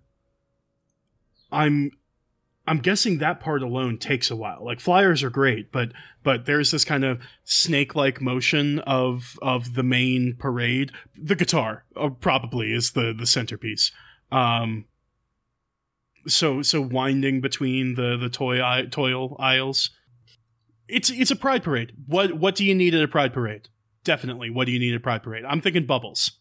I'm 1.52 1.92
I'm 2.68 2.78
guessing 2.80 3.18
that 3.18 3.40
part 3.40 3.64
alone 3.64 3.98
takes 3.98 4.30
a 4.30 4.36
while. 4.36 4.64
Like 4.64 4.80
flyers 4.80 5.24
are 5.24 5.30
great, 5.32 5.72
but 5.72 5.92
but 6.24 6.46
there's 6.46 6.70
this 6.72 6.86
kind 6.86 7.04
of 7.04 7.20
snake-like 7.44 8.22
motion 8.22 8.80
of 8.80 9.38
of 9.42 9.74
the 9.74 9.84
main 9.84 10.36
parade. 10.38 10.92
The 11.18 11.36
guitar 11.36 11.86
uh, 11.96 12.10
probably 12.10 12.72
is 12.72 12.92
the 12.92 13.14
the 13.18 13.26
centerpiece. 13.26 13.92
Um, 14.32 14.86
so 16.28 16.62
so 16.62 16.82
winding 16.82 17.42
between 17.42 17.96
the 17.96 18.16
the 18.18 18.30
toy 18.30 18.64
i- 18.64 18.86
toil 18.86 19.36
aisles. 19.40 19.90
It's 20.88 21.10
it's 21.10 21.32
a 21.32 21.36
pride 21.36 21.64
parade. 21.64 21.94
What 22.06 22.34
what 22.34 22.56
do 22.56 22.64
you 22.64 22.76
need 22.76 22.94
at 22.94 23.04
a 23.04 23.08
pride 23.08 23.34
parade? 23.34 23.70
Definitely. 24.04 24.50
What 24.50 24.66
do 24.66 24.72
you 24.72 24.80
need 24.80 24.94
at 24.94 24.98
a 24.98 25.04
pride 25.04 25.24
parade? 25.24 25.46
I'm 25.46 25.62
thinking 25.62 25.86
bubbles. 25.86 26.34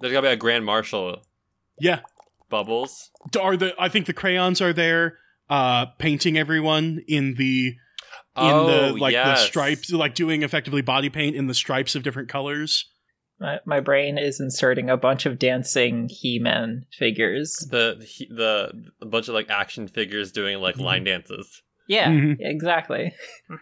There's 0.00 0.12
gotta 0.12 0.28
be 0.28 0.32
a 0.32 0.36
grand 0.36 0.64
marshal. 0.64 1.22
Yeah, 1.78 2.00
Bubbles. 2.50 3.10
are 3.40 3.56
the 3.56 3.74
I 3.78 3.88
think 3.88 4.06
the 4.06 4.12
crayons 4.12 4.60
are 4.60 4.72
there, 4.72 5.18
uh, 5.48 5.86
painting 5.98 6.36
everyone 6.36 7.02
in 7.08 7.34
the 7.34 7.76
in 8.36 8.52
oh, 8.52 8.66
the 8.66 8.92
like 8.98 9.12
yes. 9.12 9.40
the 9.40 9.46
stripes, 9.46 9.90
like 9.92 10.14
doing 10.14 10.42
effectively 10.42 10.82
body 10.82 11.08
paint 11.08 11.36
in 11.36 11.46
the 11.46 11.54
stripes 11.54 11.94
of 11.94 12.02
different 12.02 12.28
colors. 12.28 12.90
My, 13.40 13.58
my 13.64 13.80
brain 13.80 14.18
is 14.18 14.38
inserting 14.38 14.90
a 14.90 14.98
bunch 14.98 15.24
of 15.24 15.38
dancing 15.38 16.10
He-Man 16.10 16.84
figures. 16.92 17.54
The 17.70 18.06
the 18.28 18.72
a 19.00 19.06
bunch 19.06 19.28
of 19.28 19.34
like 19.34 19.48
action 19.48 19.88
figures 19.88 20.30
doing 20.30 20.58
like 20.58 20.76
line 20.76 21.04
dances. 21.04 21.62
Yeah, 21.90 22.06
Mhm. 22.08 22.36
exactly. 22.38 23.12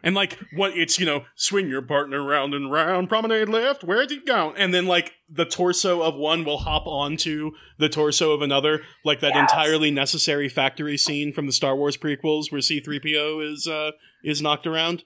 And 0.02 0.14
like 0.14 0.38
what 0.52 0.76
it's 0.76 0.98
you 0.98 1.06
know 1.06 1.24
swing 1.34 1.68
your 1.70 1.80
partner 1.80 2.22
round 2.22 2.52
and 2.52 2.70
round, 2.70 3.08
promenade 3.08 3.48
left, 3.48 3.82
where's 3.82 4.10
he 4.10 4.18
go? 4.18 4.52
And 4.54 4.74
then 4.74 4.84
like 4.86 5.14
the 5.30 5.46
torso 5.46 6.02
of 6.02 6.14
one 6.14 6.44
will 6.44 6.58
hop 6.58 6.86
onto 6.86 7.52
the 7.78 7.88
torso 7.88 8.32
of 8.32 8.42
another, 8.42 8.82
like 9.02 9.20
that 9.20 9.32
Yes. 9.34 9.50
entirely 9.50 9.90
necessary 9.90 10.50
factory 10.50 10.98
scene 10.98 11.32
from 11.32 11.46
the 11.46 11.52
Star 11.52 11.74
Wars 11.74 11.96
prequels 11.96 12.52
where 12.52 12.60
C-3PO 12.60 13.40
is 13.50 13.66
uh 13.66 13.92
is 14.22 14.42
knocked 14.42 14.66
around. 14.66 15.04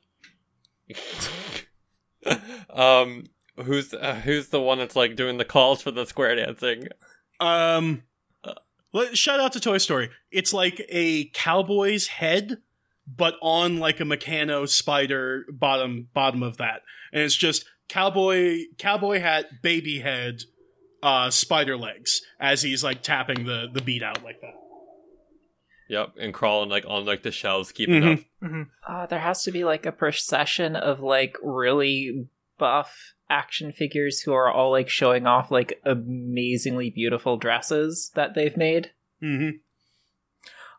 um, 2.70 3.24
who's 3.64 3.94
uh, 3.94 4.20
who's 4.24 4.48
the 4.48 4.60
one 4.60 4.78
that's 4.78 4.96
like 4.96 5.16
doing 5.16 5.38
the 5.38 5.44
calls 5.44 5.82
for 5.82 5.90
the 5.90 6.06
square 6.06 6.34
dancing? 6.36 6.88
Um, 7.40 8.02
shout 9.12 9.40
out 9.40 9.52
to 9.52 9.60
Toy 9.60 9.78
Story. 9.78 10.10
It's 10.30 10.52
like 10.52 10.84
a 10.88 11.26
cowboy's 11.34 12.08
head, 12.08 12.58
but 13.06 13.34
on 13.42 13.78
like 13.78 14.00
a 14.00 14.04
Meccano 14.04 14.68
spider 14.68 15.44
bottom 15.50 16.08
bottom 16.14 16.42
of 16.42 16.56
that, 16.58 16.82
and 17.12 17.22
it's 17.22 17.34
just 17.36 17.64
cowboy 17.88 18.58
cowboy 18.78 19.20
hat, 19.20 19.62
baby 19.62 20.00
head, 20.00 20.42
uh, 21.02 21.30
spider 21.30 21.76
legs 21.76 22.22
as 22.40 22.62
he's 22.62 22.82
like 22.84 23.02
tapping 23.02 23.44
the 23.44 23.68
the 23.72 23.82
beat 23.82 24.02
out 24.02 24.22
like 24.24 24.40
that. 24.40 24.54
Yep, 25.88 26.12
and 26.20 26.32
crawling 26.32 26.70
like 26.70 26.84
on 26.88 27.04
like 27.04 27.22
the 27.22 27.30
shelves, 27.30 27.70
keeping 27.72 28.02
Mhm. 28.02 28.62
up. 28.62 28.66
Uh, 28.88 29.06
there 29.06 29.18
has 29.18 29.42
to 29.44 29.52
be 29.52 29.62
like 29.64 29.84
a 29.84 29.92
procession 29.92 30.74
of 30.74 31.00
like 31.00 31.36
really 31.42 32.28
buff 32.58 33.14
action 33.28 33.72
figures 33.72 34.20
who 34.20 34.32
are 34.32 34.50
all 34.50 34.70
like 34.70 34.88
showing 34.88 35.26
off 35.26 35.50
like 35.50 35.80
amazingly 35.84 36.88
beautiful 36.90 37.36
dresses 37.36 38.10
that 38.14 38.34
they've 38.34 38.56
made. 38.56 38.92
Mm-hmm. 39.22 39.58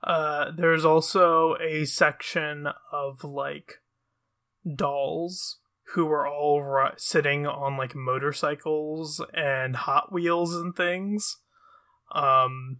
Uh, 0.03 0.51
there's 0.55 0.85
also 0.85 1.55
a 1.61 1.85
section 1.85 2.67
of 2.91 3.23
like 3.23 3.75
dolls 4.75 5.59
who 5.93 6.07
are 6.07 6.27
all 6.27 6.89
sitting 6.97 7.45
on 7.45 7.77
like 7.77 7.95
motorcycles 7.95 9.23
and 9.34 9.75
Hot 9.75 10.11
Wheels 10.11 10.55
and 10.55 10.75
things. 10.75 11.38
Um, 12.11 12.80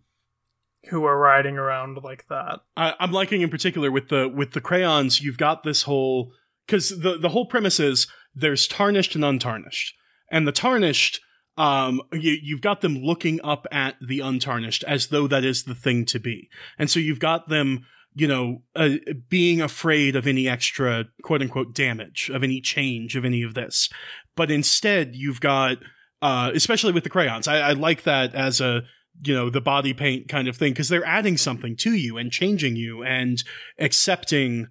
who 0.90 1.06
are 1.06 1.18
riding 1.18 1.58
around 1.58 2.00
like 2.04 2.28
that. 2.28 2.60
I, 2.76 2.94
I'm 3.00 3.12
liking 3.12 3.42
in 3.42 3.50
particular 3.50 3.92
with 3.92 4.10
the 4.10 4.28
with 4.28 4.52
the 4.52 4.62
crayons. 4.62 5.22
You've 5.22 5.38
got 5.38 5.64
this 5.64 5.84
whole 5.84 6.34
because 6.66 6.90
the 6.90 7.18
the 7.18 7.30
whole 7.30 7.46
premise 7.46 7.80
is 7.80 8.08
there's 8.36 8.68
tarnished 8.68 9.16
and 9.16 9.24
untarnished, 9.24 9.96
and 10.32 10.48
the 10.48 10.52
tarnished, 10.52 11.22
um, 11.58 12.02
you, 12.12 12.38
you've 12.42 12.62
got 12.62 12.82
them 12.82 12.98
looking 12.98 13.40
up 13.44 13.68
at 13.72 13.96
the 14.06 14.20
untarnished 14.20 14.84
as 14.86 15.08
though 15.08 15.28
that 15.28 15.44
is 15.44 15.64
the 15.64 15.76
thing 15.76 16.06
to 16.06 16.20
be, 16.20 16.50
and 16.78 16.90
so 16.90 17.00
you've 17.00 17.20
got 17.20 17.50
them, 17.50 17.86
you 18.14 18.28
know, 18.28 18.64
uh, 18.76 18.90
being 19.30 19.62
afraid 19.62 20.16
of 20.16 20.28
any 20.28 20.48
extra 20.48 21.06
quote 21.24 21.42
unquote 21.42 21.74
damage, 21.74 22.30
of 22.34 22.44
any 22.44 22.60
change, 22.60 23.16
of 23.16 23.26
any 23.26 23.44
of 23.44 23.54
this, 23.54 23.90
but 24.36 24.50
instead 24.50 25.16
you've 25.16 25.42
got, 25.42 25.78
uh, 26.22 26.52
especially 26.56 26.92
with 26.92 27.04
the 27.04 27.10
crayons, 27.10 27.48
I, 27.48 27.60
I 27.60 27.72
like 27.74 28.04
that 28.04 28.34
as 28.34 28.60
a 28.60 28.84
you 29.22 29.34
know 29.34 29.50
the 29.50 29.62
body 29.62 29.94
paint 29.94 30.28
kind 30.28 30.48
of 30.48 30.58
thing 30.58 30.74
because 30.74 30.90
they're 30.90 31.06
adding 31.06 31.38
something 31.38 31.76
to 31.78 31.94
you 31.94 32.18
and 32.18 32.32
changing 32.32 32.76
you 32.76 33.04
and 33.04 33.44
accepting 33.80 34.68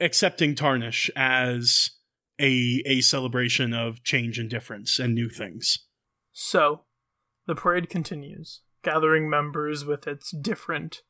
accepting 0.00 0.54
tarnish 0.54 1.10
as 1.14 1.90
a 2.40 2.82
a 2.86 3.00
celebration 3.00 3.74
of 3.74 4.02
change 4.04 4.38
and 4.38 4.48
difference 4.48 4.98
and 4.98 5.14
new 5.14 5.28
things 5.28 5.84
So, 6.40 6.82
the 7.48 7.56
parade 7.56 7.90
continues, 7.90 8.60
gathering 8.84 9.28
members 9.28 9.84
with 9.84 10.06
its 10.06 10.30
different 10.30 11.02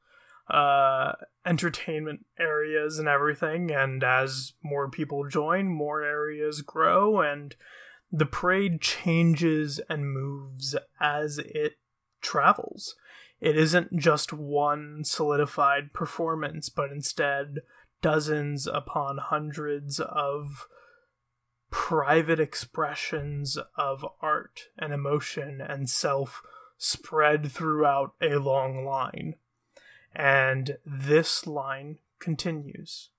uh, 0.49 1.13
entertainment 1.45 2.25
areas 2.41 2.99
and 2.99 3.07
everything. 3.07 3.71
And 3.71 4.03
as 4.03 4.55
more 4.65 4.89
people 4.89 5.29
join, 5.29 5.69
more 5.69 6.03
areas 6.03 6.63
grow, 6.63 7.21
and 7.21 7.55
the 8.11 8.25
parade 8.25 8.81
changes 8.81 9.83
and 9.91 10.11
moves 10.11 10.75
as 10.99 11.37
it 11.37 11.75
travels. 12.23 12.95
It 13.39 13.55
isn't 13.55 13.99
just 13.99 14.33
one 14.33 15.03
solidified 15.05 15.93
performance, 15.93 16.71
but 16.71 16.91
instead 16.91 17.59
dozens 18.01 18.67
upon 18.67 19.19
hundreds 19.19 20.01
of 20.01 20.67
private 21.71 22.41
expressions 22.41 23.59
of 23.77 24.05
art 24.21 24.69
and 24.79 24.93
emotion 24.93 25.61
and 25.61 25.89
self 25.89 26.43
spread 26.77 27.51
throughout 27.51 28.15
a 28.23 28.37
long 28.37 28.85
line. 28.85 29.35
And 30.15 30.79
this 30.87 31.47
line 31.47 31.99
continues. 32.19 33.11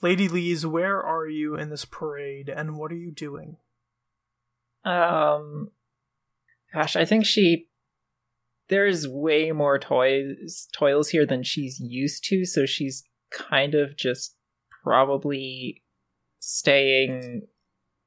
Lady 0.00 0.28
Lees, 0.28 0.66
where 0.66 1.02
are 1.02 1.26
you 1.26 1.56
in 1.56 1.70
this 1.70 1.84
parade 1.84 2.48
and 2.48 2.76
what 2.76 2.92
are 2.92 2.96
you 2.96 3.10
doing? 3.10 3.56
Um, 4.84 5.70
gosh, 6.72 6.96
I 6.96 7.04
think 7.04 7.24
she. 7.24 7.68
There's 8.68 9.06
way 9.06 9.52
more 9.52 9.78
toys 9.78 10.68
toils 10.72 11.10
here 11.10 11.26
than 11.26 11.42
she's 11.42 11.78
used 11.80 12.24
to, 12.24 12.46
so 12.46 12.64
she's 12.64 13.04
kind 13.30 13.74
of 13.74 13.96
just 13.96 14.36
probably 14.82 15.82
staying 16.38 17.46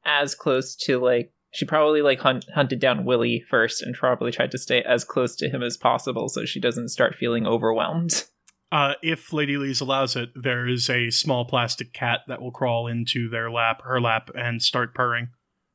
as 0.07 0.33
close 0.33 0.75
to 0.75 0.97
like 0.97 1.31
she 1.53 1.65
probably 1.65 2.01
like 2.01 2.19
hunt, 2.19 2.45
hunted 2.55 2.79
down 2.79 3.05
Willie 3.05 3.43
first 3.49 3.81
and 3.81 3.95
probably 3.95 4.31
tried 4.31 4.51
to 4.51 4.57
stay 4.57 4.81
as 4.83 5.03
close 5.03 5.35
to 5.35 5.49
him 5.49 5.61
as 5.63 5.77
possible 5.77 6.29
so 6.29 6.45
she 6.45 6.59
doesn't 6.59 6.89
start 6.89 7.15
feeling 7.15 7.45
overwhelmed. 7.45 8.23
uh, 8.71 8.93
if 9.01 9.31
lady 9.31 9.57
lees 9.57 9.81
allows 9.81 10.15
it 10.15 10.29
there 10.35 10.67
is 10.67 10.89
a 10.89 11.11
small 11.11 11.45
plastic 11.45 11.93
cat 11.93 12.21
that 12.27 12.41
will 12.41 12.51
crawl 12.51 12.87
into 12.87 13.29
their 13.29 13.51
lap 13.51 13.81
her 13.83 14.01
lap 14.01 14.31
and 14.33 14.63
start 14.63 14.95
purring 14.95 15.29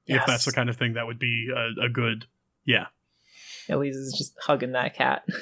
if 0.07 0.27
that's 0.27 0.45
the 0.45 0.53
kind 0.53 0.69
of 0.69 0.77
thing 0.77 0.95
that 0.95 1.07
would 1.07 1.19
be 1.19 1.49
a, 1.55 1.85
a 1.85 1.89
good 1.89 2.27
yeah 2.65 2.87
Elise 3.69 3.95
is 3.97 4.13
just 4.13 4.35
hugging 4.41 4.73
that 4.73 4.95
cat. 4.97 5.25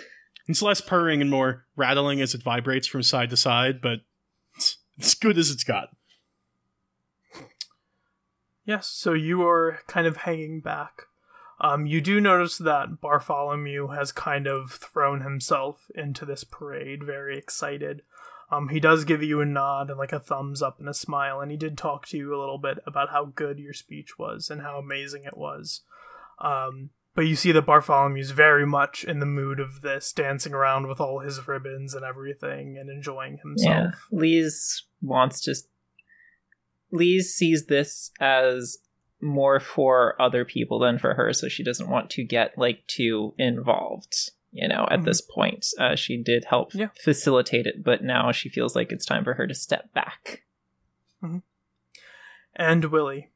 It's 0.49 0.62
less 0.62 0.81
purring 0.81 1.21
and 1.21 1.31
more 1.31 1.65
rattling 1.77 2.21
as 2.21 2.35
it 2.35 2.43
vibrates 2.43 2.89
from 2.89 3.05
side 3.05 3.31
to 3.31 3.37
side, 3.37 3.81
but 3.81 4.01
it's 4.57 4.79
as 5.01 5.15
good 5.15 5.39
as 5.39 5.49
it's 5.49 5.62
got. 5.62 5.91
Yes, 8.71 8.87
so 8.87 9.15
you 9.15 9.43
are 9.43 9.81
kind 9.89 10.07
of 10.07 10.19
hanging 10.19 10.61
back. 10.61 11.07
Um, 11.61 11.87
you 11.87 12.01
do 12.01 12.21
notice 12.21 12.57
that 12.59 13.01
Bartholomew 13.01 13.89
has 13.89 14.13
kind 14.13 14.47
of 14.47 14.71
thrown 14.71 15.23
himself 15.23 15.91
into 15.93 16.25
this 16.25 16.45
parade, 16.45 17.03
very 17.03 17.37
excited. 17.37 18.03
Um, 18.49 18.69
he 18.69 18.79
does 18.79 19.05
give 19.05 19.25
you 19.25 19.41
a 19.41 19.45
nod 19.45 19.91
and 19.91 19.99
like 19.99 20.13
a 20.13 20.21
thumbs 20.21 20.63
up 20.63 20.79
and 20.79 20.89
a 20.89 20.95
smile, 20.95 21.41
and 21.41 21.51
he 21.51 21.57
did 21.57 21.77
talk 21.77 22.07
to 22.07 22.17
you 22.17 22.33
a 22.33 22.39
little 22.39 22.59
bit 22.59 22.79
about 22.87 23.11
how 23.11 23.25
good 23.25 23.59
your 23.59 23.73
speech 23.73 24.21
was 24.21 24.51
and 24.51 24.63
how 24.63 24.79
amazing 24.79 25.25
it 25.25 25.37
was. 25.37 25.81
Um, 26.39 26.91
but 27.17 27.23
you 27.23 27.35
see 27.35 27.51
that 27.51 27.67
Bartholomew's 27.67 28.31
very 28.31 28.69
much 28.69 29.03
in 29.03 29.19
the 29.19 29.27
mood 29.27 29.59
of 29.59 29.83
this, 29.83 30.13
dancing 30.13 30.55
around 30.55 30.87
with 30.87 31.01
all 31.01 31.19
his 31.19 31.49
ribbons 31.49 31.93
and 31.93 32.05
everything 32.05 32.79
and 32.79 32.89
enjoying 32.89 33.39
himself. 33.39 34.09
Yeah, 34.13 34.17
Lees 34.17 34.85
wants 35.03 35.41
to. 35.41 35.57
Lees 36.91 37.35
sees 37.35 37.67
this 37.67 38.11
as 38.21 38.79
more 39.21 39.61
for 39.61 40.21
other 40.21 40.45
people 40.45 40.79
than 40.79 40.99
for 40.99 41.15
her, 41.15 41.33
so 41.33 41.49
she 41.49 41.62
doesn't 41.62 41.91
want 41.91 42.11
to 42.11 42.25
get 42.25 42.57
like 42.57 42.87
too 42.87 43.35
involved. 43.39 44.31
You 44.53 44.67
know, 44.67 44.87
at 44.91 45.01
Mhm. 45.01 45.05
this 45.05 45.21
point, 45.21 45.67
uh, 45.79 45.95
she 45.95 46.21
did 46.23 46.47
help 46.47 46.75
Yeah. 46.75 46.89
facilitate 47.05 47.67
it, 47.67 47.85
but 47.85 48.03
now 48.03 48.33
she 48.33 48.49
feels 48.49 48.75
like 48.75 48.91
it's 48.91 49.07
time 49.07 49.23
for 49.23 49.35
her 49.35 49.47
to 49.47 49.55
step 49.55 49.93
back. 49.93 50.45
And 52.55 52.85
Willie, 52.87 53.31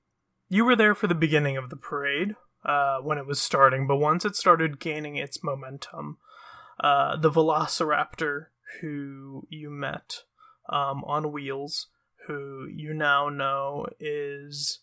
you 0.48 0.64
were 0.64 0.76
there 0.76 0.94
for 0.94 1.06
the 1.06 1.14
beginning 1.14 1.56
of 1.56 1.70
the 1.70 1.76
parade 1.76 2.34
uh, 2.64 2.98
when 2.98 3.18
it 3.18 3.26
was 3.26 3.40
starting, 3.40 3.86
but 3.86 3.96
once 3.96 4.24
it 4.24 4.36
started 4.36 4.80
gaining 4.80 5.16
its 5.16 5.42
momentum, 5.44 6.18
uh, 6.80 7.16
the 7.16 7.30
Velociraptor 7.30 8.46
who 8.80 9.46
you 9.48 9.70
met 9.70 10.24
um, 10.68 11.04
on 11.04 11.30
wheels, 11.30 11.88
who 12.26 12.66
you 12.66 12.94
now 12.94 13.28
know 13.28 13.86
is 13.98 14.80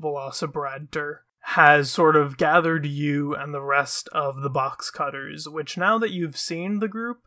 Velocibradtor, 0.00 1.18
has 1.48 1.90
sort 1.90 2.16
of 2.16 2.38
gathered 2.38 2.86
you 2.86 3.34
and 3.34 3.52
the 3.52 3.62
rest 3.62 4.08
of 4.12 4.40
the 4.40 4.50
box 4.50 4.90
cutters, 4.90 5.48
which 5.48 5.76
now 5.76 5.98
that 5.98 6.10
you've 6.10 6.38
seen 6.38 6.78
the 6.78 6.88
group, 6.88 7.18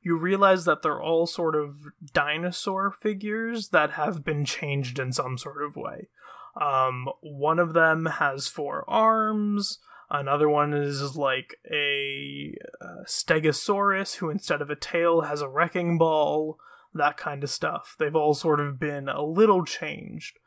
you 0.00 0.16
realize 0.16 0.64
that 0.64 0.82
they're 0.82 1.02
all 1.02 1.26
sort 1.26 1.54
of 1.54 1.76
dinosaur 2.14 2.90
figures 2.90 3.68
that 3.68 3.92
have 3.92 4.24
been 4.24 4.44
changed 4.44 4.98
in 4.98 5.12
some 5.12 5.36
sort 5.36 5.62
of 5.62 5.76
way. 5.76 6.08
Um, 6.60 7.06
one 7.20 7.58
of 7.58 7.74
them 7.74 8.06
has 8.06 8.48
four 8.48 8.88
arms. 8.88 9.78
Another 10.08 10.48
one 10.48 10.72
is 10.72 11.16
like 11.16 11.56
a 11.70 12.54
uh, 12.80 13.04
Stegosaurus 13.04 14.16
who, 14.16 14.30
instead 14.30 14.62
of 14.62 14.70
a 14.70 14.76
tail, 14.76 15.22
has 15.22 15.42
a 15.42 15.48
wrecking 15.48 15.98
ball. 15.98 16.58
That 16.96 17.16
kind 17.16 17.42
of 17.44 17.50
stuff. 17.50 17.94
They've 17.98 18.14
all 18.16 18.34
sort 18.34 18.60
of 18.60 18.78
been 18.78 19.08
a 19.08 19.22
little 19.22 19.64
changed 19.64 20.38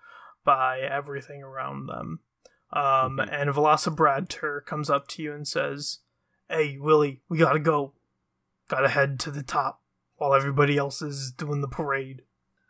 by 0.43 0.79
everything 0.79 1.43
around 1.43 1.87
them. 1.87 2.19
Um, 2.71 3.17
Mhm. 3.17 3.29
And 3.31 3.49
Velocibradtor 3.49 4.65
comes 4.65 4.89
up 4.89 5.07
to 5.09 5.23
you 5.23 5.33
and 5.33 5.47
says, 5.47 5.99
Hey, 6.49 6.77
Willie, 6.79 7.21
we 7.29 7.37
gotta 7.37 7.59
go. 7.59 7.93
Gotta 8.69 8.89
head 8.89 9.19
to 9.21 9.31
the 9.31 9.43
top 9.43 9.81
while 10.17 10.33
everybody 10.33 10.77
else 10.77 11.01
is 11.01 11.31
doing 11.31 11.61
the 11.61 11.67
parade. 11.67 12.21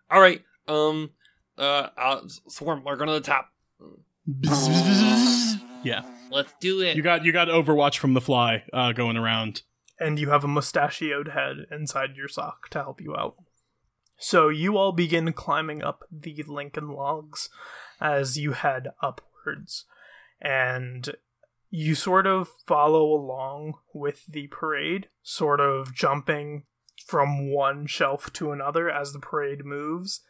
All 0.10 0.22
right. 0.22 0.44
Um. 0.68 1.12
Uh. 1.58 1.90
uh 1.98 2.22
Swarm. 2.48 2.84
We're 2.86 2.96
going 2.96 3.08
to 3.08 3.14
the 3.14 3.22
top. 3.22 3.50
yeah, 5.84 6.04
Let's 6.32 6.54
do 6.60 6.82
it. 6.82 6.96
you 6.96 7.02
got 7.04 7.24
you 7.26 7.32
got 7.32 7.48
Overwatch 7.48 7.98
from 7.98 8.14
the 8.14 8.22
fly 8.22 8.64
uh, 8.74 8.92
going 8.94 9.18
around. 9.18 9.64
and 10.00 10.18
you 10.20 10.30
have 10.30 10.44
a 10.44 10.48
mustachioed 10.48 11.30
head 11.30 11.66
inside 11.72 12.16
your 12.16 12.28
sock 12.28 12.70
to 12.70 12.80
help 12.80 13.02
you 13.02 13.16
out. 13.16 13.36
So 14.20 14.50
you 14.50 14.78
all 14.78 14.91
begin 14.91 15.32
climbing 15.32 15.82
up 15.82 16.04
the 16.12 16.44
Lincoln 16.46 16.90
logs 16.90 17.50
as 18.02 18.38
you 18.38 18.52
head 18.52 18.90
upwards, 19.02 19.86
and 20.41 21.10
you 21.70 21.96
sort 21.96 22.28
of 22.28 22.50
follow 22.68 23.06
along 23.06 23.76
with 23.94 24.26
the 24.26 24.48
parade, 24.48 25.08
sort 25.24 25.62
of 25.62 25.96
jumping 25.96 26.64
from 27.06 27.52
one 27.52 27.88
shelf 27.88 28.32
to 28.34 28.52
another 28.52 28.90
as 28.90 29.14
the 29.14 29.20
parade 29.20 29.64
moves. 29.64 30.22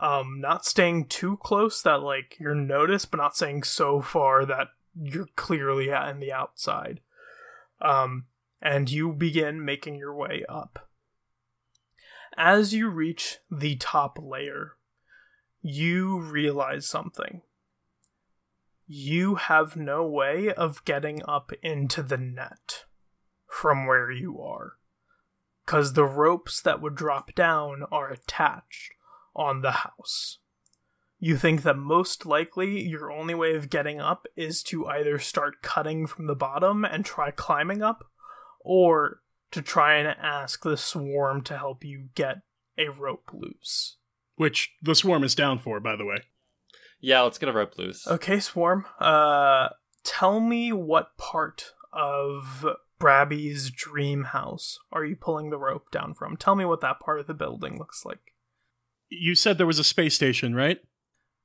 Um, 0.00 0.40
not 0.40 0.66
staying 0.66 1.06
too 1.06 1.38
close 1.42 1.82
that 1.82 2.02
like 2.02 2.36
you're 2.38 2.54
noticed, 2.54 3.10
but 3.10 3.18
not 3.18 3.36
staying 3.36 3.62
so 3.62 4.00
far 4.00 4.44
that 4.44 4.68
you're 4.94 5.28
clearly 5.36 5.88
in 5.88 6.20
the 6.20 6.32
outside. 6.32 7.00
Um, 7.80 8.26
and 8.60 8.90
you 8.90 9.12
begin 9.12 9.64
making 9.64 9.96
your 9.96 10.14
way 10.14 10.44
up. 10.48 10.89
As 12.36 12.72
you 12.72 12.88
reach 12.88 13.38
the 13.50 13.76
top 13.76 14.18
layer, 14.20 14.76
you 15.62 16.20
realize 16.20 16.86
something. 16.86 17.42
You 18.86 19.36
have 19.36 19.76
no 19.76 20.06
way 20.06 20.52
of 20.52 20.84
getting 20.84 21.22
up 21.28 21.52
into 21.62 22.02
the 22.02 22.16
net 22.16 22.84
from 23.46 23.86
where 23.86 24.10
you 24.10 24.40
are. 24.40 24.74
Because 25.64 25.92
the 25.92 26.04
ropes 26.04 26.60
that 26.62 26.80
would 26.80 26.94
drop 26.94 27.34
down 27.34 27.84
are 27.92 28.10
attached 28.10 28.92
on 29.34 29.60
the 29.60 29.70
house. 29.70 30.38
You 31.18 31.36
think 31.36 31.62
that 31.62 31.76
most 31.76 32.24
likely 32.24 32.80
your 32.80 33.12
only 33.12 33.34
way 33.34 33.54
of 33.54 33.70
getting 33.70 34.00
up 34.00 34.26
is 34.36 34.62
to 34.64 34.86
either 34.86 35.18
start 35.18 35.62
cutting 35.62 36.06
from 36.06 36.26
the 36.26 36.34
bottom 36.34 36.84
and 36.84 37.04
try 37.04 37.30
climbing 37.30 37.82
up, 37.82 38.10
or 38.60 39.20
to 39.52 39.62
try 39.62 39.96
and 39.96 40.08
ask 40.08 40.62
the 40.62 40.76
swarm 40.76 41.42
to 41.42 41.56
help 41.58 41.84
you 41.84 42.08
get 42.14 42.42
a 42.78 42.88
rope 42.88 43.30
loose. 43.32 43.96
Which 44.36 44.72
the 44.80 44.94
swarm 44.94 45.22
is 45.24 45.34
down 45.34 45.58
for, 45.58 45.80
by 45.80 45.96
the 45.96 46.04
way. 46.04 46.18
yeah. 47.00 47.20
Let's 47.22 47.38
get 47.38 47.48
a 47.48 47.52
rope 47.52 47.76
loose. 47.78 48.06
Okay, 48.06 48.40
swarm. 48.40 48.86
Uh, 48.98 49.68
tell 50.04 50.40
me 50.40 50.72
what 50.72 51.16
part 51.18 51.72
of 51.92 52.64
Brabby's 52.98 53.70
dream 53.70 54.24
house 54.24 54.78
are 54.92 55.04
you 55.04 55.16
pulling 55.16 55.50
the 55.50 55.58
rope 55.58 55.90
down 55.90 56.14
from? 56.14 56.36
Tell 56.36 56.54
me 56.54 56.64
what 56.64 56.80
that 56.80 57.00
part 57.00 57.20
of 57.20 57.26
the 57.26 57.34
building 57.34 57.78
looks 57.78 58.04
like. 58.06 58.34
You 59.08 59.34
said 59.34 59.58
there 59.58 59.66
was 59.66 59.78
a 59.78 59.84
space 59.84 60.14
station, 60.14 60.54
right? 60.54 60.78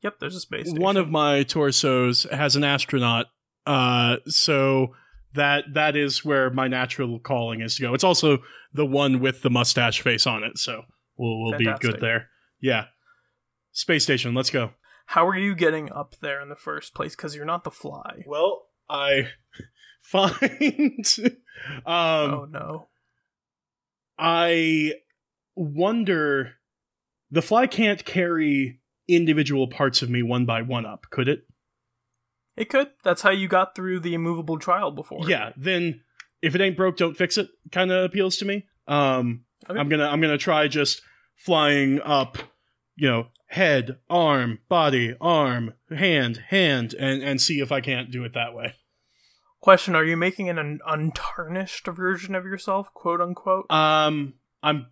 Yep, 0.02 0.20
there's 0.20 0.36
a 0.36 0.40
space. 0.40 0.68
Station. 0.68 0.82
One 0.82 0.98
of 0.98 1.10
my 1.10 1.44
torsos 1.44 2.28
has 2.32 2.56
an 2.56 2.64
astronaut. 2.64 3.26
Uh, 3.66 4.18
so 4.28 4.94
that 5.36 5.74
that 5.74 5.96
is 5.96 6.26
where 6.26 6.50
my 6.50 6.68
natural 6.68 7.20
calling 7.20 7.62
is 7.62 7.76
to 7.76 7.82
go. 7.84 7.94
It's 7.94 8.04
also 8.04 8.40
the 8.74 8.86
one 8.86 9.20
with 9.20 9.42
the 9.42 9.50
mustache 9.50 10.02
face 10.02 10.28
on 10.28 10.44
it, 10.44 10.58
so 10.58 10.84
we'll 11.18 11.44
we'll 11.44 11.58
be 11.58 11.72
good 11.80 12.00
there. 12.02 12.30
Yeah. 12.60 12.86
Space 13.72 14.04
station, 14.04 14.34
let's 14.34 14.50
go. 14.50 14.72
How 15.08 15.28
are 15.28 15.38
you 15.38 15.54
getting 15.54 15.92
up 15.92 16.16
there 16.22 16.42
in 16.42 16.50
the 16.50 16.56
first 16.56 16.94
place? 16.96 17.16
Because 17.16 17.36
you're 17.36 17.46
not 17.46 17.64
the 17.64 17.72
fly. 17.72 18.24
Well, 18.26 18.68
I 18.90 19.30
find 20.02 21.06
um 21.86 21.86
oh 21.86 22.48
no. 22.50 22.88
I 24.18 24.94
wonder 25.56 26.54
the 27.32 27.42
fly 27.42 27.68
can't 27.68 28.04
carry 28.06 28.80
individual 29.08 29.68
parts 29.68 30.02
of 30.02 30.10
me 30.10 30.24
one 30.24 30.46
by 30.46 30.62
one 30.62 30.86
up, 30.86 31.06
could 31.10 31.28
it? 31.28 31.46
It 32.58 32.70
could. 32.70 32.92
That's 33.04 33.22
how 33.22 33.32
you 33.32 33.48
got 33.48 33.76
through 33.76 34.00
the 34.00 34.14
immovable 34.14 34.60
trial 34.60 34.92
before. 34.92 35.30
Yeah, 35.30 35.52
then 35.58 36.02
if 36.42 36.56
it 36.56 36.62
ain't 36.62 36.78
broke, 36.78 36.98
don't 36.98 37.18
fix 37.18 37.38
it 37.38 37.50
kind 37.72 37.92
of 37.92 38.04
appeals 38.04 38.38
to 38.38 38.46
me. 38.46 38.66
Um. 38.88 39.46
I'm 39.68 39.90
going 39.90 40.00
to 40.00 40.08
I'm 40.08 40.22
to 40.22 40.38
try 40.38 40.68
just 40.68 41.02
flying 41.36 42.02
up, 42.02 42.38
you 42.96 43.10
know, 43.10 43.28
head, 43.48 43.98
arm, 44.10 44.60
body, 44.70 45.16
arm, 45.20 45.74
hand, 45.90 46.44
hand 46.50 46.94
and 47.00 47.24
and 47.24 47.42
see 47.42 47.60
if 47.60 47.72
I 47.72 47.82
can't 47.82 48.12
do 48.12 48.24
it 48.24 48.34
that 48.34 48.54
way. 48.54 48.76
Question: 49.62 49.96
Are 49.96 50.06
you 50.06 50.18
making 50.18 50.50
an 50.50 50.80
untarnished 50.86 51.88
version 51.88 52.36
of 52.36 52.46
yourself, 52.46 52.94
quote 52.94 53.22
unquote? 53.22 53.72
Um, 53.72 54.36
I'm. 54.62 54.88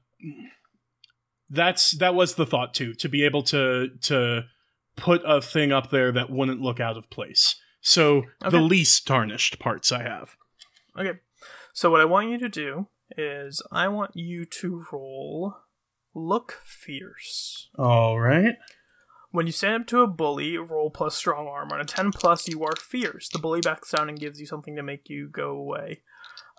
That's 1.50 1.92
that 1.98 2.16
was 2.16 2.34
the 2.34 2.48
thought 2.48 2.74
too, 2.74 2.96
to 2.96 3.10
be 3.10 3.26
able 3.26 3.44
to 3.44 3.90
to 4.02 4.46
put 4.96 5.22
a 5.26 5.42
thing 5.42 5.72
up 5.72 5.90
there 5.90 6.12
that 6.12 6.30
wouldn't 6.30 6.62
look 6.62 6.80
out 6.80 6.98
of 6.98 7.10
place. 7.10 7.56
So 7.82 8.24
Okay. 8.44 8.50
the 8.52 8.60
least 8.62 9.06
tarnished 9.08 9.60
parts 9.60 9.92
I 9.92 10.04
have. 10.04 10.36
Okay. 10.98 11.20
So 11.74 11.90
what 11.92 12.02
I 12.02 12.06
want 12.06 12.30
you 12.30 12.38
to 12.40 12.50
do 12.50 12.88
is 13.18 13.62
I 13.72 13.88
want 13.88 14.12
you 14.16 14.46
to 14.46 14.86
roll 14.92 15.58
look 16.14 16.60
fierce. 16.64 17.70
All 17.78 18.20
right. 18.20 18.56
When 19.32 19.48
you 19.48 19.52
stand 19.52 19.82
up 19.82 19.88
to 19.88 20.02
a 20.02 20.08
bully, 20.08 20.58
roll 20.60 20.92
plus 20.92 21.16
strong 21.16 21.48
arm. 21.48 21.72
On 21.72 21.82
a 21.82 21.86
10 21.86 22.12
plus, 22.12 22.48
you 22.48 22.64
are 22.64 22.76
fierce. 22.76 23.28
The 23.30 23.40
bully 23.40 23.62
backs 23.62 23.90
down 23.92 24.08
and 24.08 24.20
gives 24.20 24.40
you 24.40 24.46
something 24.46 24.76
to 24.76 24.84
make 24.84 25.10
you 25.10 25.28
go 25.28 25.50
away. 25.50 26.02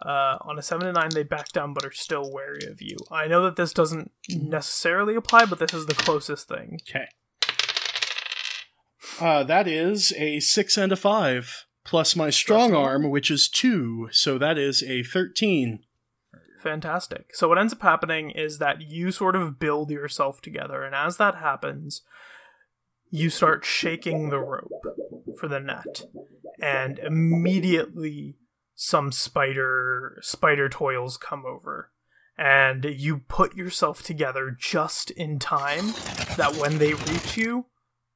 Uh, 0.05 0.39
on 0.41 0.59
a 0.59 0.63
7 0.63 0.85
to 0.85 0.93
9, 0.93 1.11
they 1.15 1.23
back 1.23 1.53
down 1.53 1.73
but 1.73 1.85
are 1.85 1.93
still 1.93 2.33
wary 2.33 2.67
of 2.67 2.83
you. 2.83 2.97
I 3.13 3.29
know 3.29 3.45
that 3.45 3.55
this 3.55 3.73
doesn't 3.73 4.11
necessarily 4.29 5.15
apply, 5.15 5.45
but 5.45 5.61
this 5.61 5.73
is 5.73 5.87
the 5.87 5.95
closest 5.95 6.49
thing. 6.49 6.81
Okay. 6.89 7.07
Uh, 9.21 9.45
that 9.45 9.69
is 9.69 10.13
a 10.17 10.41
six 10.41 10.77
and 10.77 10.93
a 10.93 10.97
five 10.97 11.67
plus 11.85 12.17
my 12.17 12.31
strong 12.31 12.75
arm, 12.75 13.11
which 13.11 13.31
is 13.31 13.49
two. 13.49 14.09
So 14.11 14.39
that 14.39 14.59
is 14.59 14.83
a 14.83 15.03
thirteen. 15.03 15.81
Fantastic. 16.63 17.35
So 17.35 17.49
what 17.49 17.59
ends 17.59 17.75
up 17.75 17.83
happening 17.83 18.31
is 18.31 18.59
that 18.59 18.81
you 18.81 19.13
sort 19.13 19.37
of 19.37 19.59
build 19.59 19.91
yourself 19.91 20.41
together, 20.41 20.83
and 20.83 20.95
as 20.95 21.19
that 21.19 21.37
happens, 21.37 22.03
you 23.11 23.29
start 23.29 23.65
shaking 23.65 24.31
the 24.31 24.41
rope 24.41 24.71
for 25.39 25.47
the 25.47 25.61
net, 25.61 26.03
and 26.61 26.99
immediately 26.99 28.39
some 28.75 29.13
spider 29.13 30.19
spider 30.23 30.69
toils 30.69 31.17
come 31.17 31.45
over. 31.47 31.91
And 32.37 32.85
you 32.85 33.19
put 33.29 33.55
yourself 33.55 34.03
together 34.03 34.57
just 34.59 35.13
in 35.13 35.39
time 35.39 35.93
that 36.37 36.57
when 36.59 36.79
they 36.79 36.95
reach 36.95 37.37
you, 37.37 37.67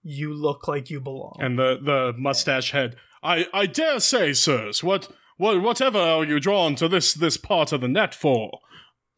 you 0.03 0.33
look 0.33 0.69
like 0.69 0.91
you 0.91 1.01
belong. 1.01 1.37
And 1.39 1.59
the 1.59 1.79
the 1.83 2.15
mustache 2.17 2.71
head. 2.73 2.97
I 3.23 3.47
I 3.53 3.67
dare 3.67 4.01
say, 4.01 4.33
sirs, 4.33 4.83
what 4.83 5.09
what 5.37 5.61
whatever 5.61 5.99
are 5.99 6.25
you 6.25 6.41
drawn 6.41 6.75
to 6.77 6.89
this 6.89 7.15
this 7.15 7.37
part 7.37 7.73
of 7.73 7.81
the 7.81 7.89
net 7.89 8.15
for? 8.15 8.61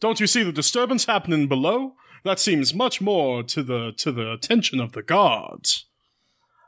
Don't 0.01 0.20
you 0.20 0.27
see 0.27 0.43
the 0.43 0.52
disturbance 0.52 1.05
happening 1.07 1.47
below? 1.48 1.94
That 2.24 2.39
seems 2.39 2.74
much 2.74 3.01
more 3.01 3.43
to 3.43 3.62
the 3.62 3.93
to 3.98 4.12
the 4.12 4.32
attention 4.32 4.81
of 4.81 4.93
the 4.93 5.02
guards. 5.02 5.86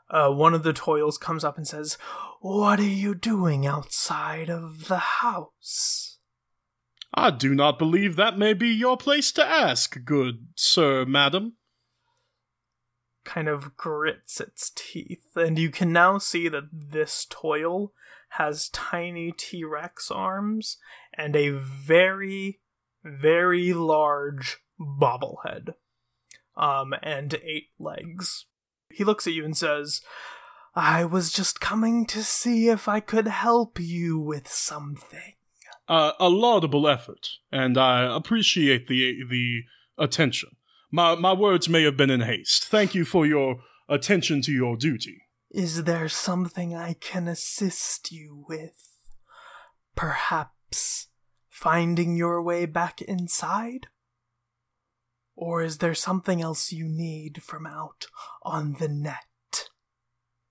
uh, 0.09 0.29
one 0.29 0.53
of 0.53 0.63
the 0.63 0.73
toils 0.73 1.17
comes 1.17 1.43
up 1.43 1.57
and 1.57 1.67
says, 1.67 1.97
What 2.41 2.79
are 2.79 2.83
you 2.83 3.15
doing 3.15 3.65
outside 3.65 4.49
of 4.49 4.87
the 4.87 4.97
house? 4.97 6.19
I 7.13 7.31
do 7.31 7.53
not 7.53 7.79
believe 7.79 8.15
that 8.15 8.37
may 8.37 8.53
be 8.53 8.69
your 8.69 8.97
place 8.97 9.31
to 9.33 9.45
ask, 9.45 10.03
good 10.03 10.47
sir, 10.55 11.05
madam. 11.05 11.57
Kind 13.23 13.47
of 13.47 13.77
grits 13.77 14.41
its 14.41 14.71
teeth, 14.75 15.35
and 15.35 15.57
you 15.57 15.69
can 15.69 15.93
now 15.93 16.17
see 16.17 16.49
that 16.49 16.69
this 16.71 17.25
toil 17.29 17.93
has 18.29 18.69
tiny 18.69 19.31
T 19.31 19.63
Rex 19.63 20.11
arms 20.11 20.77
and 21.13 21.35
a 21.35 21.49
very, 21.49 22.59
very 23.03 23.71
large 23.71 24.57
bobblehead, 24.79 25.75
um, 26.57 26.93
and 27.01 27.35
eight 27.35 27.69
legs. 27.79 28.45
He 28.91 29.03
looks 29.03 29.25
at 29.25 29.33
you 29.33 29.45
and 29.45 29.55
says, 29.55 30.01
I 30.75 31.05
was 31.05 31.31
just 31.31 31.61
coming 31.61 32.05
to 32.07 32.23
see 32.23 32.67
if 32.67 32.87
I 32.89 32.99
could 32.99 33.27
help 33.27 33.79
you 33.79 34.19
with 34.19 34.47
something. 34.47 35.35
Uh, 35.87 36.13
a 36.19 36.29
laudable 36.29 36.87
effort, 36.87 37.27
and 37.51 37.77
I 37.77 38.15
appreciate 38.15 38.87
the 38.87 39.23
the 39.29 39.61
attention. 39.97 40.55
My 40.95 41.15
my 41.15 41.33
words 41.33 41.67
may 41.67 41.81
have 41.85 41.97
been 41.97 42.11
in 42.11 42.21
haste. 42.21 42.65
Thank 42.65 42.93
you 42.93 43.03
for 43.03 43.25
your 43.25 43.61
attention 43.89 44.43
to 44.43 44.51
your 44.51 44.77
duty. 44.77 45.23
Is 45.49 45.85
there 45.85 46.07
something 46.07 46.75
I 46.75 46.93
can 46.93 47.27
assist 47.27 48.11
you 48.11 48.45
with? 48.47 48.91
Perhaps 49.95 51.07
finding 51.49 52.15
your 52.15 52.43
way 52.43 52.67
back 52.67 53.01
inside? 53.01 53.87
Or 55.35 55.63
is 55.63 55.79
there 55.79 55.95
something 55.95 56.43
else 56.43 56.71
you 56.71 56.87
need 56.87 57.41
from 57.41 57.65
out 57.65 58.05
on 58.43 58.75
the 58.79 58.87
net? 58.87 59.69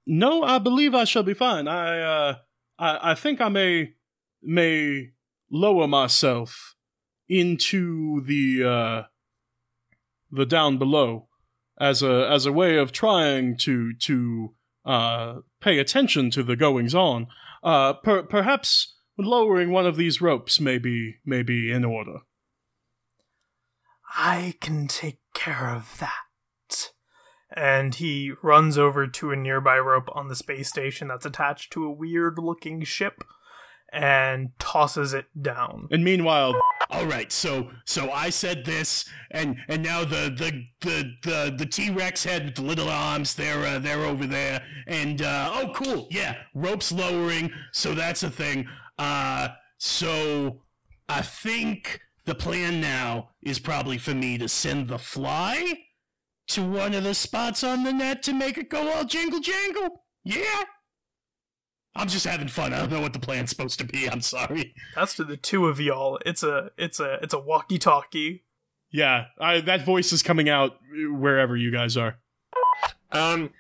No, 0.04 0.42
I 0.42 0.58
believe 0.58 0.92
I 0.92 1.04
shall 1.04 1.22
be 1.22 1.34
fine. 1.34 1.68
I 1.68 2.00
uh, 2.00 2.34
I, 2.80 3.12
I 3.12 3.14
think 3.14 3.40
I 3.40 3.48
may 3.48 3.92
may 4.42 5.10
lower 5.52 5.86
myself 5.86 6.74
into 7.28 8.22
the 8.22 8.64
uh, 8.64 9.02
the 10.32 10.46
down 10.46 10.78
below 10.78 11.28
as 11.78 12.02
a 12.02 12.28
as 12.28 12.46
a 12.46 12.52
way 12.52 12.78
of 12.78 12.90
trying 12.90 13.56
to 13.58 13.92
to 13.94 14.54
uh, 14.84 15.36
pay 15.60 15.78
attention 15.78 16.30
to 16.30 16.42
the 16.42 16.56
goings 16.56 16.94
on. 16.94 17.26
Uh, 17.62 17.92
per- 17.92 18.24
perhaps 18.24 18.94
lowering 19.18 19.70
one 19.70 19.86
of 19.86 19.96
these 19.96 20.20
ropes 20.20 20.58
may 20.58 20.78
be 20.78 21.16
may 21.24 21.42
be 21.42 21.70
in 21.70 21.84
order. 21.84 22.20
I 24.16 24.54
can 24.60 24.88
take 24.88 25.20
care 25.34 25.70
of 25.74 25.98
that. 26.00 26.92
And 27.54 27.94
he 27.94 28.32
runs 28.42 28.78
over 28.78 29.06
to 29.06 29.30
a 29.30 29.36
nearby 29.36 29.78
rope 29.78 30.08
on 30.14 30.28
the 30.28 30.36
space 30.36 30.68
station 30.68 31.08
that's 31.08 31.26
attached 31.26 31.72
to 31.72 31.84
a 31.84 31.92
weird 31.92 32.38
looking 32.38 32.82
ship 32.82 33.24
and 33.92 34.50
tosses 34.58 35.12
it 35.14 35.26
down. 35.40 35.88
And 35.90 36.02
meanwhile, 36.02 36.54
All 36.92 37.06
right, 37.06 37.32
so 37.32 37.70
so 37.86 38.10
I 38.10 38.28
said 38.28 38.66
this, 38.66 39.06
and 39.30 39.56
and 39.68 39.82
now 39.82 40.04
the 40.04 40.30
the 40.36 40.66
the 40.82 41.14
the, 41.22 41.54
the 41.56 41.64
T 41.64 41.90
Rex 41.90 42.22
head 42.22 42.44
with 42.44 42.54
the 42.56 42.62
little 42.62 42.90
arms, 42.90 43.34
they're 43.34 43.64
uh, 43.64 43.78
they're 43.78 44.04
over 44.04 44.26
there, 44.26 44.62
and 44.86 45.22
uh, 45.22 45.50
oh, 45.54 45.72
cool, 45.74 46.06
yeah, 46.10 46.36
ropes 46.54 46.92
lowering, 46.92 47.50
so 47.72 47.94
that's 47.94 48.22
a 48.22 48.30
thing. 48.30 48.68
Uh, 48.98 49.48
so 49.78 50.60
I 51.08 51.22
think 51.22 52.00
the 52.26 52.34
plan 52.34 52.82
now 52.82 53.30
is 53.42 53.58
probably 53.58 53.96
for 53.96 54.14
me 54.14 54.36
to 54.36 54.48
send 54.48 54.88
the 54.88 54.98
fly 54.98 55.84
to 56.48 56.62
one 56.62 56.92
of 56.92 57.04
the 57.04 57.14
spots 57.14 57.64
on 57.64 57.84
the 57.84 57.92
net 57.92 58.22
to 58.24 58.34
make 58.34 58.58
it 58.58 58.68
go 58.68 58.92
all 58.92 59.04
jingle 59.04 59.40
jangle. 59.40 60.04
Yeah. 60.24 60.64
I'm 61.94 62.08
just 62.08 62.24
having 62.26 62.48
fun. 62.48 62.72
I 62.72 62.78
don't 62.78 62.90
know 62.90 63.00
what 63.00 63.12
the 63.12 63.18
plan's 63.18 63.50
supposed 63.50 63.78
to 63.80 63.84
be. 63.84 64.08
I'm 64.08 64.22
sorry. 64.22 64.74
That's 64.94 65.14
to 65.16 65.24
the 65.24 65.36
two 65.36 65.66
of 65.68 65.80
y'all. 65.80 66.18
It's 66.24 66.42
a 66.42 66.70
it's 66.78 66.98
a 67.00 67.18
it's 67.22 67.34
a 67.34 67.38
walkie-talkie. 67.38 68.44
yeah, 68.90 69.26
I, 69.38 69.60
that 69.60 69.84
voice 69.84 70.12
is 70.12 70.22
coming 70.22 70.48
out 70.48 70.78
wherever 71.10 71.56
you 71.56 71.70
guys 71.70 71.96
are. 71.96 72.16
Um, 73.10 73.50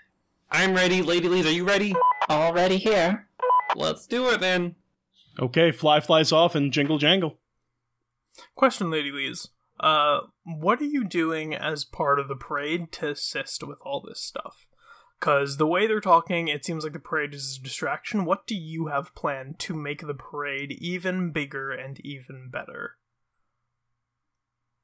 I'm 0.50 0.74
ready. 0.74 1.02
Lady 1.02 1.28
Lees, 1.28 1.46
are 1.46 1.52
you 1.52 1.64
ready? 1.64 1.94
Already 2.30 2.78
here. 2.78 3.28
Let's 3.76 4.06
do 4.06 4.30
it 4.30 4.40
then. 4.40 4.76
Okay, 5.38 5.72
fly 5.72 6.00
flies 6.00 6.32
off 6.32 6.54
and 6.54 6.72
jingle 6.72 6.98
jangle. 6.98 7.38
Question, 8.54 8.90
Lady 8.90 9.10
Lees. 9.10 9.48
Uh, 9.78 10.20
what 10.44 10.80
are 10.80 10.86
you 10.86 11.04
doing 11.04 11.54
as 11.54 11.84
part 11.84 12.18
of 12.18 12.28
the 12.28 12.36
parade 12.36 12.92
to 12.92 13.10
assist 13.10 13.62
with 13.62 13.78
all 13.82 14.00
this 14.00 14.20
stuff? 14.20 14.66
Because 15.22 15.56
the 15.56 15.68
way 15.68 15.86
they're 15.86 16.00
talking, 16.00 16.48
it 16.48 16.64
seems 16.64 16.82
like 16.82 16.94
the 16.94 16.98
parade 16.98 17.32
is 17.32 17.56
a 17.56 17.62
distraction. 17.62 18.24
What 18.24 18.44
do 18.44 18.56
you 18.56 18.88
have 18.88 19.14
planned 19.14 19.60
to 19.60 19.72
make 19.72 20.04
the 20.04 20.14
parade 20.14 20.72
even 20.80 21.30
bigger 21.30 21.70
and 21.70 22.00
even 22.00 22.48
better? 22.50 22.96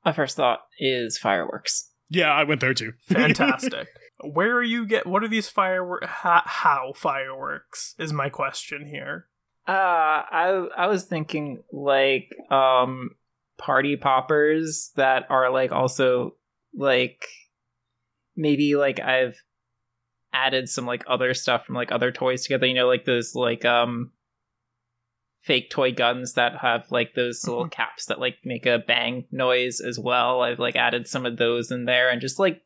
My 0.04 0.12
first 0.12 0.36
thought 0.36 0.60
is 0.78 1.18
fireworks. 1.18 1.90
Yeah, 2.08 2.32
I 2.32 2.44
went 2.44 2.60
there 2.60 2.72
too. 2.72 2.92
Fantastic. 3.08 3.88
Where 4.20 4.54
are 4.54 4.62
you 4.62 4.86
get? 4.86 5.08
What 5.08 5.24
are 5.24 5.28
these 5.28 5.48
fireworks? 5.48 6.06
Ha- 6.06 6.44
how 6.46 6.92
fireworks 6.94 7.96
is 7.98 8.12
my 8.12 8.28
question 8.28 8.86
here. 8.86 9.26
Uh, 9.66 9.72
I 9.72 10.68
I 10.76 10.86
was 10.86 11.04
thinking 11.04 11.64
like 11.72 12.30
um 12.48 13.10
party 13.56 13.96
poppers 13.96 14.92
that 14.94 15.26
are 15.30 15.50
like 15.50 15.72
also 15.72 16.36
like 16.72 17.26
maybe 18.36 18.76
like 18.76 19.00
I've 19.00 19.42
added 20.46 20.68
some 20.68 20.86
like 20.86 21.04
other 21.06 21.34
stuff 21.34 21.66
from 21.66 21.74
like 21.74 21.92
other 21.92 22.12
toys 22.12 22.42
together. 22.42 22.66
You 22.66 22.74
know, 22.74 22.86
like 22.86 23.04
those 23.04 23.34
like 23.34 23.64
um 23.64 24.12
fake 25.40 25.70
toy 25.70 25.92
guns 25.92 26.34
that 26.34 26.56
have 26.58 26.84
like 26.90 27.14
those 27.14 27.46
little 27.46 27.68
caps 27.68 28.06
that 28.06 28.20
like 28.20 28.36
make 28.44 28.66
a 28.66 28.78
bang 28.86 29.24
noise 29.30 29.80
as 29.80 29.98
well. 29.98 30.42
I've 30.42 30.58
like 30.58 30.76
added 30.76 31.06
some 31.08 31.26
of 31.26 31.36
those 31.36 31.70
in 31.70 31.84
there 31.84 32.10
and 32.10 32.20
just 32.20 32.38
like 32.38 32.62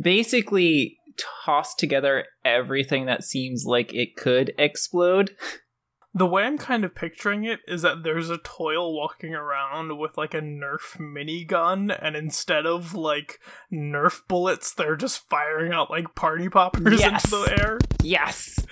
basically 0.00 0.96
tossed 1.44 1.78
together 1.78 2.24
everything 2.44 3.06
that 3.06 3.24
seems 3.24 3.64
like 3.66 3.94
it 3.94 4.16
could 4.16 4.52
explode. 4.58 5.36
The 6.18 6.26
way 6.26 6.44
I'm 6.44 6.56
kind 6.56 6.82
of 6.82 6.94
picturing 6.94 7.44
it 7.44 7.60
is 7.68 7.82
that 7.82 8.02
there's 8.02 8.30
a 8.30 8.38
toil 8.38 8.96
walking 8.96 9.34
around 9.34 9.98
with 9.98 10.16
like 10.16 10.32
a 10.32 10.40
Nerf 10.40 10.96
minigun, 10.98 11.94
and 12.00 12.16
instead 12.16 12.64
of 12.64 12.94
like 12.94 13.38
Nerf 13.70 14.22
bullets, 14.26 14.72
they're 14.72 14.96
just 14.96 15.28
firing 15.28 15.72
out 15.74 15.90
like 15.90 16.14
party 16.14 16.48
poppers 16.48 17.00
Yes. 17.00 17.24
into 17.30 17.36
the 17.44 17.60
air 17.62 17.78
Yes. 18.02 18.64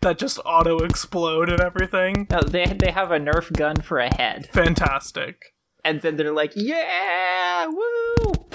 that 0.00 0.18
just 0.18 0.38
auto 0.46 0.78
explode 0.78 1.50
and 1.50 1.60
everything. 1.60 2.26
No, 2.30 2.40
they 2.40 2.64
they 2.64 2.92
have 2.92 3.10
a 3.10 3.18
Nerf 3.18 3.52
gun 3.52 3.76
for 3.82 3.98
a 3.98 4.14
head, 4.14 4.46
Fantastic. 4.46 5.52
and 5.84 6.00
then 6.00 6.16
they're 6.16 6.32
like, 6.32 6.52
"Yeah, 6.56 7.66
woo!" 7.66 8.46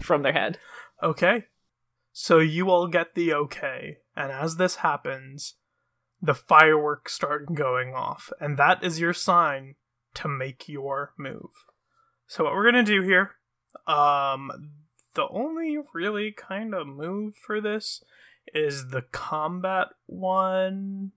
from 0.00 0.22
their 0.22 0.32
head. 0.34 0.58
Okay. 1.02 1.46
So 2.12 2.38
you 2.38 2.70
all 2.70 2.86
get 2.86 3.16
the 3.16 3.34
okay, 3.34 3.98
and 4.16 4.30
as 4.30 4.56
this 4.56 4.76
happens, 4.76 5.54
the 6.22 6.34
fireworks 6.34 7.14
start 7.14 7.54
going 7.54 7.94
off, 7.94 8.32
and 8.40 8.56
that 8.58 8.84
is 8.84 9.00
your 9.00 9.12
sign 9.12 9.74
to 10.14 10.28
make 10.28 10.68
your 10.68 11.12
move. 11.18 11.64
So 12.26 12.44
what 12.44 12.52
we're 12.52 12.70
gonna 12.70 12.82
do 12.82 13.02
here, 13.02 13.36
um, 13.86 14.72
the 15.14 15.26
only 15.28 15.78
really 15.94 16.32
kind 16.32 16.74
of 16.74 16.86
move 16.86 17.34
for 17.36 17.60
this 17.60 18.02
is 18.54 18.88
the 18.88 19.02
combat 19.02 19.88
one, 20.06 21.12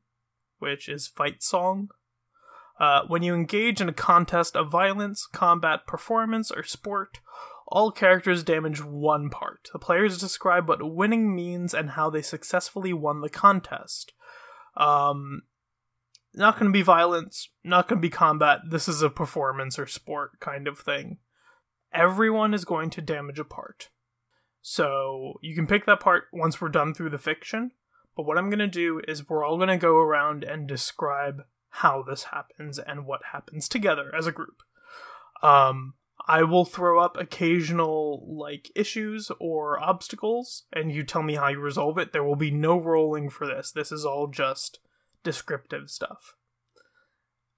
which 0.60 0.88
is 0.88 1.08
fight 1.08 1.44
song. 1.44 1.90
Uh, 2.80 3.02
when 3.08 3.22
you 3.22 3.36
engage 3.36 3.80
in 3.80 3.90
a 3.90 3.94
contest 3.94 4.56
of 4.56 4.72
violence, 4.72 5.28
combat, 5.32 5.86
performance, 5.86 6.52
or 6.52 6.64
sport, 6.64 7.20
all 7.68 7.92
characters 7.92 8.44
damage 8.44 8.84
one 8.84 9.30
part. 9.30 9.70
The 9.72 9.80
players 9.80 10.18
describe 10.18 10.68
what 10.68 10.94
winning 10.94 11.36
means 11.36 11.74
and 11.74 11.92
how 11.92 12.10
they 12.10 12.22
successfully 12.22 12.94
won 12.94 13.22
the 13.22 13.30
contest. 13.30 14.14
Um, 14.76 15.44
not 16.34 16.56
going 16.56 16.72
to 16.72 16.78
be 16.78 16.82
violence, 16.82 17.50
not 17.64 17.88
going 17.88 18.00
to 18.00 18.06
be 18.06 18.10
combat. 18.10 18.62
This 18.70 18.88
is 18.88 19.02
a 19.02 19.10
performance 19.10 19.78
or 19.78 19.86
sport 19.86 20.40
kind 20.40 20.68
of 20.68 20.80
thing. 20.80 21.18
Everyone 21.94 22.54
is 22.54 22.66
going 22.66 22.90
to 22.92 23.02
damage 23.02 23.40
a 23.40 23.44
part. 23.44 23.90
So 24.62 25.36
you 25.42 25.54
can 25.54 25.68
pick 25.68 25.86
that 25.86 26.00
part 26.00 26.26
once 26.34 26.60
we're 26.60 26.70
done 26.70 26.94
through 26.94 27.12
the 27.12 27.18
fiction. 27.18 27.72
But 28.16 28.26
what 28.26 28.38
I'm 28.38 28.50
going 28.50 28.60
to 28.60 28.68
do 28.68 29.02
is 29.08 29.28
we're 29.28 29.44
all 29.44 29.58
going 29.58 29.70
to 29.70 29.78
go 29.78 29.96
around 29.98 30.44
and 30.44 30.68
describe 30.68 31.44
how 31.70 32.04
this 32.04 32.26
happens 32.26 32.80
and 32.80 33.06
what 33.06 33.22
happens 33.32 33.68
together 33.68 34.14
as 34.16 34.28
a 34.28 34.32
group. 34.32 34.62
Um, 35.42 35.96
I 36.26 36.44
will 36.44 36.66
throw 36.66 37.00
up 37.00 37.18
occasional 37.18 38.26
like 38.38 38.72
issues 38.76 39.30
or 39.40 39.80
obstacles, 39.80 40.64
and 40.72 40.92
you 40.92 41.04
tell 41.04 41.24
me 41.24 41.36
how 41.36 41.50
you 41.50 41.60
resolve 41.60 41.98
it. 41.98 42.14
There 42.14 42.24
will 42.24 42.38
be 42.38 42.52
no 42.52 42.80
rolling 42.80 43.30
for 43.30 43.46
this. 43.46 43.72
This 43.72 43.92
is 43.92 44.06
all 44.06 44.28
just 44.28 44.80
descriptive 45.24 45.90
stuff. 45.90 46.36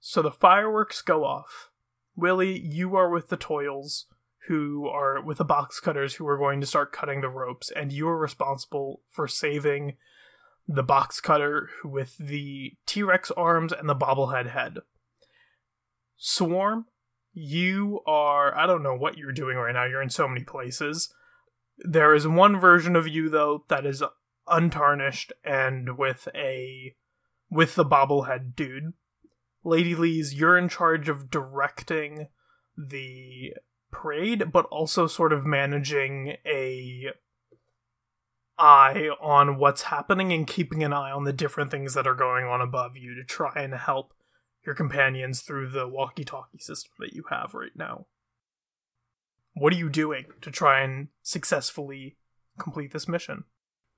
So 0.00 0.20
the 0.22 0.32
fireworks 0.32 1.00
go 1.02 1.24
off. 1.24 1.70
Willie, 2.16 2.58
you 2.58 2.96
are 2.96 3.10
with 3.10 3.28
the 3.28 3.36
toils, 3.36 4.06
who 4.48 4.88
are 4.88 5.20
with 5.20 5.38
the 5.38 5.44
box 5.44 5.80
cutters, 5.80 6.14
who 6.14 6.26
are 6.26 6.38
going 6.38 6.60
to 6.60 6.66
start 6.66 6.92
cutting 6.92 7.20
the 7.20 7.28
ropes, 7.28 7.70
and 7.70 7.92
you 7.92 8.08
are 8.08 8.18
responsible 8.18 9.02
for 9.10 9.28
saving 9.28 9.96
the 10.68 10.82
box 10.82 11.20
cutter 11.20 11.70
with 11.84 12.16
the 12.18 12.74
T 12.86 13.02
Rex 13.02 13.30
arms 13.32 13.72
and 13.72 13.88
the 13.88 13.94
bobblehead 13.94 14.50
head. 14.50 14.78
Swarm, 16.16 16.86
you 17.38 18.00
are 18.06 18.56
I 18.56 18.66
don't 18.66 18.82
know 18.82 18.96
what 18.96 19.18
you're 19.18 19.30
doing 19.30 19.58
right 19.58 19.74
now. 19.74 19.84
You're 19.84 20.00
in 20.00 20.08
so 20.08 20.26
many 20.26 20.42
places. 20.42 21.12
There 21.78 22.14
is 22.14 22.26
one 22.26 22.58
version 22.58 22.96
of 22.96 23.06
you 23.06 23.28
though 23.28 23.64
that 23.68 23.84
is 23.84 24.02
untarnished 24.48 25.34
and 25.44 25.98
with 25.98 26.28
a 26.34 26.94
with 27.50 27.74
the 27.74 27.84
bobblehead 27.84 28.56
dude. 28.56 28.94
Lady 29.64 29.94
Lees 29.94 30.32
you're 30.32 30.56
in 30.56 30.70
charge 30.70 31.10
of 31.10 31.30
directing 31.30 32.28
the 32.74 33.52
parade 33.90 34.50
but 34.50 34.64
also 34.66 35.06
sort 35.06 35.34
of 35.34 35.44
managing 35.44 36.36
a 36.46 37.08
eye 38.58 39.10
on 39.20 39.58
what's 39.58 39.82
happening 39.82 40.32
and 40.32 40.46
keeping 40.46 40.82
an 40.82 40.94
eye 40.94 41.10
on 41.10 41.24
the 41.24 41.34
different 41.34 41.70
things 41.70 41.92
that 41.92 42.06
are 42.06 42.14
going 42.14 42.46
on 42.46 42.62
above 42.62 42.96
you 42.96 43.14
to 43.14 43.24
try 43.24 43.52
and 43.56 43.74
help 43.74 44.14
your 44.66 44.74
companions 44.74 45.40
through 45.42 45.70
the 45.70 45.86
walkie 45.88 46.24
talkie 46.24 46.58
system 46.58 46.90
that 46.98 47.12
you 47.12 47.24
have 47.30 47.54
right 47.54 47.74
now. 47.76 48.06
What 49.54 49.72
are 49.72 49.76
you 49.76 49.88
doing 49.88 50.26
to 50.42 50.50
try 50.50 50.80
and 50.82 51.08
successfully 51.22 52.16
complete 52.58 52.92
this 52.92 53.08
mission? 53.08 53.44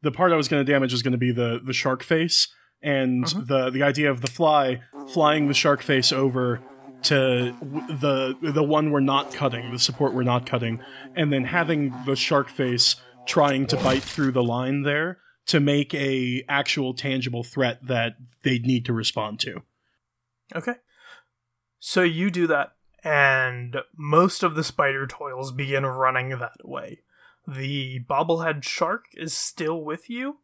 the 0.01 0.13
part 0.13 0.31
I 0.33 0.37
was 0.37 0.47
going 0.47 0.65
to 0.65 0.73
damage 0.73 0.93
is 0.93 1.03
going 1.03 1.11
to 1.11 1.19
be 1.19 1.33
the 1.33 1.61
the 1.65 1.73
shark 1.73 2.05
face, 2.05 2.47
and 2.81 3.25
Mhm. 3.25 3.49
the 3.49 3.69
the 3.71 3.83
idea 3.83 4.09
of 4.13 4.21
the 4.21 4.29
fly 4.29 4.81
flying 5.13 5.49
the 5.49 5.55
shark 5.55 5.83
face 5.83 6.13
over 6.13 6.61
to 7.03 7.51
w- 7.59 7.97
the 7.99 8.37
the 8.53 8.63
one 8.63 8.93
we're 8.93 9.01
not 9.01 9.33
cutting, 9.35 9.73
the 9.73 9.79
support 9.81 10.15
we're 10.15 10.23
not 10.23 10.47
cutting, 10.47 10.81
and 11.17 11.33
then 11.33 11.43
having 11.47 11.93
the 12.07 12.15
shark 12.15 12.49
face 12.49 12.95
trying 13.27 13.67
to 13.67 13.77
bite 13.79 14.05
through 14.05 14.31
the 14.31 14.43
line 14.45 14.83
there 14.83 15.19
to 15.47 15.59
make 15.59 15.93
a 15.95 16.45
actual 16.49 16.95
tangible 16.95 17.43
threat 17.43 17.85
that 17.85 18.15
they'd 18.45 18.65
need 18.67 18.85
to 18.85 18.93
respond 18.93 19.41
to. 19.41 19.65
Okay. 20.55 20.75
So 21.79 22.03
you 22.03 22.31
do 22.31 22.47
that, 22.49 22.73
and 23.05 23.77
most 23.97 24.43
of 24.43 24.55
the 24.55 24.65
spider 24.65 25.07
toils 25.07 25.53
begin 25.53 25.87
running 25.87 26.31
that 26.31 26.65
way. 26.65 27.01
The 27.47 28.01
bobblehead 28.01 28.65
shark 28.65 29.07
is 29.15 29.33
still 29.33 29.83
with 29.83 30.11
you, 30.11 30.39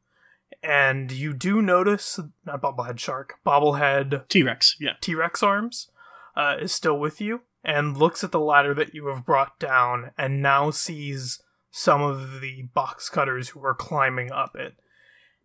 and 0.63 1.11
you 1.11 1.35
do 1.35 1.61
notice 1.61 2.21
not 2.47 2.63
bobblehead 2.63 2.99
shark, 2.99 3.35
bobblehead 3.45 4.29
T 4.29 4.43
Rex, 4.43 4.77
yeah. 4.81 4.93
T 5.01 5.15
Rex 5.15 5.43
arms 5.43 5.91
uh, 6.37 6.57
is 6.61 6.73
still 6.73 6.99
with 6.99 7.21
you 7.21 7.43
and 7.65 7.97
looks 7.97 8.23
at 8.23 8.31
the 8.31 8.41
ladder 8.41 8.75
that 8.75 8.95
you 8.95 9.07
have 9.07 9.25
brought 9.25 9.59
down 9.59 10.11
and 10.19 10.43
now 10.43 10.71
sees 10.71 11.43
some 11.71 12.03
of 12.03 12.41
the 12.41 12.63
box 12.75 13.09
cutters 13.09 13.51
who 13.51 13.65
are 13.65 13.75
climbing 13.75 14.31
up 14.31 14.55
it. 14.55 14.75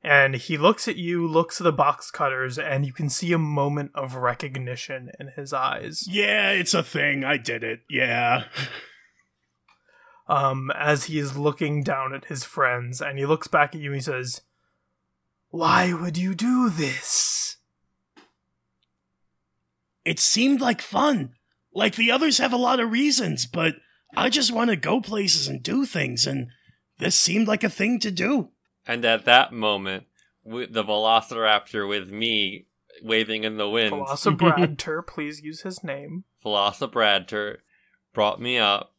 And 0.01 0.35
he 0.35 0.57
looks 0.57 0.87
at 0.87 0.95
you, 0.95 1.27
looks 1.27 1.59
at 1.59 1.65
the 1.65 1.73
box 1.73 2.09
cutters, 2.09 2.57
and 2.57 2.85
you 2.85 2.93
can 2.93 3.09
see 3.09 3.33
a 3.33 3.37
moment 3.37 3.91
of 3.93 4.15
recognition 4.15 5.11
in 5.19 5.31
his 5.35 5.51
eyes. 5.51 6.05
Yeah, 6.07 6.51
it's 6.51 6.73
a 6.73 6.83
thing. 6.83 7.25
I 7.25 7.37
did 7.37 7.63
it. 7.63 7.81
Yeah. 7.89 8.45
Um, 10.27 10.71
as 10.75 11.05
he 11.05 11.19
is 11.19 11.37
looking 11.37 11.83
down 11.83 12.13
at 12.13 12.25
his 12.25 12.43
friends, 12.43 13.01
and 13.01 13.17
he 13.17 13.25
looks 13.25 13.47
back 13.47 13.75
at 13.75 13.81
you 13.81 13.89
and 13.89 13.95
he 13.95 14.01
says, 14.01 14.41
Why 15.49 15.91
would 15.91 16.17
you 16.17 16.33
do 16.33 16.69
this? 16.69 17.57
It 20.05 20.19
seemed 20.19 20.61
like 20.61 20.81
fun. 20.81 21.33
Like 21.73 21.95
the 21.95 22.11
others 22.11 22.37
have 22.37 22.53
a 22.53 22.57
lot 22.57 22.79
of 22.79 22.91
reasons, 22.91 23.45
but 23.45 23.75
I 24.15 24.29
just 24.29 24.51
want 24.51 24.69
to 24.69 24.75
go 24.75 25.01
places 25.01 25.47
and 25.47 25.61
do 25.61 25.85
things, 25.85 26.25
and 26.25 26.47
this 26.99 27.15
seemed 27.15 27.47
like 27.47 27.63
a 27.63 27.69
thing 27.69 27.99
to 27.99 28.11
do. 28.11 28.49
And 28.89 29.05
at 29.05 29.25
that 29.25 29.53
moment, 29.53 30.05
with 30.43 30.73
the 30.73 30.83
Velociraptor 30.83 31.87
with 31.87 32.09
me 32.09 32.65
waving 33.03 33.43
in 33.43 33.57
the 33.57 33.69
wind, 33.69 33.93
Velocibradtor, 33.93 35.05
please 35.07 35.41
use 35.41 35.61
his 35.61 35.83
name. 35.83 36.23
Velocibradtor 36.43 37.57
brought 38.15 38.41
me 38.41 38.57
up. 38.57 38.95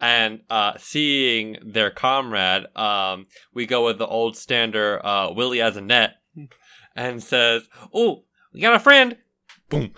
And 0.00 0.40
uh, 0.48 0.78
seeing 0.78 1.58
their 1.62 1.90
comrade, 1.90 2.74
um, 2.74 3.26
we 3.52 3.66
go 3.66 3.84
with 3.84 3.98
the 3.98 4.06
old 4.06 4.34
standard 4.34 5.00
uh, 5.04 5.30
Willie 5.36 5.60
as 5.60 5.76
a 5.76 5.82
net 5.82 6.14
and 6.96 7.22
says, 7.22 7.68
Oh, 7.92 8.24
we 8.54 8.60
got 8.60 8.76
a 8.76 8.80
friend. 8.80 9.18
Boom. 9.68 9.92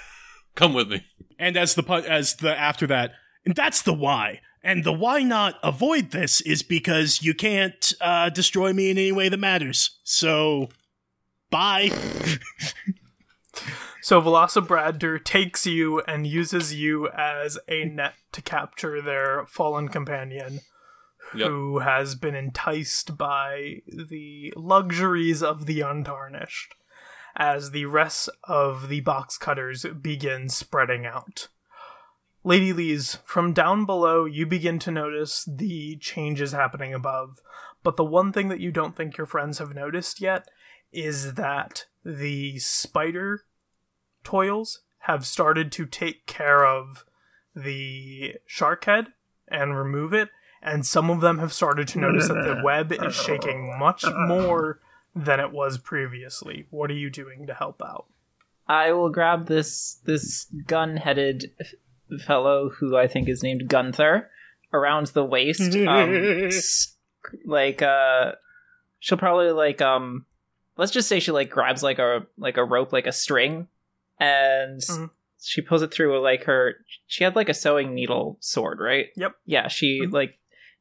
Come 0.56 0.74
with 0.74 0.88
me. 0.88 1.06
And 1.38 1.56
as 1.56 1.76
the 1.76 1.88
as 2.08 2.34
the 2.34 2.58
after 2.58 2.88
that, 2.88 3.12
and 3.44 3.54
that's 3.54 3.82
the 3.82 3.94
why. 3.94 4.40
And 4.64 4.84
the 4.84 4.92
why 4.92 5.22
not 5.22 5.58
avoid 5.62 6.10
this 6.12 6.40
is 6.42 6.62
because 6.62 7.22
you 7.22 7.34
can't 7.34 7.92
uh, 8.00 8.28
destroy 8.30 8.72
me 8.72 8.90
in 8.90 8.98
any 8.98 9.10
way 9.12 9.28
that 9.28 9.36
matters. 9.38 9.98
So, 10.04 10.68
bye. 11.50 11.90
So 14.04 14.20
Velocibradtor 14.20 15.22
takes 15.24 15.64
you 15.64 16.00
and 16.08 16.26
uses 16.26 16.74
you 16.74 17.08
as 17.10 17.56
a 17.68 17.84
net 17.84 18.14
to 18.32 18.42
capture 18.42 19.00
their 19.00 19.46
fallen 19.46 19.88
companion 19.88 20.60
Yep. 21.34 21.48
who 21.48 21.78
has 21.78 22.14
been 22.16 22.34
enticed 22.34 23.16
by 23.16 23.76
the 23.86 24.52
luxuries 24.56 25.40
of 25.42 25.66
the 25.66 25.80
untarnished. 25.82 26.74
as 27.36 27.70
the 27.70 27.86
rest 27.86 28.28
of 28.44 28.88
the 28.88 29.00
box 29.00 29.38
cutters 29.38 29.86
begin 30.02 30.48
spreading 30.48 31.06
out. 31.06 31.48
Lady 32.44 32.72
Lees, 32.72 33.18
from 33.24 33.52
down 33.52 33.84
below, 33.84 34.24
you 34.24 34.46
begin 34.46 34.78
to 34.80 34.90
notice 34.90 35.44
the 35.44 35.96
changes 35.96 36.52
happening 36.52 36.92
above, 36.92 37.40
but 37.82 37.96
the 37.96 38.04
one 38.04 38.32
thing 38.32 38.48
that 38.48 38.60
you 38.60 38.72
don't 38.72 38.96
think 38.96 39.16
your 39.16 39.26
friends 39.26 39.58
have 39.58 39.74
noticed 39.74 40.20
yet 40.20 40.48
is 40.92 41.34
that 41.34 41.86
the 42.04 42.58
spider 42.58 43.44
toils 44.24 44.80
have 45.00 45.24
started 45.24 45.70
to 45.72 45.86
take 45.86 46.26
care 46.26 46.66
of 46.66 47.04
the 47.54 48.34
shark 48.46 48.84
head 48.84 49.08
and 49.48 49.76
remove 49.76 50.12
it, 50.12 50.28
and 50.62 50.84
some 50.84 51.10
of 51.10 51.20
them 51.20 51.38
have 51.38 51.52
started 51.52 51.86
to 51.88 52.00
notice 52.00 52.28
that 52.28 52.44
the 52.44 52.60
web 52.64 52.92
is 52.92 53.14
shaking 53.14 53.78
much 53.78 54.04
more 54.26 54.80
than 55.14 55.38
it 55.38 55.52
was 55.52 55.78
previously. 55.78 56.66
What 56.70 56.90
are 56.90 56.94
you 56.94 57.10
doing 57.10 57.46
to 57.46 57.54
help 57.54 57.82
out? 57.82 58.06
I 58.66 58.92
will 58.92 59.10
grab 59.10 59.46
this 59.46 59.98
this 60.04 60.46
gun-headed 60.66 61.50
fellow 62.24 62.70
who 62.70 62.96
I 62.96 63.06
think 63.06 63.28
is 63.28 63.42
named 63.42 63.68
Gunther 63.68 64.28
around 64.72 65.08
the 65.08 65.24
waist. 65.24 65.74
Um, 65.76 66.50
like 67.46 67.82
uh, 67.82 68.32
she'll 68.98 69.18
probably 69.18 69.50
like 69.52 69.80
um, 69.80 70.26
let's 70.76 70.92
just 70.92 71.08
say 71.08 71.20
she 71.20 71.30
like 71.32 71.50
grabs 71.50 71.82
like 71.82 71.98
a 71.98 72.26
like 72.38 72.56
a 72.56 72.64
rope 72.64 72.92
like 72.92 73.06
a 73.06 73.12
string, 73.12 73.68
and 74.18 74.80
Mhm. 74.80 75.10
she 75.42 75.60
pulls 75.62 75.82
it 75.82 75.92
through 75.92 76.20
like 76.20 76.44
her. 76.44 76.76
She 77.06 77.24
had 77.24 77.36
like 77.36 77.48
a 77.48 77.54
sewing 77.54 77.94
needle 77.94 78.36
sword, 78.40 78.78
right? 78.80 79.06
Yep. 79.16 79.32
Yeah, 79.46 79.68
she 79.68 80.02
Mhm. 80.02 80.12
like 80.12 80.38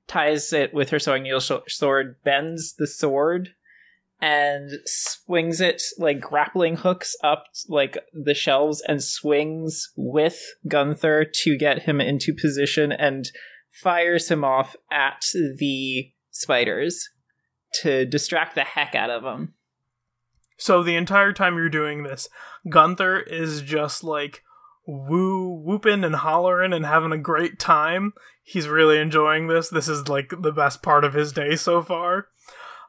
ties 0.08 0.52
it 0.54 0.74
with 0.74 0.90
her 0.90 1.00
sewing 1.00 1.24
needle 1.24 1.40
sh- 1.40 1.52
sword, 1.68 2.18
bends 2.24 2.74
the 2.74 2.88
sword 2.88 3.54
and 4.22 4.70
swings 4.86 5.60
it 5.60 5.82
like 5.98 6.22
grappling 6.22 6.78
hooks 6.78 7.16
up 7.24 7.46
like 7.68 7.98
the 8.14 8.36
shelves 8.36 8.82
and 8.88 9.04
swings 9.04 9.92
with 9.98 10.40
Gunther 10.68 11.26
to 11.44 11.58
get 11.58 11.84
him 11.84 12.00
into 12.00 12.34
position 12.34 12.92
and 12.92 13.32
fires 13.82 14.30
him 14.30 14.44
off 14.44 14.76
at 14.92 15.26
the 15.58 16.12
spiders 16.30 17.10
to 17.82 18.06
distract 18.06 18.54
the 18.54 18.64
heck 18.64 18.94
out 18.94 19.10
of 19.10 19.24
them. 19.24 19.56
So 20.58 20.84
the 20.84 20.96
entire 20.96 21.34
time 21.34 21.56
you're 21.56 21.70
doing 21.70 22.04
this, 22.04 22.30
Gunther 22.70 23.22
is 23.22 23.64
just 23.64 24.04
like 24.04 24.44
woo 24.86 25.62
whooping 25.64 26.04
and 26.04 26.16
hollering 26.16 26.74
and 26.74 26.86
having 26.86 27.12
a 27.12 27.18
great 27.18 27.58
time. 27.58 28.14
He's 28.44 28.68
really 28.68 29.00
enjoying 29.00 29.48
this. 29.48 29.70
This 29.70 29.88
is 29.88 30.08
like 30.08 30.32
the 30.42 30.52
best 30.52 30.84
part 30.84 31.04
of 31.04 31.14
his 31.14 31.32
day 31.32 31.56
so 31.56 31.82
far. 31.82 32.28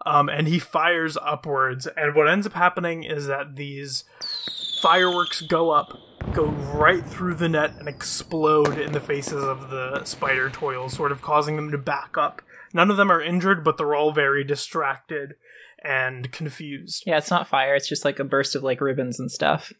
Um, 0.05 0.29
and 0.29 0.49
he 0.49 0.59
fires 0.59 1.17
upwards, 1.17 1.87
and 1.97 2.15
what 2.15 2.29
ends 2.29 2.47
up 2.47 2.55
happening 2.55 3.05
is 3.05 3.27
that 3.27 3.57
these 3.57 4.05
fireworks 4.81 5.43
go 5.43 5.71
up, 5.71 5.97
go 6.33 6.47
right 6.47 7.05
through 7.07 7.35
the 7.35 7.49
net, 7.49 7.75
and 7.79 7.89
explode 7.89 8.79
in 8.79 8.93
the 8.93 9.01
faces 9.01 9.45
of 9.45 9.71
the 9.71 10.05
spider 10.05 10.51
toils, 10.51 10.95
sort 10.95 11.13
of 11.13 11.23
causing 11.23 11.57
them 11.57 11.71
to 11.71 11.79
back 11.79 12.17
up. 12.19 12.43
None 12.75 12.91
of 12.91 12.97
them 12.97 13.13
are 13.13 13.23
injured, 13.23 13.63
but 13.63 13.77
they're 13.79 13.95
all 13.95 14.13
very 14.13 14.43
distracted 14.43 15.35
and 15.85 16.33
confused. 16.33 17.05
Yeah, 17.07 17.19
it's 17.19 17.31
not 17.31 17.49
fire, 17.49 17.75
it's 17.75 17.89
just 17.89 18.05
like 18.05 18.19
a 18.19 18.25
burst 18.25 18.57
of 18.57 18.63
like 18.63 18.81
ribbons 18.81 19.21
and 19.21 19.31
stuff. 19.31 19.73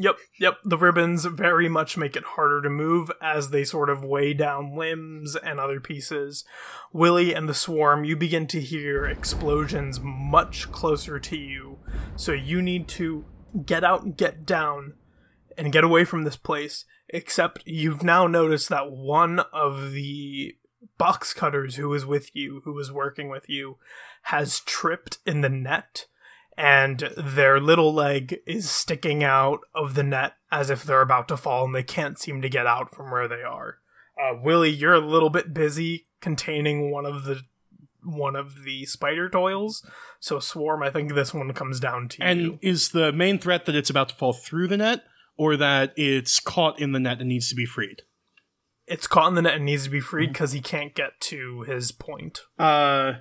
Yep, 0.00 0.18
yep. 0.38 0.58
The 0.64 0.78
ribbons 0.78 1.24
very 1.24 1.68
much 1.68 1.96
make 1.96 2.14
it 2.14 2.22
harder 2.22 2.62
to 2.62 2.70
move 2.70 3.10
as 3.20 3.50
they 3.50 3.64
sort 3.64 3.90
of 3.90 4.04
weigh 4.04 4.32
down 4.32 4.76
limbs 4.76 5.34
and 5.34 5.58
other 5.58 5.80
pieces. 5.80 6.44
Willie 6.92 7.34
and 7.34 7.48
the 7.48 7.54
swarm, 7.54 8.04
you 8.04 8.16
begin 8.16 8.46
to 8.48 8.60
hear 8.60 9.04
explosions 9.04 9.98
much 10.00 10.70
closer 10.70 11.18
to 11.18 11.36
you. 11.36 11.78
So 12.14 12.32
you 12.32 12.62
need 12.62 12.86
to 12.88 13.24
get 13.66 13.82
out 13.82 14.04
and 14.04 14.16
get 14.16 14.46
down 14.46 14.94
and 15.56 15.72
get 15.72 15.82
away 15.82 16.04
from 16.04 16.22
this 16.22 16.36
place. 16.36 16.84
Except 17.08 17.66
you've 17.66 18.04
now 18.04 18.28
noticed 18.28 18.68
that 18.68 18.92
one 18.92 19.40
of 19.52 19.90
the 19.92 20.56
box 20.96 21.32
cutters 21.32 21.74
who 21.74 21.88
was 21.88 22.06
with 22.06 22.36
you, 22.36 22.62
who 22.64 22.72
was 22.72 22.92
working 22.92 23.28
with 23.28 23.48
you, 23.48 23.78
has 24.24 24.60
tripped 24.60 25.18
in 25.26 25.40
the 25.40 25.48
net 25.48 26.06
and 26.58 27.08
their 27.16 27.60
little 27.60 27.94
leg 27.94 28.40
is 28.44 28.68
sticking 28.68 29.22
out 29.22 29.60
of 29.76 29.94
the 29.94 30.02
net 30.02 30.32
as 30.50 30.70
if 30.70 30.82
they're 30.82 31.00
about 31.00 31.28
to 31.28 31.36
fall 31.36 31.64
and 31.64 31.74
they 31.74 31.84
can't 31.84 32.18
seem 32.18 32.42
to 32.42 32.48
get 32.48 32.66
out 32.66 32.92
from 32.92 33.12
where 33.12 33.28
they 33.28 33.42
are. 33.42 33.78
Uh, 34.20 34.36
Willie, 34.42 34.68
you're 34.68 34.92
a 34.92 34.98
little 34.98 35.30
bit 35.30 35.54
busy 35.54 36.08
containing 36.20 36.90
one 36.90 37.06
of 37.06 37.24
the 37.24 37.42
one 38.02 38.34
of 38.34 38.64
the 38.64 38.84
spider 38.86 39.28
toils. 39.28 39.86
So 40.18 40.40
Swarm, 40.40 40.82
I 40.82 40.90
think 40.90 41.14
this 41.14 41.32
one 41.32 41.52
comes 41.52 41.78
down 41.78 42.08
to 42.08 42.22
And 42.22 42.40
you. 42.40 42.50
And 42.52 42.58
is 42.60 42.88
the 42.88 43.12
main 43.12 43.38
threat 43.38 43.66
that 43.66 43.76
it's 43.76 43.90
about 43.90 44.08
to 44.08 44.14
fall 44.16 44.32
through 44.32 44.66
the 44.66 44.78
net, 44.78 45.04
or 45.36 45.56
that 45.56 45.92
it's 45.96 46.40
caught 46.40 46.80
in 46.80 46.90
the 46.90 46.98
net 46.98 47.20
and 47.20 47.28
needs 47.28 47.48
to 47.50 47.54
be 47.54 47.66
freed? 47.66 48.02
It's 48.86 49.06
caught 49.06 49.28
in 49.28 49.34
the 49.34 49.42
net 49.42 49.56
and 49.56 49.64
needs 49.64 49.84
to 49.84 49.90
be 49.90 50.00
freed 50.00 50.32
because 50.32 50.52
he 50.52 50.60
can't 50.60 50.94
get 50.94 51.20
to 51.20 51.62
his 51.62 51.92
point. 51.92 52.40
Uh, 52.58 53.12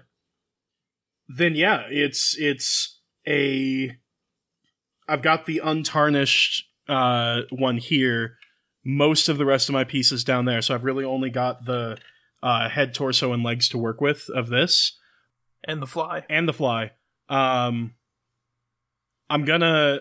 then 1.28 1.56
yeah, 1.56 1.84
it's 1.90 2.36
it's 2.40 2.97
a. 3.28 3.98
I've 5.08 5.22
got 5.22 5.46
the 5.46 5.60
untarnished 5.64 6.66
uh 6.88 7.42
one 7.50 7.78
here. 7.78 8.38
Most 8.84 9.28
of 9.28 9.38
the 9.38 9.46
rest 9.46 9.68
of 9.70 9.74
my 9.74 9.84
pieces 9.84 10.24
down 10.24 10.46
there, 10.46 10.62
so 10.62 10.74
I've 10.74 10.84
really 10.86 11.04
only 11.04 11.30
got 11.30 11.66
the 11.66 11.98
uh, 12.42 12.70
head, 12.70 12.94
torso, 12.94 13.34
and 13.34 13.44
legs 13.44 13.68
to 13.70 13.78
work 13.78 14.00
with 14.00 14.30
of 14.34 14.48
this. 14.48 14.98
And 15.66 15.82
the 15.82 15.88
fly. 15.88 16.24
and 16.30 16.48
the 16.48 16.54
fly. 16.54 16.92
Um, 17.28 17.96
I'm 19.30 19.44
gonna, 19.44 20.00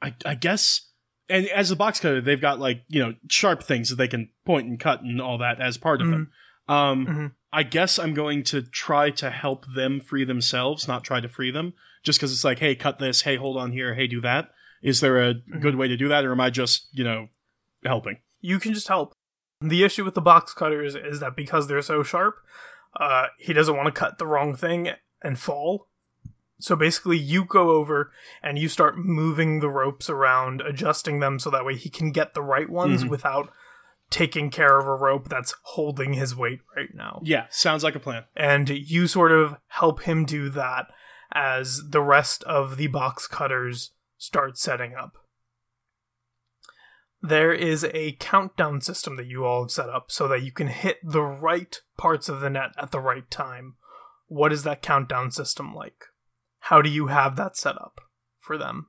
I, 0.00 0.14
I 0.24 0.34
guess, 0.36 0.88
and 1.28 1.48
as 1.48 1.72
a 1.72 1.76
box 1.76 1.98
cutter, 1.98 2.20
they've 2.20 2.40
got 2.40 2.60
like 2.60 2.84
you 2.88 3.00
know 3.00 3.14
sharp 3.28 3.64
things 3.64 3.88
that 3.90 3.96
they 3.96 4.06
can 4.08 4.28
point 4.46 4.68
and 4.68 4.78
cut 4.78 5.02
and 5.02 5.20
all 5.20 5.38
that 5.38 5.60
as 5.60 5.76
part 5.76 6.00
of 6.00 6.08
them. 6.08 6.30
Um, 6.68 7.06
Mhm. 7.06 7.32
I 7.52 7.62
guess 7.62 7.98
I'm 7.98 8.14
going 8.14 8.42
to 8.44 8.62
try 8.62 9.10
to 9.12 9.30
help 9.30 9.64
them 9.74 10.00
free 10.00 10.24
themselves, 10.24 10.86
not 10.86 11.04
try 11.04 11.20
to 11.20 11.28
free 11.28 11.50
them. 11.50 11.72
Just 12.02 12.18
because 12.18 12.32
it's 12.32 12.44
like, 12.44 12.58
hey, 12.58 12.74
cut 12.74 12.98
this. 12.98 13.22
Hey, 13.22 13.36
hold 13.36 13.56
on 13.56 13.72
here. 13.72 13.94
Hey, 13.94 14.06
do 14.06 14.20
that. 14.20 14.50
Is 14.82 15.00
there 15.00 15.18
a 15.22 15.34
good 15.34 15.74
way 15.76 15.88
to 15.88 15.96
do 15.96 16.08
that, 16.08 16.24
or 16.24 16.32
am 16.32 16.40
I 16.40 16.50
just 16.50 16.88
you 16.92 17.04
know 17.04 17.28
helping? 17.84 18.18
you 18.40 18.60
can 18.60 18.72
just 18.72 18.86
help. 18.86 19.12
The 19.60 19.82
issue 19.82 20.04
with 20.04 20.14
the 20.14 20.20
box 20.20 20.54
cutters 20.54 20.94
is 20.94 21.18
that 21.18 21.34
because 21.34 21.66
they're 21.66 21.82
so 21.82 22.04
sharp, 22.04 22.36
uh, 22.94 23.26
he 23.38 23.52
doesn't 23.52 23.76
want 23.76 23.86
to 23.86 23.92
cut 23.98 24.18
the 24.18 24.26
wrong 24.28 24.54
thing 24.54 24.90
and 25.22 25.36
fall. 25.36 25.88
So 26.60 26.76
basically, 26.76 27.18
you 27.18 27.44
go 27.44 27.70
over 27.70 28.12
and 28.40 28.56
you 28.58 28.68
start 28.68 28.96
moving 28.96 29.58
the 29.58 29.68
ropes 29.68 30.08
around, 30.08 30.60
adjusting 30.60 31.18
them 31.18 31.40
so 31.40 31.50
that 31.50 31.64
way 31.64 31.74
he 31.74 31.88
can 31.90 32.12
get 32.12 32.34
the 32.34 32.42
right 32.42 32.70
ones 32.70 33.02
Mhm. 33.04 33.08
without 33.08 33.52
taking 34.10 34.50
care 34.50 34.78
of 34.78 34.86
a 34.86 34.94
rope 34.94 35.28
that's 35.28 35.54
holding 35.62 36.14
his 36.14 36.34
weight 36.34 36.60
right 36.76 36.94
now. 36.94 37.20
Yeah, 37.24 37.46
sounds 37.50 37.84
like 37.84 37.94
a 37.94 38.00
plan. 38.00 38.24
And 38.34 38.68
you 38.68 39.06
sort 39.06 39.32
of 39.32 39.56
help 39.68 40.02
him 40.02 40.24
do 40.24 40.48
that 40.50 40.86
as 41.32 41.82
the 41.90 42.00
rest 42.00 42.42
of 42.44 42.76
the 42.76 42.86
box 42.86 43.26
cutters 43.26 43.92
start 44.16 44.58
setting 44.58 44.94
up. 44.94 45.12
There 47.20 47.52
is 47.52 47.84
a 47.92 48.12
countdown 48.12 48.80
system 48.80 49.16
that 49.16 49.26
you 49.26 49.44
all 49.44 49.64
have 49.64 49.70
set 49.70 49.88
up 49.88 50.10
so 50.10 50.28
that 50.28 50.42
you 50.42 50.52
can 50.52 50.68
hit 50.68 50.98
the 51.02 51.22
right 51.22 51.80
parts 51.96 52.28
of 52.28 52.40
the 52.40 52.48
net 52.48 52.70
at 52.78 52.92
the 52.92 53.00
right 53.00 53.28
time. 53.30 53.74
What 54.28 54.52
is 54.52 54.62
that 54.62 54.82
countdown 54.82 55.30
system 55.32 55.74
like? 55.74 56.04
How 56.60 56.80
do 56.80 56.88
you 56.88 57.08
have 57.08 57.36
that 57.36 57.56
set 57.56 57.76
up 57.76 58.00
for 58.38 58.56
them? 58.56 58.88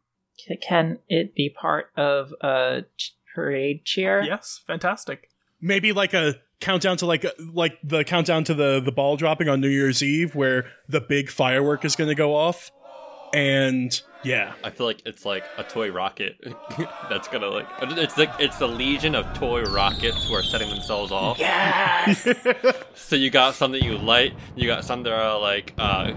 Can 0.62 1.00
it 1.08 1.36
be 1.36 1.50
part 1.50 1.88
of 1.98 2.34
a 2.42 2.84
ch- 2.98 3.16
parade 3.44 3.86
cheer? 3.86 4.22
Yes, 4.24 4.62
fantastic. 4.68 5.30
maybe 5.62 5.92
like 5.92 6.14
a 6.14 6.36
countdown 6.60 6.98
to 6.98 7.06
like 7.06 7.26
like 7.54 7.78
the 7.84 8.04
countdown 8.04 8.44
to 8.44 8.54
the 8.54 8.82
the 8.84 8.92
ball 8.92 9.16
dropping 9.18 9.48
on 9.48 9.62
New 9.62 9.70
Year's 9.70 10.04
Eve 10.04 10.36
where 10.36 10.66
the 10.90 11.00
big 11.02 11.30
firework 11.30 11.86
is 11.86 11.96
going 11.96 12.10
to 12.10 12.16
go 12.16 12.36
off 12.36 12.70
and 13.34 14.02
yeah 14.24 14.54
I 14.64 14.70
feel 14.72 14.86
like 14.88 15.02
it's 15.06 15.24
like 15.24 15.46
a 15.58 15.64
toy 15.64 15.92
rocket 15.92 16.36
that's 17.10 17.28
gonna 17.28 17.48
like 17.48 17.68
it's 17.82 18.18
like 18.18 18.32
it's 18.40 18.58
the 18.58 18.68
legion 18.68 19.14
of 19.16 19.32
toy 19.38 19.62
rockets 19.64 20.28
who 20.28 20.34
are 20.34 20.44
setting 20.44 20.68
themselves 20.70 21.12
off. 21.12 21.40
Yes. 21.40 22.28
So 22.96 23.16
you 23.16 23.30
got 23.32 23.56
some 23.56 23.72
that 23.72 23.82
you 23.84 23.98
light, 23.98 24.34
you 24.56 24.68
got 24.68 24.84
some 24.86 25.02
that 25.04 25.14
are 25.14 25.40
like 25.40 25.74
uh, 25.80 26.12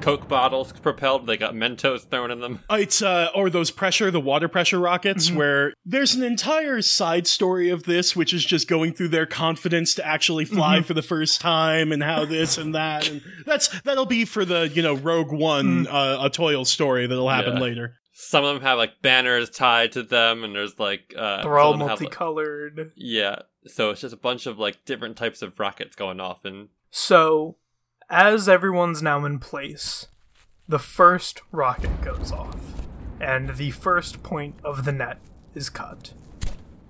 Coke 0.00 0.28
bottles 0.28 0.72
propelled. 0.72 1.26
They 1.26 1.36
got 1.36 1.54
Mentos 1.54 2.08
thrown 2.08 2.30
in 2.30 2.40
them. 2.40 2.60
it's 2.70 3.02
uh 3.02 3.28
or 3.34 3.50
those 3.50 3.70
pressure 3.70 4.10
the 4.10 4.20
water 4.20 4.48
pressure 4.48 4.78
rockets 4.78 5.30
where 5.30 5.74
there's 5.84 6.14
an 6.14 6.22
entire 6.22 6.82
side 6.82 7.26
story 7.26 7.70
of 7.70 7.84
this 7.84 8.14
which 8.14 8.32
is 8.32 8.44
just 8.44 8.68
going 8.68 8.92
through 8.92 9.08
their 9.08 9.26
confidence 9.26 9.94
to 9.94 10.06
actually 10.06 10.44
fly 10.44 10.82
for 10.82 10.94
the 10.94 11.02
first 11.02 11.40
time 11.40 11.92
and 11.92 12.02
how 12.02 12.24
this 12.24 12.58
and 12.58 12.74
that 12.74 13.08
and 13.08 13.22
that's 13.44 13.68
that'll 13.82 14.06
be 14.06 14.24
for 14.24 14.44
the 14.44 14.68
you 14.74 14.82
know 14.82 14.94
Rogue 14.94 15.32
One 15.32 15.86
uh, 15.86 16.18
a 16.22 16.30
toil 16.30 16.64
story 16.64 17.06
that'll 17.06 17.28
happen 17.28 17.54
Yeah. 17.56 17.60
later 17.62 17.94
Some 18.12 18.44
of 18.44 18.54
them 18.54 18.62
have 18.62 18.78
like 18.78 19.02
banners 19.02 19.50
tied 19.50 19.92
to 19.92 20.02
them, 20.02 20.42
and 20.42 20.54
there's 20.54 20.78
like 20.78 21.12
uh, 21.16 21.42
They're 21.42 21.58
all 21.58 21.72
some 21.74 21.82
of 21.82 21.88
have, 21.90 22.00
like- 22.00 22.18
multicolored. 22.18 22.92
yeah, 22.96 23.40
so 23.66 23.90
it's 23.90 24.00
just 24.00 24.14
a 24.14 24.16
bunch 24.18 24.46
of 24.46 24.58
like 24.58 24.84
different 24.86 25.16
types 25.16 25.42
of 25.42 25.58
rockets 25.60 25.94
going 25.96 26.18
off, 26.20 26.44
and 26.46 26.68
So, 26.90 27.56
as 28.08 28.48
everyone's 28.48 29.02
now 29.02 29.24
in 29.24 29.38
place, 29.38 30.06
the 30.68 30.78
first 30.78 31.42
rocket 31.50 32.00
goes 32.02 32.30
off, 32.30 32.86
and 33.20 33.56
the 33.56 33.72
first 33.72 34.22
point 34.22 34.54
of 34.62 34.84
the 34.84 34.92
net 34.92 35.18
is 35.54 35.68
cut. 35.68 36.12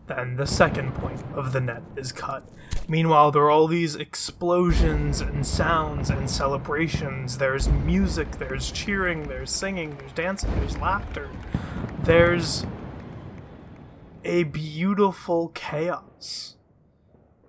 Then 0.06 0.36
the 0.36 0.47
second 0.47 0.94
point 0.94 1.22
of 1.34 1.52
the 1.52 1.60
net 1.60 1.82
is 1.97 2.12
cut. 2.12 2.44
Meanwhile, 2.86 3.32
there 3.32 3.43
are 3.44 3.51
all 3.51 3.66
these 3.66 3.97
explosions 3.97 5.20
and 5.20 5.44
sounds 5.44 6.10
and 6.10 6.30
celebrations. 6.30 7.38
There's 7.38 7.68
music, 7.68 8.32
there's 8.32 8.70
cheering, 8.70 9.24
there's 9.24 9.51
singing, 9.51 9.97
there's 9.97 10.12
dancing, 10.12 10.55
there's 10.56 10.78
laughter. 10.78 11.30
There's 12.02 12.64
a 14.24 14.44
beautiful 14.44 15.48
chaos 15.55 16.55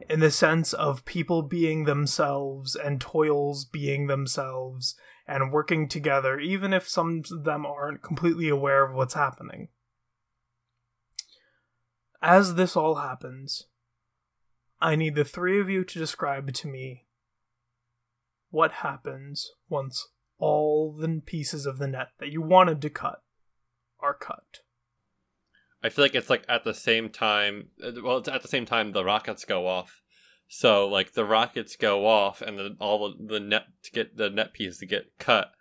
in 0.10 0.20
the 0.20 0.32
sense 0.32 0.74
of 0.74 1.06
people 1.06 1.42
being 1.42 1.84
themselves 1.84 2.76
and 2.76 3.02
toils 3.02 3.66
being 3.66 4.08
themselves 4.08 4.96
and 5.28 5.52
working 5.52 5.88
together, 5.88 6.40
even 6.40 6.74
if 6.74 6.88
some 6.88 7.24
of 7.32 7.44
them 7.44 7.66
aren't 7.66 8.02
completely 8.02 8.48
aware 8.48 8.86
of 8.86 8.96
what's 8.96 9.14
happening. 9.14 9.68
As 12.22 12.56
this 12.56 12.76
all 12.76 12.96
happens, 12.96 13.68
I 14.80 14.96
need 14.96 15.16
the 15.16 15.26
three 15.26 15.60
of 15.60 15.70
you 15.70 15.84
to 15.84 16.00
describe 16.00 16.54
to 16.54 16.68
me 16.68 17.06
what 18.50 18.72
happens 18.72 19.52
once 19.70 20.08
all 20.40 20.96
the 20.98 21.22
pieces 21.26 21.66
of 21.66 21.78
the 21.78 21.88
net 21.88 22.10
that 22.20 22.32
you 22.32 22.42
wanted 22.42 22.82
to 22.82 22.90
cut 22.90 23.24
are 24.00 24.14
cut. 24.14 24.62
I 25.84 25.90
feel 25.90 26.06
like 26.06 26.16
it's 26.16 26.30
like 26.30 26.44
at 26.50 26.64
the 26.64 26.74
same 26.74 27.10
time. 27.10 27.70
uh, 27.84 27.92
Well, 28.04 28.18
it's 28.18 28.28
at 28.28 28.42
the 28.42 28.48
same 28.48 28.66
time 28.66 28.92
the 28.92 29.06
rockets 29.06 29.46
go 29.46 29.68
off. 29.68 30.02
So 30.48 30.88
like 30.88 31.14
the 31.14 31.26
rockets 31.26 31.76
go 31.76 32.08
off, 32.08 32.42
and 32.42 32.58
then 32.58 32.78
all 32.80 33.10
the, 33.10 33.34
the 33.34 33.40
net 33.40 33.66
to 33.84 33.92
get 33.92 34.16
the 34.16 34.30
net 34.30 34.54
piece 34.54 34.78
to 34.80 34.86
get 34.86 35.18
cut, 35.20 35.52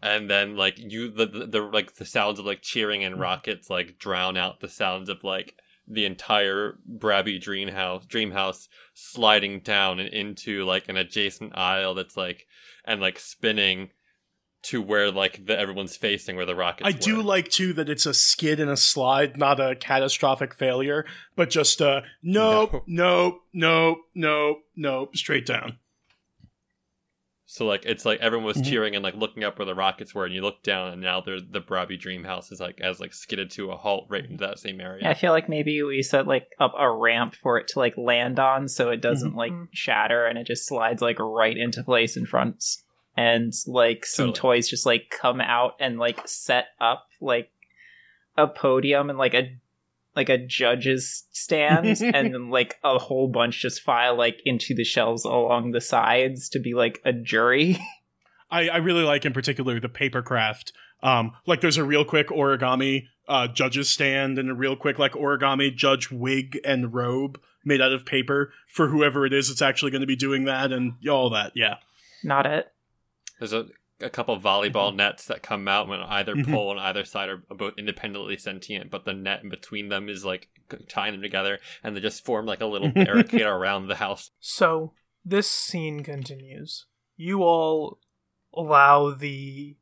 and 0.00 0.30
then 0.30 0.56
like 0.56 0.78
you 0.78 1.10
the, 1.10 1.26
the 1.26 1.46
the 1.46 1.60
like 1.60 1.96
the 1.96 2.04
sounds 2.04 2.38
of 2.38 2.46
like 2.46 2.62
cheering 2.62 3.04
and 3.04 3.18
rockets 3.18 3.68
like 3.68 3.98
drown 3.98 4.36
out 4.36 4.60
the 4.60 4.68
sounds 4.68 5.08
of 5.08 5.24
like 5.24 5.56
the 5.86 6.06
entire 6.06 6.78
Brabby 6.88 7.40
dream 7.40 7.68
house 7.68 8.06
dream 8.06 8.30
house 8.30 8.68
sliding 8.94 9.60
down 9.60 9.98
and 9.98 10.08
into 10.08 10.64
like 10.64 10.88
an 10.88 10.96
adjacent 10.96 11.56
aisle 11.58 11.94
that's 11.94 12.16
like 12.16 12.46
and 12.84 13.00
like 13.00 13.18
spinning 13.18 13.90
to 14.62 14.82
where 14.82 15.10
like 15.10 15.46
the, 15.46 15.58
everyone's 15.58 15.96
facing 15.96 16.36
where 16.36 16.44
the 16.46 16.54
rockets. 16.54 16.86
I 16.86 16.92
do 16.92 17.22
like 17.22 17.48
too 17.48 17.72
that 17.74 17.88
it's 17.88 18.04
a 18.06 18.12
skid 18.14 18.60
and 18.60 18.70
a 18.70 18.76
slide, 18.76 19.36
not 19.38 19.58
a 19.60 19.74
catastrophic 19.74 20.54
failure, 20.54 21.06
but 21.36 21.48
just 21.50 21.80
a 21.80 22.02
nope, 22.22 22.84
nope, 22.86 23.40
nope, 23.54 23.98
nope, 24.14 24.58
nope, 24.76 25.16
straight 25.16 25.46
down. 25.46 25.78
So 27.46 27.64
like 27.66 27.84
it's 27.84 28.04
like 28.04 28.20
everyone 28.20 28.46
was 28.46 28.58
Mhm. 28.58 28.66
cheering 28.70 28.94
and 28.94 29.02
like 29.02 29.16
looking 29.16 29.42
up 29.42 29.58
where 29.58 29.66
the 29.66 29.74
rockets 29.74 30.14
were, 30.14 30.24
and 30.24 30.32
you 30.32 30.40
look 30.40 30.62
down, 30.62 30.92
and 30.92 31.02
now 31.02 31.20
they're 31.20 31.40
the 31.40 31.60
Brabby 31.60 31.98
Dream 31.98 32.22
House 32.22 32.52
is 32.52 32.60
like 32.60 32.78
has 32.80 33.00
like 33.00 33.12
skidded 33.12 33.50
to 33.52 33.72
a 33.72 33.76
halt 33.76 34.06
right 34.08 34.24
into 34.24 34.36
that 34.46 34.60
same 34.60 34.80
area. 34.80 35.08
I 35.08 35.14
feel 35.14 35.32
like 35.32 35.48
maybe 35.48 35.82
we 35.82 36.00
set 36.02 36.28
like 36.28 36.46
up 36.60 36.74
a 36.78 36.88
ramp 36.88 37.34
for 37.34 37.58
it 37.58 37.66
to 37.68 37.80
like 37.80 37.96
land 37.96 38.38
on 38.38 38.68
so 38.68 38.90
it 38.90 39.00
doesn't 39.00 39.34
like 39.34 39.50
Mhm. 39.52 39.66
shatter 39.72 40.26
and 40.26 40.38
it 40.38 40.46
just 40.46 40.68
slides 40.68 41.02
like 41.02 41.18
right 41.18 41.56
into 41.56 41.82
place 41.82 42.16
in 42.16 42.24
front. 42.24 42.62
And 43.20 43.52
like 43.66 44.06
some 44.06 44.28
Totally. 44.28 44.56
toys 44.56 44.68
just 44.68 44.86
like 44.86 45.10
come 45.10 45.42
out 45.42 45.74
and 45.78 45.98
like 45.98 46.26
set 46.26 46.68
up 46.80 47.06
like 47.20 47.50
a 48.38 48.46
podium 48.46 49.10
and 49.10 49.18
like 49.18 49.34
a 49.34 49.58
like 50.16 50.30
a 50.30 50.38
judge's 50.38 51.24
stand 51.30 51.86
and 52.00 52.32
then 52.34 52.48
like 52.48 52.78
a 52.82 52.98
whole 52.98 53.28
bunch 53.28 53.60
just 53.60 53.82
file 53.82 54.16
like 54.16 54.40
into 54.46 54.74
the 54.74 54.84
shelves 54.84 55.26
along 55.26 55.72
the 55.72 55.82
sides 55.82 56.48
to 56.50 56.58
be 56.58 56.72
like 56.72 57.00
a 57.04 57.12
jury. 57.12 57.78
I, 58.50 58.68
I 58.68 58.76
really 58.78 59.04
like 59.04 59.26
in 59.26 59.34
particular 59.34 59.78
the 59.78 59.88
paper 59.90 60.22
craft. 60.22 60.72
Um, 61.02 61.32
like 61.46 61.60
there's 61.60 61.76
a 61.76 61.84
real 61.84 62.04
quick 62.06 62.28
origami 62.28 63.04
uh, 63.28 63.48
judge's 63.48 63.90
stand 63.90 64.38
and 64.38 64.50
a 64.50 64.54
real 64.54 64.76
quick 64.76 64.98
like 64.98 65.12
origami 65.12 65.74
judge 65.74 66.10
wig 66.10 66.58
and 66.64 66.94
robe 66.94 67.38
made 67.64 67.82
out 67.82 67.92
of 67.92 68.06
paper 68.06 68.52
for 68.66 68.88
whoever 68.88 69.26
it 69.26 69.34
is 69.34 69.48
that's 69.48 69.62
actually 69.62 69.90
going 69.90 70.00
to 70.00 70.06
be 70.06 70.16
doing 70.16 70.46
that 70.46 70.72
and 70.72 70.94
all 71.08 71.28
that. 71.30 71.52
Yeah. 71.54 71.76
Not 72.24 72.46
it. 72.46 72.72
There's 73.40 73.52
a 73.52 73.66
a 74.02 74.08
couple 74.08 74.40
volleyball 74.40 74.94
nets 74.96 75.26
that 75.26 75.42
come 75.42 75.68
out 75.68 75.86
when 75.86 76.00
either 76.00 76.34
Mhm. 76.34 76.50
pole 76.50 76.70
on 76.70 76.78
either 76.78 77.04
side 77.04 77.28
are 77.28 77.36
both 77.50 77.74
independently 77.76 78.38
sentient, 78.38 78.90
but 78.90 79.04
the 79.04 79.12
net 79.12 79.42
in 79.42 79.50
between 79.50 79.90
them 79.90 80.08
is 80.08 80.24
like 80.24 80.48
tying 80.88 81.12
them 81.12 81.20
together, 81.20 81.58
and 81.82 81.94
they 81.94 82.00
just 82.00 82.24
form 82.24 82.46
like 82.46 82.62
a 82.62 82.66
little 82.66 82.88
barricade 82.94 83.42
around 83.42 83.88
the 83.88 83.96
house. 83.96 84.30
So, 84.40 84.94
this 85.22 85.50
scene 85.50 86.02
continues. 86.02 86.86
You 87.16 87.42
all 87.42 87.98
allow 88.54 89.10
the 89.10 89.76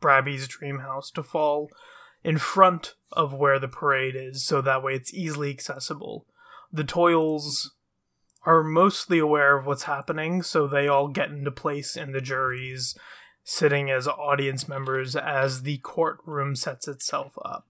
Brabby's 0.00 0.48
dream 0.48 0.78
house 0.78 1.10
to 1.10 1.22
fall 1.22 1.68
in 2.24 2.38
front 2.38 2.94
of 3.12 3.34
where 3.34 3.58
the 3.58 3.68
parade 3.68 4.14
is, 4.16 4.46
so 4.46 4.62
that 4.62 4.82
way 4.82 4.94
it's 4.94 5.12
easily 5.12 5.50
accessible. 5.50 6.26
The 6.72 6.84
Toils 6.84 7.74
are 8.44 8.62
mostly 8.62 9.18
aware 9.18 9.56
of 9.56 9.66
what's 9.66 9.84
happening, 9.84 10.42
so 10.42 10.66
they 10.66 10.88
all 10.88 11.08
get 11.08 11.30
into 11.30 11.50
place 11.50 11.96
in 11.96 12.12
the 12.12 12.20
juries, 12.20 12.96
sitting 13.44 13.90
as 13.90 14.08
audience 14.08 14.68
members 14.68 15.14
as 15.14 15.62
the 15.62 15.78
courtroom 15.78 16.56
sets 16.56 16.88
itself 16.88 17.38
up. 17.44 17.66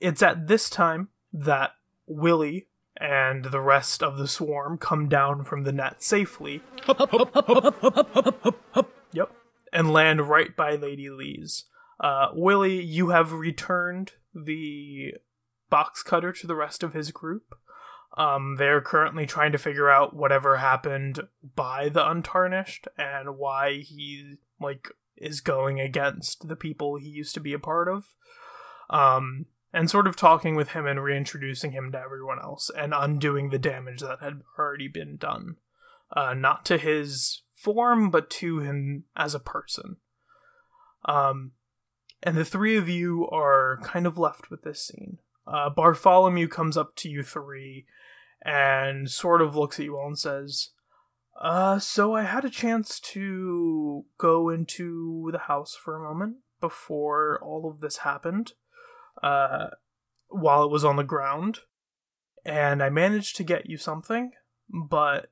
It's 0.00 0.22
at 0.22 0.46
this 0.48 0.70
time 0.70 1.08
that 1.32 1.72
Willie 2.06 2.68
and 3.00 3.46
the 3.46 3.60
rest 3.60 4.02
of 4.02 4.18
the 4.18 4.28
swarm 4.28 4.78
come 4.78 5.08
down 5.08 5.44
from 5.44 5.64
the 5.64 5.72
net 5.72 6.02
safely. 6.02 6.62
Yep. 9.12 9.30
And 9.72 9.92
land 9.92 10.28
right 10.28 10.54
by 10.56 10.74
Lady 10.74 11.08
Lees. 11.10 11.64
Uh, 11.98 12.28
Willie, 12.34 12.82
you 12.82 13.10
have 13.10 13.32
returned 13.32 14.12
the 14.34 15.14
box 15.70 16.02
cutter 16.02 16.32
to 16.32 16.46
the 16.46 16.54
rest 16.54 16.82
of 16.82 16.92
his 16.92 17.10
group. 17.10 17.54
Um, 18.16 18.56
they're 18.58 18.80
currently 18.80 19.26
trying 19.26 19.52
to 19.52 19.58
figure 19.58 19.90
out 19.90 20.14
whatever 20.14 20.58
happened 20.58 21.20
by 21.56 21.88
the 21.88 22.08
Untarnished 22.08 22.86
and 22.98 23.38
why 23.38 23.78
he 23.78 24.34
like 24.60 24.88
is 25.16 25.40
going 25.40 25.80
against 25.80 26.48
the 26.48 26.56
people 26.56 26.96
he 26.96 27.08
used 27.08 27.34
to 27.34 27.40
be 27.40 27.52
a 27.52 27.58
part 27.58 27.88
of. 27.88 28.14
Um, 28.90 29.46
and 29.72 29.88
sort 29.88 30.06
of 30.06 30.16
talking 30.16 30.54
with 30.54 30.70
him 30.70 30.86
and 30.86 31.02
reintroducing 31.02 31.72
him 31.72 31.92
to 31.92 31.98
everyone 31.98 32.38
else 32.38 32.70
and 32.76 32.92
undoing 32.94 33.48
the 33.48 33.58
damage 33.58 34.00
that 34.00 34.20
had 34.20 34.42
already 34.58 34.88
been 34.88 35.16
done. 35.16 35.56
Uh, 36.14 36.34
not 36.34 36.66
to 36.66 36.76
his 36.76 37.42
form, 37.54 38.10
but 38.10 38.28
to 38.28 38.58
him 38.58 39.04
as 39.16 39.34
a 39.34 39.40
person. 39.40 39.96
Um, 41.06 41.52
and 42.22 42.36
the 42.36 42.44
three 42.44 42.76
of 42.76 42.88
you 42.88 43.26
are 43.30 43.80
kind 43.82 44.06
of 44.06 44.18
left 44.18 44.50
with 44.50 44.62
this 44.62 44.86
scene. 44.86 45.18
Uh, 45.46 45.70
Bartholomew 45.70 46.48
comes 46.48 46.76
up 46.76 46.94
to 46.96 47.08
you 47.08 47.22
three 47.22 47.86
and 48.44 49.10
sort 49.10 49.40
of 49.40 49.56
looks 49.56 49.78
at 49.78 49.84
you 49.84 49.96
all 49.96 50.08
and 50.08 50.18
says, 50.18 50.70
uh, 51.40 51.78
so 51.78 52.14
I 52.14 52.22
had 52.22 52.44
a 52.44 52.50
chance 52.50 53.00
to 53.00 54.04
go 54.18 54.48
into 54.48 55.30
the 55.32 55.38
house 55.38 55.74
for 55.74 55.96
a 55.96 56.02
moment 56.02 56.36
before 56.60 57.40
all 57.42 57.68
of 57.68 57.80
this 57.80 57.98
happened, 57.98 58.52
uh, 59.22 59.68
while 60.28 60.64
it 60.64 60.70
was 60.70 60.84
on 60.84 60.96
the 60.96 61.02
ground, 61.02 61.60
and 62.44 62.82
I 62.82 62.90
managed 62.90 63.36
to 63.36 63.44
get 63.44 63.68
you 63.68 63.76
something, 63.76 64.32
but 64.68 65.30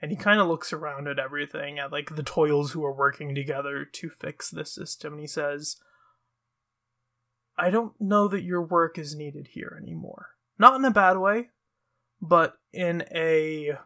and 0.00 0.10
he 0.12 0.16
kind 0.16 0.40
of 0.40 0.46
looks 0.46 0.72
around 0.72 1.08
at 1.08 1.18
everything 1.18 1.78
at 1.78 1.92
like 1.92 2.14
the 2.14 2.22
toils 2.22 2.72
who 2.72 2.84
are 2.84 2.94
working 2.94 3.34
together 3.34 3.84
to 3.84 4.08
fix 4.08 4.48
this 4.48 4.72
system 4.72 5.14
and 5.14 5.20
he 5.20 5.26
says 5.26 5.76
i 7.56 7.68
don't 7.68 8.00
know 8.00 8.28
that 8.28 8.42
your 8.42 8.62
work 8.62 8.96
is 8.96 9.16
needed 9.16 9.48
here 9.48 9.76
anymore. 9.82 10.28
Not 10.58 10.76
in 10.76 10.84
a 10.84 10.90
bad 10.90 11.18
way 11.18 11.50
but 12.20 12.58
in 12.72 13.04
a 13.14 13.78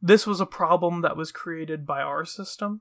this 0.00 0.26
was 0.26 0.40
a 0.40 0.46
problem 0.46 1.02
that 1.02 1.16
was 1.16 1.32
created 1.32 1.86
by 1.86 2.00
our 2.00 2.24
system 2.24 2.80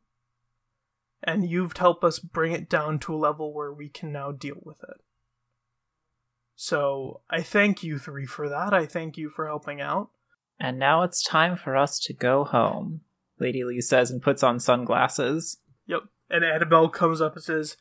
and 1.23 1.49
you've 1.49 1.77
helped 1.77 2.03
us 2.03 2.19
bring 2.19 2.51
it 2.51 2.69
down 2.69 2.99
to 2.99 3.13
a 3.13 3.17
level 3.17 3.53
where 3.53 3.73
we 3.73 3.89
can 3.89 4.11
now 4.11 4.31
deal 4.31 4.59
with 4.63 4.83
it 4.83 5.01
so 6.55 7.21
i 7.29 7.41
thank 7.41 7.83
you 7.83 7.97
three 7.97 8.25
for 8.25 8.49
that 8.49 8.73
i 8.73 8.85
thank 8.85 9.17
you 9.17 9.29
for 9.29 9.47
helping 9.47 9.81
out 9.81 10.09
And 10.59 10.79
now 10.79 11.03
it's 11.03 11.21
time 11.21 11.57
for 11.57 11.75
us 11.75 11.99
to 11.99 12.13
go 12.13 12.43
home, 12.45 13.01
Lady 13.39 13.63
Lee 13.63 13.81
says 13.81 14.09
and 14.09 14.21
puts 14.21 14.41
on 14.43 14.59
sunglasses. 14.59 15.57
Yep. 15.87 16.03
And 16.29 16.45
Annabelle 16.45 16.89
comes 16.89 17.21
up 17.21 17.35
and 17.35 17.43
says, 17.43 17.77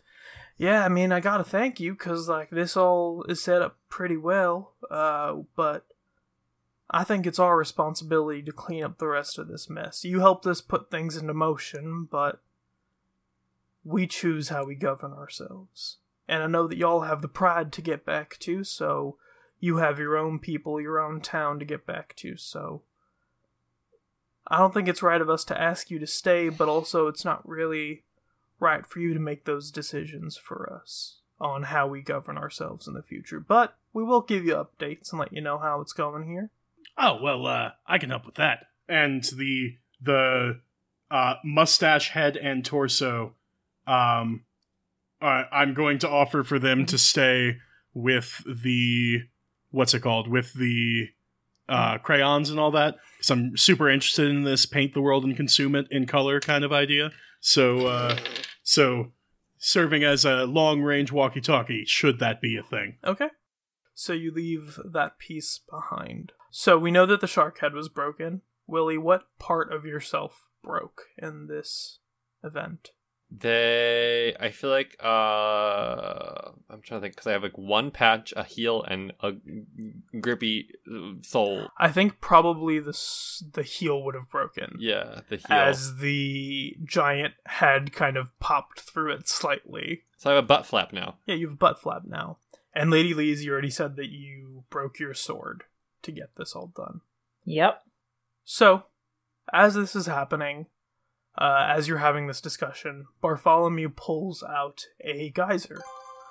"Yeah, 0.56 0.84
I 0.84 0.88
mean, 0.88 1.12
I 1.12 1.20
gotta 1.20 1.44
thank 1.44 1.80
you 1.80 1.92
because 1.92 2.28
like 2.28 2.50
this 2.50 2.76
all 2.76 3.24
is 3.28 3.42
set 3.42 3.62
up 3.62 3.76
pretty 3.88 4.16
well. 4.16 4.72
Uh, 4.90 5.42
but 5.56 5.86
I 6.90 7.04
think 7.04 7.26
it's 7.26 7.38
our 7.38 7.56
responsibility 7.56 8.42
to 8.42 8.52
clean 8.52 8.84
up 8.84 8.98
the 8.98 9.08
rest 9.08 9.38
of 9.38 9.48
this 9.48 9.68
mess. 9.68 10.04
You 10.04 10.20
helped 10.20 10.46
us 10.46 10.60
put 10.60 10.90
things 10.90 11.16
into 11.16 11.34
motion, 11.34 12.06
but 12.10 12.40
we 13.84 14.06
choose 14.06 14.48
how 14.48 14.64
we 14.64 14.74
govern 14.74 15.12
ourselves. 15.12 15.98
And 16.28 16.42
I 16.42 16.46
know 16.46 16.66
that 16.66 16.78
y'all 16.78 17.02
have 17.02 17.22
the 17.22 17.28
pride 17.28 17.72
to 17.72 17.82
get 17.82 18.04
back 18.04 18.38
to, 18.40 18.64
so." 18.64 19.18
You 19.60 19.78
have 19.78 19.98
your 19.98 20.18
own 20.18 20.40
people, 20.40 20.78
your 20.78 21.00
own 21.00 21.22
town 21.22 21.58
to 21.58 21.64
get 21.64 21.86
back 21.86 22.14
to, 22.16 22.36
so 22.36 22.82
I 24.46 24.58
don't 24.58 24.74
think 24.74 24.88
it's 24.88 25.02
right 25.02 25.22
of 25.22 25.30
us 25.30 25.42
to 25.44 25.58
ask 25.58 25.90
you 25.90 25.98
to 26.00 26.06
stay, 26.06 26.50
but 26.50 26.68
also 26.68 27.06
it's 27.06 27.24
not 27.24 27.48
really 27.48 28.02
right 28.60 28.86
for 28.86 29.00
you 29.00 29.14
to 29.14 29.20
make 29.20 29.44
those 29.44 29.70
decisions 29.70 30.36
for 30.36 30.72
us 30.72 31.18
on 31.40 31.64
how 31.64 31.86
we 31.86 32.00
govern 32.00 32.38
ourselves 32.38 32.86
in 32.86 32.94
the 32.94 33.02
future. 33.02 33.40
But 33.40 33.76
we 33.92 34.02
will 34.02 34.20
give 34.20 34.44
you 34.44 34.54
updates 34.54 35.10
and 35.10 35.20
let 35.20 35.32
you 35.32 35.40
know 35.40 35.58
how 35.58 35.80
it's 35.80 35.92
going 35.92 36.28
here. 36.28 36.50
Oh 36.96 37.18
well, 37.22 37.46
uh, 37.46 37.70
I 37.86 37.98
can 37.98 38.10
help 38.10 38.26
with 38.26 38.36
that. 38.36 38.66
And 38.88 39.24
the 39.24 39.76
the 40.00 40.60
uh, 41.10 41.34
mustache 41.44 42.10
head 42.10 42.36
and 42.36 42.64
torso, 42.64 43.34
um, 43.86 44.44
uh, 45.20 45.44
I'm 45.50 45.74
going 45.74 45.98
to 46.00 46.08
offer 46.08 46.42
for 46.42 46.58
them 46.58 46.86
to 46.86 46.98
stay 46.98 47.58
with 47.94 48.42
the 48.46 49.22
what's 49.70 49.94
it 49.94 50.00
called 50.00 50.28
with 50.28 50.52
the 50.54 51.08
uh, 51.68 51.98
crayons 51.98 52.50
and 52.50 52.60
all 52.60 52.70
that 52.72 52.96
because 53.16 53.30
I'm 53.30 53.56
super 53.56 53.88
interested 53.88 54.28
in 54.28 54.42
this 54.42 54.66
paint 54.66 54.94
the 54.94 55.00
world 55.00 55.24
and 55.24 55.36
consume 55.36 55.74
it 55.74 55.86
in 55.90 56.06
color 56.06 56.40
kind 56.40 56.64
of 56.64 56.72
idea. 56.72 57.10
So 57.46 57.88
uh, 57.88 58.16
so 58.62 59.12
serving 59.58 60.02
as 60.02 60.24
a 60.24 60.46
long 60.46 60.80
range 60.80 61.12
walkie 61.12 61.42
talkie 61.42 61.84
should 61.84 62.18
that 62.18 62.40
be 62.40 62.56
a 62.56 62.62
thing. 62.62 62.96
Okay. 63.04 63.28
So 63.92 64.14
you 64.14 64.32
leave 64.32 64.80
that 64.82 65.18
piece 65.18 65.60
behind. 65.70 66.32
So 66.50 66.78
we 66.78 66.90
know 66.90 67.04
that 67.04 67.20
the 67.20 67.26
shark 67.26 67.58
head 67.60 67.74
was 67.74 67.90
broken. 67.90 68.40
Willie, 68.66 68.96
what 68.96 69.24
part 69.38 69.70
of 69.70 69.84
yourself 69.84 70.48
broke 70.62 71.02
in 71.18 71.46
this 71.48 71.98
event? 72.42 72.92
They, 73.36 74.34
I 74.38 74.50
feel 74.50 74.70
like, 74.70 74.96
uh, 75.02 76.50
I'm 76.70 76.80
trying 76.82 77.00
to 77.00 77.00
think 77.00 77.14
because 77.16 77.26
I 77.26 77.32
have 77.32 77.42
like 77.42 77.58
one 77.58 77.90
patch, 77.90 78.32
a 78.36 78.44
heel, 78.44 78.82
and 78.84 79.12
a 79.20 79.32
grippy 80.20 80.68
uh, 80.88 81.14
sole. 81.22 81.68
I 81.78 81.90
think 81.90 82.20
probably 82.20 82.78
the 82.78 82.96
the 83.52 83.62
heel 83.64 84.02
would 84.04 84.14
have 84.14 84.30
broken 84.30 84.76
Yeah, 84.78 85.20
the 85.28 85.36
heel. 85.36 85.46
as 85.50 85.96
the 85.96 86.76
giant 86.84 87.34
head 87.46 87.92
kind 87.92 88.16
of 88.16 88.38
popped 88.38 88.80
through 88.80 89.12
it 89.14 89.28
slightly. 89.28 90.02
So 90.16 90.30
I 90.30 90.34
have 90.34 90.44
a 90.44 90.46
butt 90.46 90.64
flap 90.66 90.92
now. 90.92 91.16
Yeah, 91.26 91.34
you 91.34 91.46
have 91.48 91.54
a 91.54 91.58
butt 91.58 91.80
flap 91.80 92.02
now. 92.06 92.38
And 92.72 92.90
Lady 92.90 93.14
Lees, 93.14 93.44
you 93.44 93.52
already 93.52 93.70
said 93.70 93.96
that 93.96 94.10
you 94.10 94.64
broke 94.70 94.98
your 95.00 95.14
sword 95.14 95.64
to 96.02 96.12
get 96.12 96.36
this 96.36 96.54
all 96.54 96.72
done. 96.76 97.00
Yep. 97.44 97.82
So, 98.44 98.84
as 99.52 99.74
this 99.74 99.94
is 99.96 100.06
happening, 100.06 100.66
uh, 101.36 101.66
as 101.68 101.88
you're 101.88 101.98
having 101.98 102.26
this 102.26 102.40
discussion, 102.40 103.06
Bartholomew 103.20 103.90
pulls 103.90 104.42
out 104.42 104.86
a 105.00 105.30
geyser. 105.30 105.82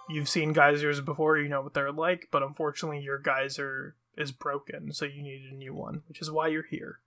You've 0.10 0.30
seen 0.30 0.54
geysers 0.54 1.02
before, 1.02 1.38
you 1.38 1.50
know 1.50 1.62
what 1.62 1.74
they're 1.74 1.92
like, 1.92 2.28
but 2.32 2.44
unfortunately, 2.44 3.00
your 3.00 3.20
geyser 3.20 3.96
is 4.18 4.32
broken, 4.32 4.94
so 4.94 5.06
you 5.06 5.22
need 5.22 5.50
a 5.52 5.56
new 5.56 5.74
one, 5.74 6.04
which 6.08 6.22
is 6.22 6.32
why 6.32 6.48
you're 6.48 6.68
here. 6.70 7.00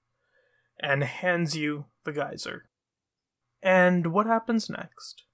And 0.79 1.03
hands 1.05 1.57
you 1.57 1.87
the 2.05 2.13
geyser. 2.13 2.69
And 3.63 4.09
what 4.09 4.27
happens 4.27 4.69
next 4.69 5.25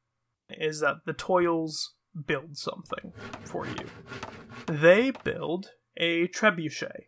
is 0.48 0.80
that 0.80 1.04
the 1.04 1.12
Toils 1.12 1.94
build 2.26 2.56
something 2.56 3.12
for 3.44 3.66
you. 3.66 3.86
They 4.66 5.12
build 5.24 5.70
a 5.96 6.28
trebuchet 6.28 7.06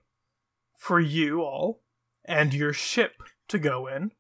for 0.77 1.01
you 1.01 1.41
all 1.41 1.83
and 2.25 2.53
your 2.53 2.73
ship 2.73 3.23
to 3.49 3.59
go 3.59 3.87
in 3.87 4.11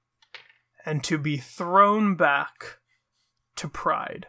and 0.85 1.03
to 1.05 1.19
be 1.19 1.37
thrown 1.37 2.15
back 2.15 2.79
to 3.57 3.69
Pride, 3.69 4.27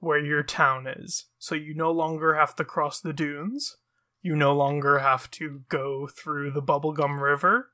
where 0.00 0.24
your 0.24 0.42
town 0.42 0.86
is. 0.86 1.26
So 1.38 1.54
you 1.54 1.74
no 1.74 1.90
longer 1.90 2.34
have 2.34 2.54
to 2.56 2.64
cross 2.64 3.00
the 3.00 3.12
dunes. 3.12 3.76
You 4.22 4.34
no 4.34 4.54
longer 4.54 4.98
have 4.98 5.30
to 5.32 5.62
go 5.68 6.06
through 6.06 6.52
the 6.52 6.62
Bubblegum 6.62 7.20
River. 7.20 7.70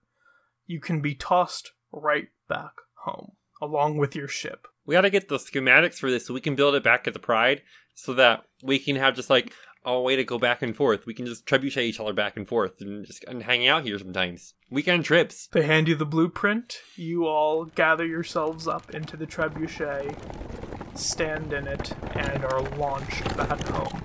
You 0.67 0.81
can 0.81 1.01
be 1.01 1.15
tossed 1.15 1.73
right 1.93 2.29
back 2.49 2.73
home, 3.05 3.33
along 3.61 3.99
with 3.99 4.17
your 4.17 4.29
ship. 4.29 4.67
We 4.87 4.95
gotta 4.95 5.11
get 5.11 5.29
the 5.29 5.39
schematics 5.39 5.99
for 5.99 6.11
this 6.11 6.27
so 6.27 6.35
we 6.35 6.41
can 6.41 6.55
build 6.55 6.75
it 6.75 6.83
back 6.83 7.07
at 7.07 7.15
the 7.15 7.19
Pride, 7.21 7.63
so 7.95 8.15
that 8.15 8.45
we 8.63 8.79
can 8.79 8.97
have 8.97 9.15
just 9.15 9.31
like 9.31 9.53
a 9.85 10.01
way 10.01 10.17
to 10.17 10.25
go 10.25 10.39
back 10.39 10.63
and 10.63 10.75
forth. 10.77 11.07
We 11.07 11.15
can 11.15 11.27
just 11.27 11.47
trebuchet 11.47 11.83
each 11.83 12.01
other 12.01 12.13
back 12.13 12.37
and 12.37 12.49
forth 12.49 12.81
and 12.81 13.05
just 13.07 13.25
and 13.25 13.43
hang 13.43 13.67
out 13.67 13.85
here 13.85 13.99
sometimes. 13.99 14.55
Weekend 14.75 15.05
trips. 15.05 15.47
They 15.53 15.63
hand 15.63 15.87
you 15.87 15.95
the 15.95 16.05
blueprint. 16.05 16.79
You 16.97 17.29
all 17.29 17.65
gather 17.65 18.05
yourselves 18.05 18.67
up 18.67 18.93
into 18.93 19.17
the 19.17 19.25
trebuchet, 19.25 20.99
stand 20.99 21.53
in 21.53 21.69
it, 21.69 21.93
and 22.17 22.45
are 22.45 22.61
launched 22.77 23.37
back 23.37 23.63
home. 23.69 24.03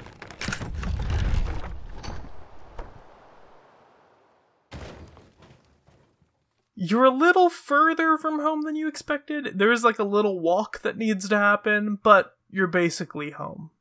You're 6.76 7.06
a 7.06 7.10
little 7.10 7.50
further 7.50 8.16
from 8.16 8.40
home 8.40 8.62
than 8.62 8.76
you 8.76 8.88
expected. 8.88 9.54
There's 9.56 9.84
like 9.84 9.98
a 9.98 10.04
little 10.04 10.40
walk 10.40 10.84
that 10.84 11.00
needs 11.00 11.28
to 11.30 11.38
happen, 11.40 11.98
but 12.04 12.38
you're 12.48 12.68
basically 12.68 13.32
home. 13.32 13.72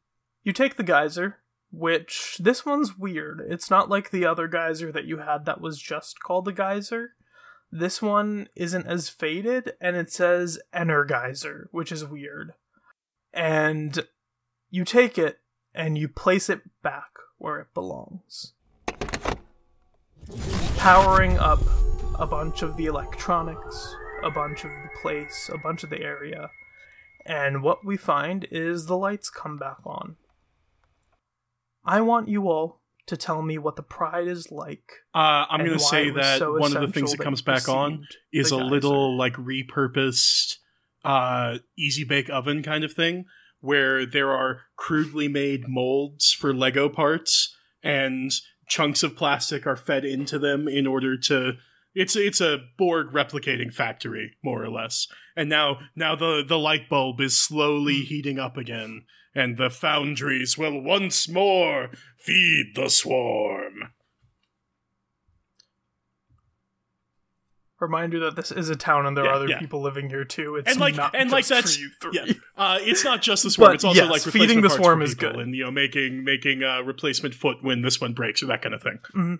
You 0.42 0.54
take 0.54 0.76
the 0.76 0.82
geyser, 0.82 1.36
which 1.70 2.38
this 2.40 2.64
one's 2.64 2.96
weird. 2.96 3.42
It's 3.48 3.70
not 3.70 3.90
like 3.90 4.10
the 4.10 4.24
other 4.24 4.48
geyser 4.48 4.90
that 4.92 5.04
you 5.04 5.18
had 5.18 5.44
that 5.44 5.60
was 5.60 5.80
just 5.80 6.20
called 6.20 6.44
the 6.44 6.52
geyser. 6.52 7.14
This 7.70 8.00
one 8.00 8.48
isn't 8.56 8.86
as 8.86 9.08
faded 9.08 9.72
and 9.80 9.96
it 9.96 10.10
says 10.10 10.58
Energizer, 10.72 11.66
which 11.70 11.92
is 11.92 12.04
weird. 12.04 12.54
And 13.32 14.06
you 14.70 14.84
take 14.84 15.18
it 15.18 15.40
and 15.74 15.98
you 15.98 16.08
place 16.08 16.48
it 16.48 16.62
back 16.82 17.10
where 17.36 17.60
it 17.60 17.74
belongs. 17.74 18.54
Powering 20.78 21.38
up 21.38 21.60
a 22.18 22.26
bunch 22.26 22.62
of 22.62 22.76
the 22.76 22.86
electronics, 22.86 23.94
a 24.24 24.30
bunch 24.30 24.64
of 24.64 24.70
the 24.70 24.90
place, 25.00 25.50
a 25.52 25.58
bunch 25.58 25.84
of 25.84 25.90
the 25.90 26.02
area. 26.02 26.50
And 27.26 27.62
what 27.62 27.84
we 27.84 27.96
find 27.96 28.46
is 28.50 28.86
the 28.86 28.96
lights 28.96 29.28
come 29.28 29.58
back 29.58 29.78
on. 29.84 30.16
I 31.88 32.02
want 32.02 32.28
you 32.28 32.48
all 32.48 32.82
to 33.06 33.16
tell 33.16 33.40
me 33.40 33.56
what 33.56 33.76
the 33.76 33.82
pride 33.82 34.28
is 34.28 34.52
like. 34.52 34.84
Uh, 35.14 35.46
I'm 35.48 35.64
going 35.64 35.72
to 35.72 35.78
say 35.78 36.10
that 36.10 36.38
so 36.38 36.58
one 36.58 36.76
of 36.76 36.82
the 36.82 36.92
things 36.92 37.12
that 37.12 37.20
comes 37.20 37.40
back 37.42 37.68
on 37.68 38.06
is 38.32 38.50
a 38.50 38.56
little 38.56 39.16
like 39.16 39.34
repurposed 39.34 40.56
uh, 41.04 41.58
easy 41.78 42.04
bake 42.04 42.28
oven 42.28 42.62
kind 42.62 42.84
of 42.84 42.92
thing 42.92 43.24
where 43.60 44.06
there 44.06 44.30
are 44.30 44.60
crudely 44.76 45.26
made 45.26 45.66
molds 45.66 46.32
for 46.32 46.54
Lego 46.54 46.88
parts 46.88 47.56
and 47.82 48.30
chunks 48.68 49.02
of 49.02 49.16
plastic 49.16 49.66
are 49.66 49.76
fed 49.76 50.04
into 50.04 50.38
them 50.38 50.68
in 50.68 50.86
order 50.86 51.16
to 51.16 51.52
it's 51.94 52.14
it's 52.14 52.40
a 52.40 52.58
Borg 52.76 53.12
replicating 53.12 53.72
factory 53.72 54.32
more 54.44 54.62
or 54.62 54.70
less. 54.70 55.08
And 55.34 55.48
now 55.48 55.78
now 55.96 56.14
the 56.14 56.44
the 56.46 56.58
light 56.58 56.88
bulb 56.88 57.20
is 57.20 57.38
slowly 57.38 58.00
heating 58.00 58.38
up 58.38 58.56
again 58.56 59.04
and 59.38 59.56
the 59.56 59.70
foundries 59.70 60.58
will 60.58 60.80
once 60.80 61.28
more 61.28 61.90
feed 62.16 62.72
the 62.74 62.88
swarm. 62.90 63.92
Reminder 67.80 68.18
that 68.18 68.34
this 68.34 68.50
is 68.50 68.68
a 68.70 68.74
town 68.74 69.06
and 69.06 69.16
there 69.16 69.24
Yeah, 69.24 69.30
are 69.30 69.34
other 69.34 69.48
yeah. 69.48 69.58
people 69.60 69.80
living 69.80 70.10
here 70.10 70.24
too. 70.24 70.56
It's 70.56 70.68
and 70.68 70.80
like 70.80 70.96
not 70.96 71.14
and 71.14 71.30
like 71.30 71.46
just 71.46 71.50
that's 71.50 71.76
for 71.76 71.80
you 71.80 71.90
three. 72.00 72.10
yeah. 72.14 72.32
Uh, 72.56 72.78
it's 72.80 73.04
not 73.04 73.22
just 73.22 73.44
the 73.44 73.50
swarm; 73.54 73.68
But 73.68 73.74
it's 73.76 73.84
also 73.84 74.02
yes, 74.02 74.10
like 74.10 74.22
feeding 74.22 74.62
the 74.62 74.68
swarm 74.70 75.00
is 75.00 75.14
good. 75.14 75.36
and 75.36 75.54
you 75.54 75.64
know 75.64 75.70
making 75.70 76.24
making 76.24 76.64
a 76.64 76.82
replacement 76.82 77.34
foot 77.36 77.58
when 77.62 77.82
this 77.82 78.00
one 78.00 78.14
breaks 78.14 78.42
or 78.42 78.46
that 78.46 78.62
kind 78.62 78.74
of 78.74 78.82
thing. 78.82 79.38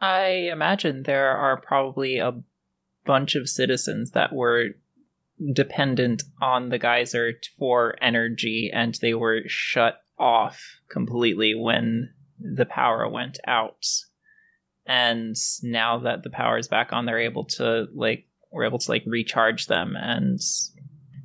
I 0.00 0.48
imagine 0.52 1.02
there 1.04 1.30
are 1.36 1.56
probably 1.60 2.18
a 2.18 2.34
bunch 3.06 3.34
of 3.34 3.48
citizens 3.48 4.10
that 4.12 4.32
were 4.32 4.70
dependent 5.52 6.22
on 6.40 6.70
the 6.70 6.78
geyser 6.78 7.34
for 7.58 7.94
energy 8.00 8.70
and 8.72 8.94
they 9.00 9.14
were 9.14 9.42
shut 9.46 10.00
off 10.18 10.60
completely 10.88 11.54
when 11.54 12.12
the 12.38 12.64
power 12.64 13.08
went 13.08 13.38
out. 13.46 13.86
And 14.86 15.36
now 15.62 15.98
that 15.98 16.22
the 16.22 16.30
power 16.30 16.58
is 16.58 16.68
back 16.68 16.92
on, 16.92 17.06
they're 17.06 17.18
able 17.18 17.44
to 17.56 17.86
like 17.94 18.26
we're 18.52 18.64
able 18.64 18.78
to 18.78 18.90
like 18.90 19.02
recharge 19.06 19.66
them 19.66 19.96
and 19.96 20.40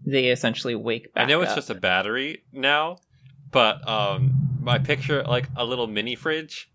they 0.06 0.28
essentially 0.28 0.76
wake 0.76 1.14
back 1.14 1.26
I 1.26 1.28
know 1.28 1.42
it's 1.42 1.52
up. 1.52 1.58
just 1.58 1.70
a 1.70 1.76
battery 1.76 2.44
now, 2.52 2.98
but 3.52 3.88
um, 3.88 4.64
I 4.68 4.80
picture 4.80 5.24
like 5.24 5.48
a 5.56 5.64
little 5.64 5.88
mini 5.88 6.16
fridge 6.16 6.70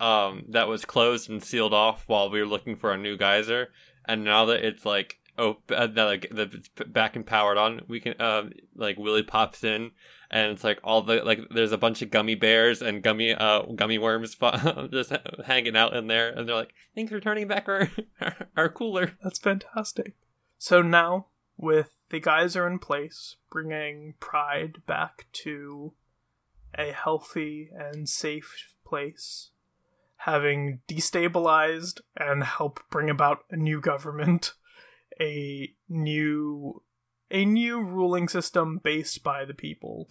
um, 0.00 0.44
that 0.48 0.68
was 0.68 0.84
closed 0.84 1.28
and 1.28 1.42
sealed 1.42 1.74
off 1.74 2.04
while 2.06 2.30
we 2.30 2.40
were 2.40 2.46
looking 2.46 2.76
for 2.76 2.92
a 2.92 2.98
new 2.98 3.16
geyser, 3.16 3.70
and 4.08 4.24
now 4.24 4.46
that 4.46 4.64
it's 4.64 4.84
like 4.84 5.18
oh, 5.38 5.58
uh, 5.70 5.86
that 5.86 6.04
like 6.04 6.28
it's 6.30 6.68
back 6.86 7.16
and 7.16 7.24
powered 7.24 7.56
on, 7.56 7.82
we 7.88 8.00
can 8.00 8.20
um, 8.20 8.52
like 8.74 8.98
Willie 8.98 9.22
pops 9.22 9.64
in. 9.64 9.92
And 10.30 10.52
it's 10.52 10.64
like 10.64 10.78
all 10.84 11.00
the 11.00 11.24
like. 11.24 11.40
There's 11.50 11.72
a 11.72 11.78
bunch 11.78 12.02
of 12.02 12.10
gummy 12.10 12.34
bears 12.34 12.82
and 12.82 13.02
gummy 13.02 13.32
uh 13.32 13.62
gummy 13.74 13.96
worms 13.96 14.36
just 14.92 15.10
hanging 15.46 15.74
out 15.74 15.96
in 15.96 16.06
there, 16.06 16.28
and 16.28 16.46
they're 16.46 16.54
like, 16.54 16.74
"Thanks 16.94 17.10
for 17.10 17.18
turning 17.18 17.48
back 17.48 17.66
our 17.66 17.90
our 18.56 18.68
cooler." 18.68 19.16
That's 19.22 19.38
fantastic. 19.38 20.16
So 20.58 20.82
now, 20.82 21.28
with 21.56 21.92
the 22.10 22.20
geyser 22.20 22.66
in 22.66 22.78
place, 22.78 23.36
bringing 23.50 24.16
Pride 24.20 24.84
back 24.86 25.28
to 25.32 25.94
a 26.76 26.92
healthy 26.92 27.70
and 27.74 28.06
safe 28.06 28.74
place, 28.84 29.48
having 30.18 30.80
destabilized 30.88 32.00
and 32.16 32.42
help 32.42 32.80
bring 32.90 33.08
about 33.08 33.44
a 33.50 33.56
new 33.56 33.80
government, 33.80 34.52
a 35.20 35.70
new 35.88 36.82
a 37.30 37.44
new 37.44 37.82
ruling 37.82 38.26
system 38.26 38.80
based 38.82 39.22
by 39.22 39.44
the 39.44 39.52
people. 39.52 40.08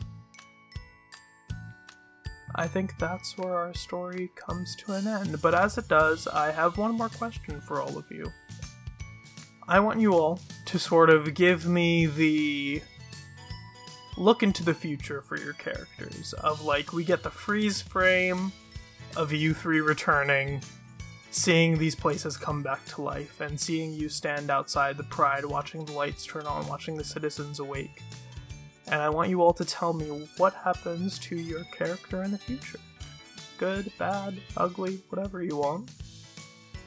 I 2.56 2.68
think 2.68 2.98
that's 3.00 3.38
where 3.38 3.56
our 3.56 3.74
story 3.74 4.30
comes 4.36 4.76
to 4.78 4.94
an 4.94 5.08
end, 5.08 5.42
but 5.42 5.54
as 5.54 5.78
it 5.78 5.88
does, 5.88 6.28
I 6.28 6.52
have 6.52 6.78
one 6.78 6.96
more 6.96 7.10
question 7.10 7.60
for 7.60 7.82
all 7.82 7.98
of 7.98 8.06
you. 8.12 8.32
I 9.68 9.80
want 9.80 10.00
you 10.00 10.14
all 10.14 10.40
to 10.66 10.80
sort 10.80 11.10
of 11.10 11.34
give 11.34 11.68
me 11.68 12.06
the 12.06 12.82
look 14.16 14.42
into 14.42 14.64
the 14.64 14.74
future 14.74 15.22
for 15.22 15.38
your 15.38 15.54
characters 15.54 16.34
of 16.34 16.64
like 16.64 16.94
we 16.94 17.04
get 17.04 17.22
the 17.22 17.30
freeze 17.30 17.82
frame 17.82 18.52
of 19.18 19.34
you 19.34 19.54
three 19.54 19.82
returning 19.82 20.62
seeing 21.32 21.78
these 21.78 21.96
places 21.96 22.38
come 22.38 22.64
back 22.64 22.84
to 22.86 23.02
life 23.02 23.42
and 23.42 23.60
seeing 23.60 23.94
you 23.94 24.10
stand 24.10 24.50
outside 24.50 24.96
the 24.96 25.04
pride 25.04 25.44
watching 25.44 25.84
the 25.86 25.92
lights 25.92 26.26
turn 26.26 26.46
on 26.46 26.66
watching 26.68 26.96
the 26.96 27.04
citizens 27.04 27.60
awake. 27.60 28.02
And 28.88 29.02
i 29.02 29.10
want 29.10 29.30
you 29.30 29.42
all 29.42 29.54
to 29.54 29.66
tell 29.66 29.94
me 29.94 30.28
what 30.38 30.54
happens 30.54 31.20
to 31.20 31.36
your 31.36 31.64
character 31.66 32.24
in 32.24 32.32
the 32.32 32.38
future. 32.38 32.80
Good 33.58 33.92
bad 33.98 34.38
ugly 34.56 35.02
whatever 35.10 35.44
you 35.44 35.58
want. 35.58 35.92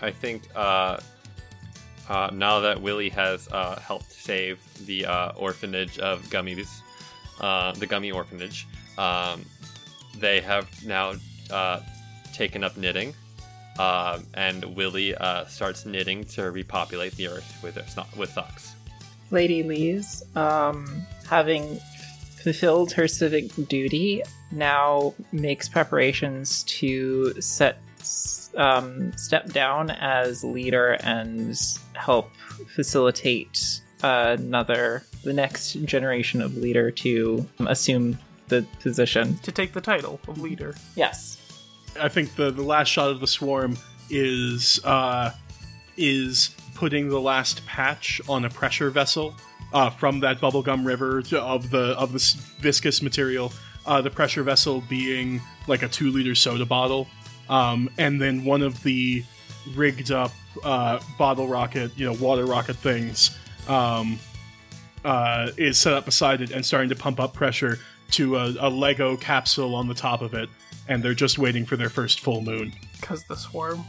I 0.00 0.10
think 0.10 0.44
uh, 0.54 0.98
uh, 2.08 2.30
now 2.32 2.60
that 2.60 2.80
Willie 2.80 3.10
has 3.10 3.48
uh, 3.48 3.78
helped 3.80 4.10
save 4.12 4.58
the 4.86 5.04
uh, 5.04 5.32
orphanage 5.36 5.98
of 5.98 6.22
gummies, 6.30 6.68
uh, 7.40 7.72
the 7.72 7.86
gummy 7.86 8.10
orphanage, 8.12 8.66
um, 8.96 9.44
they 10.18 10.40
have 10.40 10.68
now 10.86 11.14
uh, 11.50 11.80
taken 12.42 12.64
up 12.64 12.76
knitting. 12.76 13.12
Um 13.78 14.18
and 14.34 14.58
Willie 14.76 15.14
uh, 15.14 15.44
starts 15.56 15.80
knitting 15.92 16.24
to 16.34 16.50
repopulate 16.50 17.14
the 17.20 17.26
earth 17.28 17.50
with 17.62 17.74
their 17.76 17.86
sno- 17.86 18.06
with 18.16 18.30
socks. 18.38 18.74
Lady 19.30 19.62
Lees, 19.62 20.24
um, 20.34 21.06
having 21.28 21.78
fulfilled 22.42 22.90
her 22.92 23.06
civic 23.06 23.44
duty, 23.68 24.22
now 24.50 25.14
makes 25.30 25.68
preparations 25.68 26.64
to 26.80 27.40
set 27.40 27.76
um, 28.56 29.16
step 29.16 29.52
down 29.52 29.90
as 29.90 30.42
leader 30.42 30.96
and 31.04 31.56
help 31.94 32.28
facilitate 32.74 33.82
another 34.02 35.04
the 35.22 35.32
next 35.32 35.74
generation 35.84 36.40
of 36.42 36.56
leader 36.56 36.90
to 36.90 37.46
assume 37.66 38.18
the 38.48 38.64
position. 38.80 39.36
to 39.46 39.52
take 39.52 39.72
the 39.74 39.80
title 39.80 40.18
of 40.26 40.40
leader 40.40 40.74
Yes. 40.96 41.36
I 42.00 42.08
think 42.08 42.34
the 42.34 42.50
the 42.50 42.62
last 42.62 42.88
shot 42.88 43.10
of 43.10 43.20
the 43.20 43.26
swarm 43.26 43.76
is 44.08 44.80
uh, 44.84 45.32
is 45.96 46.54
putting 46.74 47.08
the 47.08 47.20
last 47.20 47.64
patch 47.66 48.20
on 48.28 48.44
a 48.44 48.50
pressure 48.50 48.90
vessel 48.90 49.34
uh, 49.72 49.90
from 49.90 50.20
that 50.20 50.40
bubblegum 50.40 50.84
river 50.84 51.22
to, 51.22 51.40
of 51.40 51.70
the 51.70 51.98
of 51.98 52.12
the 52.12 52.16
s- 52.18 52.34
viscous 52.60 53.02
material. 53.02 53.52
Uh, 53.86 54.00
the 54.00 54.10
pressure 54.10 54.42
vessel 54.42 54.82
being 54.88 55.40
like 55.66 55.82
a 55.82 55.88
two 55.88 56.10
liter 56.10 56.34
soda 56.34 56.66
bottle, 56.66 57.08
um, 57.48 57.88
and 57.98 58.20
then 58.20 58.44
one 58.44 58.62
of 58.62 58.82
the 58.82 59.24
rigged 59.74 60.10
up 60.10 60.32
uh, 60.64 61.00
bottle 61.18 61.48
rocket, 61.48 61.90
you 61.96 62.06
know, 62.06 62.14
water 62.14 62.46
rocket 62.46 62.76
things. 62.76 63.36
Um, 63.68 64.18
uh, 65.04 65.50
is 65.56 65.78
set 65.78 65.92
up 65.94 66.04
beside 66.04 66.40
it 66.40 66.50
and 66.50 66.64
starting 66.64 66.88
to 66.90 66.96
pump 66.96 67.20
up 67.20 67.32
pressure 67.32 67.78
to 68.10 68.36
a, 68.36 68.54
a 68.60 68.68
Lego 68.68 69.16
capsule 69.16 69.74
on 69.74 69.88
the 69.88 69.94
top 69.94 70.20
of 70.22 70.34
it, 70.34 70.48
and 70.88 71.02
they're 71.02 71.14
just 71.14 71.38
waiting 71.38 71.64
for 71.66 71.76
their 71.76 71.88
first 71.90 72.20
full 72.20 72.40
moon. 72.40 72.72
because 73.00 73.24
the 73.24 73.36
swarm 73.36 73.84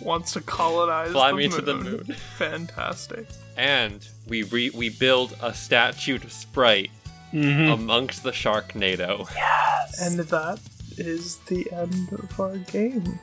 wants 0.00 0.32
to 0.32 0.40
colonize 0.42 1.10
Fly 1.12 1.30
the 1.30 1.36
me 1.36 1.48
moon. 1.48 1.58
to 1.58 1.62
the 1.64 1.74
moon. 1.74 2.04
fantastic 2.36 3.26
And 3.56 4.06
we 4.28 4.42
re- 4.42 4.70
we 4.70 4.90
build 4.90 5.36
a 5.42 5.54
statue 5.54 6.18
to 6.18 6.28
Sprite 6.28 6.90
mm-hmm. 7.32 7.70
amongst 7.72 8.22
the 8.22 8.30
Sharknado. 8.32 9.26
Yes. 9.34 10.00
And 10.02 10.18
that 10.20 10.60
is 10.98 11.36
the 11.48 11.70
end 11.72 12.12
of 12.12 12.38
our 12.40 12.56
game. 12.58 13.18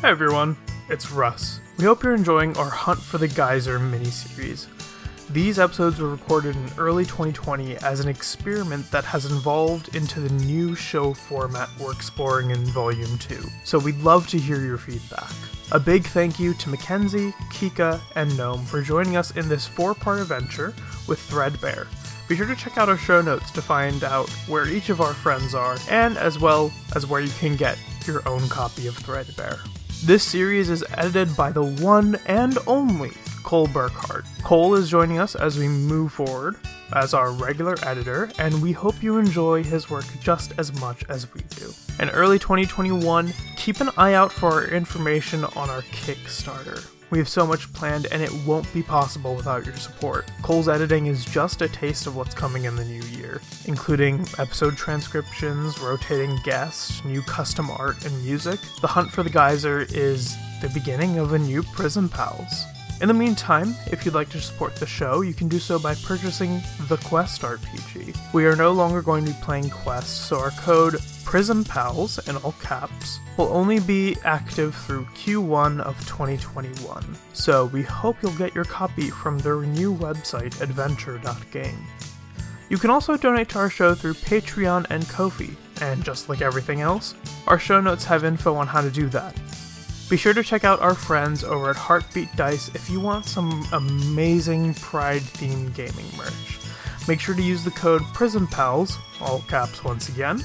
Hey 0.00 0.08
everyone, 0.08 0.56
it's 0.88 1.12
Russ. 1.12 1.60
We 1.78 1.84
hope 1.84 2.02
you're 2.02 2.14
enjoying 2.14 2.56
our 2.56 2.70
Hunt 2.70 3.00
for 3.00 3.18
the 3.18 3.28
Geyser 3.28 3.78
miniseries. 3.78 4.66
These 5.32 5.60
episodes 5.60 6.00
were 6.00 6.10
recorded 6.10 6.56
in 6.56 6.68
early 6.76 7.04
2020 7.04 7.76
as 7.76 8.00
an 8.00 8.08
experiment 8.08 8.90
that 8.90 9.04
has 9.04 9.26
evolved 9.26 9.94
into 9.94 10.18
the 10.18 10.34
new 10.44 10.74
show 10.74 11.14
format 11.14 11.68
we're 11.78 11.92
exploring 11.92 12.50
in 12.50 12.64
Volume 12.64 13.16
2, 13.16 13.40
so 13.62 13.78
we'd 13.78 13.98
love 13.98 14.26
to 14.26 14.38
hear 14.38 14.58
your 14.58 14.76
feedback. 14.76 15.30
A 15.70 15.78
big 15.78 16.04
thank 16.04 16.40
you 16.40 16.52
to 16.54 16.68
Mackenzie, 16.68 17.30
Kika, 17.52 18.00
and 18.16 18.36
Gnome 18.36 18.64
for 18.64 18.82
joining 18.82 19.16
us 19.16 19.30
in 19.36 19.48
this 19.48 19.68
four 19.68 19.94
part 19.94 20.18
adventure 20.18 20.74
with 21.06 21.20
Threadbare. 21.20 21.86
Be 22.28 22.34
sure 22.34 22.46
to 22.46 22.56
check 22.56 22.76
out 22.76 22.88
our 22.88 22.98
show 22.98 23.22
notes 23.22 23.52
to 23.52 23.62
find 23.62 24.02
out 24.02 24.28
where 24.48 24.66
each 24.66 24.88
of 24.88 25.00
our 25.00 25.14
friends 25.14 25.54
are, 25.54 25.76
and 25.88 26.18
as 26.18 26.40
well 26.40 26.72
as 26.96 27.06
where 27.06 27.20
you 27.20 27.30
can 27.38 27.54
get 27.54 27.78
your 28.04 28.28
own 28.28 28.48
copy 28.48 28.88
of 28.88 28.96
Threadbare. 28.96 29.60
This 30.02 30.24
series 30.24 30.70
is 30.70 30.84
edited 30.96 31.36
by 31.36 31.52
the 31.52 31.62
one 31.62 32.18
and 32.26 32.58
only 32.66 33.12
Cole 33.42 33.66
Burkhardt. 33.68 34.24
Cole 34.42 34.74
is 34.74 34.90
joining 34.90 35.18
us 35.18 35.34
as 35.34 35.58
we 35.58 35.68
move 35.68 36.12
forward 36.12 36.56
as 36.92 37.14
our 37.14 37.30
regular 37.30 37.76
editor, 37.84 38.30
and 38.38 38.62
we 38.62 38.72
hope 38.72 39.02
you 39.02 39.18
enjoy 39.18 39.62
his 39.62 39.90
work 39.90 40.04
just 40.20 40.52
as 40.58 40.78
much 40.80 41.04
as 41.08 41.32
we 41.34 41.40
do. 41.56 41.72
In 41.98 42.10
early 42.10 42.38
2021, 42.38 43.32
keep 43.56 43.80
an 43.80 43.90
eye 43.96 44.14
out 44.14 44.32
for 44.32 44.52
our 44.52 44.64
information 44.64 45.44
on 45.44 45.70
our 45.70 45.82
Kickstarter. 45.82 46.86
We 47.10 47.18
have 47.18 47.28
so 47.28 47.44
much 47.44 47.72
planned, 47.72 48.06
and 48.12 48.22
it 48.22 48.32
won't 48.46 48.72
be 48.72 48.84
possible 48.84 49.34
without 49.34 49.66
your 49.66 49.74
support. 49.74 50.30
Cole's 50.42 50.68
editing 50.68 51.06
is 51.06 51.24
just 51.24 51.60
a 51.60 51.68
taste 51.68 52.06
of 52.06 52.14
what's 52.14 52.34
coming 52.34 52.64
in 52.64 52.76
the 52.76 52.84
new 52.84 53.02
year, 53.02 53.40
including 53.64 54.20
episode 54.38 54.76
transcriptions, 54.76 55.80
rotating 55.80 56.38
guests, 56.44 57.04
new 57.04 57.20
custom 57.22 57.68
art, 57.68 58.04
and 58.04 58.24
music. 58.24 58.60
The 58.80 58.86
Hunt 58.86 59.10
for 59.10 59.24
the 59.24 59.30
Geyser 59.30 59.86
is 59.90 60.36
the 60.62 60.68
beginning 60.68 61.18
of 61.18 61.32
a 61.32 61.38
new 61.38 61.64
Prism 61.64 62.08
Pals. 62.08 62.64
In 63.00 63.08
the 63.08 63.14
meantime, 63.14 63.74
if 63.86 64.04
you'd 64.04 64.14
like 64.14 64.28
to 64.28 64.40
support 64.42 64.76
the 64.76 64.86
show, 64.86 65.22
you 65.22 65.32
can 65.32 65.48
do 65.48 65.58
so 65.58 65.78
by 65.78 65.94
purchasing 65.94 66.60
the 66.86 66.98
Quest 66.98 67.40
RPG. 67.40 68.14
We 68.34 68.44
are 68.44 68.54
no 68.54 68.72
longer 68.72 69.00
going 69.00 69.24
to 69.24 69.30
be 69.30 69.38
playing 69.40 69.70
quests, 69.70 70.12
so 70.12 70.38
our 70.38 70.50
code 70.50 70.94
PRISMPALS 71.24 72.28
in 72.28 72.36
all 72.36 72.54
caps 72.60 73.18
will 73.38 73.48
only 73.54 73.80
be 73.80 74.18
active 74.22 74.74
through 74.74 75.06
Q1 75.14 75.80
of 75.80 75.98
2021. 76.06 77.16
So 77.32 77.66
we 77.66 77.80
hope 77.82 78.16
you'll 78.20 78.32
get 78.32 78.54
your 78.54 78.64
copy 78.64 79.08
from 79.08 79.38
their 79.38 79.62
new 79.62 79.94
website, 79.94 80.60
adventure.game. 80.60 81.86
You 82.68 82.76
can 82.76 82.90
also 82.90 83.16
donate 83.16 83.48
to 83.50 83.60
our 83.60 83.70
show 83.70 83.94
through 83.94 84.14
Patreon 84.14 84.86
and 84.90 85.08
Ko-fi, 85.08 85.56
and 85.80 86.04
just 86.04 86.28
like 86.28 86.42
everything 86.42 86.82
else, 86.82 87.14
our 87.46 87.58
show 87.58 87.80
notes 87.80 88.04
have 88.04 88.24
info 88.24 88.54
on 88.56 88.66
how 88.66 88.82
to 88.82 88.90
do 88.90 89.08
that. 89.08 89.34
Be 90.10 90.16
sure 90.16 90.34
to 90.34 90.42
check 90.42 90.64
out 90.64 90.80
our 90.80 90.96
friends 90.96 91.44
over 91.44 91.70
at 91.70 91.76
Heartbeat 91.76 92.34
Dice 92.34 92.66
if 92.74 92.90
you 92.90 92.98
want 92.98 93.26
some 93.26 93.64
amazing 93.72 94.74
Pride 94.74 95.22
themed 95.22 95.72
gaming 95.76 96.06
merch. 96.16 96.58
Make 97.06 97.20
sure 97.20 97.36
to 97.36 97.42
use 97.42 97.62
the 97.62 97.70
code 97.70 98.02
PrismPals, 98.02 98.96
all 99.20 99.38
caps 99.42 99.84
once 99.84 100.08
again, 100.08 100.42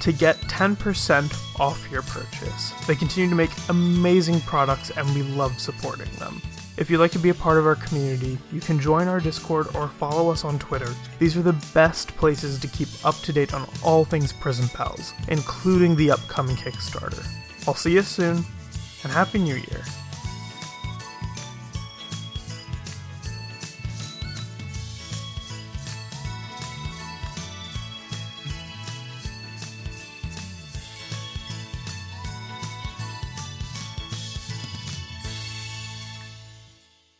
to 0.00 0.12
get 0.12 0.36
10% 0.42 1.58
off 1.58 1.90
your 1.90 2.02
purchase. 2.02 2.72
They 2.86 2.94
continue 2.94 3.30
to 3.30 3.34
make 3.34 3.50
amazing 3.70 4.42
products 4.42 4.90
and 4.90 5.08
we 5.14 5.22
love 5.22 5.58
supporting 5.58 6.12
them. 6.18 6.42
If 6.76 6.90
you'd 6.90 7.00
like 7.00 7.12
to 7.12 7.18
be 7.18 7.30
a 7.30 7.34
part 7.34 7.56
of 7.56 7.64
our 7.64 7.76
community, 7.76 8.36
you 8.52 8.60
can 8.60 8.78
join 8.78 9.08
our 9.08 9.18
Discord 9.18 9.74
or 9.74 9.88
follow 9.88 10.30
us 10.30 10.44
on 10.44 10.58
Twitter. 10.58 10.94
These 11.18 11.38
are 11.38 11.42
the 11.42 11.64
best 11.72 12.14
places 12.18 12.58
to 12.58 12.68
keep 12.68 12.88
up 13.02 13.16
to 13.20 13.32
date 13.32 13.54
on 13.54 13.66
all 13.82 14.04
things 14.04 14.34
Prism 14.34 14.68
Pals, 14.68 15.14
including 15.28 15.96
the 15.96 16.10
upcoming 16.10 16.56
Kickstarter. 16.56 17.26
I'll 17.66 17.74
see 17.74 17.94
you 17.94 18.02
soon, 18.02 18.44
and 19.06 19.12
Happy 19.12 19.38
New 19.38 19.54
Year. 19.54 20.05